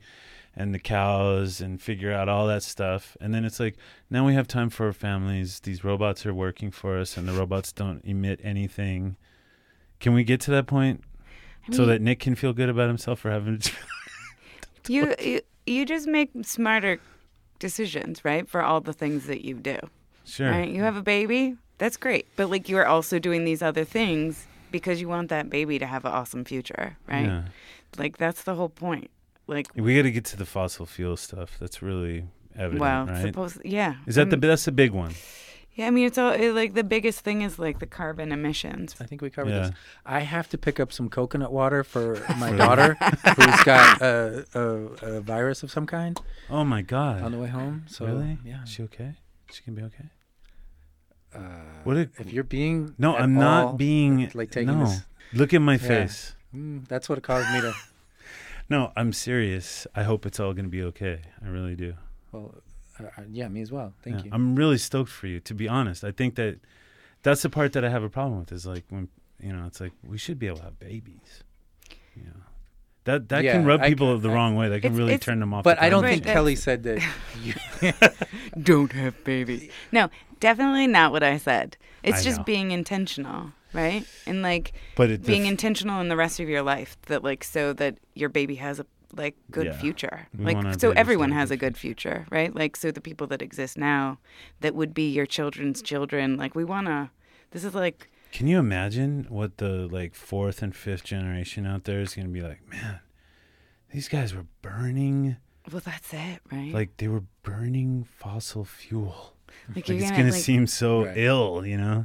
and 0.58 0.74
the 0.74 0.78
cows 0.78 1.60
and 1.60 1.80
figure 1.80 2.12
out 2.12 2.28
all 2.28 2.46
that 2.46 2.62
stuff 2.62 3.16
and 3.20 3.32
then 3.32 3.44
it's 3.44 3.60
like 3.60 3.76
now 4.10 4.26
we 4.26 4.34
have 4.34 4.48
time 4.48 4.68
for 4.68 4.86
our 4.86 4.92
families 4.92 5.60
these 5.60 5.84
robots 5.84 6.26
are 6.26 6.34
working 6.34 6.70
for 6.70 6.98
us 6.98 7.16
and 7.16 7.28
the 7.28 7.32
robots 7.32 7.72
don't 7.72 8.04
emit 8.04 8.40
anything 8.42 9.16
can 10.00 10.12
we 10.12 10.24
get 10.24 10.40
to 10.40 10.50
that 10.50 10.66
point 10.66 11.02
I 11.68 11.74
so 11.74 11.86
that 11.86 12.02
Nick 12.02 12.20
can 12.20 12.34
feel 12.34 12.52
good 12.52 12.68
about 12.68 12.88
himself 12.88 13.20
for 13.20 13.30
having 13.30 13.60
you, 14.88 15.14
you 15.20 15.40
you 15.66 15.84
just 15.84 16.06
make 16.06 16.30
smarter 16.42 16.98
decisions, 17.58 18.24
right? 18.24 18.48
For 18.48 18.62
all 18.62 18.80
the 18.80 18.92
things 18.92 19.26
that 19.26 19.44
you 19.44 19.54
do. 19.54 19.78
sure 20.24 20.50
Right? 20.50 20.68
You 20.68 20.82
have 20.82 20.96
a 20.96 21.02
baby, 21.02 21.56
that's 21.78 21.96
great. 21.96 22.26
But 22.36 22.50
like 22.50 22.68
you 22.68 22.78
are 22.78 22.86
also 22.86 23.18
doing 23.18 23.44
these 23.44 23.62
other 23.62 23.84
things 23.84 24.46
because 24.70 25.00
you 25.00 25.08
want 25.08 25.28
that 25.28 25.50
baby 25.50 25.78
to 25.78 25.86
have 25.86 26.04
an 26.04 26.12
awesome 26.12 26.44
future, 26.44 26.96
right? 27.06 27.26
Yeah. 27.26 27.42
Like 27.96 28.16
that's 28.16 28.42
the 28.42 28.54
whole 28.54 28.68
point. 28.68 29.10
Like 29.48 29.66
We 29.74 29.96
got 29.96 30.02
to 30.02 30.10
get 30.12 30.24
to 30.26 30.36
the 30.36 30.44
fossil 30.46 30.86
fuel 30.86 31.16
stuff. 31.16 31.56
That's 31.58 31.82
really 31.82 32.26
evident, 32.54 32.80
well, 32.80 33.06
right? 33.06 33.22
suppose 33.22 33.58
yeah. 33.64 33.94
Is 34.06 34.14
that 34.16 34.30
the 34.30 34.36
Um, 34.36 34.40
that's 34.40 34.64
the 34.66 34.72
big 34.72 34.92
one? 34.92 35.14
Yeah, 35.74 35.86
I 35.86 35.90
mean 35.90 36.06
it's 36.06 36.18
all 36.18 36.32
it, 36.32 36.52
like 36.54 36.74
the 36.74 36.82
biggest 36.84 37.20
thing 37.20 37.42
is 37.42 37.58
like 37.58 37.78
the 37.78 37.86
carbon 37.86 38.32
emissions. 38.32 38.94
I 39.00 39.04
think 39.06 39.22
we 39.22 39.30
covered 39.30 39.50
Yeah. 39.50 39.68
this. 39.68 39.70
I 40.04 40.20
have 40.20 40.48
to 40.50 40.58
pick 40.58 40.78
up 40.80 40.92
some 40.92 41.08
coconut 41.08 41.52
water 41.52 41.84
for 41.84 42.20
my 42.38 42.50
daughter, 42.52 42.94
who's 43.36 43.62
got 43.64 44.02
a, 44.02 44.44
a, 44.54 44.60
a 45.16 45.20
virus 45.20 45.62
of 45.62 45.70
some 45.70 45.86
kind 45.86 46.20
Oh 46.50 46.64
my 46.64 46.82
god! 46.82 47.22
on 47.22 47.30
the 47.32 47.38
way 47.38 47.48
home. 47.48 47.84
So 47.86 48.06
really? 48.06 48.38
yeah. 48.44 48.64
Is 48.64 48.70
she 48.70 48.82
okay? 48.84 49.14
She 49.52 49.62
can 49.62 49.74
be 49.74 49.82
okay. 49.82 50.10
Uh, 51.34 51.38
What 51.84 51.96
a 51.96 52.10
if 52.18 52.32
you're 52.32 52.42
being 52.44 52.94
no! 52.98 53.14
at 53.16 53.22
I'm 53.22 53.36
all, 53.38 53.42
not 53.44 53.76
being 53.78 54.30
like 54.34 54.50
taking 54.50 54.78
no. 54.78 54.84
this- 54.86 55.02
Look 55.32 55.52
at 55.54 55.60
my 55.62 55.74
Yeah. 55.74 55.78
face. 55.88 56.34
Mm, 56.54 56.88
that's 56.88 57.08
what 57.08 57.18
it 57.18 57.22
caused 57.24 57.52
me 57.52 57.60
to. 57.60 57.72
No, 58.68 58.92
I'm 58.96 59.12
serious. 59.12 59.86
I 59.94 60.02
hope 60.02 60.26
it's 60.26 60.38
all 60.38 60.52
gonna 60.52 60.68
be 60.68 60.82
okay. 60.82 61.20
I 61.44 61.48
really 61.48 61.74
do. 61.74 61.94
Well, 62.32 62.54
uh, 63.00 63.04
uh, 63.04 63.22
yeah, 63.30 63.48
me 63.48 63.62
as 63.62 63.72
well. 63.72 63.94
Thank 64.02 64.18
Yeah. 64.18 64.24
you. 64.24 64.30
I'm 64.32 64.56
really 64.56 64.78
stoked 64.78 65.10
for 65.10 65.26
you. 65.26 65.40
To 65.40 65.54
be 65.54 65.68
honest, 65.68 66.04
I 66.04 66.10
think 66.12 66.34
that 66.34 66.58
that's 67.22 67.42
the 67.42 67.50
part 67.50 67.72
that 67.72 67.84
I 67.84 67.88
have 67.88 68.02
a 68.02 68.10
problem 68.10 68.40
with. 68.40 68.52
Is 68.52 68.66
like 68.66 68.84
when 68.90 69.08
you 69.40 69.52
know, 69.52 69.66
it's 69.66 69.80
like 69.80 69.92
we 70.04 70.18
should 70.18 70.38
be 70.38 70.46
able 70.48 70.58
to 70.58 70.64
have 70.64 70.78
babies. 70.78 71.42
You 72.14 72.24
know, 72.24 72.42
that 73.04 73.28
that 73.30 73.42
can 73.42 73.64
rub 73.64 73.80
I- 73.80 73.88
people 73.88 74.18
the 74.18 74.28
I- 74.30 74.34
wrong 74.34 74.54
way. 74.56 74.68
That 74.68 74.80
can 74.82 74.94
really 74.96 75.16
turn 75.18 75.40
them 75.40 75.54
off. 75.54 75.64
but 75.64 75.78
the 75.78 75.84
I 75.84 75.88
don't 75.90 76.02
think 76.02 76.22
that's- 76.24 76.34
Kelly 76.36 76.56
said 76.56 76.82
that. 76.82 77.00
You, 77.42 77.54
Don't 78.60 78.92
have 78.92 79.22
babies. 79.24 79.70
No, 79.92 80.10
definitely 80.40 80.88
not 80.88 81.12
what 81.12 81.22
I 81.22 81.38
said. 81.38 81.76
It's 82.02 82.20
I 82.20 82.22
just 82.22 82.38
know. 82.38 82.44
being 82.44 82.70
intentional, 82.72 83.52
right? 83.72 84.04
And 84.26 84.42
like 84.42 84.72
But 84.96 85.10
it, 85.10 85.24
being 85.24 85.42
the, 85.42 85.48
intentional 85.48 86.00
in 86.00 86.08
the 86.08 86.16
rest 86.16 86.40
of 86.40 86.48
your 86.48 86.62
life 86.62 86.96
that 87.06 87.22
like 87.24 87.44
so 87.44 87.72
that 87.74 87.98
your 88.14 88.28
baby 88.28 88.56
has 88.56 88.80
a 88.80 88.86
like 89.16 89.36
good 89.50 89.66
Yeah. 89.66 89.72
future 89.78 90.28
We 90.36 90.44
like 90.54 90.78
so 90.78 90.90
everyone 90.90 91.32
has 91.32 91.50
a 91.50 91.56
good 91.56 91.72
good 91.74 91.78
future 91.78 92.26
right 92.30 92.54
like 92.54 92.76
so 92.76 92.90
the 92.90 93.00
people 93.00 93.26
that 93.28 93.40
exist 93.40 93.78
now 93.78 94.18
that 94.60 94.74
would 94.74 94.92
be 94.92 95.10
your 95.10 95.24
children's 95.24 95.80
children 95.80 96.36
like 96.36 96.54
we 96.54 96.62
want 96.64 96.88
to 96.88 97.08
this 97.52 97.64
is 97.64 97.74
like 97.74 98.10
Can 98.32 98.46
you 98.46 98.58
imagine 98.58 99.24
what 99.30 99.56
the 99.56 99.88
like 99.90 100.14
fourth 100.14 100.62
and 100.62 100.76
fifth 100.76 101.04
generation 101.04 101.64
out 101.66 101.84
there 101.84 102.00
is 102.00 102.14
going 102.14 102.26
to 102.26 102.32
be 102.32 102.42
like? 102.42 102.60
Man, 102.68 103.00
these 103.94 104.08
guys 104.10 104.34
were 104.34 104.44
burning 104.60 105.36
well 105.72 105.80
that's 105.84 106.12
it 106.12 106.40
right 106.52 106.72
like 106.74 106.96
they 106.98 107.08
were 107.08 107.24
burning 107.42 108.04
fossil 108.04 108.64
fuel. 108.66 109.34
like, 109.74 109.88
Like 109.88 109.90
it's 109.90 110.02
gonna, 110.04 110.16
going 110.16 110.26
to 110.26 110.32
like- 110.32 110.42
seem 110.42 110.66
so 110.66 111.04
Right. 111.06 111.16
ill, 111.16 111.64
you 111.66 111.78
know? 111.78 112.04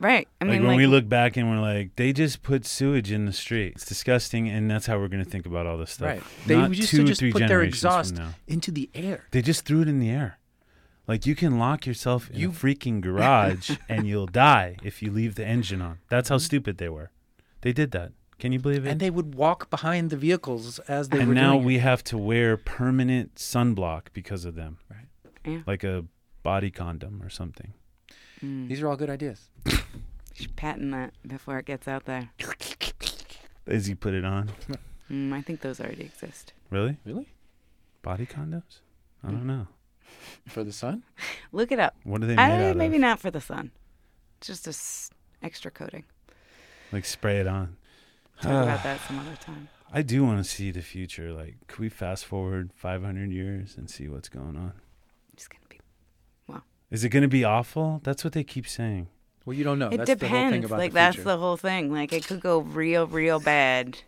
Right 0.00 0.28
i 0.40 0.44
like 0.44 0.52
mean 0.52 0.62
when 0.62 0.70
like 0.72 0.76
we 0.76 0.86
look 0.86 1.08
back 1.08 1.36
and 1.36 1.50
we're 1.50 1.60
like, 1.60 1.94
they 1.96 2.12
just 2.12 2.42
put 2.42 2.64
sewage 2.66 3.10
in 3.12 3.26
the 3.26 3.32
street. 3.32 3.72
It's 3.76 3.84
disgusting, 3.86 4.48
and 4.48 4.70
that's 4.70 4.86
how 4.86 4.98
we're 4.98 5.08
going 5.08 5.24
to 5.24 5.30
think 5.30 5.46
about 5.46 5.66
all 5.66 5.78
this 5.78 5.92
stuff. 5.92 6.08
right. 6.08 6.22
They 6.46 6.56
Not 6.56 6.74
used 6.74 6.90
two, 6.90 6.98
to 6.98 7.04
just 7.04 7.20
three 7.20 7.32
put 7.32 7.46
their 7.48 7.62
exhaust 7.62 8.14
now. 8.16 8.30
into 8.46 8.70
the 8.70 8.90
air. 8.94 9.24
They 9.30 9.40
just 9.42 9.64
threw 9.64 9.80
it 9.82 9.88
in 9.88 9.98
the 10.00 10.10
air. 10.10 10.38
Like 11.06 11.26
you 11.26 11.34
can 11.34 11.58
lock 11.58 11.86
yourself 11.86 12.30
in 12.30 12.38
You- 12.40 12.48
a 12.50 12.52
freaking 12.52 13.00
garage 13.00 13.70
and 13.88 14.06
you'll 14.06 14.26
die 14.26 14.76
if 14.82 15.02
you 15.02 15.10
leave 15.10 15.34
the 15.36 15.46
engine 15.46 15.80
on. 15.82 15.98
That's 16.08 16.28
how 16.28 16.38
stupid 16.38 16.78
they 16.78 16.88
were. 16.88 17.10
They 17.60 17.72
did 17.72 17.90
that. 17.92 18.12
Can 18.38 18.52
you 18.52 18.58
believe 18.58 18.84
it? 18.84 18.90
and 18.90 19.00
they 19.00 19.10
would 19.10 19.34
walk 19.36 19.70
behind 19.70 20.10
the 20.10 20.16
vehicles 20.16 20.78
as 20.80 21.08
they 21.10 21.20
and 21.20 21.28
were 21.28 21.34
now 21.34 21.52
doing 21.52 21.62
it. 21.62 21.66
we 21.66 21.78
have 21.78 22.02
to 22.04 22.18
wear 22.18 22.56
permanent 22.56 23.36
sunblock 23.36 24.08
because 24.12 24.44
of 24.44 24.54
them. 24.56 24.78
Right. 24.90 25.06
Yeah. 25.46 25.60
Like 25.66 25.84
a 25.84 26.04
body 26.42 26.70
condom 26.70 27.22
or 27.22 27.30
something. 27.30 27.74
These 28.68 28.82
are 28.82 28.88
all 28.88 28.96
good 28.96 29.10
ideas. 29.10 29.48
Should 30.34 30.56
patent 30.56 30.90
that 30.92 31.12
before 31.26 31.58
it 31.58 31.66
gets 31.66 31.86
out 31.86 32.04
there. 32.06 32.30
As 33.66 33.88
you 33.88 33.96
put 33.96 34.14
it 34.14 34.24
on. 34.24 34.50
Mm, 35.10 35.32
I 35.32 35.40
think 35.42 35.60
those 35.60 35.80
already 35.80 36.02
exist. 36.04 36.52
Really? 36.70 36.96
Really? 37.04 37.28
Body 38.02 38.26
condoms? 38.26 38.80
I 39.22 39.28
Mm. 39.28 39.30
don't 39.32 39.46
know. 39.46 39.66
For 40.46 40.64
the 40.64 40.72
sun? 40.72 41.02
Look 41.52 41.72
it 41.72 41.78
up. 41.78 41.94
What 42.04 42.22
are 42.22 42.26
they 42.26 42.36
made 42.36 42.42
I, 42.42 42.70
out 42.70 42.76
maybe 42.76 42.96
of? 42.96 43.00
not 43.02 43.20
for 43.20 43.30
the 43.30 43.40
sun. 43.40 43.70
Just 44.40 44.66
a 44.66 44.70
s- 44.70 45.10
extra 45.42 45.70
coating. 45.70 46.04
Like 46.92 47.04
spray 47.04 47.38
it 47.38 47.46
on. 47.46 47.76
Talk 48.40 48.50
about 48.64 48.82
that 48.84 49.00
some 49.06 49.18
other 49.20 49.36
time. 49.36 49.68
I 49.92 50.02
do 50.02 50.24
want 50.24 50.44
to 50.44 50.50
see 50.50 50.70
the 50.72 50.82
future. 50.82 51.32
Like, 51.32 51.54
could 51.68 51.78
we 51.78 51.88
fast 51.88 52.24
forward 52.26 52.70
500 52.74 53.30
years 53.30 53.76
and 53.78 53.88
see 53.88 54.08
what's 54.08 54.28
going 54.28 54.56
on? 54.56 54.72
It's 56.94 57.02
gonna 57.02 57.02
be. 57.02 57.02
Is 57.02 57.04
it 57.04 57.08
going 57.10 57.22
to 57.22 57.28
be 57.28 57.44
awful? 57.44 58.00
That's 58.04 58.24
what 58.24 58.32
they 58.32 58.44
keep 58.44 58.68
saying. 58.68 59.08
Well, 59.44 59.54
you 59.56 59.64
don't 59.64 59.78
know. 59.78 59.88
it 59.88 59.98
that's 59.98 60.14
the 60.20 60.28
whole 60.28 60.38
thing 60.50 60.62
depends. 60.62 60.66
about 60.66 60.78
Like 60.78 60.92
the 60.92 60.94
that's 60.94 61.16
the 61.22 61.36
whole 61.36 61.56
thing. 61.56 61.92
Like 61.92 62.12
it 62.12 62.26
could 62.26 62.40
go 62.40 62.58
real, 62.60 63.06
real 63.06 63.40
bad, 63.40 63.98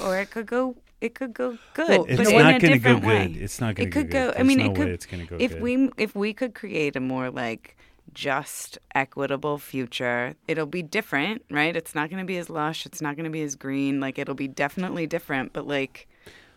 or 0.00 0.18
it 0.20 0.30
could 0.30 0.46
go. 0.46 0.76
It 1.00 1.16
could 1.16 1.34
go 1.34 1.58
good, 1.74 1.88
Well, 1.88 2.04
It's 2.08 2.16
but 2.16 2.32
in 2.32 2.38
not 2.38 2.54
a 2.54 2.58
going 2.60 2.72
to 2.74 2.78
go 2.78 3.00
different 3.00 3.02
good. 3.02 3.08
way. 3.08 3.42
It's 3.42 3.60
not 3.60 3.74
going 3.74 3.88
It 3.88 3.90
to 3.90 3.94
go. 3.94 4.00
It 4.00 4.02
could 4.04 4.10
go 4.12 4.32
go. 4.32 4.38
I 4.38 4.42
mean, 4.44 4.58
There's 4.58 4.70
it 4.70 4.76
could. 4.76 4.88
it's 4.88 5.06
going 5.06 5.26
to 5.26 5.30
go 5.30 5.36
if 5.40 5.52
good. 5.52 5.62
we 5.62 5.90
if 5.96 6.14
we 6.14 6.32
could 6.32 6.54
create 6.54 6.94
a 6.94 7.00
more 7.00 7.30
like 7.30 7.76
just 8.14 8.78
equitable 8.94 9.58
future 9.58 10.34
it'll 10.46 10.66
be 10.66 10.82
different 10.82 11.42
right 11.50 11.76
it's 11.76 11.94
not 11.94 12.10
going 12.10 12.18
to 12.20 12.26
be 12.26 12.36
as 12.36 12.50
lush 12.50 12.84
it's 12.84 13.00
not 13.00 13.16
going 13.16 13.24
to 13.24 13.30
be 13.30 13.42
as 13.42 13.54
green 13.54 14.00
like 14.00 14.18
it'll 14.18 14.34
be 14.34 14.48
definitely 14.48 15.06
different 15.06 15.52
but 15.52 15.66
like 15.66 16.06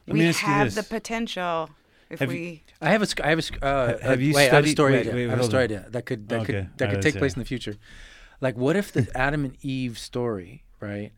Let 0.08 0.18
we 0.18 0.26
have 0.34 0.76
the 0.76 0.84
potential 0.84 1.70
if 2.10 2.20
Have 2.20 2.32
you- 2.32 2.39
we 2.39 2.64
I 2.82 2.89
have 2.91 3.01
a, 3.01 3.06
sc- 3.06 3.22
I 3.22 3.30
have 3.30 3.39
a, 3.39 3.66
uh, 3.66 3.97
have 3.99 4.22
you 4.22 4.34
wait, 4.34 4.51
I 4.51 4.56
have 4.56 4.66
a 4.66 4.70
story 4.70 4.93
wait, 4.93 4.99
idea. 5.01 5.14
wait, 5.14 5.28
I 5.28 5.30
have 5.32 5.39
a 5.39 5.43
story 5.43 5.64
on. 5.64 5.66
idea 5.66 5.86
that 5.89 6.06
could 6.06 6.28
that 6.30 6.41
Okay, 6.41 6.45
could 6.53 6.70
that 6.78 6.86
all 6.88 6.91
could 6.95 7.01
take 7.01 7.14
yeah. 7.16 7.20
place 7.20 7.34
in 7.34 7.39
the 7.39 7.45
future. 7.45 7.76
Like, 8.41 8.56
what 8.58 8.76
if 8.76 8.91
the 8.91 9.08
Adam 9.16 9.45
and 9.45 9.56
Eve 9.62 9.97
story, 9.97 10.64
right, 10.80 11.12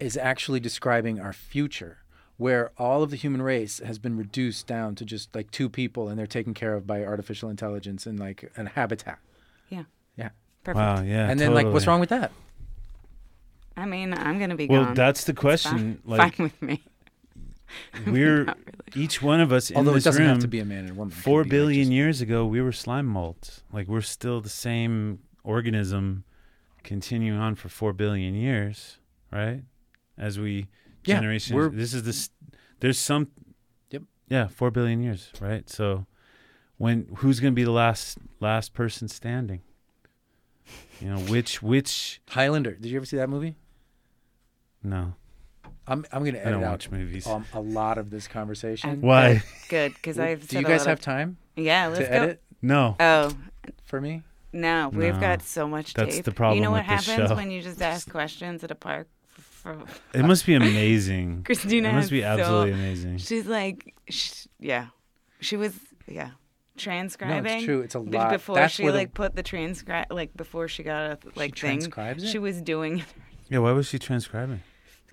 is 0.00 0.16
actually 0.16 0.60
describing 0.60 1.20
our 1.20 1.32
future, 1.32 1.98
where 2.36 2.70
all 2.78 3.02
of 3.02 3.10
the 3.10 3.16
human 3.16 3.42
race 3.42 3.78
has 3.84 3.98
been 3.98 4.16
reduced 4.16 4.66
down 4.66 4.94
to 4.94 5.04
just 5.04 5.34
like 5.34 5.50
two 5.50 5.68
people, 5.68 6.08
and 6.08 6.18
they're 6.18 6.26
taken 6.26 6.54
care 6.54 6.74
of 6.74 6.86
by 6.86 7.04
artificial 7.04 7.50
intelligence 7.50 8.06
and 8.06 8.18
like 8.18 8.50
a 8.56 8.68
habitat. 8.70 9.18
yeah 9.68 9.84
Yeah. 10.16 10.30
perfect 10.64 10.76
wow, 10.78 11.02
yeah. 11.02 11.28
and 11.30 11.38
then 11.40 11.52
like, 11.52 11.66
what's 11.66 11.86
wrong 11.86 12.00
with 12.00 12.10
that? 12.10 12.30
i 13.76 13.86
mean 13.86 14.12
i'm 14.12 14.36
going 14.38 14.50
to 14.50 14.56
be 14.56 14.66
Well, 14.66 14.84
gone 14.84 14.94
that's 14.94 15.24
the 15.24 15.32
It's 15.32 15.40
question. 15.40 16.00
fine, 16.06 16.18
Like, 16.18 16.36
fine 16.36 16.44
with 16.44 16.62
me 16.62 16.82
we're 18.06 18.44
really. 18.44 18.54
each 18.94 19.22
one 19.22 19.40
of 19.40 19.52
us 19.52 19.70
in 19.70 19.76
Although 19.76 19.94
it 19.94 20.04
doesn't 20.04 20.22
room 20.22 20.32
have 20.34 20.40
to 20.40 20.48
be 20.48 20.60
a 20.60 20.64
man 20.64 20.86
and 20.86 20.96
woman. 20.96 21.12
It 21.12 21.16
could 21.16 21.24
four 21.24 21.42
be, 21.42 21.48
like, 21.48 21.50
billion 21.50 21.82
just- 21.84 21.92
years 21.92 22.20
ago 22.20 22.46
we 22.46 22.60
were 22.60 22.72
slime 22.72 23.06
molds 23.06 23.62
like 23.72 23.88
we're 23.88 24.00
still 24.00 24.40
the 24.40 24.48
same 24.48 25.20
organism 25.44 26.24
continuing 26.82 27.38
on 27.38 27.54
for 27.54 27.68
four 27.68 27.92
billion 27.92 28.34
years 28.34 28.98
right 29.30 29.62
as 30.18 30.38
we 30.38 30.66
Yeah, 31.04 31.16
generations 31.16 31.54
we're- 31.56 31.70
this 31.74 31.94
is 31.94 32.02
this 32.02 32.30
there's 32.80 32.98
some 32.98 33.28
Yep. 33.90 34.02
yeah 34.28 34.48
four 34.48 34.70
billion 34.70 35.00
years 35.02 35.30
right 35.40 35.68
so 35.70 36.06
when 36.78 37.06
who's 37.16 37.38
going 37.40 37.52
to 37.52 37.56
be 37.56 37.64
the 37.64 37.70
last 37.70 38.18
last 38.40 38.74
person 38.74 39.06
standing 39.08 39.60
you 41.00 41.08
know 41.08 41.18
which 41.18 41.62
which 41.62 42.20
Highlander. 42.28 42.72
Did 42.74 42.90
you 42.90 42.96
ever 42.96 43.06
see 43.06 43.16
that 43.16 43.28
movie? 43.28 43.56
no 44.82 45.14
I'm 45.92 46.04
I'm 46.12 46.24
gonna 46.24 46.38
edit 46.38 46.54
out 46.54 46.62
watch 46.62 46.90
movies 46.90 47.26
um, 47.26 47.44
a 47.52 47.60
lot 47.60 47.98
of 47.98 48.10
this 48.10 48.26
conversation. 48.28 49.00
why 49.00 49.42
good 49.68 49.94
because 49.94 50.18
i've 50.18 50.46
Do 50.48 50.58
you 50.58 50.64
guys 50.64 50.84
have 50.86 50.98
of- 50.98 51.04
time 51.04 51.36
yeah 51.56 51.86
let's 51.88 51.98
to 52.00 52.04
go 52.06 52.10
edit 52.22 52.42
no 52.62 52.96
oh 52.98 53.30
for 53.84 54.00
me? 54.00 54.22
No, 54.54 54.90
we've 54.92 55.14
No. 55.14 55.20
got 55.20 55.40
so 55.42 55.66
much 55.66 55.94
That's 55.94 56.16
tape. 56.16 56.24
the 56.26 56.32
problem 56.32 56.56
You 56.58 56.62
know 56.62 56.70
what 56.72 56.86
with 56.86 56.98
this 56.98 57.06
happens 57.08 57.30
show. 57.30 57.36
when 57.36 57.50
you 57.50 57.62
just 57.62 57.80
ask 57.80 58.10
questions 58.10 58.62
at 58.62 58.70
a 58.70 58.74
park? 58.74 59.08
For, 59.34 59.78
it 60.12 60.24
must 60.26 60.44
be 60.44 60.54
amazing 60.54 61.42
Christina 61.46 61.88
it 61.88 61.92
must 61.94 62.10
be 62.10 62.20
has 62.20 62.36
so- 62.38 62.42
absolutely 62.42 62.72
amazing 62.72 63.16
she's 63.18 63.46
like, 63.46 63.94
sh 64.10 64.46
yeah, 64.58 64.88
she 65.40 65.56
was, 65.56 65.72
yeah, 66.06 66.32
transcribing. 66.76 67.44
No, 67.44 67.50
it's 67.56 67.64
true. 67.64 67.80
It's 67.80 67.94
a 67.94 68.00
be- 68.00 68.16
lot. 68.18 68.30
Before 68.32 68.56
That's 68.56 68.74
she 68.74 68.82
where 68.82 68.92
the- 68.92 68.98
like 68.98 69.14
put 69.14 69.34
the 69.36 69.42
transcribe, 69.42 70.06
like 70.10 70.36
before 70.36 70.68
she 70.68 70.82
got 70.82 71.02
a 71.12 71.18
like 71.34 71.56
thing, 71.56 71.78
transcribes 71.80 72.22
it? 72.24 72.28
she 72.28 72.38
was 72.38 72.60
doing 72.60 73.02
yeah 73.48 73.58
why 73.58 73.72
was 73.72 73.86
she 73.88 73.98
transcribing 73.98 74.60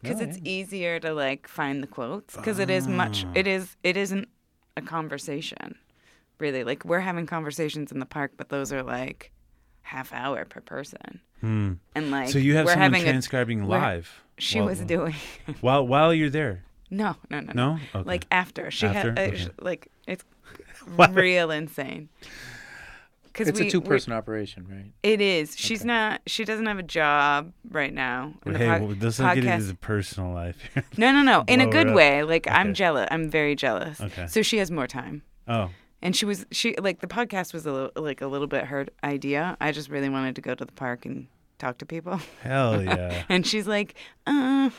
because 0.02 0.20
No, 0.20 0.26
it's 0.28 0.38
yeah. 0.38 0.44
easier 0.52 1.00
to 1.00 1.14
like 1.14 1.48
find 1.48 1.82
the 1.84 1.88
quotes 1.88 2.36
because 2.36 2.60
it 2.60 2.70
is 2.70 2.88
much. 2.88 3.26
Ah. 3.28 3.32
It 3.36 3.48
is. 3.48 3.76
It 3.84 3.98
isn't 3.98 4.28
a 4.78 4.82
conversation, 4.82 5.76
really. 6.40 6.64
Like 6.64 6.86
we're 6.86 7.00
having 7.02 7.26
conversations 7.26 7.92
in 7.92 8.00
the 8.00 8.06
park, 8.06 8.32
but 8.38 8.50
those 8.50 8.72
are 8.74 8.84
like 8.84 9.32
half 9.82 10.14
hour 10.14 10.46
per 10.46 10.62
person. 10.62 11.20
hmm. 11.42 11.74
And 11.96 12.12
like 12.12 12.30
so 12.30 12.38
you 12.40 12.56
have 12.56 12.66
we're 12.66 12.74
someone 12.74 12.94
having 12.94 13.08
a 13.08 13.12
transcribing 13.12 13.68
we're- 13.68 13.82
live 13.82 14.24
She 14.38 14.60
while- 14.60 14.68
was 14.70 14.80
doing 14.82 15.16
while 15.62 15.86
while 15.88 16.14
you're 16.14 16.30
there. 16.30 16.64
no, 16.92 17.16
no, 17.30 17.40
no, 17.42 17.54
No, 17.54 17.80
okay. 17.96 18.08
Like 18.08 18.26
after 18.32 18.70
she 18.72 18.88
After? 18.88 19.10
had, 19.10 19.20
uh, 19.20 19.22
Okay. 19.34 19.48
like 19.60 19.88
it's 20.08 20.24
real 21.12 21.52
insane. 21.52 22.10
Because 23.40 23.48
It's 23.52 23.60
we, 23.62 23.68
a 23.68 23.72
two-person 23.72 24.12
operation, 24.14 24.68
right? 24.70 24.92
It 25.02 25.22
is. 25.22 25.56
She's 25.58 25.82
Okay. 25.82 25.88
not. 25.88 26.22
She 26.28 26.44
doesn't 26.44 26.66
have 26.66 26.78
a 26.78 26.84
job 26.84 27.54
right 27.72 27.94
now. 27.94 28.34
Hey, 28.46 28.68
pod- 28.68 28.82
well, 28.82 28.96
let's 29.00 29.18
not 29.20 29.36
get 29.36 29.46
into 29.46 29.64
the 29.66 29.76
personal 29.76 30.34
life. 30.34 30.58
No, 30.98 31.12
no, 31.14 31.22
no. 31.22 31.46
In 31.48 31.62
a 31.62 31.68
good 31.68 31.94
way. 31.94 32.24
Like 32.24 32.48
I'm 32.52 32.74
jealous. 32.74 33.08
I'm 33.12 33.30
very 33.30 33.56
jealous. 33.56 34.02
Okay. 34.02 34.28
So 34.28 34.42
she 34.42 34.58
has 34.58 34.70
more 34.70 34.88
time. 34.88 35.24
oh, 35.48 35.70
And 36.02 36.16
she 36.16 36.26
was 36.26 36.46
she 36.52 36.76
like 36.76 37.00
the 37.00 37.08
podcast 37.08 37.54
was 37.54 37.66
a 37.66 37.72
little, 37.72 37.92
like 38.04 38.20
a 38.22 38.28
little 38.28 38.48
bit 38.48 38.66
her 38.66 38.88
idea. 39.04 39.56
I 39.62 39.72
just 39.72 39.90
really 39.90 40.10
wanted 40.10 40.36
to 40.36 40.42
go 40.42 40.54
to 40.54 40.66
the 40.66 40.72
park 40.74 41.06
and 41.06 41.28
talk 41.60 41.78
to 41.78 41.86
people. 41.86 42.20
hell 42.44 42.84
yeah! 42.84 43.24
And 43.30 43.48
she's 43.48 43.68
like, 43.68 43.96
uh, 44.28 44.70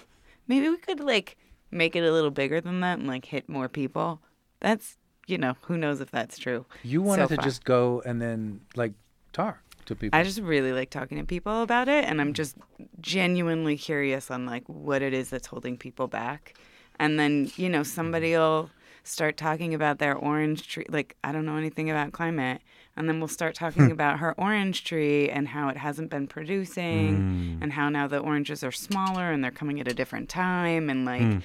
maybe 0.49 0.69
we 0.69 0.77
could 0.77 1.01
like 1.01 1.37
make 1.71 1.97
it 1.97 2.05
a 2.05 2.13
little 2.13 2.31
bigger 2.31 2.61
than 2.61 2.81
that 2.81 2.99
and 2.99 3.09
like 3.09 3.25
hit 3.25 3.49
more 3.49 3.69
people. 3.71 4.21
That's 4.61 4.99
you 5.27 5.39
know, 5.39 5.57
who 5.63 5.77
knows 5.77 6.01
if 6.01 6.11
that's 6.11 6.39
true. 6.39 6.67
You 6.83 7.03
wanted 7.03 7.23
So 7.23 7.29
to 7.29 7.37
far. 7.37 7.45
just 7.45 7.65
go 7.65 8.03
and 8.05 8.21
then 8.21 8.61
like 8.77 8.93
talk 9.33 9.59
to 9.87 9.95
people. 9.95 10.19
I 10.19 10.23
just 10.23 10.41
really 10.41 10.73
like 10.73 10.91
talking 10.91 11.19
to 11.19 11.25
people 11.25 11.63
about 11.63 11.89
it 11.89 12.05
and 12.05 12.21
I'm 12.21 12.31
mm. 12.31 12.37
just 12.37 12.57
genuinely 13.01 13.77
curious 13.77 14.31
on 14.31 14.47
like 14.47 14.65
what 14.67 15.03
it 15.03 15.13
is 15.13 15.31
that's 15.31 15.47
holding 15.47 15.77
people 15.77 16.09
back. 16.09 16.55
And 16.99 17.19
then, 17.19 17.51
you 17.57 17.69
know, 17.69 17.81
mm-hmm. 17.81 17.95
somebody 17.95 18.33
will 18.33 18.71
start 19.03 19.37
talking 19.37 19.75
about 19.75 19.99
their 19.99 20.15
orange 20.15 20.69
tree 20.69 20.85
like 20.91 21.17
I 21.25 21.33
don't 21.33 21.47
know 21.47 21.57
anything 21.57 21.91
about 21.91 22.13
climate 22.13 22.61
and 22.97 23.09
then 23.09 23.19
we'll 23.19 23.29
start 23.29 23.55
talking 23.55 23.87
hmm. 23.87 23.93
about 23.93 24.19
her 24.19 24.35
orange 24.39 24.85
tree 24.85 25.31
and 25.31 25.49
how 25.49 25.69
it 25.69 25.77
hasn't 25.77 26.11
been 26.11 26.27
producing 26.27 27.59
mm. 27.59 27.63
and 27.63 27.73
how 27.73 27.89
now 27.89 28.07
the 28.07 28.19
oranges 28.19 28.63
are 28.63 28.73
smaller 28.73 29.33
and 29.33 29.43
they're 29.43 29.51
coming 29.51 29.81
at 29.81 29.89
a 29.89 29.95
different 29.95 30.29
time 30.29 30.91
and 30.91 31.05
like 31.07 31.23
hmm. 31.23 31.39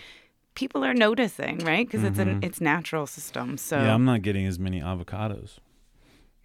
People 0.55 0.83
are 0.83 0.93
noticing, 0.93 1.59
right? 1.59 1.85
Because 1.85 2.03
it's 2.03 2.19
an 2.19 2.39
it's 2.41 2.59
natural 2.59 3.05
system. 3.05 3.57
So 3.57 3.81
yeah, 3.81 3.93
I'm 3.93 4.05
not 4.05 4.21
getting 4.23 4.45
as 4.47 4.57
many 4.57 4.81
avocados 4.81 5.57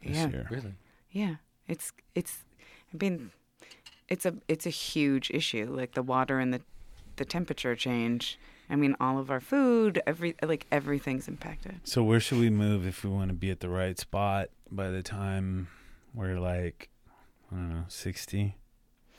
this 0.02 0.16
Yeah. 0.16 0.28
year. 0.28 0.46
really. 0.50 0.74
Yeah, 1.10 1.36
it's 1.66 1.92
it's. 2.14 2.44
I 2.92 2.96
mean, 3.02 3.30
it's 4.08 4.26
a 4.26 4.34
it's 4.48 4.66
a 4.66 4.70
huge 4.70 5.30
issue. 5.30 5.66
Like 5.70 5.92
the 5.94 6.02
water 6.02 6.38
and 6.38 6.52
the 6.52 6.60
the 7.16 7.24
temperature 7.24 7.74
change. 7.76 8.38
I 8.68 8.76
mean, 8.76 8.94
all 9.00 9.18
of 9.18 9.30
our 9.32 9.40
food, 9.40 10.00
every 10.06 10.36
like 10.42 10.66
everything's 10.70 11.26
impacted. 11.26 11.80
So 11.84 12.04
where 12.04 12.20
should 12.20 12.38
we 12.38 12.50
move 12.50 12.86
if 12.86 13.02
we 13.02 13.10
want 13.10 13.28
to 13.30 13.34
be 13.34 13.50
at 13.50 13.58
the 13.60 13.68
right 13.68 13.98
spot 13.98 14.50
by 14.70 14.90
the 14.90 15.02
time 15.02 15.66
we're 16.14 16.38
like, 16.38 16.88
I 17.50 17.56
don't 17.56 17.68
know, 17.70 17.84
60, 17.88 18.54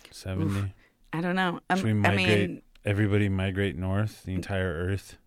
70? 0.10 0.74
I 1.14 1.20
don't 1.22 1.36
know. 1.36 1.60
Um, 1.70 1.78
Should 1.78 1.84
we 1.86 1.92
I 1.92 1.94
migrate? 1.94 2.16
mean, 2.50 2.62
Everybody 2.84 3.30
migrate 3.30 3.78
north, 3.78 4.24
the 4.24 4.34
entire 4.34 4.74
Earth. 4.74 5.18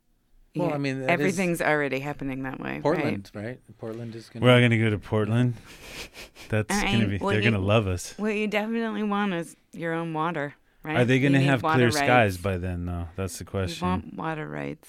Well, 0.56 0.68
yeah, 0.68 0.74
I 0.74 0.78
mean, 0.78 0.98
that 1.00 1.04
is- 1.04 1.10
everything's 1.10 1.60
already 1.62 1.98
happening 2.00 2.42
that 2.44 2.60
way. 2.60 2.80
Portland, 2.82 3.30
right? 3.34 3.60
Portland 3.78 4.14
is 4.14 4.28
gonna. 4.28 4.44
We're 4.44 4.52
all 4.54 4.60
gonna 4.60 4.78
go 4.78 4.90
to 4.90 4.98
Portland. 4.98 5.54
That's 6.48 6.72
I 6.74 6.92
gonna 6.92 7.08
be. 7.08 7.18
well, 7.18 7.30
they're 7.30 7.40
you- 7.42 7.50
gonna 7.50 7.62
love 7.64 7.86
us. 7.86 8.12
Right? 8.12 8.22
What 8.22 8.34
you 8.36 8.46
definitely 8.46 9.02
want 9.02 9.34
is 9.34 9.56
your 9.72 9.92
own 9.94 10.12
water, 10.12 10.54
right? 10.84 10.96
Are 10.98 11.04
they 11.04 11.18
gonna 11.20 11.40
have 11.40 11.62
water 11.62 11.78
clear 11.78 11.90
skies 11.90 12.36
by 12.38 12.58
then? 12.58 12.86
though? 12.86 13.08
that's 13.16 13.38
the 13.38 13.44
question. 13.44 13.86
You 13.86 13.92
question. 13.94 14.16
want 14.16 14.28
water 14.28 14.48
rights. 14.48 14.88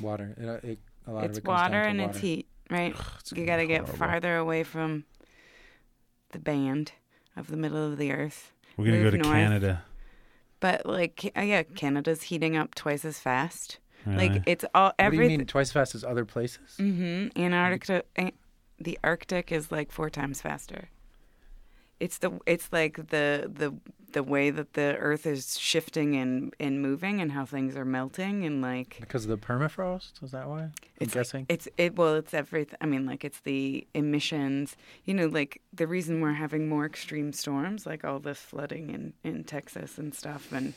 water. 0.00 0.34
It, 0.38 0.48
uh, 0.48 0.68
it, 0.68 0.78
a 1.06 1.10
lot 1.12 1.24
It's 1.24 1.38
of 1.38 1.44
it 1.44 1.48
water 1.48 1.80
and 1.82 1.98
water. 2.00 2.10
it's 2.10 2.20
heat, 2.20 2.46
right? 2.70 2.94
It's 3.20 3.32
you 3.32 3.44
got 3.44 3.56
to 3.58 3.66
get 3.66 3.86
farther 3.88 4.36
away 4.36 4.62
from 4.62 5.04
the 6.30 6.38
band 6.38 6.92
of 7.36 7.48
the 7.48 7.56
middle 7.58 7.92
of 7.92 7.98
the 7.98 8.10
earth. 8.12 8.52
We're 8.78 8.86
gonna 8.86 9.02
go 9.02 9.10
to 9.10 9.18
north. 9.18 9.34
Canada. 9.34 9.82
But 10.60 10.86
like, 10.86 11.32
yeah, 11.36 11.62
Canada's 11.62 12.22
heating 12.22 12.56
up 12.56 12.74
twice 12.74 13.04
as 13.04 13.18
fast. 13.18 13.78
Like 14.06 14.42
it's 14.46 14.66
all 14.74 14.92
everything. 14.98 14.98
What 14.98 15.10
do 15.10 15.16
you 15.16 15.22
everything. 15.24 15.38
mean 15.38 15.46
twice 15.46 15.68
as 15.68 15.72
fast 15.72 15.94
as 15.94 16.04
other 16.04 16.24
places? 16.26 16.74
hmm 16.76 17.28
Antarctica, 17.36 18.02
An- 18.16 18.32
the 18.78 18.98
Arctic 19.02 19.50
is 19.50 19.72
like 19.72 19.90
four 19.90 20.10
times 20.10 20.42
faster. 20.42 20.90
It's 22.00 22.18
the 22.18 22.38
it's 22.46 22.72
like 22.72 22.96
the 23.08 23.50
the 23.52 23.74
the 24.12 24.22
way 24.22 24.50
that 24.50 24.74
the 24.74 24.96
earth 24.98 25.26
is 25.26 25.58
shifting 25.58 26.14
and, 26.14 26.54
and 26.60 26.80
moving 26.80 27.20
and 27.20 27.32
how 27.32 27.44
things 27.44 27.76
are 27.76 27.84
melting 27.84 28.44
and 28.44 28.62
like 28.62 28.96
Because 29.00 29.24
of 29.24 29.30
the 29.30 29.36
permafrost? 29.36 30.22
Is 30.22 30.30
that 30.30 30.48
why? 30.48 30.60
I'm 30.62 30.72
it's 31.00 31.14
guessing. 31.14 31.46
it's 31.48 31.66
it 31.76 31.96
well 31.96 32.14
it's 32.14 32.32
everything 32.32 32.78
i 32.80 32.86
mean 32.86 33.04
like 33.06 33.24
it's 33.24 33.40
the 33.40 33.84
emissions 33.94 34.76
you 35.04 35.12
know 35.14 35.26
like 35.26 35.60
the 35.72 35.88
reason 35.88 36.20
we're 36.20 36.34
having 36.34 36.68
more 36.68 36.86
extreme 36.86 37.32
storms 37.32 37.84
like 37.86 38.04
all 38.04 38.20
this 38.20 38.38
flooding 38.38 38.90
in 38.90 39.12
in 39.24 39.42
texas 39.42 39.98
and 39.98 40.14
stuff 40.14 40.52
and 40.52 40.74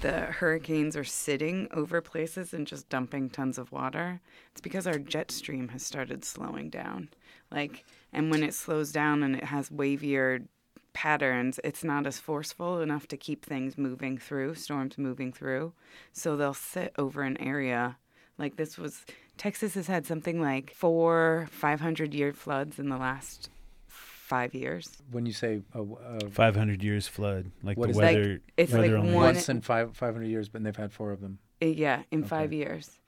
the 0.00 0.22
hurricanes 0.22 0.96
are 0.96 1.04
sitting 1.04 1.68
over 1.72 2.00
places 2.00 2.52
and 2.52 2.66
just 2.66 2.88
dumping 2.88 3.30
tons 3.30 3.56
of 3.58 3.70
water 3.70 4.20
it's 4.50 4.60
because 4.60 4.86
our 4.88 4.98
jet 4.98 5.30
stream 5.30 5.68
has 5.68 5.84
started 5.86 6.24
slowing 6.24 6.68
down 6.70 7.08
like 7.54 7.84
and 8.12 8.30
when 8.30 8.42
it 8.42 8.54
slows 8.54 8.92
down 8.92 9.22
and 9.22 9.34
it 9.36 9.44
has 9.44 9.70
wavier 9.70 10.46
patterns, 10.92 11.58
it's 11.64 11.82
not 11.82 12.06
as 12.06 12.18
forceful 12.20 12.80
enough 12.80 13.08
to 13.08 13.16
keep 13.16 13.44
things 13.44 13.76
moving 13.76 14.16
through, 14.18 14.54
storms 14.54 14.96
moving 14.98 15.32
through. 15.32 15.72
So 16.12 16.36
they'll 16.36 16.54
sit 16.54 16.92
over 16.96 17.22
an 17.22 17.36
area. 17.40 17.96
Like 18.38 18.56
this 18.56 18.78
was, 18.78 19.04
Texas 19.36 19.74
has 19.74 19.86
had 19.88 20.06
something 20.06 20.40
like 20.40 20.72
four 20.74 21.48
500 21.50 22.14
year 22.14 22.32
floods 22.32 22.78
in 22.78 22.88
the 22.88 22.96
last 22.96 23.50
five 23.88 24.54
years. 24.54 24.90
when 25.10 25.26
you 25.26 25.32
say 25.32 25.62
uh, 25.74 25.82
uh, 25.82 26.28
500 26.30 26.82
years 26.82 27.06
flood, 27.08 27.50
like 27.62 27.76
What 27.76 27.86
the 27.86 27.90
is 27.90 27.96
that? 27.98 28.14
weather. 28.14 28.40
It's 28.56 28.72
weather 28.72 28.82
like 28.94 28.98
only. 29.00 29.14
one- 29.14 29.24
once 29.34 29.48
in 29.48 29.60
five 29.60 29.96
500 29.96 30.26
years, 30.26 30.48
but 30.48 30.62
they've 30.64 30.74
had 30.76 30.92
four 30.92 31.10
of 31.12 31.20
them. 31.20 31.38
Uh, 31.62 31.66
Yeah, 31.66 32.02
in 32.10 32.24
five 32.24 32.52
years. 32.52 32.98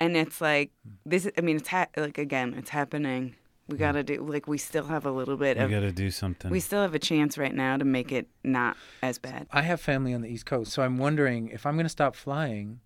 And 0.00 0.16
it's 0.16 0.40
like, 0.40 0.70
this, 1.06 1.30
I 1.38 1.40
mean, 1.42 1.56
it's 1.56 1.68
ha- 1.68 1.86
like, 1.96 2.18
again, 2.18 2.54
it's 2.58 2.70
happening. 2.70 3.36
We 3.68 3.78
got 3.78 3.92
to 3.92 4.02
do, 4.02 4.20
like, 4.20 4.46
we 4.46 4.58
still 4.58 4.84
have 4.84 5.06
a 5.06 5.10
little 5.10 5.38
bit 5.38 5.56
We 5.56 5.64
of, 5.64 5.70
got 5.70 5.80
to 5.80 5.92
do 5.92 6.10
something. 6.10 6.50
we 6.50 6.60
still 6.60 6.82
have 6.82 6.94
a 6.94 6.98
chance 6.98 7.38
right 7.38 7.54
now 7.54 7.78
to 7.78 7.84
make 7.84 8.12
it 8.12 8.28
not 8.42 8.76
as 9.02 9.18
bad. 9.18 9.46
I 9.50 9.62
have 9.62 9.80
family 9.80 10.12
on 10.12 10.20
the 10.20 10.28
East 10.28 10.44
Coast, 10.44 10.70
so 10.72 10.82
I'm 10.82 10.98
wondering 10.98 11.48
if 11.48 11.64
I'm 11.64 11.74
going 11.74 11.86
to 11.86 11.90
stop 11.90 12.14
flying, 12.14 12.80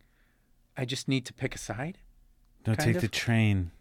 I 0.76 0.84
just 0.84 1.09
need 1.09 1.26
to 1.26 1.32
pick 1.32 1.55
a 1.55 1.59
side. 1.59 1.98
Don't 2.62 2.78
take 2.78 2.96
of. 2.96 3.02
the 3.02 3.09
train. 3.09 3.72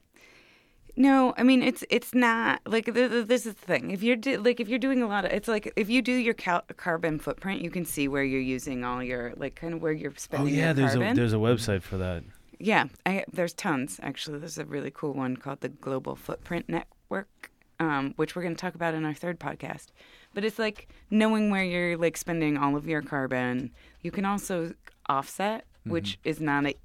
No, 1.00 1.36
I 1.38 1.44
mean 1.44 1.62
it's 1.62 1.84
it's 1.92 2.16
not 2.16 2.62
like 2.66 2.86
th- 2.86 3.12
th- 3.12 3.28
this 3.28 3.46
is 3.46 3.54
the 3.54 3.66
thing. 3.66 3.92
If 3.92 4.02
you're 4.02 4.16
do, 4.16 4.42
like 4.42 4.60
if 4.60 4.68
you're 4.68 4.80
doing 4.80 5.04
a 5.04 5.08
lot 5.08 5.26
of, 5.26 5.32
it's 5.32 5.48
like 5.48 5.72
if 5.76 5.90
you 5.90 6.02
do 6.02 6.12
your 6.12 6.34
cal- 6.34 6.64
carbon 6.76 7.20
footprint, 7.20 7.62
you 7.62 7.70
can 7.70 7.86
see 7.86 8.08
where 8.08 8.24
you're 8.24 8.42
using 8.42 8.84
all 8.84 9.04
your 9.04 9.34
like 9.38 9.54
kind 9.54 9.76
of 9.76 9.82
where 9.82 9.92
you're 9.92 10.10
oh, 10.12 10.18
spending. 10.18 10.56
Oh 10.56 10.58
yeah, 10.58 10.66
your 10.66 10.74
there's 10.74 10.94
carbon. 10.94 11.12
a 11.12 11.16
there's 11.16 11.34
a 11.34 11.38
website 11.38 11.84
for 11.84 11.98
that. 11.98 12.24
Yeah, 12.60 12.86
I, 13.06 13.26
there's 13.32 13.54
tons 13.54 14.00
actually. 14.02 14.40
There's 14.40 14.58
a 14.58 14.66
really 14.66 14.92
cool 14.92 15.14
one 15.14 15.38
called 15.38 15.62
the 15.62 15.70
Global 15.70 16.16
Footprint 16.16 16.68
Network, 16.68 17.52
um, 17.80 18.14
which 18.16 18.36
we're 18.36 18.42
going 18.42 18.56
to 18.56 18.60
talk 18.60 18.76
about 18.76 18.94
in 18.94 19.06
our 19.06 19.14
third 19.14 19.40
podcast. 19.40 19.88
But 20.34 20.44
it's 20.44 20.60
like 20.60 20.88
knowing 21.10 21.52
where 21.52 21.64
you're 21.64 21.98
like 21.98 22.18
spending 22.18 22.58
all 22.58 22.76
of 22.76 22.88
your 22.88 23.02
carbon. 23.02 23.72
You 24.02 24.12
can 24.12 24.26
also 24.26 24.74
offset, 25.08 25.66
which 25.84 26.20
is 26.24 26.42
not 26.42 26.66
a 26.66 26.76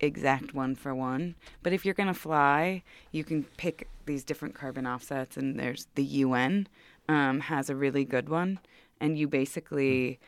exact 0.00 0.54
one 0.54 0.74
for 0.74 0.94
one. 0.94 1.34
But 1.62 1.72
if 1.72 1.84
you're 1.84 1.94
going 1.94 2.08
to 2.08 2.14
fly, 2.14 2.82
you 3.12 3.24
can 3.24 3.44
pick 3.56 3.88
these 4.06 4.24
different 4.24 4.54
carbon 4.54 4.86
offsets, 4.86 5.36
and 5.36 5.58
there's 5.58 5.86
the 5.94 6.04
UN 6.04 6.68
um, 7.08 7.40
has 7.40 7.68
a 7.68 7.76
really 7.76 8.04
good 8.04 8.28
one, 8.28 8.60
and 9.00 9.18
you 9.18 9.28
basically 9.28 10.18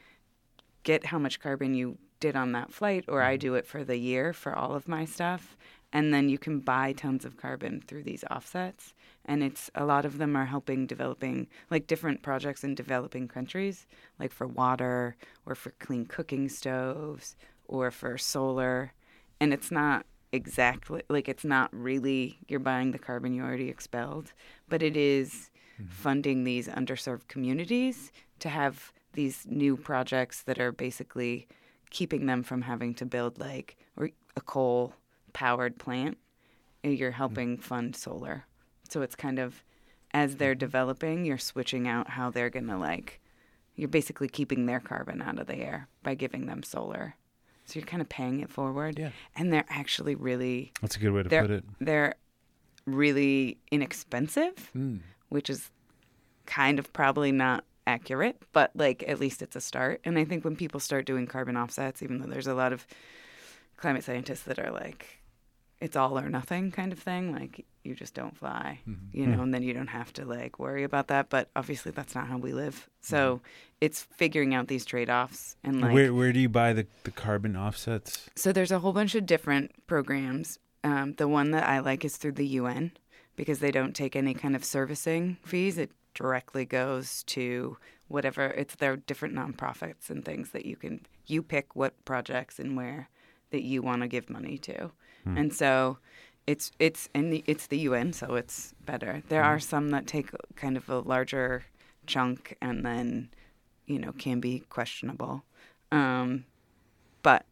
get 0.82 1.06
how 1.06 1.18
much 1.18 1.40
carbon 1.40 1.74
you 1.74 1.98
did 2.20 2.36
on 2.36 2.52
that 2.52 2.72
flight, 2.72 3.04
or 3.08 3.22
I 3.22 3.34
mm-hmm. 3.34 3.40
do 3.40 3.54
it 3.54 3.66
for 3.66 3.82
the 3.82 3.96
year 3.96 4.32
for 4.32 4.54
all 4.54 4.74
of 4.74 4.86
my 4.86 5.04
stuff. 5.04 5.56
And 5.92 6.14
then 6.14 6.28
you 6.28 6.38
can 6.38 6.60
buy 6.60 6.92
tons 6.92 7.24
of 7.24 7.36
carbon 7.36 7.82
through 7.84 8.04
these 8.04 8.22
offsets. 8.30 8.94
And 9.24 9.42
it's 9.42 9.70
a 9.74 9.84
lot 9.84 10.04
of 10.04 10.18
them 10.18 10.36
are 10.36 10.46
helping 10.46 10.86
developing, 10.86 11.48
like 11.68 11.88
different 11.88 12.22
projects 12.22 12.62
in 12.62 12.74
developing 12.74 13.26
countries, 13.26 13.86
like 14.18 14.32
for 14.32 14.46
water 14.46 15.16
or 15.46 15.54
for 15.54 15.70
clean 15.80 16.06
cooking 16.06 16.48
stoves 16.48 17.36
or 17.66 17.90
for 17.90 18.16
solar. 18.16 18.92
And 19.40 19.52
it's 19.52 19.72
not 19.72 20.06
exactly, 20.32 21.02
like, 21.08 21.28
it's 21.28 21.44
not 21.44 21.70
really 21.72 22.38
you're 22.46 22.60
buying 22.60 22.92
the 22.92 22.98
carbon 22.98 23.34
you 23.34 23.42
already 23.42 23.68
expelled, 23.68 24.32
but 24.68 24.82
it 24.82 24.96
is 24.96 25.50
mm-hmm. 25.80 25.90
funding 25.90 26.44
these 26.44 26.68
underserved 26.68 27.26
communities 27.26 28.12
to 28.38 28.48
have 28.48 28.92
these 29.12 29.44
new 29.48 29.76
projects 29.76 30.42
that 30.42 30.60
are 30.60 30.70
basically 30.70 31.48
keeping 31.90 32.26
them 32.26 32.42
from 32.42 32.62
having 32.62 32.94
to 32.94 33.04
build 33.04 33.38
like 33.38 33.76
or 33.96 34.10
a 34.36 34.40
coal 34.40 34.94
powered 35.32 35.78
plant 35.78 36.16
you're 36.82 37.10
helping 37.10 37.56
fund 37.58 37.94
solar 37.94 38.44
so 38.88 39.02
it's 39.02 39.14
kind 39.14 39.38
of 39.38 39.62
as 40.12 40.36
they're 40.36 40.54
developing 40.54 41.24
you're 41.24 41.38
switching 41.38 41.86
out 41.86 42.10
how 42.10 42.30
they're 42.30 42.50
going 42.50 42.66
to 42.66 42.76
like 42.78 43.20
you're 43.76 43.88
basically 43.88 44.28
keeping 44.28 44.66
their 44.66 44.80
carbon 44.80 45.20
out 45.22 45.38
of 45.38 45.46
the 45.46 45.56
air 45.56 45.88
by 46.02 46.14
giving 46.14 46.46
them 46.46 46.62
solar 46.62 47.14
so 47.66 47.78
you're 47.78 47.86
kind 47.86 48.00
of 48.02 48.08
paying 48.08 48.40
it 48.40 48.50
forward 48.50 48.98
Yeah. 48.98 49.10
and 49.36 49.52
they're 49.52 49.64
actually 49.68 50.14
really 50.14 50.72
That's 50.80 50.96
a 50.96 51.00
good 51.00 51.12
way 51.12 51.22
to 51.22 51.28
put 51.28 51.50
it. 51.50 51.64
they're 51.80 52.14
really 52.86 53.58
inexpensive 53.70 54.70
Mm. 54.76 55.00
which 55.28 55.50
is 55.50 55.70
kind 56.46 56.78
of 56.78 56.92
probably 56.92 57.30
not 57.30 57.64
accurate, 57.90 58.40
but 58.52 58.70
like 58.74 59.04
at 59.06 59.20
least 59.20 59.42
it's 59.42 59.56
a 59.56 59.60
start. 59.60 60.00
And 60.04 60.18
I 60.18 60.24
think 60.24 60.44
when 60.44 60.56
people 60.56 60.80
start 60.80 61.04
doing 61.04 61.26
carbon 61.26 61.56
offsets, 61.56 62.02
even 62.02 62.20
though 62.20 62.28
there's 62.28 62.46
a 62.46 62.54
lot 62.54 62.72
of 62.72 62.86
climate 63.76 64.04
scientists 64.04 64.42
that 64.44 64.58
are 64.58 64.70
like, 64.70 65.18
it's 65.80 65.96
all 65.96 66.18
or 66.18 66.28
nothing 66.28 66.70
kind 66.70 66.92
of 66.92 66.98
thing, 66.98 67.32
like 67.32 67.64
you 67.82 67.94
just 67.94 68.14
don't 68.14 68.36
fly, 68.36 68.80
mm-hmm. 68.86 69.16
you 69.16 69.26
know, 69.26 69.32
mm-hmm. 69.32 69.42
and 69.42 69.54
then 69.54 69.62
you 69.62 69.72
don't 69.72 69.88
have 69.88 70.12
to 70.12 70.24
like 70.24 70.58
worry 70.58 70.84
about 70.84 71.08
that. 71.08 71.30
But 71.30 71.48
obviously, 71.56 71.90
that's 71.90 72.14
not 72.14 72.26
how 72.28 72.36
we 72.36 72.52
live. 72.52 72.88
So 73.00 73.36
mm-hmm. 73.36 73.44
it's 73.80 74.02
figuring 74.02 74.54
out 74.54 74.68
these 74.68 74.84
trade 74.84 75.10
offs 75.10 75.56
and 75.64 75.80
like. 75.80 75.92
where 75.92 76.14
where 76.14 76.32
do 76.32 76.40
you 76.40 76.48
buy 76.48 76.72
the, 76.72 76.86
the 77.04 77.10
carbon 77.10 77.56
offsets? 77.56 78.28
So 78.36 78.52
there's 78.52 78.70
a 78.70 78.78
whole 78.78 78.92
bunch 78.92 79.14
of 79.14 79.26
different 79.26 79.72
programs. 79.86 80.58
Um, 80.84 81.14
the 81.14 81.28
one 81.28 81.50
that 81.50 81.66
I 81.66 81.80
like 81.80 82.04
is 82.04 82.16
through 82.16 82.32
the 82.32 82.46
UN 82.46 82.92
because 83.36 83.60
they 83.60 83.70
don't 83.70 83.94
take 83.94 84.14
any 84.16 84.34
kind 84.34 84.54
of 84.54 84.64
servicing 84.64 85.38
fees. 85.44 85.78
It 85.78 85.90
directly 86.20 86.66
goes 86.66 87.22
to 87.24 87.78
whatever 88.08 88.46
it's 88.48 88.74
their 88.76 88.96
different 88.96 89.34
nonprofits 89.34 90.10
and 90.10 90.24
things 90.24 90.50
that 90.50 90.66
you 90.66 90.76
can 90.76 91.00
you 91.26 91.42
pick 91.42 91.74
what 91.74 92.04
projects 92.04 92.58
and 92.58 92.76
where 92.76 93.08
that 93.50 93.62
you 93.62 93.80
want 93.82 94.02
to 94.02 94.08
give 94.08 94.28
money 94.28 94.58
to. 94.58 94.90
And 95.38 95.54
so 95.54 95.98
it's 96.46 96.72
it's 96.78 97.08
in 97.14 97.30
the 97.30 97.42
it's 97.46 97.66
the 97.68 97.78
UN, 97.78 98.12
so 98.12 98.34
it's 98.34 98.74
better. 98.84 99.22
There 99.28 99.42
are 99.42 99.58
some 99.58 99.90
that 99.90 100.06
take 100.06 100.30
kind 100.56 100.76
of 100.76 100.88
a 100.88 100.98
larger 100.98 101.64
chunk 102.06 102.56
and 102.60 102.84
then 102.84 103.30
you 103.86 103.98
know 103.98 104.12
can 104.12 104.40
be 104.40 104.60
questionable. 104.68 105.44
Um, 105.92 106.44
but 107.22 107.46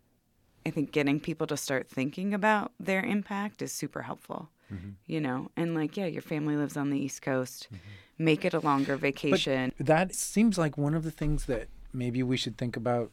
I 0.66 0.70
think 0.70 0.92
getting 0.92 1.20
people 1.20 1.46
to 1.46 1.56
start 1.56 1.88
thinking 1.88 2.34
about 2.34 2.72
their 2.78 3.02
impact 3.02 3.62
is 3.62 3.72
super 3.72 4.02
helpful. 4.02 4.50
Mm-hmm. 4.72 4.90
You 5.06 5.20
know, 5.20 5.50
and 5.56 5.74
like, 5.74 5.96
yeah, 5.96 6.06
your 6.06 6.22
family 6.22 6.56
lives 6.56 6.76
on 6.76 6.90
the 6.90 6.98
East 6.98 7.22
Coast. 7.22 7.68
Mm-hmm. 7.72 8.24
Make 8.24 8.44
it 8.44 8.52
a 8.52 8.60
longer 8.60 8.96
vacation. 8.96 9.72
That 9.78 10.14
seems 10.14 10.58
like 10.58 10.76
one 10.76 10.94
of 10.94 11.04
the 11.04 11.10
things 11.10 11.44
that 11.44 11.68
maybe 11.92 12.22
we 12.22 12.36
should 12.36 12.58
think 12.58 12.76
about 12.76 13.12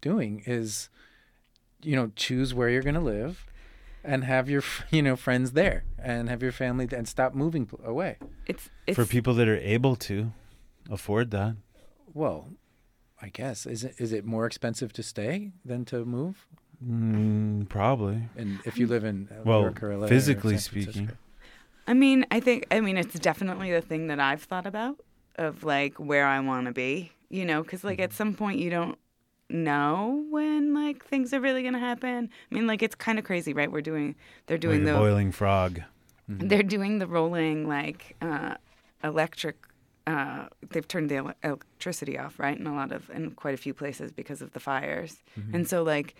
doing 0.00 0.42
is, 0.44 0.88
you 1.82 1.94
know, 1.94 2.10
choose 2.16 2.52
where 2.52 2.68
you're 2.68 2.82
going 2.82 2.94
to 2.94 3.00
live 3.00 3.46
and 4.02 4.24
have 4.24 4.50
your, 4.50 4.62
you 4.90 5.02
know, 5.02 5.14
friends 5.16 5.52
there 5.52 5.84
and 5.98 6.28
have 6.28 6.42
your 6.42 6.52
family 6.52 6.88
and 6.90 7.06
stop 7.06 7.34
moving 7.34 7.66
pl- 7.66 7.80
away. 7.84 8.16
it's 8.46 8.70
it's 8.86 8.96
For 8.96 9.04
people 9.06 9.34
that 9.34 9.48
are 9.48 9.58
able 9.58 9.94
to 9.96 10.32
afford 10.90 11.30
that. 11.30 11.56
Well, 12.12 12.48
I 13.22 13.28
guess 13.28 13.66
is 13.66 13.84
it 13.84 13.94
is 13.98 14.12
it 14.12 14.24
more 14.24 14.46
expensive 14.46 14.92
to 14.94 15.02
stay 15.02 15.52
than 15.64 15.84
to 15.86 16.04
move? 16.04 16.46
Mm, 16.86 17.68
probably. 17.68 18.22
And 18.36 18.60
if 18.64 18.78
you 18.78 18.86
live 18.86 19.04
in 19.04 19.28
uh, 19.30 19.42
Well, 19.44 19.64
or 19.64 19.72
LA 19.82 20.04
or 20.04 20.08
physically 20.08 20.56
San 20.56 20.60
speaking. 20.60 21.10
I 21.86 21.94
mean, 21.94 22.24
I 22.30 22.40
think 22.40 22.66
I 22.70 22.80
mean 22.80 22.96
it's 22.96 23.18
definitely 23.18 23.70
the 23.72 23.80
thing 23.80 24.06
that 24.06 24.20
I've 24.20 24.42
thought 24.42 24.66
about 24.66 25.00
of 25.36 25.64
like 25.64 25.98
where 25.98 26.26
I 26.26 26.40
want 26.40 26.66
to 26.66 26.72
be. 26.72 27.12
You 27.28 27.44
know, 27.44 27.62
because 27.62 27.84
like 27.84 28.00
at 28.00 28.12
some 28.12 28.34
point 28.34 28.58
you 28.58 28.70
don't 28.70 28.98
know 29.48 30.24
when 30.30 30.74
like 30.74 31.04
things 31.04 31.34
are 31.34 31.40
really 31.40 31.62
gonna 31.62 31.78
happen. 31.78 32.28
I 32.50 32.54
mean, 32.54 32.66
like 32.66 32.82
it's 32.82 32.94
kind 32.94 33.18
of 33.18 33.24
crazy, 33.24 33.52
right? 33.52 33.70
We're 33.70 33.82
doing 33.82 34.14
they're 34.46 34.58
doing 34.58 34.84
like 34.84 34.94
the 34.94 34.98
boiling 34.98 35.32
frog. 35.32 35.80
they're 36.28 36.62
doing 36.62 36.98
the 36.98 37.06
rolling 37.06 37.68
like 37.68 38.16
uh, 38.22 38.54
electric. 39.04 39.56
Uh, 40.06 40.46
they've 40.70 40.88
turned 40.88 41.08
the 41.10 41.16
ele- 41.16 41.34
electricity 41.44 42.18
off, 42.18 42.38
right, 42.40 42.58
in 42.58 42.66
a 42.66 42.74
lot 42.74 42.90
of 42.90 43.10
in 43.10 43.30
quite 43.32 43.54
a 43.54 43.58
few 43.58 43.74
places 43.74 44.10
because 44.10 44.40
of 44.42 44.52
the 44.52 44.60
fires, 44.60 45.18
and 45.52 45.68
so 45.68 45.82
like 45.82 46.14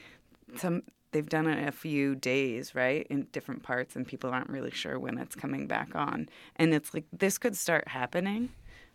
some 0.57 0.83
they've 1.13 1.29
done 1.29 1.47
it 1.49 1.67
a 1.67 1.73
few 1.73 2.15
days, 2.15 2.75
right, 2.75 3.07
in 3.11 3.27
different 3.33 3.63
parts, 3.63 3.97
and 3.97 4.07
people 4.07 4.31
aren't 4.31 4.49
really 4.49 4.71
sure 4.71 4.99
when 4.99 5.19
it's 5.19 5.35
coming 5.35 5.67
back 5.67 5.95
on, 5.95 6.29
and 6.57 6.73
it's 6.73 6.95
like 6.95 7.05
this 7.13 7.39
could 7.39 7.57
start 7.57 7.89
happening, 7.89 8.51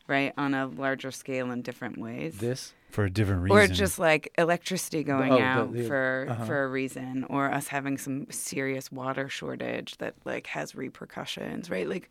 right, 0.07 0.33
on 0.37 0.53
a 0.53 0.67
larger 0.67 1.11
scale 1.11 1.51
in 1.51 1.61
different 1.61 1.97
ways 1.97 2.37
This 2.37 2.73
For 2.89 3.05
a 3.05 3.09
different 3.09 3.43
reason. 3.43 3.57
or 3.57 3.67
just 3.67 3.99
like 3.99 4.31
electricity 4.37 5.03
going 5.03 5.33
oh, 5.33 5.39
out 5.39 5.73
the- 5.73 5.83
for 5.87 6.27
uh-huh. 6.29 6.45
for 6.45 6.63
a 6.63 6.67
reason 6.67 7.25
or 7.29 7.51
us 7.51 7.67
having 7.67 7.97
some 7.97 8.27
serious 8.29 8.91
water 8.91 9.27
shortage 9.29 9.97
that 9.97 10.15
like 10.23 10.47
has 10.47 10.75
repercussions 10.75 11.69
right 11.69 11.89
like 11.89 12.09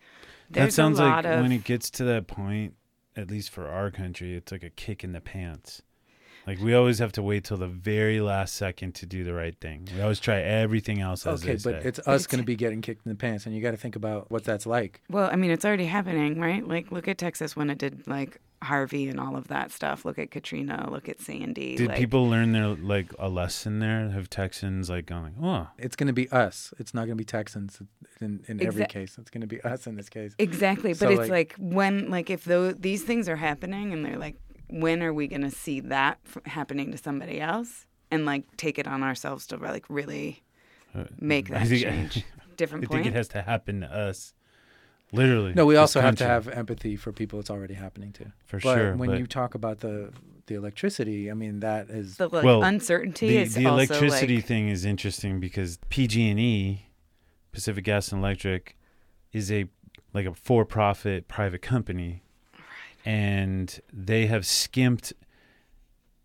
that 0.51 0.73
sounds 0.73 0.99
a 0.99 1.03
like 1.03 1.11
lot 1.11 1.25
of 1.25 1.41
when 1.41 1.51
it 1.51 1.63
gets 1.63 1.89
to 1.91 2.03
that 2.05 2.27
point, 2.27 2.73
at 3.15 3.29
least 3.29 3.49
for 3.49 3.67
our 3.67 3.91
country, 3.91 4.35
it's 4.35 4.51
like 4.51 4.63
a 4.63 4.69
kick 4.69 5.03
in 5.03 5.11
the 5.13 5.21
pants. 5.21 5.81
Like 6.47 6.59
we 6.59 6.73
always 6.73 6.99
have 6.99 7.11
to 7.13 7.23
wait 7.23 7.43
till 7.45 7.57
the 7.57 7.67
very 7.67 8.21
last 8.21 8.55
second 8.55 8.95
to 8.95 9.05
do 9.05 9.23
the 9.23 9.33
right 9.33 9.55
thing. 9.59 9.87
We 9.95 10.01
always 10.01 10.19
try 10.19 10.41
everything 10.41 11.01
else 11.01 11.25
as 11.25 11.43
Okay, 11.43 11.53
but 11.53 11.81
say. 11.81 11.87
it's 11.87 11.99
us 11.99 12.27
going 12.27 12.41
to 12.41 12.45
be 12.45 12.55
getting 12.55 12.81
kicked 12.81 13.05
in 13.05 13.09
the 13.09 13.15
pants, 13.15 13.45
and 13.45 13.55
you 13.55 13.61
got 13.61 13.71
to 13.71 13.77
think 13.77 13.95
about 13.95 14.29
what 14.29 14.43
that's 14.43 14.65
like. 14.65 15.01
Well, 15.09 15.29
I 15.31 15.35
mean, 15.35 15.51
it's 15.51 15.65
already 15.65 15.85
happening, 15.85 16.39
right? 16.39 16.65
Like, 16.67 16.91
look 16.91 17.07
at 17.07 17.17
Texas 17.17 17.55
when 17.55 17.69
it 17.69 17.77
did 17.77 18.05
like 18.07 18.39
Harvey 18.61 19.07
and 19.09 19.19
all 19.19 19.35
of 19.35 19.47
that 19.47 19.71
stuff. 19.71 20.05
Look 20.05 20.19
at 20.19 20.31
Katrina. 20.31 20.87
Look 20.91 21.09
at 21.09 21.19
Sandy. 21.19 21.75
Did 21.77 21.87
like, 21.89 21.97
people 21.97 22.29
learn 22.29 22.51
their 22.51 22.69
like 22.69 23.11
a 23.17 23.29
lesson 23.29 23.79
there? 23.79 24.09
Have 24.09 24.29
Texans 24.29 24.89
like 24.89 25.05
going, 25.05 25.35
oh, 25.41 25.67
It's 25.77 25.95
going 25.95 26.07
to 26.07 26.13
be 26.13 26.29
us. 26.29 26.73
It's 26.79 26.93
not 26.93 27.01
going 27.01 27.17
to 27.17 27.21
be 27.21 27.25
Texans 27.25 27.79
in, 28.21 28.43
in 28.47 28.65
every 28.65 28.85
case. 28.85 29.17
It's 29.19 29.29
going 29.29 29.41
to 29.41 29.47
be 29.47 29.61
us 29.61 29.87
in 29.87 29.95
this 29.95 30.09
case. 30.09 30.35
Exactly, 30.37 30.93
but 30.93 31.09
it's 31.11 31.19
like- 31.21 31.29
like, 31.29 31.55
when, 31.57 32.09
like, 32.09 32.29
if 32.29 32.43
those 32.45 32.75
these 32.75 33.03
things 33.03 33.27
are 33.27 33.35
happening, 33.35 33.93
and 33.93 34.05
they're 34.05 34.17
like, 34.17 34.35
when 34.69 35.03
are 35.03 35.13
we 35.13 35.27
going 35.27 35.41
to 35.41 35.51
see 35.51 35.79
that 35.81 36.19
happening 36.45 36.91
to 36.91 36.97
somebody 36.97 37.39
else, 37.39 37.85
and 38.11 38.25
like 38.25 38.57
take 38.57 38.77
it 38.79 38.87
on 38.87 39.03
ourselves 39.03 39.47
to 39.47 39.57
like 39.57 39.85
really 39.89 40.43
uh, 40.95 41.05
make 41.19 41.49
that 41.49 41.67
think- 41.67 41.81
change? 41.83 42.23
Different 42.57 42.85
I 42.85 42.87
think 42.87 43.05
it 43.05 43.13
has 43.13 43.27
to 43.29 43.41
happen 43.41 43.81
to 43.81 43.87
us. 43.87 44.33
Literally. 45.11 45.53
No, 45.53 45.65
we 45.65 45.75
this 45.75 45.79
also 45.81 46.01
have 46.01 46.15
to 46.17 46.25
have 46.25 46.47
empathy 46.47 46.95
for 46.95 47.11
people 47.11 47.39
it's 47.39 47.49
already 47.49 47.73
happening 47.73 48.11
to. 48.13 48.31
For 48.45 48.59
but 48.59 48.75
sure, 48.75 48.95
when 48.95 49.09
but- 49.09 49.19
you 49.19 49.27
talk 49.27 49.55
about 49.55 49.79
the 49.79 50.11
the 50.47 50.55
electricity, 50.55 51.29
I 51.31 51.33
mean 51.33 51.59
that 51.61 51.89
is 51.89 52.17
the 52.17 52.27
like 52.27 52.43
Well, 52.43 52.63
uncertainty 52.63 53.29
the, 53.29 53.37
is 53.37 53.55
the 53.55 53.65
also 53.65 53.93
electricity 53.95 54.37
like, 54.37 54.45
thing 54.45 54.69
is 54.69 54.85
interesting 54.85 55.39
because 55.39 55.79
PG&E, 55.89 56.85
Pacific 57.51 57.83
Gas 57.83 58.11
and 58.11 58.19
Electric, 58.21 58.77
is 59.31 59.51
a 59.51 59.65
like 60.13 60.25
a 60.25 60.33
for-profit 60.33 61.27
private 61.27 61.61
company, 61.61 62.23
and 63.05 63.79
they 63.93 64.25
have 64.25 64.45
skimped 64.45 65.13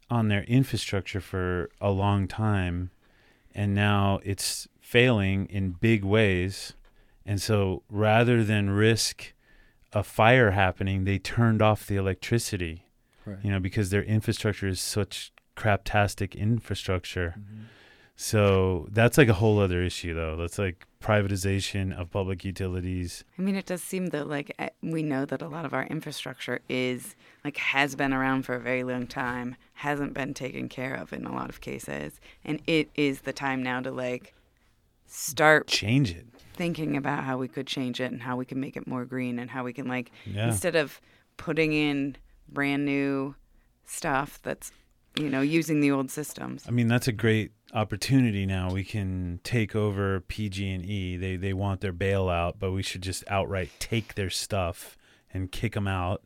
on 0.09 0.29
their 0.29 0.43
infrastructure 0.45 1.21
for 1.21 1.71
a 1.81 1.91
long 1.91 2.27
time, 2.27 2.91
and 3.55 3.75
now 3.75 4.19
it's 4.25 4.67
failing 4.81 5.47
in 5.47 5.71
big 5.73 6.03
ways, 6.03 6.75
and 7.25 7.41
so 7.41 7.83
rather 7.89 8.43
than 8.43 8.71
risk 8.71 9.35
a 9.93 10.03
fire 10.03 10.53
happening, 10.53 11.05
they 11.05 11.19
turned 11.19 11.61
off 11.61 11.87
the 11.87 11.97
electricity 11.97 12.87
right. 13.25 13.39
you 13.43 13.51
know, 13.51 13.61
because 13.61 13.91
their 13.91 14.03
infrastructure 14.03 14.67
is 14.67 14.81
such 14.81 15.33
craptastic 15.57 16.35
infrastructure. 16.37 17.35
Mm-hmm. 17.39 17.63
So 18.23 18.87
that's 18.91 19.17
like 19.17 19.29
a 19.29 19.33
whole 19.33 19.59
other 19.59 19.83
issue, 19.83 20.13
though. 20.13 20.37
That's 20.37 20.59
like 20.59 20.87
privatization 21.03 21.99
of 21.99 22.11
public 22.11 22.45
utilities. 22.45 23.25
I 23.39 23.41
mean, 23.41 23.57
it 23.57 23.65
does 23.65 23.83
seem 23.83 24.09
that 24.09 24.29
like 24.29 24.55
eh, 24.59 24.69
we 24.83 25.03
know 25.03 25.25
that 25.25 25.41
a 25.41 25.49
lot 25.49 25.65
of 25.65 25.73
our 25.73 25.85
infrastructure 25.87 26.61
is 26.69 27.17
like 27.47 27.57
has 27.57 27.95
been 27.95 28.13
around 28.13 28.43
for 28.43 28.55
a 28.55 28.61
very 28.61 28.85
long 28.85 29.07
time, 29.07 29.57
hasn't 29.73 30.13
been 30.13 30.35
taken 30.35 30.69
care 30.69 30.93
of 30.95 31.15
in 31.15 31.25
a 31.25 31.33
lot 31.33 31.49
of 31.49 31.63
cases, 31.63 32.21
and 32.45 32.61
it 32.67 32.91
is 32.95 33.23
the 33.23 33.33
time 33.33 33.63
now 33.63 33.81
to 33.81 33.91
like 33.91 34.35
start 35.07 35.67
Change 35.67 36.11
it. 36.11 36.27
thinking 36.53 36.99
about 36.99 37.25
how 37.25 37.39
we 37.39 37.49
could 37.49 37.67
change 37.67 38.03
it 38.03 38.13
and 38.13 38.21
how 38.21 38.37
we 38.37 38.45
can 38.45 38.61
make 38.61 38.77
it 38.77 38.87
more 38.87 39.07
green 39.07 39.39
and 39.39 39.51
how 39.51 39.65
we 39.65 39.73
can 39.73 39.89
like 39.89 40.11
Yeah. 40.27 40.49
instead 40.49 40.77
of 40.77 41.01
putting 41.39 41.73
in 41.73 42.17
brand 42.51 42.85
new 42.85 43.35
stuff 43.87 44.39
that's 44.43 44.73
you 45.17 45.31
know 45.31 45.41
using 45.41 45.81
the 45.81 45.91
old 45.91 46.11
systems. 46.11 46.65
I 46.69 46.71
mean, 46.71 46.87
that's 46.87 47.09
a 47.09 47.13
great 47.13 47.53
opportunity 47.73 48.47
now. 48.47 48.71
We 48.71 48.85
can 48.85 49.41
take 49.43 49.75
over 49.75 50.21
PG&E. 50.21 51.17
They 51.17 51.37
they 51.37 51.53
want 51.53 51.81
their 51.81 51.93
bailout, 51.93 52.55
but 52.59 52.73
we 52.73 52.83
should 52.83 53.03
just 53.03 53.25
outright 53.29 53.71
take 53.79 54.15
their 54.15 54.31
stuff 54.31 54.97
and 55.33 55.53
kick 55.53 55.75
them 55.75 55.87
out. 55.87 56.23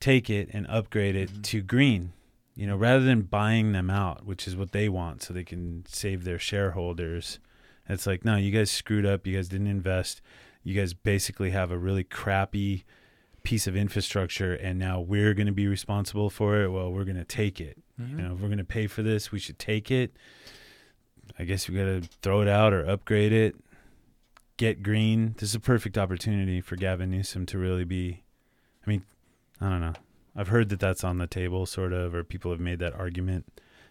Take 0.00 0.30
it 0.30 0.48
and 0.52 0.66
upgrade 0.68 1.16
it 1.16 1.30
mm-hmm. 1.30 1.42
to 1.42 1.62
green. 1.62 2.12
You 2.54 2.66
know, 2.66 2.76
rather 2.76 3.04
than 3.04 3.22
buying 3.22 3.72
them 3.72 3.90
out, 3.90 4.26
which 4.26 4.46
is 4.46 4.56
what 4.56 4.72
they 4.72 4.88
want 4.88 5.22
so 5.22 5.32
they 5.32 5.44
can 5.44 5.84
save 5.88 6.24
their 6.24 6.38
shareholders. 6.38 7.38
It's 7.88 8.06
like, 8.06 8.24
no, 8.24 8.36
you 8.36 8.50
guys 8.50 8.70
screwed 8.70 9.06
up. 9.06 9.26
You 9.26 9.36
guys 9.36 9.48
didn't 9.48 9.66
invest. 9.66 10.20
You 10.62 10.74
guys 10.74 10.92
basically 10.92 11.50
have 11.50 11.70
a 11.70 11.78
really 11.78 12.04
crappy 12.04 12.84
piece 13.42 13.66
of 13.66 13.74
infrastructure 13.74 14.52
and 14.52 14.78
now 14.78 15.00
we're 15.00 15.32
going 15.34 15.46
to 15.46 15.52
be 15.52 15.66
responsible 15.66 16.28
for 16.28 16.62
it. 16.62 16.68
Well, 16.68 16.92
we're 16.92 17.04
going 17.04 17.16
to 17.16 17.24
take 17.24 17.60
it. 17.60 17.78
Mm-hmm. 18.00 18.18
You 18.18 18.28
know, 18.28 18.34
if 18.34 18.40
we're 18.40 18.54
to 18.56 18.64
pay 18.64 18.86
for 18.86 19.02
this, 19.02 19.30
we 19.30 19.38
should 19.38 19.58
take 19.58 19.90
it. 19.90 20.16
I 21.38 21.44
guess 21.44 21.68
we 21.68 21.76
got 21.76 21.84
to 21.84 22.02
throw 22.22 22.40
it 22.40 22.48
out 22.48 22.72
or 22.72 22.88
upgrade 22.88 23.32
it. 23.32 23.56
Get 24.56 24.82
green. 24.82 25.34
This 25.38 25.50
is 25.50 25.54
a 25.54 25.60
perfect 25.60 25.96
opportunity 25.96 26.60
for 26.60 26.76
Gavin 26.76 27.10
Newsom 27.10 27.46
to 27.46 27.58
really 27.58 27.84
be. 27.84 28.24
I 28.86 28.90
mean, 28.90 29.04
I 29.60 29.68
don't 29.68 29.80
know. 29.80 29.94
I've 30.36 30.48
heard 30.48 30.68
that 30.70 30.80
that's 30.80 31.04
on 31.04 31.18
the 31.18 31.26
table, 31.26 31.66
sort 31.66 31.92
of, 31.92 32.14
or 32.14 32.24
people 32.24 32.50
have 32.50 32.60
made 32.60 32.78
that 32.78 32.94
argument 32.94 33.46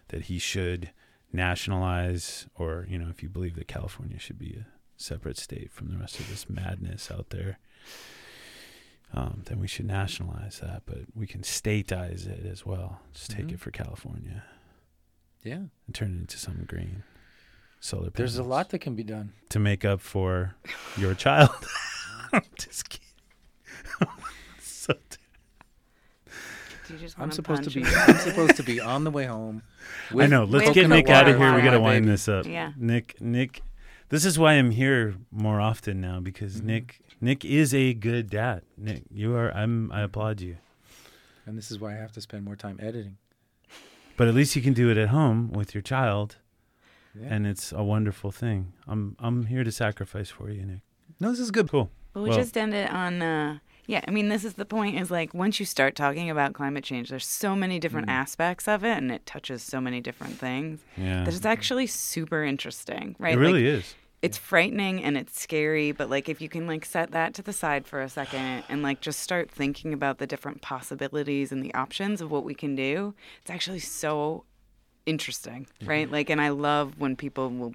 that 0.08 0.22
he 0.22 0.38
should 0.38 0.90
nationalize, 1.32 2.46
or, 2.56 2.86
you 2.88 2.98
know, 2.98 3.08
if 3.08 3.22
you 3.22 3.28
believe 3.28 3.56
that 3.56 3.68
California 3.68 4.18
should 4.18 4.38
be 4.38 4.58
a 4.60 4.66
separate 4.96 5.38
state 5.38 5.70
from 5.72 5.88
the 5.88 5.98
rest 5.98 6.18
of 6.18 6.28
this 6.28 6.48
madness 6.48 7.10
out 7.10 7.30
there, 7.30 7.58
um, 9.14 9.42
then 9.46 9.58
we 9.60 9.66
should 9.66 9.86
nationalize 9.86 10.60
that. 10.60 10.82
But 10.86 10.98
we 11.14 11.26
can 11.26 11.42
stateize 11.42 12.26
it 12.26 12.46
as 12.46 12.64
well. 12.66 13.00
Just 13.12 13.30
take 13.30 13.46
Mhm. 13.46 13.52
it 13.54 13.60
for 13.60 13.70
California 13.70 14.44
yeah. 15.42 15.54
and 15.86 15.94
turn 15.94 16.14
it 16.16 16.20
into 16.20 16.38
some 16.38 16.64
green 16.66 17.02
solar. 17.80 18.10
There's 18.10 18.36
a 18.38 18.42
lot 18.42 18.70
that 18.70 18.78
can 18.80 18.94
be 18.94 19.04
done. 19.04 19.32
to 19.50 19.58
make 19.58 19.84
up 19.84 20.00
for 20.00 20.54
your 20.96 21.14
child. 21.14 21.50
I'm 22.32 22.42
Just 22.58 22.88
kidding. 22.88 23.06
so 24.60 24.94
I'm 27.18 27.30
supposed 27.30 27.64
to 27.64 27.70
be? 27.70 27.84
I'm 27.84 28.16
supposed 28.18 28.56
to 28.56 28.62
be 28.62 28.80
on 28.80 29.04
the 29.04 29.10
way 29.10 29.24
home. 29.24 29.62
I 30.16 30.26
know. 30.26 30.44
Let's 30.44 30.70
get 30.70 30.88
Nick 30.88 31.08
out 31.08 31.28
of 31.28 31.36
here. 31.36 31.54
We 31.54 31.62
got 31.62 31.72
to 31.72 31.80
wind 31.80 32.08
this 32.08 32.28
up. 32.28 32.46
Yeah. 32.46 32.72
Nick, 32.76 33.20
Nick. 33.20 33.62
This 34.10 34.24
is 34.24 34.38
why 34.38 34.54
I'm 34.54 34.70
here 34.72 35.14
more 35.30 35.60
often 35.60 36.00
now 36.00 36.20
because 36.20 36.60
Mhm. 36.60 36.64
Nick, 36.64 37.00
Nick 37.20 37.44
is 37.44 37.72
a 37.74 37.94
good 37.94 38.28
dad. 38.28 38.62
Nick, 38.76 39.04
you 39.10 39.34
are. 39.36 39.50
I'm. 39.52 39.90
I 39.92 40.02
applaud 40.02 40.40
you. 40.40 40.56
And 41.46 41.56
this 41.56 41.70
is 41.70 41.78
why 41.80 41.92
I 41.92 41.96
have 41.96 42.12
to 42.12 42.20
spend 42.20 42.44
more 42.44 42.56
time 42.56 42.78
editing. 42.80 43.16
But 44.16 44.28
at 44.28 44.34
least 44.34 44.54
you 44.56 44.62
can 44.62 44.74
do 44.74 44.90
it 44.90 44.96
at 44.98 45.08
home 45.08 45.50
with 45.52 45.74
your 45.74 45.82
child, 45.82 46.36
Yeah. 47.14 47.28
and 47.34 47.46
it's 47.46 47.72
a 47.72 47.82
wonderful 47.82 48.30
thing. 48.30 48.72
I'm. 48.86 49.16
I'm 49.18 49.46
here 49.46 49.64
to 49.64 49.72
sacrifice 49.72 50.28
for 50.28 50.50
you, 50.50 50.64
Nick. 50.66 50.80
no, 51.20 51.30
this 51.30 51.40
is 51.40 51.50
good. 51.50 51.68
Cool. 51.70 51.90
Well, 52.14 52.24
we 52.24 52.30
Well- 52.30 52.38
just 52.38 52.56
ended 52.56 52.86
it 52.86 52.90
on. 52.92 53.22
Uh, 53.22 53.58
yeah, 53.90 54.04
I 54.06 54.10
mean, 54.12 54.28
this 54.28 54.44
is 54.44 54.54
the 54.54 54.64
point. 54.64 55.00
Is 55.00 55.10
like 55.10 55.34
once 55.34 55.58
you 55.60 55.66
start 55.66 55.96
talking 55.96 56.30
about 56.30 56.52
climate 56.54 56.84
change, 56.84 57.10
there's 57.10 57.26
so 57.26 57.56
many 57.56 57.78
different 57.78 58.06
Mm. 58.08 58.12
aspects 58.22 58.68
of 58.68 58.84
it, 58.84 58.96
and 58.96 59.10
it 59.10 59.26
touches 59.26 59.62
so 59.62 59.80
many 59.80 60.00
different 60.00 60.38
things 60.38 60.84
Yeah. 60.96 61.24
that 61.24 61.34
it's 61.34 61.44
actually 61.44 61.86
super 61.88 62.44
interesting, 62.44 63.16
right? 63.18 63.34
It 63.34 63.38
really 63.38 63.64
like, 63.64 63.78
is. 63.80 63.94
It's 64.22 64.36
frightening 64.36 65.02
and 65.02 65.16
it's 65.16 65.40
scary, 65.40 65.92
but 65.92 66.10
like 66.10 66.28
if 66.28 66.40
you 66.42 66.48
can 66.50 66.66
like 66.66 66.84
set 66.84 67.10
that 67.12 67.32
to 67.34 67.42
the 67.42 67.54
side 67.54 67.86
for 67.86 68.00
a 68.02 68.08
second 68.08 68.64
and 68.68 68.82
like 68.82 69.00
just 69.00 69.20
start 69.20 69.50
thinking 69.50 69.92
about 69.94 70.18
the 70.18 70.26
different 70.26 70.60
possibilities 70.60 71.50
and 71.52 71.62
the 71.64 71.72
options 71.74 72.20
of 72.20 72.30
what 72.30 72.44
we 72.44 72.54
can 72.54 72.76
do, 72.76 73.14
it's 73.40 73.50
actually 73.50 73.78
so 73.80 74.44
interesting, 75.06 75.66
right? 75.84 76.10
Like, 76.10 76.28
and 76.30 76.40
I 76.40 76.50
love 76.50 76.98
when 76.98 77.16
people 77.16 77.48
will 77.50 77.74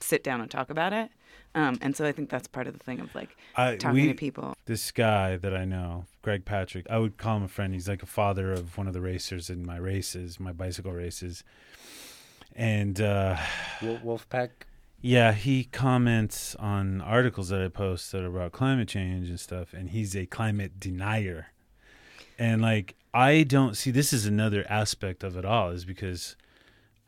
sit 0.00 0.24
down 0.24 0.40
and 0.40 0.50
talk 0.50 0.70
about 0.70 0.92
it. 0.94 1.10
Um, 1.54 1.78
and 1.82 1.96
so 1.96 2.06
I 2.06 2.12
think 2.12 2.30
that's 2.30 2.46
part 2.46 2.66
of 2.68 2.74
the 2.78 2.84
thing 2.84 3.00
of 3.00 3.12
like 3.14 3.36
I, 3.56 3.76
talking 3.76 4.02
we, 4.02 4.08
to 4.08 4.14
people. 4.14 4.54
this 4.66 4.92
guy 4.92 5.36
that 5.36 5.54
I 5.54 5.64
know, 5.64 6.04
Greg 6.22 6.44
Patrick, 6.44 6.86
I 6.88 6.98
would 6.98 7.16
call 7.18 7.38
him 7.38 7.42
a 7.42 7.48
friend. 7.48 7.74
He's 7.74 7.88
like 7.88 8.02
a 8.02 8.06
father 8.06 8.52
of 8.52 8.78
one 8.78 8.86
of 8.86 8.94
the 8.94 9.00
racers 9.00 9.50
in 9.50 9.66
my 9.66 9.76
races, 9.76 10.38
my 10.38 10.52
bicycle 10.52 10.92
races. 10.92 11.42
And 12.54 13.00
uh, 13.00 13.36
Wolfpack. 13.80 14.50
yeah, 15.00 15.32
he 15.32 15.64
comments 15.64 16.54
on 16.56 17.00
articles 17.00 17.48
that 17.48 17.62
I 17.62 17.68
post 17.68 18.12
that 18.12 18.22
are 18.22 18.26
about 18.26 18.52
climate 18.52 18.88
change 18.88 19.28
and 19.28 19.40
stuff, 19.40 19.72
and 19.72 19.90
he's 19.90 20.16
a 20.16 20.26
climate 20.26 20.78
denier. 20.78 21.48
And 22.38 22.62
like, 22.62 22.96
I 23.12 23.42
don't 23.42 23.76
see 23.76 23.90
this 23.90 24.12
is 24.12 24.26
another 24.26 24.64
aspect 24.68 25.24
of 25.24 25.36
it 25.36 25.44
all, 25.44 25.70
is 25.70 25.84
because 25.84 26.36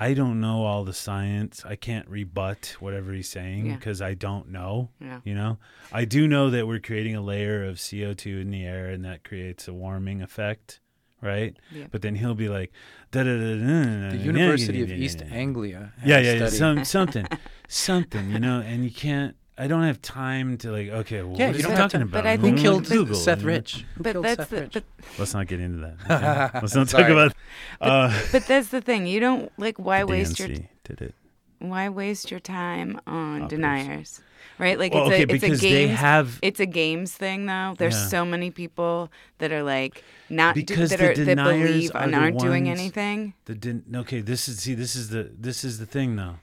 I 0.08 0.14
don't 0.14 0.40
know 0.40 0.64
all 0.64 0.84
the 0.84 0.92
science. 0.92 1.64
I 1.64 1.76
can't 1.76 2.08
rebut 2.08 2.76
whatever 2.80 3.12
he's 3.12 3.28
saying 3.28 3.66
Yeah. 3.66 3.76
because 3.76 4.00
I 4.02 4.14
don't 4.14 4.46
know. 4.50 4.90
Yeah. 5.00 5.20
You 5.24 5.34
know, 5.34 5.58
I 5.92 6.04
do 6.04 6.26
know 6.26 6.50
that 6.50 6.66
we're 6.66 6.80
creating 6.80 7.14
a 7.16 7.20
layer 7.22 7.64
of 7.70 7.76
CO2 7.76 8.40
in 8.42 8.50
the 8.50 8.64
air 8.64 8.86
and 8.94 9.04
that 9.04 9.22
creates 9.22 9.68
a 9.68 9.72
warming 9.72 10.20
effect, 10.22 10.80
right? 11.20 11.56
Yeah. 11.72 11.86
But 11.92 12.02
then 12.02 12.14
he'll 12.16 12.34
be 12.34 12.48
like, 12.48 12.72
da 13.12 13.22
da 13.22 13.36
da 13.36 13.54
da. 13.56 14.10
The 14.16 14.20
University 14.32 14.82
of 14.82 14.90
East 14.90 15.22
Anglia. 15.30 15.92
Yeah, 16.04 16.18
yeah, 16.18 16.32
yeah, 16.34 16.48
some, 16.48 16.84
something, 16.84 17.26
something, 17.68 18.30
you 18.30 18.40
know, 18.40 18.60
and 18.60 18.84
you 18.84 18.90
can't. 18.90 19.36
I 19.58 19.66
don't 19.66 19.82
have 19.82 20.00
time 20.00 20.56
to 20.58 20.72
like. 20.72 20.88
Okay, 20.88 21.22
well, 21.22 21.36
Yeah, 21.38 21.48
what 21.48 21.54
you 21.54 21.58
is 21.58 21.62
don't 21.62 21.72
he 21.72 21.76
have 21.76 21.90
talking 21.90 22.00
time. 22.00 22.08
about? 22.08 22.22
But 22.24 22.26
I 22.26 22.32
I'm 22.32 22.40
Who 22.40 22.46
think- 22.46 22.58
killed 22.60 22.86
Google, 22.88 23.14
Seth? 23.14 23.42
Rich? 23.42 23.84
Who 23.96 24.02
But 24.02 24.12
killed 24.12 24.24
that's 24.24 24.36
Seth 24.40 24.50
the, 24.50 24.60
Rich? 24.62 24.72
but, 24.72 24.84
Let's 25.18 25.34
not 25.34 25.46
get 25.46 25.60
into 25.60 25.78
that. 25.78 25.94
okay? 26.50 26.58
Let's 26.60 26.74
not 26.74 26.88
talk 26.88 27.00
Sorry. 27.02 27.12
about. 27.12 27.34
Uh, 27.80 28.22
but 28.32 28.46
that's 28.46 28.68
the 28.68 28.80
thing. 28.80 29.06
You 29.06 29.20
don't 29.20 29.52
like 29.58 29.78
why 29.78 30.04
waste 30.04 30.38
your 30.38 30.48
DNC 30.48 30.68
did 30.84 31.02
it. 31.02 31.14
why 31.58 31.88
waste 31.90 32.30
your 32.30 32.40
time 32.40 32.98
on 33.06 33.42
Operators. 33.42 33.48
deniers? 33.50 34.20
Right? 34.58 34.78
Like 34.78 34.94
Well, 34.94 35.04
it's 35.06 35.12
okay, 35.14 35.20
a 35.20 35.22
it's 35.24 35.32
because 35.32 35.58
a 35.58 35.62
they 35.62 35.70
games 35.86 35.98
have- 35.98 36.38
it's 36.42 36.60
a 36.60 36.66
games 36.66 37.12
thing 37.12 37.46
though. 37.46 37.74
There's 37.78 37.94
Yeah. 37.94 38.08
so 38.08 38.24
many 38.24 38.50
people 38.50 39.10
that 39.38 39.52
are 39.52 39.62
like 39.62 40.02
not 40.30 40.54
do- 40.54 40.62
Because 40.64 40.90
that 40.90 40.98
the 40.98 41.10
are 41.10 41.14
that 41.14 41.24
deniers 41.24 41.68
believe 41.70 41.90
are 41.94 42.02
and 42.02 42.14
the 42.14 42.18
aren't 42.18 42.38
doing 42.38 42.66
ones- 42.66 42.80
anything. 42.80 43.34
The 43.44 43.54
din- 43.54 43.84
okay, 43.96 44.20
this 44.20 44.48
is 44.48 44.60
see, 44.60 44.74
this 44.74 44.96
is 44.96 45.10
the 45.10 45.30
this 45.38 45.62
is 45.64 45.78
the 45.78 45.86
thing 45.86 46.16
though. 46.16 46.36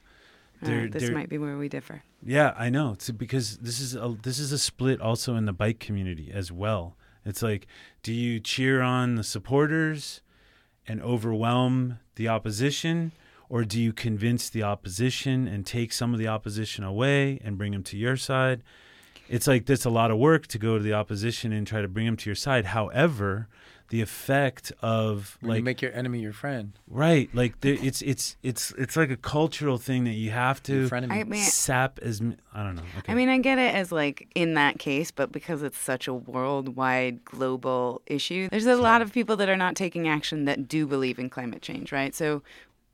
Uh, 0.62 0.86
this 0.90 1.04
they're- 1.04 1.12
might 1.14 1.28
be 1.28 1.38
where 1.38 1.56
we 1.56 1.68
differ. 1.68 2.02
Yeah, 2.22 2.54
I 2.56 2.68
know. 2.68 2.92
It's 2.92 3.10
because 3.10 3.58
this 3.58 3.80
is 3.80 3.94
a 3.94 4.16
this 4.22 4.38
is 4.38 4.52
a 4.52 4.58
split 4.58 5.00
also 5.00 5.34
in 5.36 5.46
the 5.46 5.52
bike 5.52 5.78
community 5.78 6.30
as 6.32 6.52
well. 6.52 6.96
It's 7.24 7.42
like, 7.42 7.66
do 8.02 8.12
you 8.12 8.40
cheer 8.40 8.80
on 8.82 9.14
the 9.14 9.24
supporters 9.24 10.20
and 10.86 11.00
overwhelm 11.02 11.98
the 12.16 12.28
opposition, 12.28 13.12
or 13.48 13.64
do 13.64 13.80
you 13.80 13.92
convince 13.92 14.48
the 14.50 14.62
opposition 14.62 15.46
and 15.46 15.64
take 15.66 15.92
some 15.92 16.12
of 16.12 16.18
the 16.18 16.28
opposition 16.28 16.84
away 16.84 17.38
and 17.44 17.56
bring 17.58 17.72
them 17.72 17.82
to 17.84 17.96
your 17.96 18.16
side? 18.16 18.62
It's 19.28 19.46
like 19.46 19.66
that's 19.66 19.84
a 19.84 19.90
lot 19.90 20.10
of 20.10 20.18
work 20.18 20.46
to 20.48 20.58
go 20.58 20.76
to 20.76 20.82
the 20.82 20.92
opposition 20.92 21.52
and 21.52 21.66
try 21.66 21.80
to 21.82 21.88
bring 21.88 22.06
them 22.06 22.16
to 22.16 22.28
your 22.28 22.34
side. 22.34 22.66
However, 22.66 23.48
the 23.90 24.00
effect 24.00 24.72
of 24.80 25.36
When 25.40 25.50
like 25.50 25.58
you 25.58 25.64
make 25.64 25.82
your 25.82 25.92
enemy 25.92 26.20
your 26.20 26.32
friend, 26.32 26.72
right, 26.88 27.28
like 27.34 27.60
there, 27.60 27.76
it's 27.80 28.00
it's 28.02 28.36
it's 28.42 28.72
it's 28.78 28.96
like 28.96 29.10
a 29.10 29.16
cultural 29.16 29.78
thing 29.78 30.04
that 30.04 30.12
you 30.12 30.30
have 30.30 30.62
to. 30.64 30.88
I 30.92 31.24
mean, 31.24 31.34
sap 31.34 31.98
as 32.00 32.20
m- 32.20 32.36
I 32.54 32.62
don't 32.62 32.76
know. 32.76 32.82
Okay. 32.98 33.12
I 33.12 33.14
mean, 33.14 33.28
I 33.28 33.38
get 33.38 33.58
it 33.58 33.74
as 33.74 33.92
like 33.92 34.28
in 34.34 34.54
that 34.54 34.78
case, 34.78 35.10
but 35.10 35.32
because 35.32 35.62
it's 35.62 35.78
such 35.78 36.08
a 36.08 36.14
worldwide 36.14 37.24
global 37.24 38.00
issue, 38.06 38.48
there's 38.48 38.66
a 38.66 38.76
lot 38.76 39.02
of 39.02 39.12
people 39.12 39.36
that 39.36 39.48
are 39.48 39.56
not 39.56 39.74
taking 39.76 40.08
action 40.08 40.46
that 40.46 40.68
do 40.68 40.86
believe 40.86 41.18
in 41.18 41.28
climate 41.28 41.60
change, 41.60 41.92
right? 41.92 42.14
So 42.14 42.42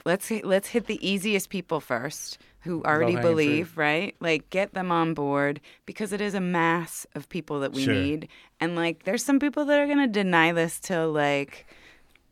let's 0.07 0.29
hit, 0.29 0.47
let's 0.47 0.69
hit 0.69 0.87
the 0.87 1.07
easiest 1.07 1.51
people 1.51 1.81
first 1.81 2.39
who 2.67 2.83
already 2.85 3.17
believe, 3.17 3.77
right? 3.79 4.15
Like 4.21 4.51
get 4.51 4.75
them 4.75 4.93
on 4.93 5.15
board 5.15 5.61
because 5.87 6.13
it 6.13 6.21
is 6.21 6.35
a 6.35 6.41
mass 6.41 7.07
of 7.15 7.29
people 7.29 7.61
that 7.61 7.73
we 7.73 7.83
Sure. 7.85 7.95
need. 7.95 8.29
And 8.61 8.77
like 8.77 9.05
there's 9.05 9.25
some 9.25 9.39
people 9.39 9.65
that 9.65 9.79
are 9.81 9.87
going 9.87 9.99
to 9.99 10.07
deny 10.07 10.53
this 10.53 10.79
till 10.79 11.11
like 11.13 11.67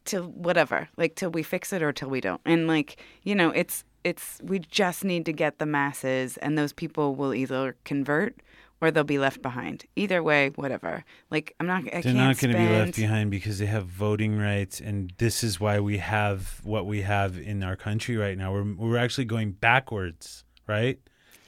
till 0.04 0.24
whatever, 0.24 0.88
like 0.96 1.14
till 1.14 1.30
we 1.30 1.42
fix 1.42 1.72
it 1.72 1.82
or 1.82 1.92
till 1.92 2.10
we 2.10 2.20
don't. 2.20 2.40
And 2.44 2.66
like, 2.66 3.02
you 3.22 3.34
know, 3.34 3.50
it's 3.50 3.84
it's 4.04 4.40
we 4.44 4.58
just 4.58 5.04
need 5.04 5.24
to 5.26 5.32
get 5.32 5.58
the 5.58 5.66
masses 5.66 6.36
and 6.38 6.58
those 6.58 6.72
people 6.74 7.14
will 7.14 7.32
either 7.32 7.74
convert 7.84 8.36
or 8.84 8.90
they'll 8.90 9.04
be 9.04 9.18
left 9.18 9.40
behind. 9.40 9.84
Either 9.96 10.22
way, 10.22 10.50
whatever. 10.50 11.04
Like 11.30 11.54
I'm 11.58 11.66
not 11.66 11.84
I 11.92 12.02
They're 12.02 12.12
not 12.12 12.38
going 12.38 12.52
to 12.52 12.58
be 12.58 12.68
left 12.68 12.96
behind 12.96 13.30
because 13.30 13.58
they 13.58 13.66
have 13.66 13.86
voting 13.86 14.38
rights, 14.38 14.80
and 14.80 15.12
this 15.16 15.42
is 15.42 15.58
why 15.58 15.80
we 15.80 15.98
have 15.98 16.60
what 16.62 16.86
we 16.86 17.02
have 17.02 17.38
in 17.38 17.62
our 17.62 17.76
country 17.76 18.16
right 18.16 18.36
now. 18.36 18.52
We're 18.52 18.74
we're 18.74 18.98
actually 18.98 19.24
going 19.24 19.52
backwards, 19.52 20.44
right? 20.66 20.98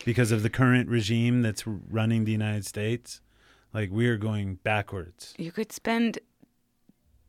Because 0.05 0.33
of 0.33 0.43
the 0.43 0.51
current 0.51 0.89
regime 0.89 1.43
that's 1.43 1.67
running 1.67 2.25
the 2.25 2.33
United 2.33 2.65
States, 2.65 3.21
like 3.75 3.91
we 3.91 4.09
are 4.09 4.17
going 4.17 4.57
backwards. 4.63 5.35
You 5.37 5.53
could 5.53 5.73
spend 5.73 6.19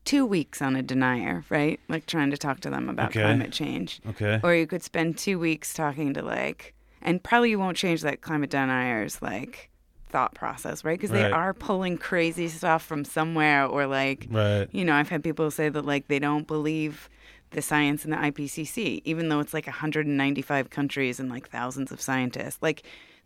two 0.06 0.26
weeks 0.26 0.62
on 0.62 0.76
a 0.76 0.82
denier, 0.82 1.44
right? 1.50 1.80
Like 1.90 2.06
trying 2.06 2.32
to 2.32 2.38
talk 2.38 2.62
to 2.62 2.70
them 2.70 2.88
about 2.88 3.10
Okay. 3.10 3.22
climate 3.22 3.52
change. 3.52 4.00
Okay. 4.08 4.40
Or 4.42 4.56
you 4.56 4.66
could 4.66 4.84
spend 4.84 5.18
two 5.18 5.38
weeks 5.38 5.74
talking 5.74 6.14
to 6.14 6.22
like 6.22 6.74
and 7.02 7.22
probably 7.22 7.50
you 7.50 7.60
won't 7.60 7.78
change 7.78 8.02
that 8.02 8.22
climate 8.22 8.50
denier's 8.50 9.22
like 9.22 9.70
thought 10.10 10.34
process, 10.34 10.84
right? 10.84 10.98
Because 10.98 11.12
they 11.12 11.24
Right. 11.24 11.32
are 11.34 11.54
pulling 11.54 11.98
crazy 11.98 12.48
stuff 12.48 12.84
from 12.86 13.04
somewhere 13.06 13.66
or 13.66 13.86
like 13.88 14.28
Right. 14.30 14.68
you 14.72 14.84
know, 14.86 14.94
I've 14.96 15.10
had 15.10 15.24
people 15.24 15.50
say 15.52 15.70
that 15.70 15.86
like 15.86 16.08
they 16.08 16.20
don't 16.20 16.48
believe 16.48 17.10
the 17.52 17.62
science 17.62 18.04
in 18.06 18.12
the 18.12 18.18
IPCC, 18.18 19.02
even 19.06 19.30
though 19.30 19.40
it's 19.40 19.54
like 19.54 19.68
195 19.68 20.70
countries 20.70 21.20
and 21.20 21.30
like 21.30 21.50
thousands 21.50 21.92
of 21.92 22.02
scientists. 22.02 22.58
Like 22.62 22.84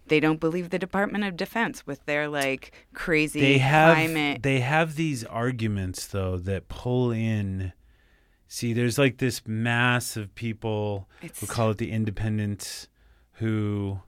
they 0.07 0.19
don't 0.19 0.39
believe 0.39 0.69
the 0.71 0.79
Department 0.79 1.23
of 1.23 1.37
Defense 1.37 1.85
with 1.87 2.03
their 2.05 2.27
like 2.27 2.71
crazy 2.93 3.39
They 3.39 3.57
have 3.59 3.95
climate. 3.95 4.43
they 4.43 4.59
have 4.59 4.95
these 4.95 5.23
arguments 5.23 6.07
though 6.07 6.37
that 6.37 6.67
pull 6.67 7.11
in. 7.11 7.73
See, 8.47 8.73
there's 8.73 8.97
like 8.97 9.17
this 9.19 9.43
mass 9.47 10.17
of 10.17 10.33
people. 10.35 11.07
It's- 11.21 11.41
we 11.41 11.47
call 11.47 11.69
it 11.71 11.77
the 11.77 11.91
independents 11.91 12.89
who 13.33 14.01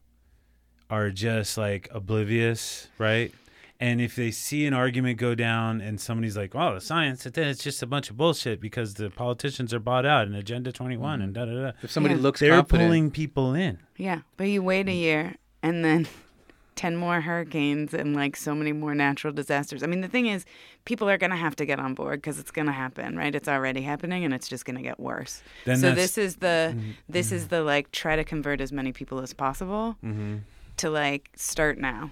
are 0.93 1.09
just 1.09 1.57
like 1.57 1.89
oblivious, 1.91 2.87
right? 2.99 3.33
And 3.79 3.99
if 3.99 4.15
they 4.15 4.29
see 4.29 4.65
an 4.67 4.73
argument 4.73 5.17
go 5.17 5.33
down 5.33 5.81
and 5.81 5.99
somebody's 5.99 6.37
like, 6.37 6.55
"Oh, 6.55 6.75
the 6.75 6.81
science," 6.81 7.23
then 7.23 7.47
it's 7.47 7.63
just 7.63 7.81
a 7.81 7.87
bunch 7.87 8.09
of 8.11 8.15
bullshit 8.15 8.61
because 8.61 8.93
the 8.93 9.09
politicians 9.09 9.73
are 9.73 9.79
bought 9.79 10.05
out 10.05 10.27
and 10.27 10.35
Agenda 10.35 10.71
21 10.71 11.21
and 11.21 11.31
mm. 11.31 11.35
da 11.35 11.45
da 11.45 11.51
da. 11.51 11.71
if 11.81 11.91
somebody 11.91 12.15
Yeah. 12.15 12.21
looks 12.21 12.39
They're 12.39 12.51
confident, 12.51 12.87
pulling 12.87 13.11
people 13.11 13.55
in. 13.55 13.79
Yeah, 13.97 14.19
but 14.37 14.45
you 14.45 14.61
wait 14.61 14.87
a 14.87 14.93
year 14.93 15.35
and 15.63 15.83
then 15.83 16.07
10 16.75 16.95
more 16.95 17.21
hurricanes 17.21 17.93
and 17.93 18.15
like 18.15 18.35
so 18.35 18.55
many 18.55 18.71
more 18.71 18.95
natural 18.95 19.33
disasters. 19.33 19.83
I 19.83 19.87
mean, 19.87 20.01
the 20.01 20.07
thing 20.07 20.27
is, 20.27 20.45
people 20.85 21.09
are 21.09 21.17
going 21.17 21.31
to 21.31 21.37
have 21.37 21.55
to 21.57 21.65
get 21.65 21.79
on 21.79 21.93
board 21.93 22.21
because 22.21 22.39
it's 22.39 22.51
going 22.51 22.67
to 22.67 22.71
happen, 22.71 23.17
right? 23.17 23.33
It's 23.33 23.47
already 23.49 23.81
happening 23.81 24.23
and 24.23 24.33
it's 24.33 24.47
just 24.47 24.65
going 24.65 24.77
to 24.77 24.81
get 24.81 24.99
worse. 24.99 25.41
Then 25.65 25.77
so 25.77 25.91
this 25.91 26.17
is 26.17 26.37
the 26.37 26.73
mm-hmm. 26.73 26.91
this 27.09 27.31
is 27.31 27.43
mm-hmm. 27.43 27.55
the 27.55 27.63
like 27.63 27.91
try 27.91 28.15
to 28.15 28.23
convert 28.23 28.61
as 28.61 28.71
many 28.71 28.91
people 28.93 29.19
as 29.19 29.33
possible 29.33 29.97
Mm-hmm. 30.03 30.37
To 30.83 30.89
like 30.89 31.29
start 31.35 31.77
now. 31.77 32.11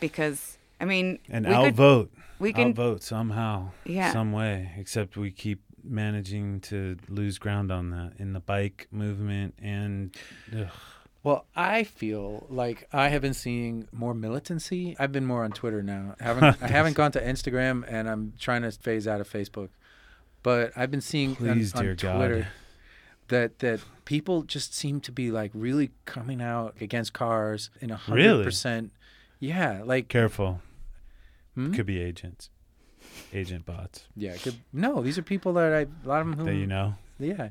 Because 0.00 0.58
I 0.80 0.84
mean, 0.84 1.18
And 1.28 1.46
we 1.46 1.52
could- 1.52 1.66
outvote. 1.66 2.10
we 2.38 2.52
can 2.52 2.74
vote 2.74 3.02
somehow, 3.02 3.70
Yeah. 3.84 4.12
some 4.12 4.32
way. 4.32 4.72
Except 4.76 5.16
we 5.16 5.30
keep 5.30 5.60
managing 5.82 6.60
to 6.60 6.96
lose 7.08 7.38
ground 7.38 7.70
on 7.72 7.90
that 7.90 8.12
in 8.18 8.32
the 8.32 8.40
bike 8.40 8.86
movement 8.90 9.54
and 9.60 10.14
ugh. 10.56 10.68
Well, 11.22 11.46
I 11.56 11.82
feel 11.84 12.46
like 12.48 12.86
I 12.92 13.08
have 13.08 13.22
been 13.22 13.34
seeing 13.34 13.88
more 13.90 14.14
militancy. 14.14 14.94
I've 14.98 15.10
been 15.12 15.26
more 15.26 15.42
on 15.44 15.50
Twitter 15.50 15.82
now. 15.82 16.14
I 16.20 16.24
haven't 16.24 16.44
I 16.62 16.68
haven't 16.68 16.92
gone 16.94 17.10
to 17.12 17.20
Instagram, 17.20 17.84
and 17.88 18.08
I'm 18.08 18.34
trying 18.38 18.62
to 18.62 18.70
phase 18.70 19.08
out 19.08 19.20
of 19.20 19.28
Facebook. 19.28 19.70
But 20.44 20.72
I've 20.76 20.90
been 20.92 21.00
seeing 21.00 21.30
on- 21.30 21.36
Please, 21.36 21.74
on, 21.74 21.82
dear 21.82 21.94
God. 21.96 22.46
Twitter 23.28 23.48
that 23.48 23.58
that 23.60 23.80
people 24.04 24.42
just 24.42 24.74
seem 24.74 25.00
to 25.00 25.12
be 25.12 25.30
like 25.30 25.50
really 25.54 25.90
coming 26.04 26.40
out 26.40 26.74
against 26.80 27.12
cars 27.12 27.70
in 27.80 27.90
a 27.90 27.96
hundred 27.96 28.44
percent. 28.44 28.92
Yeah, 29.40 29.82
like 29.84 30.08
careful. 30.08 30.60
hmm? 31.54 31.72
Could 31.74 31.86
be 31.86 32.00
agents, 32.00 32.50
agent 33.32 33.66
bots 33.66 34.06
yeah. 34.16 34.36
Could, 34.36 34.56
no, 34.72 35.02
these 35.02 35.18
are 35.18 35.22
people 35.22 35.52
that 35.54 35.72
I 35.72 35.80
a 35.82 36.08
lot 36.08 36.20
of 36.22 36.28
them 36.28 36.38
who 36.38 36.44
that 36.46 36.54
you 36.54 36.66
know. 36.66 36.94
Yeah. 37.18 37.48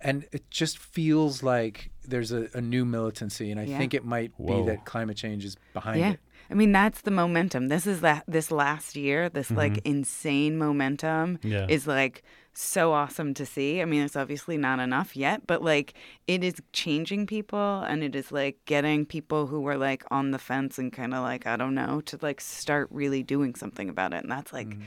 And 0.00 0.26
it 0.30 0.48
just 0.48 0.78
feels 0.78 1.42
like 1.42 1.90
there's 2.06 2.30
a, 2.30 2.48
a 2.54 2.60
new 2.60 2.84
militancy, 2.84 3.50
and 3.50 3.58
I 3.60 3.64
Yeah. 3.64 3.78
think 3.78 3.94
it 3.94 4.04
might 4.04 4.30
Whoa. 4.36 4.62
be 4.62 4.70
that 4.70 4.84
climate 4.84 5.16
change 5.16 5.44
is 5.44 5.56
behind 5.72 5.98
yeah. 5.98 6.10
it. 6.12 6.20
I 6.50 6.54
mean, 6.54 6.70
that's 6.70 7.00
the 7.02 7.10
momentum. 7.10 7.66
This 7.68 7.84
is 7.84 8.00
that 8.02 8.22
this 8.28 8.52
last 8.52 8.94
year, 8.94 9.28
this 9.28 9.50
like 9.50 9.78
insane 9.84 10.56
momentum 10.56 11.38
Mm-hmm. 11.38 11.48
Yeah. 11.48 11.66
is 11.68 11.86
like 11.88 12.22
so 12.60 12.92
awesome 12.92 13.34
to 13.34 13.46
see. 13.46 13.80
I 13.80 13.84
mean, 13.84 14.02
it's 14.02 14.16
obviously 14.16 14.56
not 14.56 14.80
enough 14.80 15.16
yet, 15.16 15.46
but 15.46 15.62
like 15.62 15.94
it 16.26 16.42
is 16.44 16.54
changing 16.72 17.26
people 17.26 17.82
and 17.82 18.02
it 18.02 18.16
is 18.16 18.32
like 18.32 18.58
getting 18.64 19.06
people 19.06 19.46
who 19.46 19.60
were 19.60 19.76
like 19.76 20.04
on 20.10 20.30
the 20.32 20.38
fence 20.38 20.78
and 20.78 20.92
kind 20.92 21.14
of 21.14 21.22
like, 21.22 21.46
I 21.46 21.56
don't 21.56 21.74
know, 21.74 22.00
to 22.02 22.18
like 22.22 22.40
start 22.40 22.88
really 22.90 23.22
doing 23.22 23.54
something 23.54 23.88
about 23.88 24.12
it. 24.12 24.22
And 24.22 24.30
that's 24.32 24.52
like, 24.52 24.76
Mm-hmm. 24.76 24.82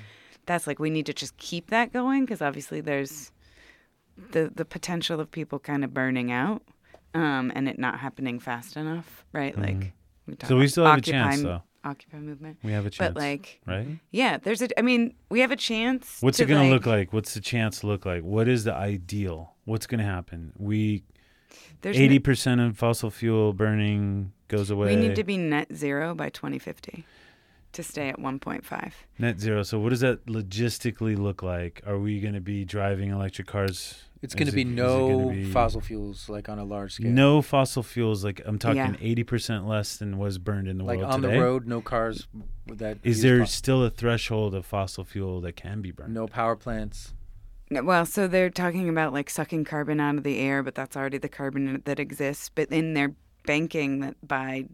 that's 0.46 0.68
like, 0.68 0.80
we 0.80 0.90
need 0.90 1.06
to 1.08 1.14
just 1.14 1.38
keep 1.38 1.70
that 1.70 1.94
going 1.94 2.26
because 2.26 2.42
obviously 2.42 2.82
there's 2.82 3.32
the, 4.32 4.52
the 4.54 4.66
potential 4.66 5.20
of 5.20 5.32
people 5.32 5.60
kind 5.60 5.84
of 5.84 5.94
burning 5.94 6.32
out 6.32 6.64
um, 7.14 7.52
and 7.56 7.68
it 7.68 7.80
not 7.80 8.00
happening 8.00 8.40
fast 8.40 8.78
enough, 8.78 9.26
right? 9.34 9.58
Like, 9.58 9.94
we 10.28 10.36
Mm-hmm. 10.36 10.48
So 10.48 10.58
we 10.58 10.68
still 10.68 10.86
have 10.86 10.98
a 10.98 11.02
chance, 11.02 11.42
though. 11.42 11.64
Occupy 11.84 12.18
movement. 12.20 12.58
We 12.64 12.72
have 12.74 12.86
a 12.86 12.90
chance, 12.92 13.14
But 13.14 13.20
like, 13.20 13.60
right? 13.66 13.88
yeah, 14.12 14.38
there's 14.38 14.62
a. 14.62 14.68
I 14.78 14.84
mean, 14.84 15.16
we 15.30 15.40
have 15.40 15.50
a 15.52 15.56
chance. 15.56 16.18
What's 16.22 16.40
it 16.40 16.46
going 16.46 16.60
to 16.62 16.70
like- 16.70 16.74
look 16.74 16.86
like? 16.86 17.14
What's 17.14 17.34
the 17.34 17.42
chance 17.42 17.84
look 17.84 18.06
like? 18.06 18.22
What 18.24 18.48
is 18.48 18.64
the 18.66 18.74
ideal? 18.74 19.54
What's 19.66 19.88
going 19.88 19.98
to 20.00 20.06
happen? 20.06 20.54
We 20.58 21.04
There's 21.82 21.98
eighty 21.98 22.20
percent 22.20 22.62
of 22.62 22.78
fossil 22.78 23.10
fuel 23.10 23.54
burning 23.54 24.32
goes 24.48 24.70
away. 24.70 24.96
we 24.96 24.96
need 24.96 25.16
to 25.16 25.24
be 25.24 25.38
net 25.38 25.74
zero 25.76 26.14
by 26.14 26.30
2050 26.30 27.04
to 27.74 27.84
stay 27.84 28.10
at 28.10 28.18
1.5. 28.20 28.92
net 29.20 29.40
zero. 29.40 29.64
So 29.64 29.80
what 29.80 29.90
does 29.90 30.02
that 30.02 30.26
logistically 30.26 31.18
look 31.18 31.42
like? 31.44 31.82
Are 31.86 31.98
we 32.00 32.20
going 32.20 32.34
to 32.34 32.42
be 32.42 32.66
driving 32.66 33.10
electric 33.12 33.48
cars? 33.48 33.96
It's 34.22 34.36
going 34.36 34.48
to 34.48 34.54
be 34.54 34.62
it 34.62 34.68
no 34.68 35.30
be- 35.30 35.46
fossil 35.52 35.82
fuels 35.82 36.30
like 36.30 36.48
on 36.48 36.60
a 36.60 36.64
large 36.64 36.94
scale. 36.94 37.10
No 37.10 37.42
fossil 37.42 37.82
fuels. 37.82 38.24
Like 38.24 38.40
I'm 38.46 38.60
talking 38.60 38.78
Yeah. 38.78 38.94
eighty 39.02 39.24
percent 39.24 39.68
less 39.68 39.98
than 39.98 40.20
was 40.20 40.38
burned 40.38 40.68
in 40.68 40.78
the 40.78 40.84
like 40.84 41.00
world 41.00 41.12
on 41.14 41.22
today. 41.24 41.34
the 41.38 41.42
road, 41.42 41.66
no 41.68 41.82
cars 41.82 42.28
that 42.68 43.00
Is 43.04 43.18
use 43.18 43.22
there 43.24 43.40
fos- 43.40 43.52
still 43.54 43.84
a 43.84 43.90
threshold 43.90 44.54
of 44.54 44.64
fossil 44.66 45.04
fuel 45.04 45.42
that 45.42 45.56
can 45.56 45.82
be 45.82 45.90
burned? 45.92 46.14
no 46.14 46.28
power 46.28 46.56
plants. 46.56 47.16
No, 47.72 47.82
Well, 47.84 48.06
so 48.06 48.28
they're 48.28 48.52
talking 48.52 48.90
about 48.90 49.12
like 49.12 49.28
sucking 49.30 49.64
carbon 49.64 50.00
out 50.00 50.18
of 50.18 50.24
the 50.24 50.38
air, 50.38 50.62
but 50.62 50.76
that's 50.76 50.96
already 50.96 51.18
the 51.18 51.30
carbon 51.30 51.82
that 51.86 52.00
exists. 52.00 52.50
But 52.54 52.70
then 52.70 52.94
they're 52.94 53.16
banking 53.48 54.02
that 54.02 54.16
by 54.28 54.66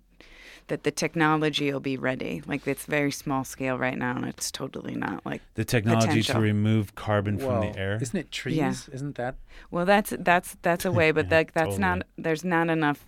that 0.68 0.84
the 0.84 0.91
technology 0.91 1.72
will 1.72 1.80
be 1.80 1.98
ready. 1.98 2.41
Like 2.45 2.68
it's 2.68 2.85
very 2.85 3.11
small 3.11 3.44
scale 3.44 3.77
right 3.77 3.98
now, 3.98 4.15
and 4.15 4.26
it's 4.26 4.52
totally 4.52 4.95
not 4.95 5.26
like. 5.26 5.41
The 5.56 5.65
technology 5.65 6.22
to 6.23 6.39
remove 6.39 6.95
carbon 6.95 7.38
from 7.38 7.61
the 7.61 7.77
air. 7.80 7.98
Isn't 8.02 8.19
it 8.19 8.31
trees? 8.31 8.57
Yeah. 8.57 8.73
Isn't 8.91 9.15
that 9.15 9.35
Well, 9.72 9.85
that's 9.85 10.14
that's 10.19 10.57
that's 10.61 10.85
a 10.85 10.91
way, 10.91 11.11
but 11.11 11.27
Yeah, 11.31 11.38
like 11.38 11.53
that's 11.53 11.76
totally. 11.77 11.81
not. 11.81 12.03
There's 12.18 12.44
not 12.44 12.69
enough 12.69 13.06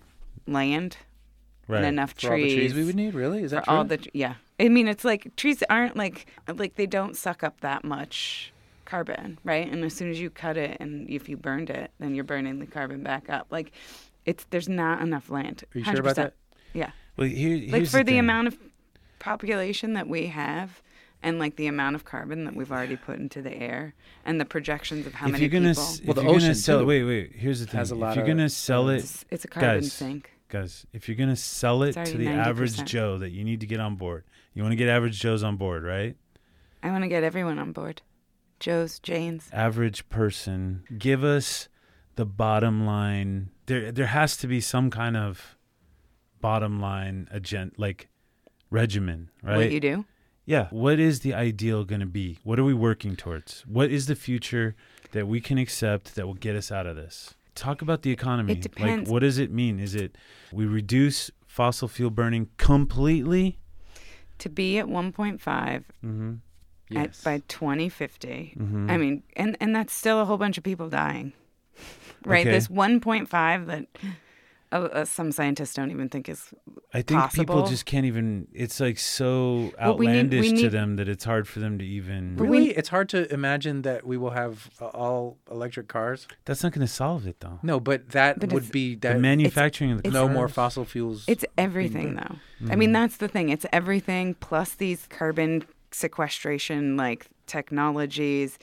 land 0.48 0.98
Right. 1.68 1.80
and 1.80 1.88
enough 1.88 2.14
For 2.18 2.31
all 2.31 2.36
the 2.38 2.41
trees. 2.44 2.56
trees 2.56 2.73
we 2.73 2.84
would 2.86 2.95
need, 2.95 3.14
really? 3.14 3.44
Is 3.44 3.52
that 3.52 3.65
for 3.65 3.69
true? 3.72 3.77
all 3.77 3.84
the 3.86 3.99
yeah. 4.14 4.36
I 4.60 4.69
mean, 4.69 4.88
it's 4.88 5.06
like 5.06 5.36
trees 5.36 5.61
aren't 5.69 5.95
like 5.95 6.26
like 6.56 6.76
they 6.76 6.88
don't 6.88 7.15
suck 7.15 7.44
up 7.44 7.61
that 7.61 7.84
much 7.84 8.52
carbon, 8.86 9.38
right? 9.44 9.72
And 9.72 9.84
as 9.86 9.94
soon 9.94 10.10
as 10.10 10.19
you 10.19 10.31
cut 10.31 10.57
it 10.57 10.77
and 10.80 11.07
if 11.10 11.30
you 11.30 11.38
burned 11.38 11.69
it, 11.69 11.91
then 11.99 12.15
you're 12.15 12.23
burning 12.23 12.57
the 12.60 12.65
carbon 12.65 13.03
back 13.03 13.30
up. 13.30 13.48
Like 13.52 13.72
it's 14.26 14.45
there's 14.49 14.68
not 14.69 15.02
enough 15.02 15.30
land. 15.30 15.64
Are 15.76 15.77
you 15.80 15.86
sure 15.86 15.99
about 15.99 16.15
that? 16.15 16.34
Yeah. 16.73 16.90
Well, 17.19 17.27
here, 17.27 17.69
Like 17.71 17.85
for 17.87 17.97
the, 18.03 18.11
thing. 18.13 18.19
amount 18.19 18.47
of 18.47 18.57
population 19.19 19.93
that 19.93 20.07
we 20.07 20.27
have 20.27 20.81
and 21.21 21.37
like 21.37 21.57
the 21.57 21.67
amount 21.67 21.95
of 21.95 22.05
carbon 22.05 22.45
that 22.45 22.55
we've 22.55 22.71
already 22.71 22.95
put 22.95 23.19
into 23.19 23.41
the 23.41 23.53
air 23.53 23.93
and 24.25 24.39
the 24.39 24.45
projections 24.45 25.05
of 25.05 25.13
how 25.15 25.25
if 25.27 25.33
many 25.33 25.43
you're 25.43 25.51
gonna, 25.51 25.69
people 25.71 25.83
s- 25.83 26.01
Well, 26.05 26.13
the 26.13 26.21
you're 26.23 26.31
ocean, 26.31 26.55
sell, 26.55 26.79
too, 26.79 26.85
wait, 26.85 27.03
wait. 27.03 27.33
Here's 27.35 27.59
the 27.59 27.65
thing. 27.65 27.77
has 27.77 27.91
a 27.91 27.95
lot 27.95 28.11
if 28.11 28.15
you're 28.15 28.23
of- 28.23 28.27
gonna 28.29 28.49
sell 28.49 28.89
it, 28.89 28.99
it's, 28.99 29.25
it's 29.29 29.43
a 29.45 29.47
carbon 29.49 29.81
guys, 29.81 29.91
sink. 29.93 30.31
guys, 30.47 30.85
if 30.93 31.09
you're 31.09 31.17
gonna 31.17 31.35
sell 31.35 31.83
it 31.83 31.93
to 32.05 32.17
the 32.17 32.27
average 32.29 32.77
90%. 32.77 32.85
Joe 32.85 33.17
that 33.17 33.31
you 33.31 33.43
need 33.43 33.59
to 33.59 33.67
get 33.67 33.81
on 33.81 33.95
board, 33.97 34.23
you 34.53 34.61
want 34.63 34.71
to 34.71 34.77
get 34.77 34.87
average 34.87 35.19
Joes 35.19 35.43
on 35.43 35.57
board, 35.57 35.83
right? 35.83 36.15
I 36.81 36.89
want 36.91 37.03
to 37.03 37.09
get 37.09 37.23
everyone 37.23 37.59
on 37.59 37.73
board. 37.73 38.01
Joe's, 38.61 38.99
Jane's. 38.99 39.49
Average 39.51 40.07
person, 40.09 40.83
give 40.97 41.23
us 41.25 41.67
the 42.15 42.25
bottom 42.25 42.85
line. 42.85 43.49
There, 43.65 43.91
there 43.91 44.07
has 44.07 44.37
to 44.37 44.47
be 44.47 44.59
some 44.61 44.89
kind 44.89 45.15
of 45.17 45.57
bottom 46.41 46.79
line 46.79 47.27
agenda, 47.31 47.73
like 47.77 48.07
regimen, 48.69 49.29
right? 49.43 49.57
What 49.57 49.71
you 49.71 49.79
do? 49.79 50.05
Yeah. 50.45 50.67
What 50.71 50.99
is 50.99 51.19
the 51.19 51.33
ideal 51.33 51.83
going 51.85 51.99
to 52.01 52.07
be? 52.07 52.39
What 52.43 52.57
are 52.59 52.63
we 52.63 52.73
working 52.73 53.15
towards? 53.15 53.61
What 53.67 53.91
is 53.91 54.07
the 54.07 54.15
future 54.15 54.75
that 55.11 55.27
we 55.27 55.39
can 55.41 55.57
accept 55.57 56.15
that 56.15 56.25
will 56.25 56.33
get 56.33 56.55
us 56.55 56.71
out 56.71 56.87
of 56.87 56.95
this? 56.95 57.35
Talk 57.55 57.81
about 57.81 58.01
the 58.03 58.11
economy. 58.11 58.53
It 58.53 58.61
depends. 58.61 59.09
Like, 59.09 59.13
what 59.13 59.19
does 59.19 59.37
it 59.37 59.51
mean? 59.51 59.79
Is 59.79 59.93
it 59.95 60.17
we 60.51 60.65
reduce 60.65 61.29
fossil 61.45 61.87
fuel 61.87 62.09
burning 62.09 62.49
completely? 62.57 63.59
To 64.39 64.49
be 64.49 64.79
at 64.79 64.85
1.5 64.87 65.83
Mm-hmm. 66.03 66.97
at, 66.97 67.23
by 67.23 67.41
2050. 67.47 68.55
Mhm. 68.57 68.89
I 68.89 68.97
mean, 68.97 69.23
and 69.35 69.55
and 69.59 69.75
that's 69.75 69.93
still 69.93 70.19
a 70.21 70.25
whole 70.25 70.37
bunch 70.37 70.57
of 70.57 70.63
people 70.63 70.89
dying, 70.89 71.33
right? 72.25 72.41
Okay. 72.47 72.51
This 72.51 72.67
1.5 72.69 73.65
that 73.67 73.85
uh, 74.71 74.75
uh, 74.75 75.05
some 75.05 75.31
scientists 75.31 75.73
don't 75.73 75.89
even 75.91 76.09
think 76.09 76.29
is. 76.29 76.53
I 76.93 77.01
think 77.01 77.31
people 77.33 77.65
just 77.67 77.85
can't 77.85 78.05
even. 78.05 78.47
It's 78.53 78.79
like 78.79 78.99
so 78.99 79.71
Well, 79.79 79.97
we 79.97 80.05
need- 80.07 80.11
outlandish 80.11 80.51
we 80.51 80.61
to 80.63 80.69
them 80.69 80.95
that 80.97 81.09
it's 81.09 81.23
hard 81.23 81.47
for 81.47 81.59
them 81.59 81.77
to 81.79 81.85
even. 81.85 82.35
Really? 82.37 82.59
we- 82.67 82.69
it's 82.75 82.89
hard 82.89 83.09
to 83.09 83.31
imagine 83.33 83.81
that 83.81 84.05
we 84.05 84.15
will 84.17 84.29
have 84.31 84.69
uh, 84.79 84.85
all 84.87 85.37
electric 85.49 85.87
cars. 85.87 86.27
That's 86.45 86.61
not 86.61 86.71
going 86.71 86.85
to 86.85 86.93
solve 86.93 87.25
it, 87.25 87.39
though. 87.39 87.59
No, 87.63 87.79
but 87.79 88.09
that 88.09 88.39
But 88.39 88.51
would 88.53 88.63
it's- 88.63 88.71
be 88.71 88.93
The 88.95 89.09
that 89.09 89.19
manufacturing 89.19 89.91
of 89.91 90.03
the 90.03 90.11
no 90.11 90.29
more 90.29 90.47
fossil 90.47 90.85
fuels. 90.85 91.25
It's 91.27 91.45
everything, 91.57 92.15
though. 92.15 92.21
I 92.21 92.63
Mm-hmm. 92.63 92.79
mean, 92.79 92.91
that's 92.91 93.17
the 93.17 93.27
thing. 93.27 93.49
It's 93.49 93.65
everything 93.73 94.35
plus 94.35 94.73
these 94.75 95.07
carbon 95.09 95.63
sequestration 95.91 96.97
like 96.97 97.27
technologies. 97.47 98.59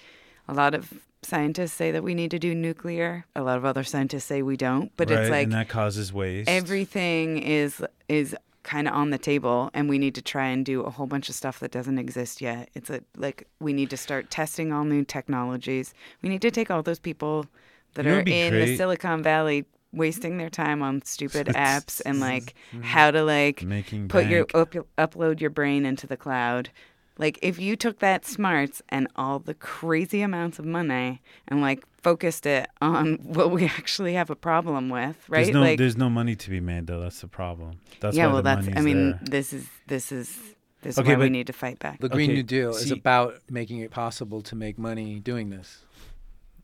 A 0.48 0.54
lot 0.54 0.74
of 0.74 0.92
scientists 1.26 1.72
say 1.72 1.90
that 1.90 2.02
we 2.02 2.14
need 2.14 2.30
to 2.30 2.38
do 2.38 2.54
nuclear. 2.54 3.26
A 3.34 3.42
lot 3.42 3.56
of 3.58 3.64
other 3.64 3.84
scientists 3.84 4.24
say 4.24 4.42
we 4.42 4.56
don't. 4.56 4.90
But 4.96 5.10
right? 5.10 5.18
it's 5.20 5.30
like 5.30 5.44
and 5.44 5.52
that 5.52 5.68
causes 5.68 6.12
waste. 6.12 6.48
everything 6.48 7.38
is 7.38 7.82
is 8.08 8.36
kind 8.62 8.88
of 8.88 8.94
on 8.94 9.10
the 9.10 9.18
table 9.18 9.70
and 9.74 9.88
we 9.88 9.96
need 9.96 10.12
to 10.16 10.20
try 10.22 10.46
and 10.48 10.66
do 10.66 10.80
a 10.82 10.90
whole 10.90 11.06
bunch 11.06 11.28
of 11.28 11.36
stuff 11.36 11.60
that 11.60 11.70
doesn't 11.70 11.98
exist 11.98 12.40
yet 12.40 12.68
it's 12.74 12.90
a, 12.90 13.00
like 13.16 13.46
we 13.60 13.72
need 13.72 13.88
to 13.88 13.96
start 13.96 14.28
testing 14.28 14.72
all 14.72 14.82
new 14.82 15.04
technologies 15.04 15.94
we 16.20 16.28
need 16.28 16.42
to 16.42 16.50
take 16.50 16.68
all 16.68 16.82
those 16.82 16.98
people 16.98 17.46
that 17.94 18.04
You 18.04 18.10
know 18.10 18.16
are 18.18 18.22
in 18.22 18.54
the 18.54 18.76
silicon 18.76 19.22
valley 19.22 19.66
wasting 19.92 20.38
their 20.38 20.50
time 20.50 20.82
on 20.82 21.00
stupid 21.04 21.46
apps 21.46 22.02
and 22.04 22.18
like 22.30 22.54
how 22.82 23.12
to 23.12 23.22
like 23.22 23.62
Making 23.62 24.08
put 24.08 24.26
your 24.26 24.46
bank. 24.46 24.76
up, 24.76 24.86
upload 24.98 25.40
your 25.40 25.50
brain 25.50 25.86
into 25.86 26.08
the 26.08 26.16
cloud 26.16 26.70
like 27.18 27.38
if 27.42 27.58
you 27.58 27.76
took 27.76 27.98
that 28.00 28.24
smarts 28.26 28.82
and 28.88 29.08
all 29.16 29.38
the 29.38 29.54
crazy 29.54 30.22
amounts 30.22 30.58
of 30.58 30.64
money 30.64 31.20
and 31.48 31.60
like 31.60 31.84
focused 32.02 32.46
it 32.46 32.68
on 32.80 33.14
what 33.22 33.50
we 33.50 33.64
actually 33.64 34.14
have 34.14 34.30
a 34.30 34.36
problem 34.36 34.88
with 34.88 35.16
right 35.28 35.44
There's 35.44 35.54
no, 35.54 35.60
like 35.60 35.78
there's 35.78 35.96
no 35.96 36.10
money 36.10 36.36
to 36.36 36.50
be 36.50 36.60
made 36.60 36.86
though. 36.86 37.00
That's 37.00 37.20
the 37.20 37.28
problem. 37.28 37.80
That's 38.00 38.16
yeah 38.16 38.26
why 38.26 38.32
well 38.34 38.42
the 38.42 38.54
that's 38.54 38.68
i 38.76 38.80
mean 38.80 39.10
there. 39.10 39.20
this 39.22 39.52
is 39.52 39.66
this 39.86 40.12
is 40.12 40.38
this 40.82 40.94
is 40.94 40.98
Okay, 41.00 41.16
why 41.16 41.22
we 41.24 41.30
need 41.30 41.48
to 41.48 41.52
fight 41.52 41.78
back 41.78 42.00
the 42.00 42.08
Green 42.08 42.30
Okay, 42.30 42.36
New 42.36 42.42
Deal 42.42 42.70
is 42.70 42.90
about 42.90 43.38
making 43.50 43.78
it 43.80 43.90
possible 43.90 44.40
to 44.42 44.54
make 44.54 44.78
money 44.78 45.18
doing 45.18 45.50
this. 45.50 45.84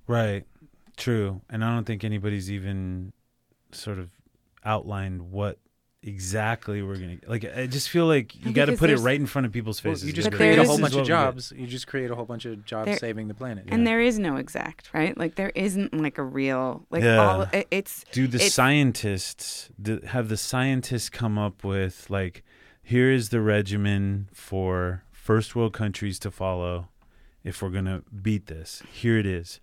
Right. 0.07 0.45
True. 0.97 1.41
And 1.51 1.65
I 1.65 1.74
don't 1.74 1.85
think 1.85 2.05
anybody's 2.05 2.51
even 2.51 3.12
sort 3.73 3.99
of 3.99 4.11
outlined 4.65 5.33
what 5.33 5.59
exactly 6.03 6.83
we're 6.83 6.97
gonna 6.97 7.19
like. 7.27 7.45
I 7.57 7.66
just 7.66 7.89
feel 7.89 8.07
like 8.07 8.35
you 8.37 8.47
No, 8.47 8.53
got 8.53 8.65
to 8.66 8.77
put 8.77 8.91
it 8.91 8.99
right 8.99 9.19
in 9.19 9.27
front 9.27 9.47
of 9.47 9.53
people's 9.53 9.83
Well, 9.83 9.95
faces. 9.95 10.07
you 10.07 10.12
just 10.12 10.31
But 10.31 10.37
create 10.37 10.59
a 10.59 10.65
whole 10.65 10.79
bunch 10.79 10.81
of 10.81 10.87
is 10.91 10.95
what 10.97 11.03
we 11.03 11.09
get. 11.09 11.15
jobs. 11.15 11.53
You 11.57 11.66
just 11.66 11.87
create 11.87 12.11
a 12.11 12.15
whole 12.15 12.24
bunch 12.24 12.45
of 12.45 12.65
jobs 12.65 12.87
There- 12.87 12.99
saving 12.99 13.29
the 13.29 13.35
planet. 13.35 13.65
and 13.69 13.87
there 13.87 14.01
is 14.01 14.19
no 14.19 14.37
exact 14.37 14.91
right 14.93 15.16
like 15.16 15.37
there 15.37 15.53
isn't 15.55 15.95
like 15.95 16.19
a 16.19 16.23
real 16.24 16.87
like 16.91 17.03
Yeah. 17.05 17.16
all 17.19 17.43
it- 17.53 17.69
it's 17.70 18.05
Do 18.12 18.27
the 18.27 18.37
it's- 18.37 18.53
scientists 18.55 19.70
the, 19.79 20.01
have 20.09 20.29
the 20.29 20.37
scientists 20.37 21.09
come 21.09 21.39
up 21.39 21.65
with 21.65 22.09
like 22.11 22.43
here 22.83 23.11
is 23.11 23.29
the 23.29 23.41
regimen 23.41 24.29
for 24.33 25.05
first 25.12 25.55
world 25.55 25.73
countries 25.73 26.19
to 26.19 26.31
follow 26.31 26.89
if 27.45 27.62
we're 27.62 27.70
gonna 27.70 28.03
beat 28.23 28.47
this. 28.47 28.83
Here 28.93 29.19
it 29.19 29.27
is. 29.27 29.61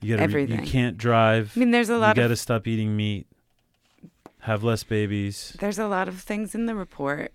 You 0.00 0.16
gotta 0.16 0.28
re- 0.28 0.42
Everything. 0.42 0.60
you 0.64 0.70
can't 0.70 0.96
drive. 0.98 1.52
i 1.56 1.58
mean 1.58 1.70
there's 1.72 1.88
a 1.88 1.96
lot 1.98 2.16
you 2.16 2.22
gotta 2.22 2.34
of 2.34 2.38
stop 2.38 2.66
eating 2.66 2.96
meat. 2.96 3.26
Have 4.48 4.64
less 4.64 4.82
babies. 4.82 5.54
there's 5.60 5.78
a 5.78 5.86
lot 5.88 6.08
of 6.08 6.20
things 6.20 6.54
in 6.54 6.64
the 6.66 6.74
report 6.74 7.32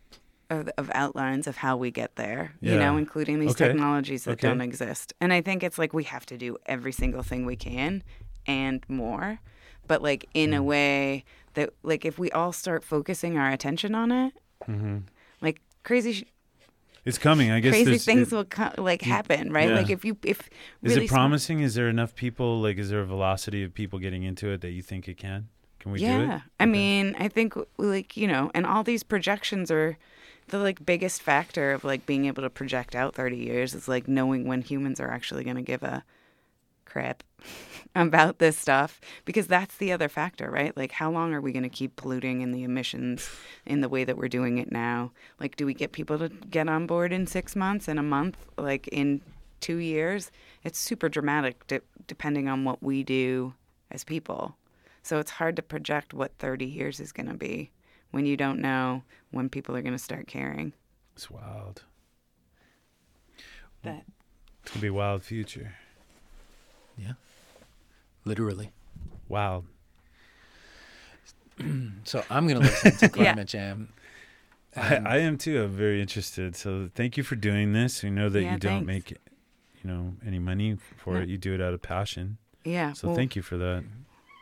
of, 0.49 0.67
of 0.77 0.89
outlines 0.93 1.45
of 1.47 1.57
how 1.57 1.77
we 1.77 1.89
get 1.91 2.15
there 2.15 2.53
you 2.59 2.75
know 2.77 2.97
including 2.97 3.39
these 3.39 3.51
Okay. 3.51 3.67
technologies 3.67 4.23
that 4.25 4.31
Okay. 4.33 4.47
don't 4.47 4.61
exist 4.61 5.13
and 5.21 5.31
i 5.31 5.39
think 5.41 5.63
it's 5.63 5.77
like 5.77 5.93
we 5.93 6.03
have 6.03 6.25
to 6.27 6.37
do 6.37 6.57
every 6.65 6.91
single 6.91 7.23
thing 7.23 7.45
we 7.45 7.55
can 7.55 8.03
and 8.45 8.83
more 8.89 9.39
but 9.87 10.01
like 10.01 10.27
in 10.33 10.49
Mm. 10.51 10.57
a 10.57 10.63
way 10.63 11.23
that 11.53 11.69
like 11.83 12.03
if 12.03 12.17
we 12.19 12.29
all 12.31 12.51
start 12.51 12.83
focusing 12.83 13.37
our 13.37 13.49
attention 13.51 13.93
on 13.95 14.11
it 14.11 14.33
hmm 14.65 14.97
like 15.41 15.61
crazy 15.83 16.13
sh- 16.13 16.23
It's 17.05 17.17
coming. 17.17 17.51
I 17.51 17.59
guess 17.59 17.73
crazy 17.73 17.97
things 17.99 18.31
it- 18.31 18.35
will 18.35 18.45
co- 18.45 18.75
like 18.77 19.01
happen 19.01 19.51
right 19.53 19.69
yeah. 19.69 19.75
like 19.79 19.89
if 19.89 20.03
you 20.05 20.17
if 20.23 20.39
Is 20.39 20.49
really 20.93 21.05
it 21.05 21.09
smart- 21.09 21.19
promising? 21.21 21.59
Is 21.61 21.73
there 21.75 21.89
enough 21.89 22.15
people? 22.15 22.61
Like, 22.61 22.77
is 22.77 22.89
there 22.89 23.01
a 23.01 23.05
velocity 23.05 23.61
of 23.63 23.73
people 23.73 23.99
getting 23.99 24.23
into 24.23 24.45
it 24.53 24.61
that 24.61 24.71
you 24.71 24.81
think 24.81 25.07
it 25.07 25.17
can? 25.17 25.49
Can 25.83 25.91
we 25.91 25.99
yeah 25.99 26.07
do 26.07 26.21
it? 26.23 26.33
i 26.59 26.65
Okay. 26.65 26.71
mean 26.71 27.15
i 27.19 27.27
think 27.27 27.53
like 27.77 28.17
you 28.17 28.27
know 28.27 28.51
and 28.53 28.65
all 28.65 28.83
these 28.83 29.03
projections 29.03 29.71
are 29.71 29.97
the 30.49 30.57
like 30.59 30.85
biggest 30.85 31.21
factor 31.21 31.71
of 31.71 31.83
like 31.83 32.05
being 32.05 32.25
able 32.25 32.43
to 32.43 32.49
project 32.49 32.95
out 32.95 33.15
30 33.15 33.37
years 33.37 33.73
is 33.73 33.87
like 33.87 34.07
knowing 34.07 34.47
when 34.47 34.61
humans 34.61 34.99
are 34.99 35.11
actually 35.11 35.43
going 35.43 35.55
to 35.55 35.61
give 35.61 35.83
a 35.83 36.03
crap 36.85 37.23
about 37.95 38.39
this 38.39 38.57
stuff 38.57 38.99
because 39.25 39.47
that's 39.47 39.77
the 39.77 39.91
other 39.91 40.09
factor 40.09 40.49
right? 40.51 40.75
Like 40.77 40.93
how 40.93 41.11
long 41.11 41.33
are 41.33 41.41
we 41.41 41.51
going 41.51 41.63
to 41.63 41.69
keep 41.69 41.95
polluting 41.95 42.41
in 42.41 42.51
the 42.51 42.63
emissions 42.63 43.29
in 43.65 43.81
the 43.81 43.89
way 43.89 44.03
that 44.03 44.17
we're 44.17 44.27
doing 44.29 44.57
it 44.57 44.71
now? 44.71 45.11
Like 45.39 45.55
do 45.55 45.65
we 45.65 45.73
get 45.73 45.91
people 45.93 46.17
to 46.19 46.29
get 46.29 46.69
on 46.69 46.87
board 46.87 47.13
in 47.13 47.27
six 47.27 47.55
months 47.55 47.87
in 47.87 47.97
a 47.97 48.03
month 48.03 48.37
like 48.57 48.87
in 48.89 49.21
two 49.61 49.77
years? 49.77 50.31
It's 50.63 50.79
super 50.79 51.09
dramatic 51.09 51.67
de- 51.67 51.81
depending 52.07 52.47
on 52.49 52.65
what 52.65 52.83
we 52.83 53.03
do 53.03 53.53
as 53.91 54.03
people 54.03 54.55
so 55.03 55.19
it's 55.19 55.31
hard 55.31 55.55
to 55.57 55.61
project 55.61 56.13
what 56.13 56.31
30 56.39 56.65
years 56.65 56.99
is 56.99 57.11
going 57.11 57.27
to 57.27 57.33
be 57.35 57.69
when 58.11 58.25
you 58.25 58.35
don't 58.37 58.59
know 58.59 59.03
when 59.31 59.49
people 59.49 59.75
are 59.75 59.81
going 59.81 59.93
to 59.93 59.99
start 59.99 60.25
caring. 60.27 60.73
It's 61.15 61.29
wild. 61.29 61.83
But 63.83 64.01
It's 64.63 64.71
gonna 64.71 64.81
be 64.81 64.87
a 64.87 64.93
wild 64.93 65.23
future. 65.23 65.75
Yeah. 66.97 67.13
Literally. 68.25 68.71
Wild. 69.27 69.65
So 72.05 72.23
I'm 72.29 72.47
gonna 72.47 72.61
listen 72.61 72.91
to 72.93 72.99
Yeah. 73.05 73.09
Climate 73.09 73.47
Jam. 73.47 73.89
I, 74.75 74.95
I 74.95 75.17
am 75.19 75.37
too. 75.37 75.61
I'm 75.63 75.69
very 75.71 76.01
interested. 76.01 76.55
So 76.55 76.89
thank 76.95 77.15
you 77.15 77.23
for 77.23 77.35
doing 77.35 77.73
this. 77.73 78.01
We 78.01 78.09
know 78.09 78.27
that 78.29 78.41
Yeah, 78.41 78.53
you 78.53 78.57
don't 78.59 78.85
thanks. 78.85 78.87
make, 78.87 79.11
you 79.11 79.89
know, 79.89 80.13
any 80.25 80.39
money 80.39 80.77
for 80.97 81.13
No. 81.15 81.19
it. 81.21 81.29
You 81.29 81.37
do 81.37 81.53
it 81.53 81.61
out 81.61 81.73
of 81.75 81.81
passion. 81.81 82.37
yeah, 82.63 82.93
So 82.93 83.07
well, 83.09 83.15
thank 83.15 83.35
you 83.35 83.41
for 83.43 83.57
that. 83.57 83.83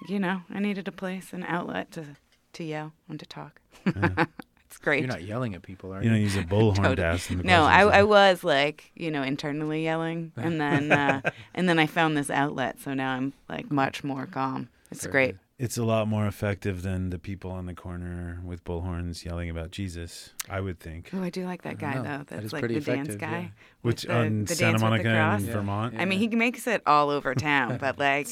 You 0.08 0.20
know, 0.20 0.42
I 0.54 0.60
needed 0.60 0.88
a 0.88 0.92
place, 0.92 1.34
an 1.34 1.44
outlet 1.44 1.92
to 1.92 2.06
to 2.54 2.64
yell 2.64 2.94
and 3.10 3.20
to 3.20 3.26
talk. 3.26 3.62
Yeah. 3.86 4.26
it's 4.68 4.78
great. 4.78 5.00
you're 5.00 5.08
not 5.08 5.24
yelling 5.24 5.56
at 5.56 5.62
people, 5.62 5.94
are 5.94 6.00
You 6.04 6.10
you? 6.10 6.16
don't 6.16 6.22
use 6.22 6.36
a 6.36 6.44
bullhorn 6.44 6.96
to 6.98 7.04
ask 7.06 7.28
them 7.30 7.42
no, 7.46 7.64
I. 7.64 7.82
I 8.00 8.04
was 8.04 8.44
like, 8.44 8.92
you 8.96 9.10
know, 9.12 9.24
internally 9.24 9.84
yelling, 9.84 10.32
and 10.36 10.60
then 10.60 10.92
uh, 10.92 11.22
and 11.54 11.70
then 11.70 11.80
I 11.80 11.86
found 11.86 12.18
this 12.18 12.30
outlet, 12.30 12.80
so 12.82 12.94
now 12.94 13.12
I'm 13.14 13.34
like 13.50 13.72
much 13.72 14.04
more 14.04 14.26
calm. 14.26 14.70
It's 14.92 15.04
Very 15.04 15.12
great. 15.12 15.28
good. 15.32 15.40
It's 15.60 15.78
a 15.78 15.84
lot 15.84 16.08
more 16.08 16.26
effective 16.26 16.82
than 16.82 17.12
the 17.12 17.20
people 17.20 17.52
on 17.52 17.68
the 17.68 17.76
corner 17.76 18.42
with 18.44 18.64
bullhorns 18.66 19.24
yelling 19.24 19.48
about 19.52 19.70
Jesus. 19.70 20.34
I 20.50 20.60
would 20.60 20.80
think. 20.80 21.12
Oh, 21.14 21.22
I 21.22 21.30
do 21.30 21.46
like 21.46 21.62
that 21.62 21.78
guy 21.78 21.94
though. 21.98 22.02
That 22.02 22.28
That's 22.28 22.46
is 22.46 22.54
like 22.54 22.62
pretty 22.62 22.80
the 22.80 22.96
dance 22.96 23.16
guy. 23.16 23.30
yeah. 23.30 23.42
with 23.84 23.94
Which 23.94 24.02
the- 24.04 24.16
on 24.18 24.46
the 24.46 24.56
Santa 24.56 24.72
dance 24.72 24.82
with 24.82 24.90
Monica 24.90 25.10
cross. 25.14 25.40
and 25.40 25.48
Yeah. 25.48 25.54
Vermont. 25.54 25.94
Yeah. 25.94 26.02
I 26.02 26.06
mean, 26.06 26.18
he 26.20 26.28
makes 26.36 26.66
it 26.66 26.82
all 26.88 27.12
over 27.12 27.36
town, 27.36 27.78
but 27.80 28.00
like 28.00 28.28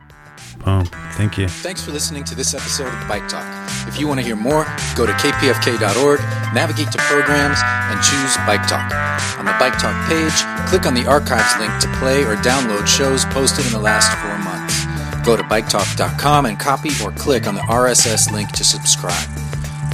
Boom. 0.64 0.86
Thank 1.14 1.38
you. 1.38 1.48
Thanks 1.48 1.84
for 1.84 1.92
listening 1.92 2.24
to 2.26 2.36
this 2.36 2.54
episode 2.54 2.94
of 2.94 3.08
Bike 3.08 3.28
Talk. 3.28 3.67
If 3.88 4.00
you 4.00 4.08
want 4.08 4.20
to 4.20 4.26
hear 4.26 4.36
more, 4.36 4.66
go 4.96 5.06
to 5.06 5.14
kpfk.org, 5.14 6.20
navigate 6.54 6.92
to 6.92 6.98
programs, 7.00 7.60
and 7.64 8.02
choose 8.04 8.36
Bike 8.46 8.68
Talk. 8.68 8.92
On 9.40 9.46
the 9.46 9.56
Bike 9.60 9.80
Talk 9.80 9.96
page, 10.10 10.70
click 10.70 10.86
on 10.86 10.94
the 10.94 11.06
archives 11.08 11.58
link 11.60 11.72
to 11.80 11.88
play 12.00 12.24
or 12.24 12.36
download 12.38 12.86
shows 12.88 13.26
posted 13.26 13.66
in 13.66 13.72
the 13.72 13.80
last 13.80 14.12
four 14.20 14.38
months. 14.44 14.86
Go 15.26 15.36
to 15.36 15.44
biketalk.com 15.44 16.46
and 16.46 16.58
copy 16.60 16.90
or 17.04 17.12
click 17.12 17.48
on 17.48 17.56
the 17.56 17.62
RSS 17.62 18.32
link 18.32 18.52
to 18.54 18.64
subscribe. 18.64 19.28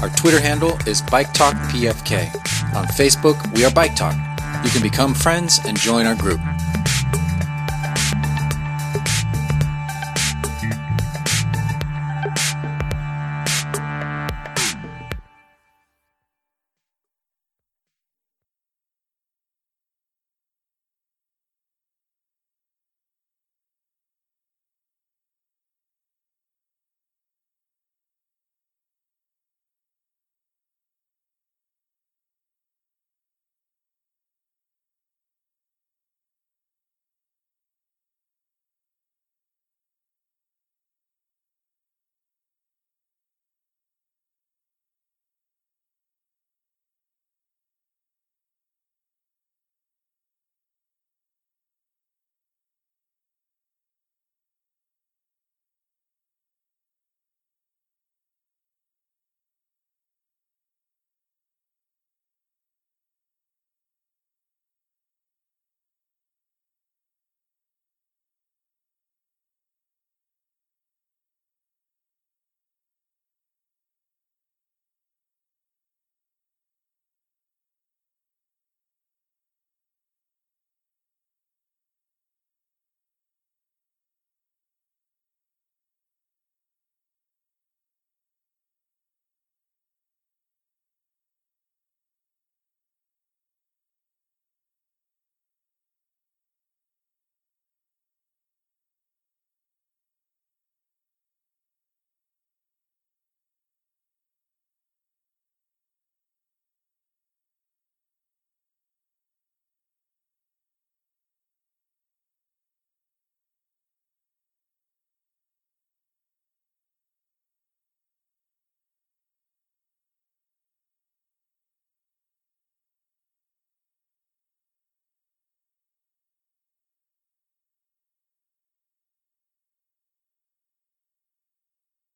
Our 0.01 0.09
Twitter 0.09 0.39
handle 0.39 0.77
is 0.85 1.01
Bike 1.01 1.33
Talk 1.33 1.55
PFK. 1.71 2.27
On 2.75 2.85
Facebook, 2.85 3.55
we 3.55 3.63
are 3.65 3.71
Bike 3.71 3.95
Talk. 3.95 4.15
You 4.63 4.69
can 4.69 4.81
become 4.81 5.13
friends 5.13 5.59
and 5.65 5.77
join 5.77 6.05
our 6.05 6.15
group. 6.15 6.39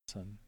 Son. 0.08 0.47